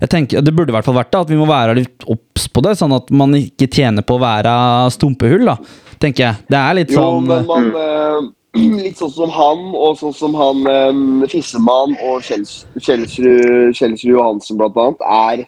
jeg 0.00 0.12
tenker, 0.14 0.46
Det 0.46 0.54
burde 0.54 0.72
i 0.72 0.76
hvert 0.78 0.86
fall 0.86 0.96
vært 0.96 1.10
det, 1.12 1.20
at 1.26 1.32
vi 1.34 1.38
må 1.38 1.50
være 1.50 1.76
litt 1.82 2.06
obs 2.10 2.46
på 2.48 2.62
det, 2.64 2.76
sånn 2.78 2.94
at 2.96 3.10
man 3.12 3.34
ikke 3.36 3.68
tjener 3.68 4.06
på 4.06 4.16
å 4.16 4.22
være 4.22 4.54
stumpehull, 4.94 5.50
da. 5.50 5.58
Tenker 6.00 6.24
jeg. 6.30 6.34
Det 6.48 6.60
er 6.60 6.78
litt 6.80 6.94
Jo, 6.94 7.02
sånn 7.02 7.26
men 7.28 7.46
man 7.50 7.70
eh, 7.76 8.20
Litt 8.86 8.98
sånn 8.98 9.12
som 9.14 9.30
han, 9.30 9.60
og 9.78 9.98
sånn 10.00 10.16
som 10.16 10.34
han 10.34 10.64
eh, 10.66 11.28
Fissemann 11.30 11.94
og 12.02 12.24
Kjels- 12.26 12.64
Kjelsrud 12.82 14.02
Johansen 14.10 14.58
blant 14.58 14.80
annet, 14.80 15.06
er 15.06 15.44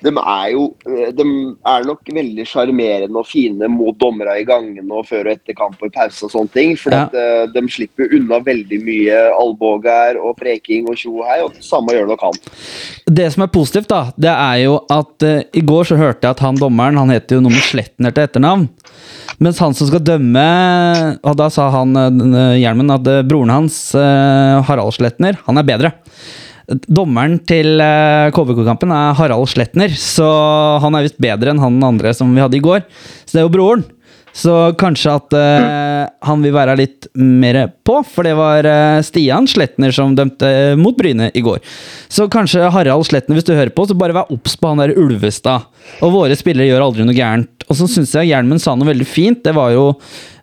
de 0.00 0.08
er 0.16 0.46
jo 0.54 0.62
eh, 0.88 1.10
de 1.12 1.24
er 1.68 1.84
nok 1.84 2.08
veldig 2.16 2.46
sjarmerende 2.48 3.20
og 3.20 3.26
fine 3.28 3.68
mot 3.68 3.98
dommere 4.00 4.38
i 4.40 4.46
gangene 4.48 4.88
og 4.96 5.04
før 5.10 5.28
og 5.28 5.34
etter 5.34 5.56
kamp 5.58 5.76
og 5.82 5.90
i 5.90 5.94
pause 5.98 6.24
og 6.24 6.32
sånne 6.32 6.54
ting. 6.54 6.72
For 6.80 6.94
Ja. 6.96 7.02
at, 7.04 7.14
eh, 7.20 7.44
de 7.52 7.64
slipper 7.68 8.08
unna 8.16 8.40
veldig 8.46 8.80
mye 8.86 9.18
albuer 9.36 10.16
og 10.22 10.38
preking 10.40 10.88
og 10.88 10.96
tjo 10.96 11.18
og 11.20 11.28
hei, 11.28 11.42
og 11.44 11.52
det 11.58 11.66
samme 11.66 11.92
gjør 11.92 12.08
nok 12.14 12.24
han. 12.30 12.40
Det 13.20 13.28
som 13.34 13.44
er 13.44 13.52
positivt, 13.52 13.90
da, 13.92 14.02
det 14.16 14.32
er 14.32 14.56
jo 14.64 14.80
at 14.88 15.28
uh, 15.28 15.42
i 15.52 15.60
går 15.60 15.84
så 15.92 16.00
hørte 16.00 16.24
jeg 16.24 16.38
at 16.38 16.44
han 16.46 16.56
dommeren, 16.56 16.96
han 16.96 17.12
heter 17.12 17.36
jo 17.36 17.44
noe 17.44 17.52
med 17.52 17.66
Sletner 17.68 18.14
til 18.16 18.24
etternavn. 18.24 18.68
Mens 19.40 19.60
han 19.62 19.72
som 19.76 19.88
skal 19.88 20.02
dømme 20.04 20.44
Og 21.24 21.36
da 21.40 21.48
sa 21.52 21.70
han 21.72 21.96
eh, 21.96 22.60
Hjelmen 22.60 22.92
at 22.92 23.08
eh, 23.08 23.22
broren 23.26 23.54
hans, 23.54 23.78
eh, 23.96 24.60
Harald 24.68 24.92
Sletner, 24.96 25.38
han 25.46 25.60
er 25.60 25.66
bedre. 25.66 25.92
Dommeren 26.86 27.38
til 27.48 27.80
eh, 27.82 28.28
KBK-kampen 28.34 28.92
er 28.94 29.16
Harald 29.18 29.48
Sletner, 29.50 29.90
så 29.98 30.28
han 30.84 30.94
er 30.94 31.08
visst 31.08 31.18
bedre 31.22 31.50
enn 31.50 31.62
han 31.62 31.80
andre 31.82 32.12
som 32.14 32.30
vi 32.30 32.42
hadde 32.44 32.60
i 32.60 32.62
går. 32.62 32.84
Så 33.24 33.34
det 33.34 33.42
er 33.42 33.48
jo 33.48 33.54
broren. 33.56 33.82
Så 34.36 34.54
kanskje 34.78 35.12
at 35.18 35.34
uh, 35.34 36.06
han 36.26 36.44
vil 36.44 36.54
være 36.54 36.76
litt 36.78 37.08
mer 37.18 37.64
på, 37.86 37.96
for 38.06 38.26
det 38.26 38.36
var 38.38 38.66
uh, 38.66 39.02
Stian 39.04 39.48
Sletner 39.50 39.94
som 39.94 40.14
dømte 40.16 40.46
uh, 40.46 40.78
mot 40.78 40.96
Bryne 40.96 41.30
i 41.34 41.42
går. 41.44 41.58
Så 42.12 42.28
kanskje 42.30 42.70
Harald 42.70 43.08
Sletner, 43.08 43.38
hvis 43.38 43.48
du 43.48 43.54
hører 43.56 43.74
på, 43.74 43.88
så 43.88 43.96
bare 43.98 44.14
vær 44.16 44.30
obs 44.30 44.54
på 44.54 44.70
han 44.70 44.82
der 44.82 44.94
Ulvestad. 44.94 45.66
Og 46.04 46.14
våre 46.14 46.38
spillere 46.38 46.70
gjør 46.70 46.86
aldri 46.86 47.06
noe 47.08 47.16
gærent. 47.16 47.66
Og 47.66 47.78
så 47.78 47.88
syns 47.90 48.14
jeg 48.14 48.30
Hjelmen 48.30 48.62
sa 48.62 48.76
noe 48.78 48.90
veldig 48.90 49.08
fint, 49.08 49.42
det 49.44 49.56
var 49.56 49.74
jo 49.74 49.92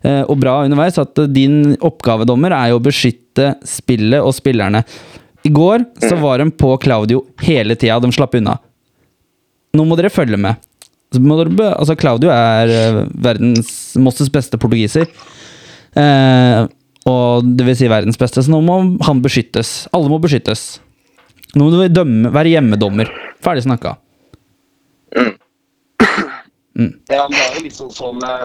og 0.08 0.36
bra 0.38 0.60
underveis, 0.62 0.94
at 1.02 1.18
din 1.34 1.74
oppgavedommer 1.84 2.54
er 2.54 2.68
jo 2.70 2.76
å 2.78 2.82
beskytte 2.84 3.48
spillet 3.66 4.22
og 4.22 4.30
spillerne. 4.36 4.84
I 5.44 5.50
går 5.52 5.84
så 6.00 6.14
var 6.22 6.38
de 6.38 6.46
på 6.54 6.70
Claudio 6.80 7.24
hele 7.42 7.74
tida, 7.76 7.98
de 8.00 8.12
slapp 8.14 8.36
unna. 8.38 8.54
Nå 9.76 9.84
må 9.84 9.98
dere 9.98 10.12
følge 10.12 10.38
med. 10.40 10.60
Altså 11.14 11.96
Claudio 11.96 12.28
er 12.32 12.68
eh, 12.68 12.98
verdens 13.24 13.70
Mosses 13.96 14.28
beste 14.32 14.58
portugiser. 14.60 15.08
Eh, 15.96 16.66
og 17.08 17.46
det 17.56 17.64
vil 17.64 17.76
si 17.78 17.88
verdens 17.88 18.18
beste, 18.20 18.42
så 18.44 18.52
nå 18.52 18.60
må 18.66 18.80
han 19.06 19.22
beskyttes. 19.24 19.86
Alle 19.96 20.10
må 20.12 20.18
beskyttes. 20.20 20.80
Nå 21.56 21.64
må 21.64 21.70
du 21.72 21.88
dømme, 21.88 22.28
være 22.34 22.52
hjemmedommer. 22.52 23.08
Ferdig 23.40 23.64
snakka. 23.64 23.94
Ja, 26.78 27.24
han 27.24 27.32
er 27.34 27.56
jo 27.56 27.64
liksom 27.64 27.88
sånn 27.90 28.20
eh, 28.22 28.44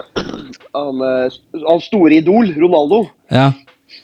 han, 0.74 1.04
eh, 1.06 1.76
store 1.84 2.16
idol, 2.16 2.48
Ronaldo. 2.58 3.04
Ja. 3.30 3.50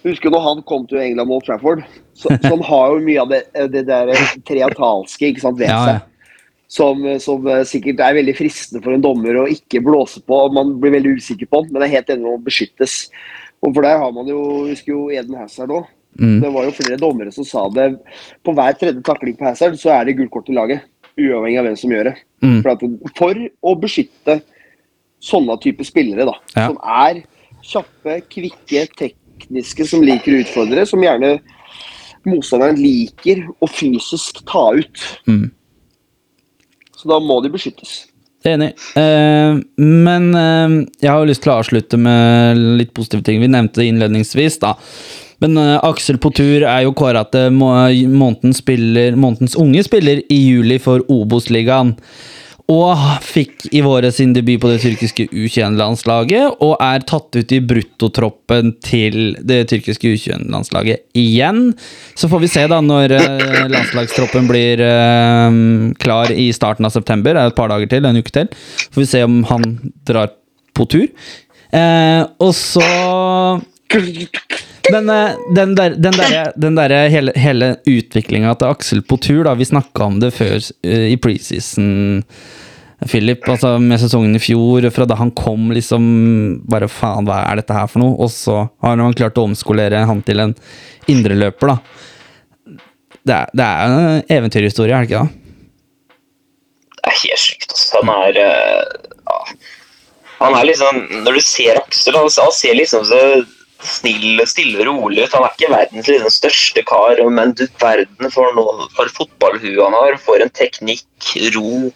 Husker 0.04 0.30
når 0.30 0.44
han 0.44 0.60
kom 0.68 0.84
til 0.86 1.00
England 1.02 1.32
og 1.34 1.42
Trafford. 1.48 1.82
Så, 2.14 2.28
så 2.28 2.52
han 2.52 2.62
har 2.68 2.92
jo 2.92 3.00
mye 3.08 3.24
av 3.24 3.32
det, 3.32 3.40
det 3.72 3.86
der 3.88 4.12
triatalske 4.46 5.32
ikke 5.32 5.42
sant, 5.42 5.58
ved 5.58 5.72
Ja, 5.72 5.80
seg. 5.88 5.96
ja. 5.96 6.06
Som, 6.70 7.02
som 7.18 7.46
eh, 7.50 7.64
sikkert 7.66 7.98
er 8.06 8.14
veldig 8.20 8.36
fristende 8.38 8.82
for 8.84 8.94
en 8.94 9.02
dommer 9.02 9.40
å 9.40 9.48
ikke 9.50 9.82
blåse 9.82 10.22
på. 10.22 10.36
og 10.46 10.54
Man 10.54 10.76
blir 10.82 10.94
veldig 10.94 11.16
usikker 11.18 11.50
på 11.50 11.64
den, 11.64 11.72
men 11.72 11.82
det 11.82 11.88
er 11.88 11.96
helt 11.96 12.12
enig 12.14 12.26
med 12.26 12.36
å 12.36 12.44
beskyttes. 12.46 13.00
Og 13.60 13.74
for 13.74 13.84
der 13.84 13.98
har 14.00 14.12
man 14.14 14.30
jo 14.30 14.68
husker 14.68 14.94
jo 14.94 15.08
Eden 15.10 15.34
Hazard 15.40 15.74
òg. 15.74 15.88
Mm. 16.18 16.38
Det 16.42 16.52
var 16.54 16.66
jo 16.66 16.74
flere 16.74 17.00
dommere 17.00 17.32
som 17.34 17.46
sa 17.46 17.66
det. 17.74 17.90
På 18.46 18.54
hver 18.56 18.78
tredje 18.78 19.02
takling 19.06 19.36
på 19.38 19.46
Hazard 19.48 19.76
så 19.80 19.92
er 19.94 20.06
det 20.06 20.16
gult 20.18 20.32
kort 20.34 20.48
til 20.48 20.58
laget. 20.58 20.86
Uavhengig 21.20 21.60
av 21.60 21.68
hvem 21.68 21.76
som 21.78 21.92
gjør 21.94 22.10
det. 22.10 22.16
Mm. 22.44 22.56
For, 22.62 22.72
at, 22.72 23.12
for 23.18 23.44
å 23.60 23.76
beskytte 23.82 24.40
sånne 25.20 25.58
type 25.60 25.84
spillere, 25.84 26.26
da. 26.30 26.36
Ja. 26.56 26.66
Som 26.70 26.78
er 26.80 27.22
kjappe, 27.66 28.20
kvikke, 28.32 28.86
tekniske, 28.96 29.86
som 29.90 30.04
liker 30.06 30.36
å 30.36 30.42
utfordre. 30.44 30.86
Som 30.88 31.04
gjerne 31.04 31.36
motstanderen 32.28 32.80
liker 32.80 33.44
å 33.60 33.68
fysisk 33.70 34.42
ta 34.48 34.70
ut. 34.76 35.04
Mm. 35.28 35.48
Så 37.00 37.08
da 37.08 37.16
må 37.24 37.40
de 37.44 37.50
beskyttes. 37.54 38.02
Enig. 38.44 38.70
Eh, 38.96 39.58
men 39.80 40.28
eh, 40.36 40.76
jeg 41.02 41.10
har 41.10 41.18
jo 41.20 41.28
lyst 41.28 41.42
til 41.44 41.52
å 41.52 41.58
avslutte 41.60 41.98
med 42.00 42.60
litt 42.80 42.92
positive 42.96 43.24
ting. 43.26 43.40
Vi 43.42 43.50
nevnte 43.52 43.82
det 43.82 43.88
innledningsvis, 43.90 44.56
da. 44.62 44.74
Men 45.44 45.56
eh, 45.60 45.76
Aksel 45.84 46.18
Potur 46.20 46.64
er 46.68 46.84
jo 46.86 46.94
kåra 46.96 47.24
til 47.32 47.50
må- 47.56 47.72
månedens 48.12 49.56
unge 49.60 49.84
spiller 49.84 50.22
i 50.32 50.40
juli 50.40 50.78
for 50.80 51.04
Obos-ligaen. 51.12 51.94
Og 52.70 53.00
fikk 53.26 53.66
i 53.74 53.80
våre 53.82 54.12
sin 54.14 54.34
debut 54.34 54.60
på 54.62 54.70
det 54.70 54.78
tyrkiske 54.84 55.26
U21-landslaget, 55.32 56.60
og 56.62 56.76
er 56.84 57.02
tatt 57.08 57.34
ut 57.34 57.54
i 57.56 57.58
bruttotroppen 57.66 58.74
til 58.84 59.34
det 59.42 59.64
tyrkiske 59.72 60.12
U21-landslaget 60.14 61.02
igjen. 61.18 61.72
Så 62.14 62.30
får 62.30 62.44
vi 62.44 62.52
se 62.52 62.66
da 62.70 62.78
når 62.84 63.16
eh, 63.18 63.66
landslagstroppen 63.72 64.46
blir 64.50 64.84
eh, 64.86 65.60
klar 66.02 66.30
i 66.30 66.50
starten 66.54 66.86
av 66.86 66.94
september. 66.94 67.34
Det 67.34 67.42
er 67.42 67.54
et 67.54 67.58
par 67.58 67.74
dager 67.74 67.90
til, 67.90 68.06
en 68.06 68.22
uke 68.22 68.34
til. 68.38 68.50
Får 68.94 69.02
vi 69.02 69.10
se 69.16 69.24
om 69.26 69.42
han 69.50 69.66
drar 70.06 70.30
på 70.76 70.86
tur. 70.94 71.08
Eh, 71.74 72.22
og 72.38 72.54
så 72.54 72.86
den, 74.92 75.10
eh, 75.10 75.36
den 75.56 75.74
der, 75.78 75.94
der, 75.96 76.70
der 76.78 76.94
hele, 77.12 77.34
hele 77.36 77.74
utviklinga 77.88 78.54
til 78.58 78.72
Aksel 78.74 79.02
på 79.02 79.18
tur, 79.22 79.44
da, 79.46 79.54
vi 79.58 79.68
snakka 79.68 80.06
om 80.06 80.18
det 80.22 80.32
før 80.36 80.58
eh, 80.58 81.10
i 81.12 81.18
preseason, 81.20 82.20
Philip, 83.08 83.46
altså 83.48 83.78
med 83.80 83.96
sesongen 84.02 84.36
i 84.36 84.42
fjor, 84.42 84.84
fra 84.92 85.06
da 85.08 85.16
han 85.16 85.30
kom, 85.32 85.70
liksom 85.72 86.02
Bare 86.68 86.88
faen, 86.92 87.24
hva 87.24 87.38
er 87.48 87.62
dette 87.62 87.72
her 87.72 87.88
for 87.88 88.02
noe? 88.02 88.12
Og 88.20 88.28
så 88.34 88.66
har 88.84 89.00
han 89.00 89.16
klart 89.16 89.40
å 89.40 89.46
omskolere 89.48 90.02
han 90.04 90.20
til 90.26 90.42
en 90.44 90.52
indreløper, 91.08 91.72
da. 91.72 92.76
Det 93.20 93.36
er, 93.36 93.62
er 93.64 93.86
en 93.86 94.34
eventyrhistorie, 94.36 94.96
er 94.96 95.06
det 95.06 95.10
ikke 95.10 95.22
det? 95.22 95.36
Det 97.00 97.08
er 97.08 97.20
helt 97.22 97.44
sjukt, 97.46 97.70
Altså. 97.70 98.02
Han 98.02 98.12
er 98.28 98.42
eh, 98.44 99.08
ja. 99.30 99.38
Han 100.40 100.56
er 100.56 100.68
liksom 100.68 101.00
Når 101.24 101.36
du 101.36 101.42
ser 101.44 101.80
Aksel, 101.80 102.16
han 102.16 102.52
ser 102.56 102.76
liksom 102.76 103.04
så 103.08 103.20
snill, 103.86 104.42
stille 104.48 104.82
og 104.82 104.88
rolig 104.88 105.24
ut. 105.24 105.34
Han 105.36 105.46
er 105.46 105.56
ikke 105.56 105.72
verdens 105.72 106.10
liksom, 106.10 106.34
største 106.34 106.84
kar, 106.88 107.22
men 107.32 107.54
du 107.56 107.64
verden 107.80 108.32
for, 108.32 108.52
noe, 108.56 108.88
for 108.96 109.12
fotballhue 109.16 109.80
han 109.80 109.96
har. 109.96 110.18
For 110.24 110.42
en 110.42 110.52
teknikk, 110.56 111.08
ro, 111.56 111.90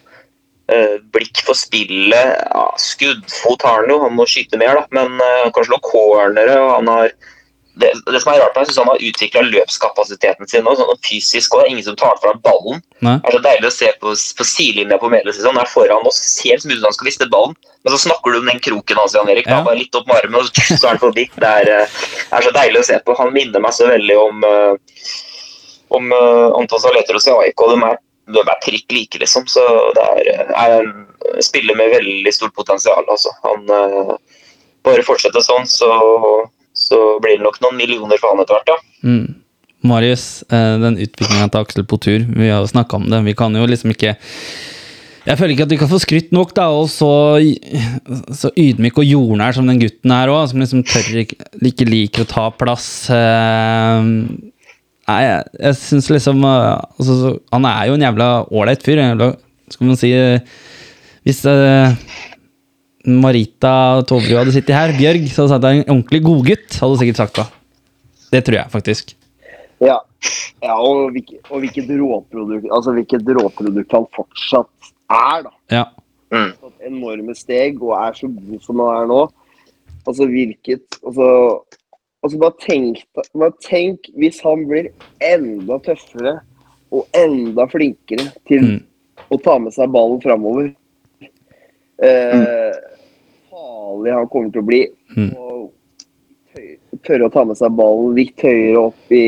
eh, 0.71 0.97
blikk 1.15 1.43
for 1.45 1.57
spillet. 1.57 2.35
Ja, 2.41 2.65
skuddfot 2.81 3.65
har 3.67 3.83
han 3.83 3.93
jo, 3.93 4.01
han 4.05 4.17
må 4.17 4.27
skyte 4.29 4.59
mer, 4.61 4.81
da, 4.81 4.87
men 4.95 5.19
eh, 5.21 5.39
han 5.43 5.55
kan 5.55 5.67
slå 5.69 5.81
cornere. 5.85 6.59
og 6.61 6.75
han 6.79 6.91
har 6.91 7.15
det, 7.81 7.91
det 8.07 8.21
som 8.23 8.31
er 8.31 8.41
rart, 8.41 8.55
er 8.55 8.63
at 8.63 8.71
jeg 8.71 8.79
han 8.79 8.89
har 8.91 9.03
utvikla 9.09 9.41
løpskapasiteten 9.49 10.49
sin. 10.49 10.67
Og 10.69 10.77
sånn 10.79 11.01
fysisk, 11.05 11.53
og 11.53 11.61
det 11.61 11.65
er 11.65 11.73
ingen 11.73 11.87
som 11.87 11.97
tar 11.99 12.15
fra 12.23 12.33
ballen. 12.45 12.81
Nei? 13.05 13.17
Det 13.23 13.31
er 13.31 13.37
så 13.37 13.41
deilig 13.45 13.69
å 13.69 13.75
se 13.75 13.91
på, 14.01 14.13
på 14.39 14.47
sidelinja 14.47 14.99
på 15.01 15.11
Meles. 15.11 15.35
Liksom. 15.35 15.51
Han 15.55 15.63
er 15.63 15.71
foran 15.71 16.07
oss, 16.09 16.21
ser 16.37 16.59
ut 16.59 16.65
som 16.65 16.73
han 16.87 16.97
skal 16.97 17.09
miste 17.09 17.29
ballen. 17.31 17.55
Men 17.85 17.93
så 17.93 18.01
snakker 18.07 18.33
du 18.33 18.39
om 18.39 18.49
den 18.49 18.63
kroken 18.63 19.01
hans, 19.01 19.15
Jan 19.17 19.29
Erik. 19.29 19.49
Ja. 19.49 19.59
Da, 19.59 19.67
bare 19.67 19.81
litt 19.81 19.97
opp 19.97 20.07
med 20.09 20.17
armen, 20.21 20.39
og 20.41 20.49
så 20.49 20.79
er 20.85 20.93
han 20.93 21.03
forbi. 21.03 21.27
Det 21.35 21.51
er, 21.61 21.71
eh, 21.75 21.99
er 22.37 22.47
så 22.47 22.53
deilig 22.55 22.81
å 22.81 22.87
se 22.89 22.99
på. 23.05 23.17
Han 23.19 23.35
minner 23.35 23.63
meg 23.63 23.75
så 23.77 23.89
veldig 23.91 24.17
om, 24.23 24.47
eh, 24.49 25.13
om 25.99 26.15
uh, 26.15 26.55
Anton 26.57 26.81
Saletros 26.81 27.27
i 27.27 27.35
AIK. 27.35 27.67
De 27.75 27.81
er, 27.91 27.99
de 28.35 28.45
er 28.45 28.63
prikk 28.63 28.95
like, 28.95 29.21
liksom. 29.21 29.45
Så 29.51 29.65
det 29.97 30.07
er, 30.15 30.31
eh, 30.33 30.55
er 30.63 30.77
en 30.79 31.43
spiller 31.43 31.75
med 31.75 31.93
veldig 31.93 32.33
stort 32.33 32.55
potensial. 32.55 33.05
Altså. 33.09 33.35
Han 33.43 33.69
eh, 33.69 34.15
bare 34.85 35.05
fortsetter 35.05 35.43
sånn, 35.43 35.67
så, 35.69 35.91
så 36.85 37.01
blir 37.23 37.39
det 37.39 37.45
nok 37.45 37.57
noen 37.63 37.79
millioner 37.79 38.21
for 38.21 38.33
han 38.33 38.43
etter 38.43 38.57
hvert, 38.57 38.71
ja. 38.75 38.77
Mm. 39.05 39.41
Marius, 39.85 40.43
eh, 40.49 40.77
den 40.81 40.97
utviklinga 41.01 41.49
til 41.51 41.61
Aksel 41.61 41.85
på 41.85 41.99
tur, 42.01 42.23
vi 42.25 42.49
har 42.49 42.63
jo 42.63 42.71
snakka 42.71 42.97
om 42.99 43.09
det. 43.11 43.21
Vi 43.27 43.35
kan 43.37 43.53
jo 43.55 43.67
liksom 43.69 43.93
ikke 43.93 44.15
Jeg 45.25 45.39
føler 45.39 45.55
ikke 45.55 45.65
at 45.65 45.71
vi 45.73 45.77
kan 45.81 45.89
få 45.89 45.97
skrytt 45.97 46.33
nok, 46.37 46.51
da, 46.53 46.67
og 46.69 46.85
så, 46.93 47.09
så 48.29 48.51
ydmyk 48.53 48.99
og 49.01 49.07
jordnær 49.09 49.55
som 49.57 49.65
den 49.65 49.79
gutten 49.81 50.11
er 50.13 50.29
òg, 50.29 50.43
som 50.51 50.61
liksom 50.61 50.83
tør 50.85 51.23
ikke, 51.23 51.39
ikke 51.65 51.87
liker 51.89 52.25
å 52.25 52.29
ta 52.29 52.43
plass. 52.53 52.89
Eh, 53.09 54.11
Nei, 55.05 55.17
jeg, 55.21 55.41
jeg 55.61 55.77
syns 55.81 56.07
liksom 56.09 56.45
eh, 56.49 56.69
altså, 56.97 57.35
Han 57.53 57.67
er 57.69 57.89
jo 57.89 57.97
en 57.97 58.05
jævla 58.05 58.29
ålreit 58.49 58.85
fyr. 58.85 59.01
Skal 59.73 59.89
man 59.89 59.99
si 59.99 60.13
Hvis 61.25 61.41
Hvis 61.45 61.45
Marita 63.05 64.01
Toverud 64.09 64.39
hadde 64.41 64.53
sittet 64.55 64.75
her, 64.75 64.93
Bjørg, 64.97 65.27
så 65.29 65.43
hadde 65.43 65.51
sagt 65.53 65.63
at 65.63 65.69
han 65.69 65.77
er 65.77 65.83
en 65.85 65.93
ordentlig 65.97 66.21
godgutt. 66.25 66.79
Hadde 66.81 66.97
sikkert 67.01 67.21
sagt 67.21 67.39
da. 67.41 67.45
Det 68.33 68.41
tror 68.47 68.57
jeg 68.57 68.73
faktisk. 68.73 69.13
Ja, 69.83 69.99
ja 70.63 70.75
og, 70.79 71.11
hvilket, 71.13 71.39
og 71.51 71.61
hvilket, 71.61 71.89
råprodukt, 71.99 72.67
altså 72.73 72.93
hvilket 72.95 73.27
råprodukt 73.37 73.93
han 73.93 74.07
fortsatt 74.15 74.91
er, 75.11 75.45
da. 75.45 75.53
Ja. 75.73 75.85
Mm. 76.33 76.51
Enorme 76.89 77.35
steg 77.37 77.77
og 77.83 77.93
er 77.99 78.15
så 78.17 78.27
god 78.31 78.63
som 78.65 78.81
han 78.81 79.03
er 79.03 79.11
nå. 79.11 79.19
Altså 80.05 80.25
hvilket 80.29 80.97
Altså, 81.05 81.27
altså 82.25 82.39
bare, 82.41 82.57
tenk, 82.65 83.03
bare 83.37 83.53
tenk 83.61 84.09
hvis 84.17 84.41
han 84.45 84.65
blir 84.69 84.89
enda 85.23 85.77
tøffere 85.85 86.39
og 86.95 87.05
enda 87.17 87.67
flinkere 87.69 88.31
til 88.49 88.65
Mm. 88.65 88.81
å 89.29 89.37
ta 89.41 89.57
med 89.59 89.73
seg 89.73 89.91
ballen 89.93 90.21
framover. 90.23 90.73
Eh, 92.01 92.73
farlig 93.85 94.15
han 94.15 94.27
kommer 94.33 94.53
til 94.53 94.63
å 94.63 94.67
bli. 94.69 94.81
Mm. 95.15 95.31
Og 95.37 95.71
tørre 97.05 97.27
å 97.27 97.33
ta 97.33 97.43
med 97.45 97.59
seg 97.59 97.75
ballen 97.77 98.15
litt 98.17 98.41
høyere 98.41 98.81
opp 98.87 99.13
i, 99.13 99.23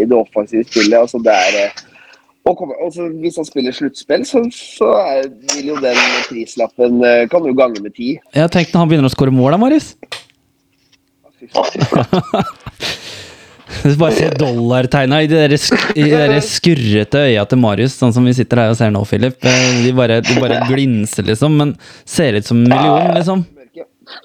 i 0.00 0.04
det 0.08 0.16
offensive 0.16 0.64
spillet. 0.68 0.98
Altså 1.00 1.20
det 1.24 1.34
er 1.34 1.58
eh, 1.64 1.86
og 2.48 2.56
kommer, 2.56 2.78
altså 2.80 3.10
Hvis 3.20 3.36
han 3.36 3.44
spiller 3.44 3.74
sluttspill, 3.76 4.22
så, 4.26 4.40
så 4.54 4.88
er, 5.02 5.28
vil 5.52 5.74
jo 5.74 5.76
den 5.82 5.98
prislappen 6.30 7.02
eh, 7.04 7.26
kan 7.30 7.44
jo 7.46 7.52
gange 7.56 7.82
med 7.84 7.92
ti. 7.98 8.14
Jeg 8.34 8.52
tenkte 8.54 8.74
når 8.74 8.84
han 8.84 8.92
begynner 8.94 9.10
å 9.10 9.12
skåre 9.12 9.34
mål, 9.34 9.54
da, 9.54 9.60
Marius. 9.60 9.92
Bare 14.00 14.12
se 14.16 14.26
dollartegna 14.34 15.20
i 15.22 15.28
de 15.30 15.36
der, 15.38 15.54
sk 15.60 15.92
i 15.94 16.02
de 16.02 16.10
der 16.10 16.40
skurrete 16.44 17.22
øya 17.28 17.44
til 17.48 17.60
Marius, 17.62 17.94
sånn 18.00 18.12
som 18.16 18.26
vi 18.26 18.34
sitter 18.36 18.64
her 18.64 18.72
og 18.72 18.78
ser 18.80 18.90
nå, 18.92 19.04
Philip. 19.08 19.36
Eh, 19.46 19.84
De 19.84 19.92
bare, 19.96 20.20
de 20.24 20.34
bare 20.40 20.64
glinser, 20.68 21.24
liksom, 21.30 21.54
men 21.60 21.76
ser 22.08 22.40
ut 22.40 22.48
som 22.48 22.58
en 22.64 22.68
million, 22.72 23.14
liksom. 23.16 23.46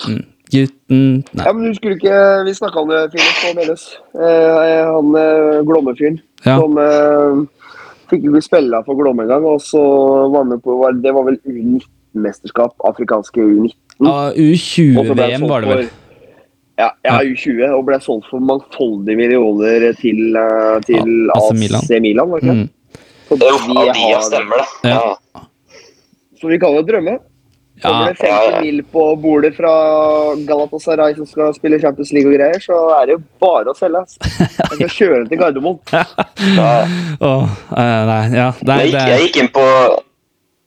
Mørke. 0.08 0.26
Gutten 0.54 1.24
Nei. 1.34 1.44
Ja, 1.46 1.52
men 1.58 1.72
husker 1.72 1.90
du 1.90 1.96
ikke 1.98 2.18
Vi 2.46 2.54
snakka 2.54 2.82
om 2.84 2.90
det, 2.92 3.00
Philip, 3.12 3.38
på 3.42 3.54
Meløs. 3.58 3.86
Eh, 4.14 4.86
han 4.86 5.16
eh, 5.18 5.64
Glomme-fyren 5.66 6.20
Ja. 6.46 6.60
som 6.62 6.78
eh, 6.78 7.40
fikk 8.12 8.28
ikke 8.30 8.42
spille 8.46 8.84
for 8.86 8.96
Glomme 9.00 9.26
engang, 9.26 9.44
og 9.50 9.60
så 9.66 9.82
var 10.32 10.46
med 10.46 10.62
på 10.62 10.78
Det 11.02 11.14
var 11.16 11.26
vel 11.26 11.40
U19 11.50 11.82
U19-mesterskap, 12.16 12.76
afrikanske 12.88 13.42
U19. 13.42 13.74
Ja, 14.06 14.30
og 14.30 14.36
så 14.36 15.16
ble 15.16 15.26
det 15.26 15.34
U20-VM 15.34 15.42
solgt 15.42 15.50
var 15.50 15.62
det 15.66 15.70
vel. 15.74 15.90
Ja, 16.78 16.90
ja, 17.08 17.18
U20, 17.24 17.62
og 17.72 17.86
ble 17.88 18.00
solgt 18.04 18.30
for 18.30 18.40
mangfoldige 18.44 19.18
millioner 19.18 19.92
til, 20.00 20.36
eh, 20.36 20.80
til 20.86 21.12
Ja, 21.28 21.36
AC 21.40 21.52
AC 21.52 21.60
Milan. 21.60 22.02
Milan. 22.06 22.30
var 22.30 22.40
det 22.40 22.46
ikke? 22.46 22.58
Mm. 22.62 22.70
Så 23.26 23.38
Jo, 23.42 23.58
vi 23.66 23.78
av 23.82 23.94
de 23.96 24.24
stemmer 24.30 24.62
det. 24.62 24.68
Ja. 24.92 25.00
Ja. 25.36 25.42
Så 26.40 26.48
vi 26.52 26.60
kaller 26.62 26.84
det 26.84 26.92
drømme. 26.94 27.18
Ja, 27.84 27.90
Kommer 27.90 28.14
det 28.14 28.20
50 28.22 28.30
ja, 28.32 28.52
ja. 28.52 28.60
mil 28.64 28.78
på 28.88 29.02
bordet 29.20 29.52
fra 29.58 29.72
Galatasaray 30.48 31.16
som 31.18 31.28
skal 31.28 31.52
spille 31.58 31.80
Champions 31.82 32.14
League 32.16 32.32
og 32.32 32.38
greier, 32.38 32.62
så 32.64 32.78
er 32.96 33.10
det 33.10 33.18
jo 33.18 33.22
bare 33.44 33.74
å 33.74 33.76
selge. 33.76 34.06
Jeg 34.32 34.70
skal 34.78 34.92
kjøre 34.96 35.24
til 35.32 35.42
Gardermoen. 35.42 35.80
Ja. 36.56 36.86
Eh, 37.76 38.02
nei, 38.08 38.22
ja, 38.36 38.48
nei, 38.68 38.78
Jeg, 38.86 38.92
gikk, 38.92 39.08
jeg 39.10 39.26
gikk 39.26 39.40
inn 39.44 39.50
på 39.56 39.66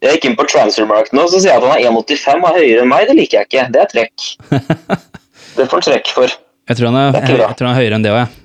jeg 0.05 0.15
gikk 0.15 0.27
inn 0.29 0.37
på 0.39 0.45
Transfermarkt 0.47 1.15
nå, 1.17 1.25
så 1.31 1.41
sier 1.41 1.55
jeg 1.57 1.63
at 1.63 1.65
han 1.67 1.75
er 1.81 1.89
1,85 1.91 2.45
og 2.45 2.59
høyere 2.59 2.85
enn 2.85 2.91
meg. 2.93 3.07
Det 3.09 3.17
liker 3.19 3.41
jeg 3.41 3.49
ikke. 3.49 3.65
Det 3.75 3.81
er 3.83 3.89
trekk. 3.91 4.27
Det 5.59 5.65
får 5.67 5.81
han 5.81 5.87
trekk 5.89 6.13
for. 6.15 6.37
Jeg 6.69 6.79
tror 6.79 6.91
han 6.93 6.99
er, 7.01 7.17
er 7.19 7.41
jeg 7.41 7.57
tror 7.59 7.67
han 7.67 7.73
er 7.73 7.81
høyere 7.81 7.99
enn 7.99 8.05
det 8.05 8.13
òg, 8.13 8.21
jeg. 8.21 8.45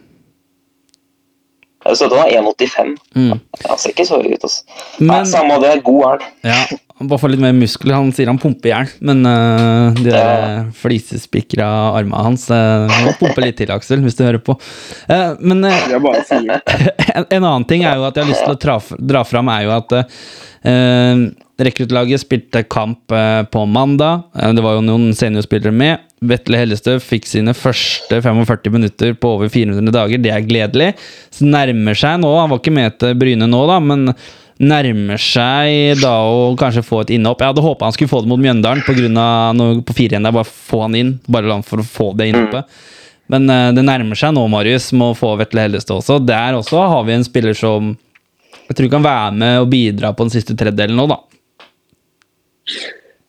Jeg 1.84 2.00
så 2.00 2.08
at 2.08 2.16
han 2.16 2.24
er 2.24 2.40
1,85. 2.40 2.94
Mm. 3.20 3.40
Han 3.68 3.82
ser 3.84 3.92
ikke 3.92 4.06
så 4.08 4.20
høy 4.22 4.32
ut, 4.32 4.46
altså. 4.48 4.62
Nei, 5.02 5.08
Men 5.10 5.28
samme 5.30 5.58
det. 5.62 5.74
God 5.86 6.06
er 6.08 6.14
han. 6.14 6.22
ja, 6.48 6.60
han 7.04 7.10
bare 7.12 7.20
får 7.20 7.34
litt 7.34 7.44
mer 7.44 7.56
muskler. 7.58 7.98
Han 7.98 8.14
sier 8.16 8.30
han 8.32 8.40
pumper 8.40 8.72
jern, 8.72 8.92
men 9.04 9.26
uh, 9.28 9.92
de 9.98 10.08
der 10.08 10.70
flisespikra 10.80 11.68
armene 11.98 12.24
hans 12.24 12.46
uh, 12.48 12.88
må 13.04 13.12
pumpe 13.20 13.44
litt 13.44 13.58
til, 13.60 13.74
Aksel, 13.76 14.00
hvis 14.06 14.16
du 14.16 14.24
hører 14.24 14.40
på. 14.40 14.56
Uh, 15.10 15.34
men 15.44 15.66
sier 15.68 16.40
en, 17.18 17.28
en 17.28 17.44
annen 17.44 17.66
ting 17.68 17.84
er 17.84 18.00
jo 18.00 18.06
at 18.08 18.16
jeg 18.16 18.24
har 18.24 18.32
lyst 18.32 18.46
til 18.48 18.56
å 18.56 18.62
traf, 18.64 18.92
dra 19.04 19.26
fram, 19.28 19.52
er 19.52 19.66
jo 19.66 19.74
at 19.76 19.96
uh, 20.00 21.26
rekruttlaget 21.64 22.24
spilte 22.24 22.64
kamp 22.72 23.12
på 23.54 23.66
mandag. 23.70 24.24
Det 24.34 24.64
var 24.64 24.80
jo 24.80 24.86
noen 24.88 25.12
seniorspillere 25.16 25.76
med. 25.76 26.08
Vetle 26.24 26.60
Hellestø 26.60 26.96
fikk 27.04 27.28
sine 27.30 27.54
første 27.56 28.22
45 28.24 28.74
minutter 28.74 29.14
på 29.14 29.36
over 29.36 29.52
400 29.54 29.94
dager. 29.94 30.24
Det 30.24 30.32
er 30.34 30.48
gledelig. 30.48 30.90
Så 31.36 31.46
nærmer 31.48 32.00
seg 32.00 32.24
nå, 32.24 32.32
han 32.40 32.50
var 32.52 32.64
ikke 32.64 32.74
med 32.74 32.98
til 33.04 33.14
Bryne 33.20 33.48
nå, 33.52 33.62
da, 33.70 33.78
men 33.84 34.16
nærmer 34.66 35.22
seg 35.22 36.00
da 36.02 36.14
å 36.30 36.54
kanskje 36.60 36.86
få 36.86 37.04
et 37.04 37.14
innhopp. 37.16 37.44
Jeg 37.44 37.54
hadde 37.54 37.66
håpa 37.66 37.90
han 37.90 37.96
skulle 37.96 38.12
få 38.12 38.24
det 38.24 38.32
mot 38.32 38.42
Mjøndalen 38.42 38.84
på 38.88 38.96
grunn 38.98 39.20
av 39.20 39.54
noe 39.58 39.84
på 39.86 39.96
4-1 39.98 40.18
der. 40.18 40.36
Bare 40.36 40.48
få 40.48 40.84
han 40.86 40.98
inn, 41.00 41.14
bare 41.28 41.60
for 41.68 41.84
å 41.84 41.88
få 41.88 42.10
det 42.18 42.32
innhoppet. 42.32 42.80
Men 43.34 43.48
uh, 43.50 43.70
det 43.76 43.86
nærmer 43.88 44.20
seg 44.20 44.34
nå, 44.36 44.44
Marius, 44.52 44.90
med 44.96 45.14
å 45.14 45.18
få 45.18 45.36
Vetle 45.40 45.68
Hellestad 45.68 46.02
også. 46.02 46.20
Der 46.24 46.58
også 46.58 46.82
har 46.92 47.06
vi 47.08 47.16
en 47.16 47.28
spiller 47.28 47.56
som 47.58 47.94
jeg 48.64 48.78
tror 48.80 48.92
kan 48.94 49.06
være 49.06 49.32
med 49.38 49.62
og 49.62 49.72
bidra 49.72 50.14
på 50.16 50.26
den 50.26 50.34
siste 50.34 50.56
tredjedelen 50.58 50.98
nå, 50.98 51.08
da. 51.12 51.20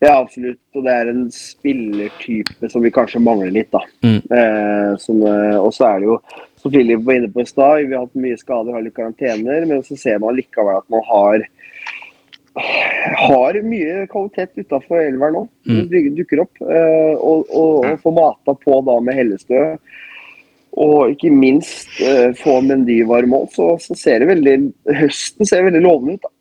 Ja, 0.05 0.19
absolutt. 0.19 0.61
Og 0.77 0.85
det 0.87 0.95
er 0.95 1.11
en 1.11 1.25
spillertype 1.33 2.69
som 2.71 2.85
vi 2.85 2.93
kanskje 2.95 3.23
mangler 3.25 3.53
litt, 3.55 3.71
da. 3.75 3.83
Mm. 4.05 4.21
Uh, 4.31 4.91
som, 5.01 5.23
eh, 5.27 5.57
og 5.59 5.73
så 5.75 5.89
er 5.89 6.03
det 6.03 6.11
jo, 6.11 6.19
som 6.65 6.73
Philip 6.73 7.03
var 7.05 7.19
inne 7.19 7.29
på 7.29 7.43
i 7.45 7.49
stad, 7.49 7.83
vi 7.85 7.93
har 7.93 8.07
hatt 8.07 8.17
mye 8.17 8.39
skader, 8.41 8.73
har 8.73 8.85
litt 8.87 8.97
karantener, 8.97 9.67
men 9.69 9.83
så 9.85 9.99
ser 10.01 10.23
man 10.23 10.37
likevel 10.39 10.79
at 10.81 10.87
man 10.93 11.05
har 11.05 11.45
har 12.55 13.57
mye 13.67 14.05
kvalitet 14.07 14.55
utafor 14.63 15.03
elveren 15.03 15.35
nå. 15.35 15.43
Mm. 15.67 15.81
Det 15.91 16.03
dukker 16.21 16.45
opp. 16.45 16.61
Eh, 16.63 17.15
og, 17.19 17.51
og, 17.51 17.83
og 17.83 17.99
får 18.05 18.15
mata 18.15 18.55
på 18.55 18.79
da 18.87 18.95
med 19.03 19.19
Hellestø. 19.19 19.65
Og 20.75 21.13
ikke 21.13 21.31
minst 21.31 21.91
uh, 22.03 22.33
få 22.35 22.57
Mendy 22.67 22.97
varm 23.07 23.31
mål, 23.31 23.45
så, 23.55 23.69
så 23.83 23.95
ser 23.95 24.23
det 24.23 24.27
veldig 24.33 24.55
Høsten 25.03 25.47
ser 25.47 25.63
veldig 25.69 25.83
lovende 25.85 26.17
ut. 26.17 26.25
da. 26.25 26.33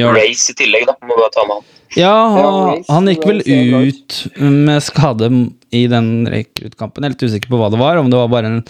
Ja. 0.00 0.14
Race 0.14 0.50
i 0.50 0.56
tillegg, 0.58 0.88
da. 0.88 0.96
Må 1.06 1.18
bare 1.18 1.30
ta 1.34 1.44
med 1.46 1.60
han. 1.60 1.68
Ja, 1.98 2.14
han, 2.34 2.82
han 2.86 3.10
gikk 3.10 3.26
vel 3.26 3.40
ut. 3.42 4.18
med 4.38 4.82
skade 4.86 5.30
i 5.74 5.84
den 5.90 6.10
rekruttkampen. 6.30 7.06
Litt 7.10 7.22
usikker 7.22 7.50
på 7.50 7.58
hva 7.58 7.70
det 7.70 7.80
var. 7.80 7.98
Om 7.98 8.10
det 8.10 8.18
var 8.18 8.30
bare 8.30 8.50
en 8.50 8.60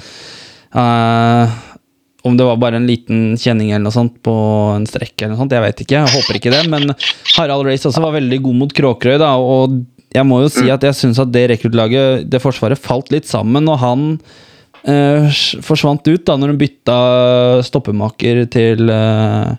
eh, 0.75 1.55
Om 2.23 2.37
det 2.37 2.47
var 2.47 2.61
bare 2.61 2.81
en 2.81 2.89
liten 2.89 3.39
kjenning 3.41 3.73
eller 3.73 3.87
noe 3.87 3.95
sånt 3.95 4.19
på 4.25 4.35
en 4.75 4.87
strekk 4.89 5.15
eller 5.17 5.35
noe 5.35 5.41
sånt. 5.41 5.55
Jeg 5.57 5.65
vet 5.65 5.83
ikke. 5.85 6.03
Jeg 6.03 6.15
håper 6.17 6.39
ikke 6.41 6.53
det. 6.53 6.67
Men 6.73 6.93
Harald 7.37 7.67
Race 7.69 7.89
også 7.89 8.05
var 8.05 8.19
veldig 8.19 8.43
god 8.45 8.61
mot 8.65 8.77
Kråkerøy, 8.77 9.17
da. 9.23 9.33
Og 9.41 9.81
jeg 10.11 10.27
må 10.27 10.43
jo 10.43 10.53
si 10.53 10.67
at 10.73 10.85
jeg 10.85 10.99
syns 10.99 11.23
at 11.23 11.33
det 11.33 11.47
rekruttlaget, 11.55 12.29
det 12.29 12.43
forsvaret, 12.43 12.81
falt 12.81 13.13
litt 13.15 13.31
sammen. 13.31 13.71
Og 13.73 13.81
han 13.81 14.05
eh, 14.85 15.41
forsvant 15.65 16.05
ut 16.13 16.29
da 16.29 16.37
når 16.37 16.55
hun 16.55 16.61
bytta 16.61 17.01
stoppemaker 17.67 18.45
til 18.53 18.93
eh, 18.93 19.57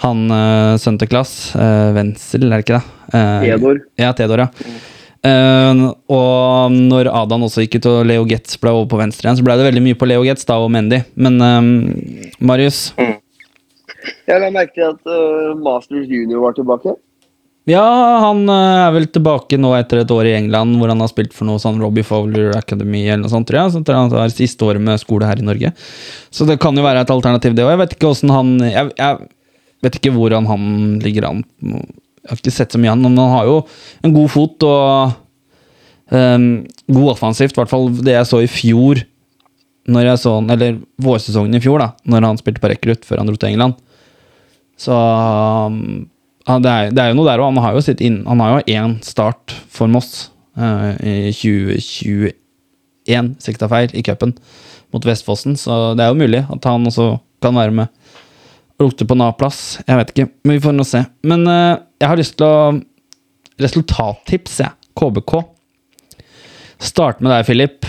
han 0.00 0.30
uh, 0.32 0.78
sønnen 0.80 1.00
til 1.02 1.10
Klass, 1.10 1.34
uh, 1.52 1.92
Wenzel, 1.96 2.46
er 2.48 2.54
det 2.54 2.64
ikke 2.64 2.78
det? 2.78 2.96
Eh, 3.10 3.42
Theodor. 3.44 3.80
Ja, 4.00 4.12
Theodor, 4.16 4.46
ja. 4.46 4.78
Eh, 5.20 5.80
og 6.08 6.72
når 6.72 7.10
Adan 7.12 7.44
også 7.44 7.66
gikk 7.66 7.80
ut 7.80 7.90
og 7.90 8.06
Leo 8.08 8.24
Getz 8.28 8.56
ble 8.60 8.72
over 8.72 8.88
på 8.88 9.00
venstre 9.00 9.26
igjen, 9.26 9.40
så 9.40 9.44
ble 9.44 9.58
det 9.60 9.68
veldig 9.68 9.84
mye 9.84 9.98
på 10.00 10.08
Leo 10.08 10.24
Getz 10.24 10.48
da 10.48 10.56
og 10.62 10.70
Mendy. 10.72 11.02
Men 11.20 11.36
uh, 11.44 11.60
Marius 12.40 12.90
Jeg 12.96 14.40
la 14.40 14.48
merke 14.54 14.72
til 14.78 14.88
at 14.88 15.12
uh, 15.12 15.52
Masters 15.60 16.08
Junior 16.08 16.40
var 16.46 16.56
tilbake. 16.56 16.96
Ja, 17.68 17.84
han 18.24 18.48
er 18.48 18.88
vel 18.94 19.04
tilbake 19.12 19.58
nå 19.60 19.74
etter 19.76 20.00
et 20.00 20.12
år 20.14 20.30
i 20.30 20.32
England 20.38 20.78
hvor 20.80 20.90
han 20.90 21.02
har 21.04 21.10
spilt 21.12 21.34
for 21.36 21.46
noe 21.46 21.60
sånn 21.60 21.78
Robbie 21.82 22.06
Fowler 22.06 22.54
Academy 22.56 23.04
eller 23.04 23.26
noe 23.26 23.32
sånt, 23.32 23.46
tror 23.50 23.60
jeg. 23.60 23.74
Så 23.76 23.94
han 23.94 24.14
har 24.16 24.32
siste 24.32 24.64
året 24.66 24.82
med 24.82 25.02
skole 25.02 25.28
her 25.28 25.42
i 25.42 25.44
Norge. 25.44 25.74
Så 26.32 26.48
det 26.48 26.56
kan 26.62 26.74
jo 26.74 26.86
være 26.86 27.04
et 27.04 27.12
alternativ, 27.12 27.54
det 27.54 27.66
òg. 27.66 27.74
Jeg 27.74 27.82
vet 27.82 27.94
ikke 27.98 28.08
hvordan 28.08 28.34
han 28.38 28.54
jeg, 28.64 28.94
jeg 28.96 29.20
vet 29.84 30.00
ikke 30.00 30.14
hvordan 30.16 30.48
han 30.48 30.64
ligger 31.04 31.28
an. 31.28 31.44
Jeg 32.20 32.30
har 32.30 32.40
ikke 32.40 32.52
sett 32.52 32.74
så 32.74 32.80
mye 32.80 32.92
av 32.92 32.98
han, 32.98 33.04
men 33.06 33.20
han 33.20 33.32
har 33.32 33.48
jo 33.48 33.58
en 34.04 34.14
god 34.14 34.32
fot 34.32 34.66
og 34.68 35.12
um, 36.12 36.48
god 36.92 37.12
offensivt. 37.14 37.54
I 37.54 37.62
hvert 37.62 37.72
fall 37.72 37.88
det 38.04 38.16
jeg 38.16 38.28
så 38.28 38.42
i 38.44 38.50
fjor, 38.50 39.02
når 39.90 40.10
jeg 40.10 40.22
så 40.22 40.34
eller 40.54 40.80
vårsesongen 41.00 41.56
i 41.56 41.62
fjor, 41.64 41.80
da 41.80 42.12
når 42.12 42.28
han 42.28 42.40
spilte 42.40 42.62
på 42.62 42.72
rekrutt 42.72 43.06
før 43.08 43.22
han 43.22 43.30
dro 43.30 43.40
til 43.40 43.54
England. 43.54 43.78
Så 44.80 44.96
um, 44.96 45.78
det, 46.44 46.70
er, 46.70 46.92
det 46.92 47.02
er 47.02 47.12
jo 47.12 47.20
noe 47.20 47.28
der, 47.28 47.40
òg. 47.40 47.52
han 47.52 47.64
har 47.64 47.76
jo 47.76 47.84
sitt 47.84 48.04
inn, 48.04 48.20
han 48.28 48.44
har 48.44 48.58
jo 48.58 48.76
én 48.76 48.98
start 49.06 49.56
for 49.72 49.90
Moss 49.92 50.28
uh, 50.60 50.92
i 51.00 51.32
2021, 51.32 53.34
sikta 53.40 53.68
feil, 53.70 53.92
i 53.96 54.04
cupen 54.04 54.36
mot 54.92 55.04
Vestfossen. 55.06 55.56
Så 55.56 55.94
det 55.96 56.04
er 56.04 56.12
jo 56.12 56.20
mulig 56.20 56.44
at 56.48 56.68
han 56.68 56.88
også 56.88 57.14
kan 57.40 57.56
være 57.56 57.76
med 57.82 57.96
og 58.80 58.88
lukte 58.88 59.04
på 59.04 59.16
A-plass. 59.20 59.78
Jeg 59.84 59.98
vet 59.98 60.12
ikke, 60.14 60.28
men 60.44 60.56
vi 60.56 60.64
får 60.64 60.76
nå 60.76 60.86
se. 60.88 61.02
Men 61.28 61.44
eh, 61.52 61.80
jeg 62.00 62.08
har 62.08 62.20
lyst 62.20 62.36
til 62.40 62.46
å 62.46 62.80
Resultattips, 63.60 64.54
jeg. 64.62 64.72
KBK. 64.96 65.34
Start 66.80 67.18
med 67.20 67.28
deg, 67.34 67.44
Philip. 67.44 67.84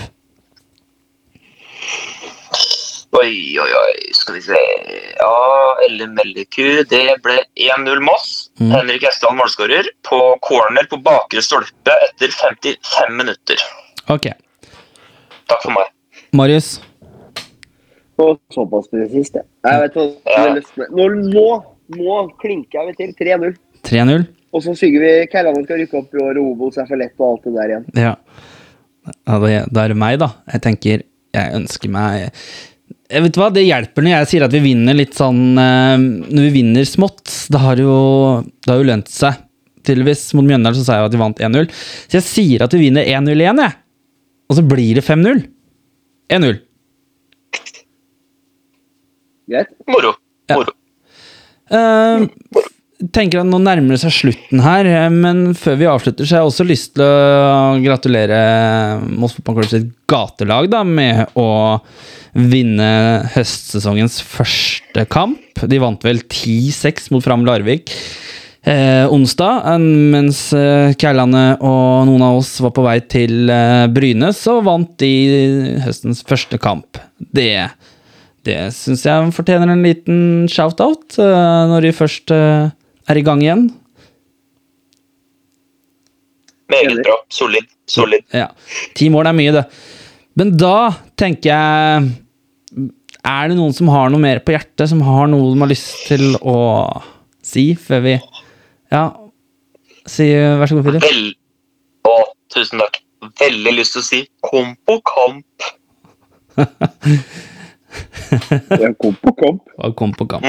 Oi, 3.12 3.32
oi, 3.60 3.70
oi, 3.76 3.96
skal 4.16 4.36
vi 4.36 4.42
se. 4.44 4.60
Ja, 5.20 5.32
Elle 5.86 6.10
Melleku. 6.12 6.84
Det 6.92 7.02
ble 7.24 7.38
1-0 7.60 8.04
Moss. 8.04 8.50
Mm. 8.60 8.72
Henrik 8.76 9.04
Hestland 9.08 9.40
målskårer 9.40 9.88
på 10.08 10.20
corner 10.44 10.88
på 10.92 11.00
bakre 11.04 11.44
stolpe 11.44 11.96
etter 12.10 12.32
55 12.36 13.16
minutter. 13.20 13.64
Ok. 14.12 14.30
Takk 15.52 15.64
for 15.64 15.76
meg. 15.76 15.92
Marius. 16.36 16.78
Og 18.20 18.40
såpass 18.54 18.88
presist, 18.92 19.36
det. 19.40 19.44
Jeg 19.68 19.84
vet 19.86 19.96
hva 19.98 20.08
Ja. 20.28 20.40
har 20.44 20.56
lyst 20.56 20.78
Nå, 20.78 21.08
nå, 21.32 21.48
nå 21.96 22.20
klinker 22.44 22.88
vi 22.92 23.00
til 23.00 23.14
3-0. 23.20 23.56
3-0. 23.92 24.26
Og 24.52 24.66
så 24.66 24.74
synger 24.76 25.06
vi 25.06 25.12
Kærlandet 25.32 25.68
skal 25.68 25.80
rykke 25.84 26.02
opp 26.02 26.18
i 26.18 26.24
år, 26.24 26.40
og 26.42 26.50
Obos 26.56 26.80
er 26.82 26.90
for 26.90 27.00
lett 27.00 27.16
og 27.20 27.28
alt 27.30 27.46
det 27.48 27.54
der 27.56 27.72
igjen. 27.72 27.86
Ja. 27.96 28.16
ja 29.12 29.38
da, 29.44 29.54
det 29.64 29.86
er 29.86 29.94
det 29.94 30.02
meg, 30.02 30.20
da. 30.24 30.34
Jeg 30.56 30.66
tenker 30.68 31.08
Jeg 31.32 31.56
ønsker 31.62 31.92
meg 31.94 32.32
jeg 33.12 33.26
vet 33.26 33.38
hva, 33.40 33.50
Det 33.52 33.64
hjelper 33.66 34.06
når 34.06 34.14
jeg 34.14 34.30
sier 34.32 34.46
at 34.46 34.54
vi 34.56 34.64
vinner 34.64 34.96
litt 34.96 35.16
sånn 35.18 35.60
eh, 35.60 35.96
Når 36.00 36.46
vi 36.48 36.52
vinner 36.62 36.88
smått. 36.88 37.28
Det 37.52 37.60
har 37.60 37.80
jo, 37.82 37.94
det 38.64 38.72
har 38.72 38.80
jo 38.80 38.88
lønt 38.88 39.12
seg. 39.12 39.40
Tydeligvis 39.82 40.30
mot 40.38 40.46
Mjøndalen 40.46 40.78
så 40.78 40.86
sa 40.86 41.00
jeg 41.00 41.10
at 41.10 41.16
vi 41.16 41.22
vant 41.22 41.42
1-0. 41.48 41.70
Så 42.06 42.20
jeg 42.20 42.28
sier 42.28 42.66
at 42.66 42.76
vi 42.76 42.84
vinner 42.86 43.08
1-0 43.08 43.34
igjen, 43.34 43.64
jeg. 43.66 43.78
Og 44.52 44.60
så 44.60 44.66
blir 44.68 45.00
det 45.00 45.06
5-0. 45.08 45.42
1-0. 46.38 46.60
Greit? 49.52 49.74
Moro. 49.90 50.14
Ja. 50.52 50.60
Moro. 50.60 50.76
Tenker 53.16 53.42
at 53.42 53.48
Nå 53.50 53.58
nærmer 53.64 53.96
det 53.96 54.02
seg 54.04 54.14
slutten 54.14 54.62
her, 54.62 54.86
eh, 54.86 55.10
men 55.10 55.56
før 55.58 55.78
vi 55.80 55.88
avslutter, 55.90 56.28
så 56.28 56.36
har 56.38 56.44
jeg 56.44 56.52
også 56.52 56.66
lyst 56.70 56.92
til 56.98 57.06
å 57.06 57.78
gratulere 57.82 58.42
Moss 59.18 59.34
Fotballklubb 59.38 59.72
sitt 59.72 59.88
gatelag 60.12 60.70
da, 60.74 60.84
med 60.86 61.32
å 61.40 61.48
vinne 62.38 62.90
høstsesongens 63.34 64.20
første 64.24 65.04
kamp. 65.12 65.42
De 65.68 65.80
vant 65.82 66.04
vel 66.06 66.22
10-6 66.24 67.10
mot 67.12 67.24
Fram 67.26 67.44
Larvik 67.48 67.90
eh, 68.64 69.04
onsdag, 69.12 69.66
en- 69.74 70.12
mens 70.14 70.44
eh, 70.56 70.94
Kjærlandet 71.02 71.64
og 71.66 72.06
noen 72.08 72.24
av 72.28 72.38
oss 72.40 72.54
var 72.64 72.72
på 72.78 72.86
vei 72.86 73.00
til 73.12 73.50
eh, 73.52 73.88
Bryne, 73.92 74.30
så 74.38 74.60
vant 74.64 74.94
de 75.02 75.12
høstens 75.88 76.22
første 76.28 76.60
kamp. 76.62 77.02
Det 77.20 77.56
det 78.42 78.56
syns 78.74 79.04
jeg 79.06 79.34
fortjener 79.38 79.70
en 79.70 79.84
liten 79.86 80.22
shout-out 80.50 81.14
eh, 81.22 81.66
når 81.70 81.84
de 81.86 81.92
først 81.94 82.32
eh, 82.34 82.72
er 83.12 83.20
i 83.20 83.26
gang 83.26 83.42
igjen. 83.44 83.66
Meget 86.72 87.02
bra. 87.04 87.16
Solid. 87.30 87.68
Solid. 87.90 88.24
Ja. 88.36 88.48
Ti 88.96 89.10
mål 89.12 89.30
er 89.30 89.38
mye, 89.38 89.54
det. 89.56 89.66
Men 90.40 90.54
da 90.56 90.92
tenker 91.20 91.52
jeg 91.52 92.12
Er 93.28 93.50
det 93.52 93.58
noen 93.58 93.74
som 93.76 93.90
har 93.92 94.10
noe 94.10 94.24
mer 94.24 94.40
på 94.42 94.54
hjertet, 94.56 94.88
som 94.90 95.02
har 95.06 95.28
noe 95.30 95.52
de 95.52 95.60
har 95.60 95.70
lyst 95.70 96.08
til 96.08 96.24
å 96.40 96.56
si 97.46 97.76
før 97.78 98.00
vi 98.06 98.14
Ja, 98.92 99.04
si 100.10 100.26
vær 100.32 100.72
så 100.72 100.80
god, 100.80 100.88
Filip. 100.88 101.06
Vel... 101.06 101.22
Å, 102.08 102.16
tusen 102.56 102.82
takk. 102.82 103.02
Veldig 103.44 103.76
lyst 103.78 103.94
til 103.94 104.02
å 104.02 104.08
si 104.08 104.20
kom 104.42 104.74
på 104.88 104.98
kamp. 105.06 105.68
Kom 109.02 109.16
på 109.20 109.32
kamp. 109.36 109.62
Kom 110.00 110.12
på 110.16 110.26
kamp. 110.32 110.48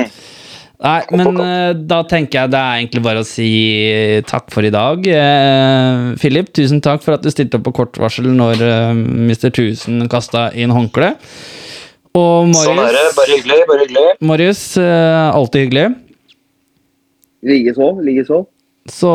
Nei, 0.83 0.99
men 1.15 1.39
uh, 1.39 1.71
da 1.79 2.01
tenker 2.11 2.41
jeg 2.41 2.53
det 2.53 2.59
er 2.59 2.81
egentlig 2.81 3.03
bare 3.05 3.23
å 3.23 3.27
si 3.27 3.49
takk 4.27 4.51
for 4.51 4.67
i 4.67 4.73
dag. 4.75 5.05
Uh, 5.07 6.13
Philip, 6.19 6.51
tusen 6.51 6.83
takk 6.83 7.05
for 7.05 7.15
at 7.15 7.23
du 7.23 7.31
stilte 7.31 7.61
opp 7.61 7.69
på 7.69 7.75
kort 7.77 8.01
varsel 8.03 8.27
når 8.35 8.63
uh, 8.67 8.91
Mr. 8.95 9.53
Tusen 9.55 10.09
kasta 10.11 10.49
inn 10.59 10.75
håndkle. 10.75 11.15
Og 12.19 12.51
Sånn 12.57 12.81
er 12.83 12.93
det. 12.93 13.05
Bare 13.17 13.37
hyggelig. 13.37 13.61
Bare 13.69 13.85
hyggelig. 13.87 14.09
Marius 14.29 14.63
eh, 14.81 15.29
alltid 15.33 15.67
hyggelig. 15.67 15.87
Likeså. 17.49 17.89
Likeså. 18.05 18.43
Så 18.91 19.13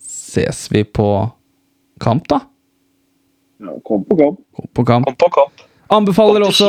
ses 0.00 0.62
vi 0.72 0.84
på 0.84 1.08
kamp, 2.00 2.24
da. 2.30 2.40
Ja, 3.60 3.76
kom 3.84 4.06
på 4.08 4.16
kamp. 4.16 4.40
På 4.72 4.86
kamp. 4.88 5.10
Kom 5.10 5.18
på 5.20 5.28
kamp. 5.34 5.66
Anbefaler 5.90 6.44
også. 6.46 6.68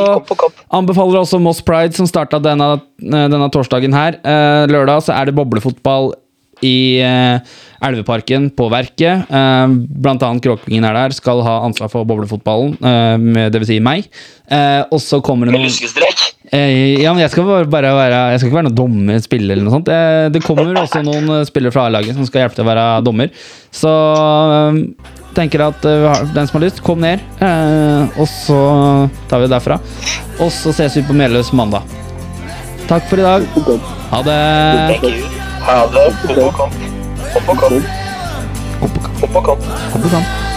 Anbefaler 0.73 1.19
også 1.22 1.39
Moss 1.41 1.61
Pride, 1.61 1.93
som 1.93 2.07
starta 2.10 2.39
denne, 2.41 2.72
eh, 3.06 3.27
denne 3.30 3.49
torsdagen 3.53 3.93
her. 3.93 4.18
Eh, 4.23 4.65
lørdag 4.72 5.03
så 5.06 5.14
er 5.14 5.26
det 5.30 5.35
boblefotball 5.38 6.14
i 6.65 6.99
eh, 7.02 7.39
Elveparken 7.85 8.49
på 8.57 8.68
Verket. 8.73 9.30
Eh, 9.30 9.68
blant 10.02 10.22
annet 10.26 10.43
Kråkvingen 10.45 10.85
er 10.89 10.93
der, 10.93 11.15
skal 11.18 11.41
ha 11.45 11.60
ansvar 11.68 11.89
for 11.93 12.06
boblefotballen, 12.06 12.76
eh, 12.81 13.18
med- 13.18 13.52
det 13.53 13.61
vil 13.61 13.68
si 13.76 13.80
meg. 13.80 14.10
Eh, 14.49 14.84
og 14.91 14.99
så 15.02 15.22
kommer 15.22 15.45
det 15.49 15.53
noen. 15.57 15.69
Eh, 16.52 16.99
ja, 16.99 17.14
men 17.14 17.22
jeg 17.23 17.32
skal 17.32 17.45
bare, 17.48 17.94
være 17.95 18.18
Jeg 18.34 18.41
skal 18.41 18.49
ikke 18.49 18.57
være 18.57 18.68
noen 18.68 18.76
dommer, 18.76 19.22
spiller 19.23 19.56
eller 19.56 19.64
noe 19.68 19.76
sånt. 19.78 19.91
Eh, 19.91 20.28
det 20.34 20.41
kommer 20.44 20.82
også 20.82 20.99
noen 21.06 21.30
eh, 21.38 21.45
spillere 21.48 21.72
fra 21.72 21.86
A-laget 21.88 22.18
som 22.18 22.28
skal 22.28 22.44
hjelpe 22.44 22.60
til 22.60 22.65
å 22.65 22.68
være 22.68 22.86
dommer. 23.07 23.32
Så 23.72 23.94
tenker 25.32 25.64
tenker 25.64 25.64
at 25.69 25.88
den 26.36 26.49
som 26.49 26.57
har 26.57 26.65
lyst, 26.65 26.84
kom 26.84 26.99
ned. 26.99 27.23
og 28.19 28.28
så 28.28 28.60
tar 29.32 29.40
vi 29.40 29.48
det 29.48 29.56
derfra. 29.56 29.80
Og 30.44 30.52
så 30.52 30.76
ses 30.76 30.99
vi 30.99 31.06
på 31.07 31.15
Meløs 31.15 31.53
mandag. 31.56 31.88
Takk 32.91 33.07
for 33.07 33.22
i 33.22 33.23
dag. 33.23 33.48
Ha 34.11 34.22
det. 34.28 34.40
Ha 35.64 35.82
det. 35.95 36.06
Kom 36.28 36.36
på 36.36 36.52
kamp. 36.60 36.80
Kom 37.32 37.48
på 37.48 37.60
kamp. 37.64 37.91
Kom 38.82 39.36
på 39.40 39.48
kamp. 39.49 39.69
Kom 39.94 40.02
på 40.02 40.18
kamp. 40.18 40.51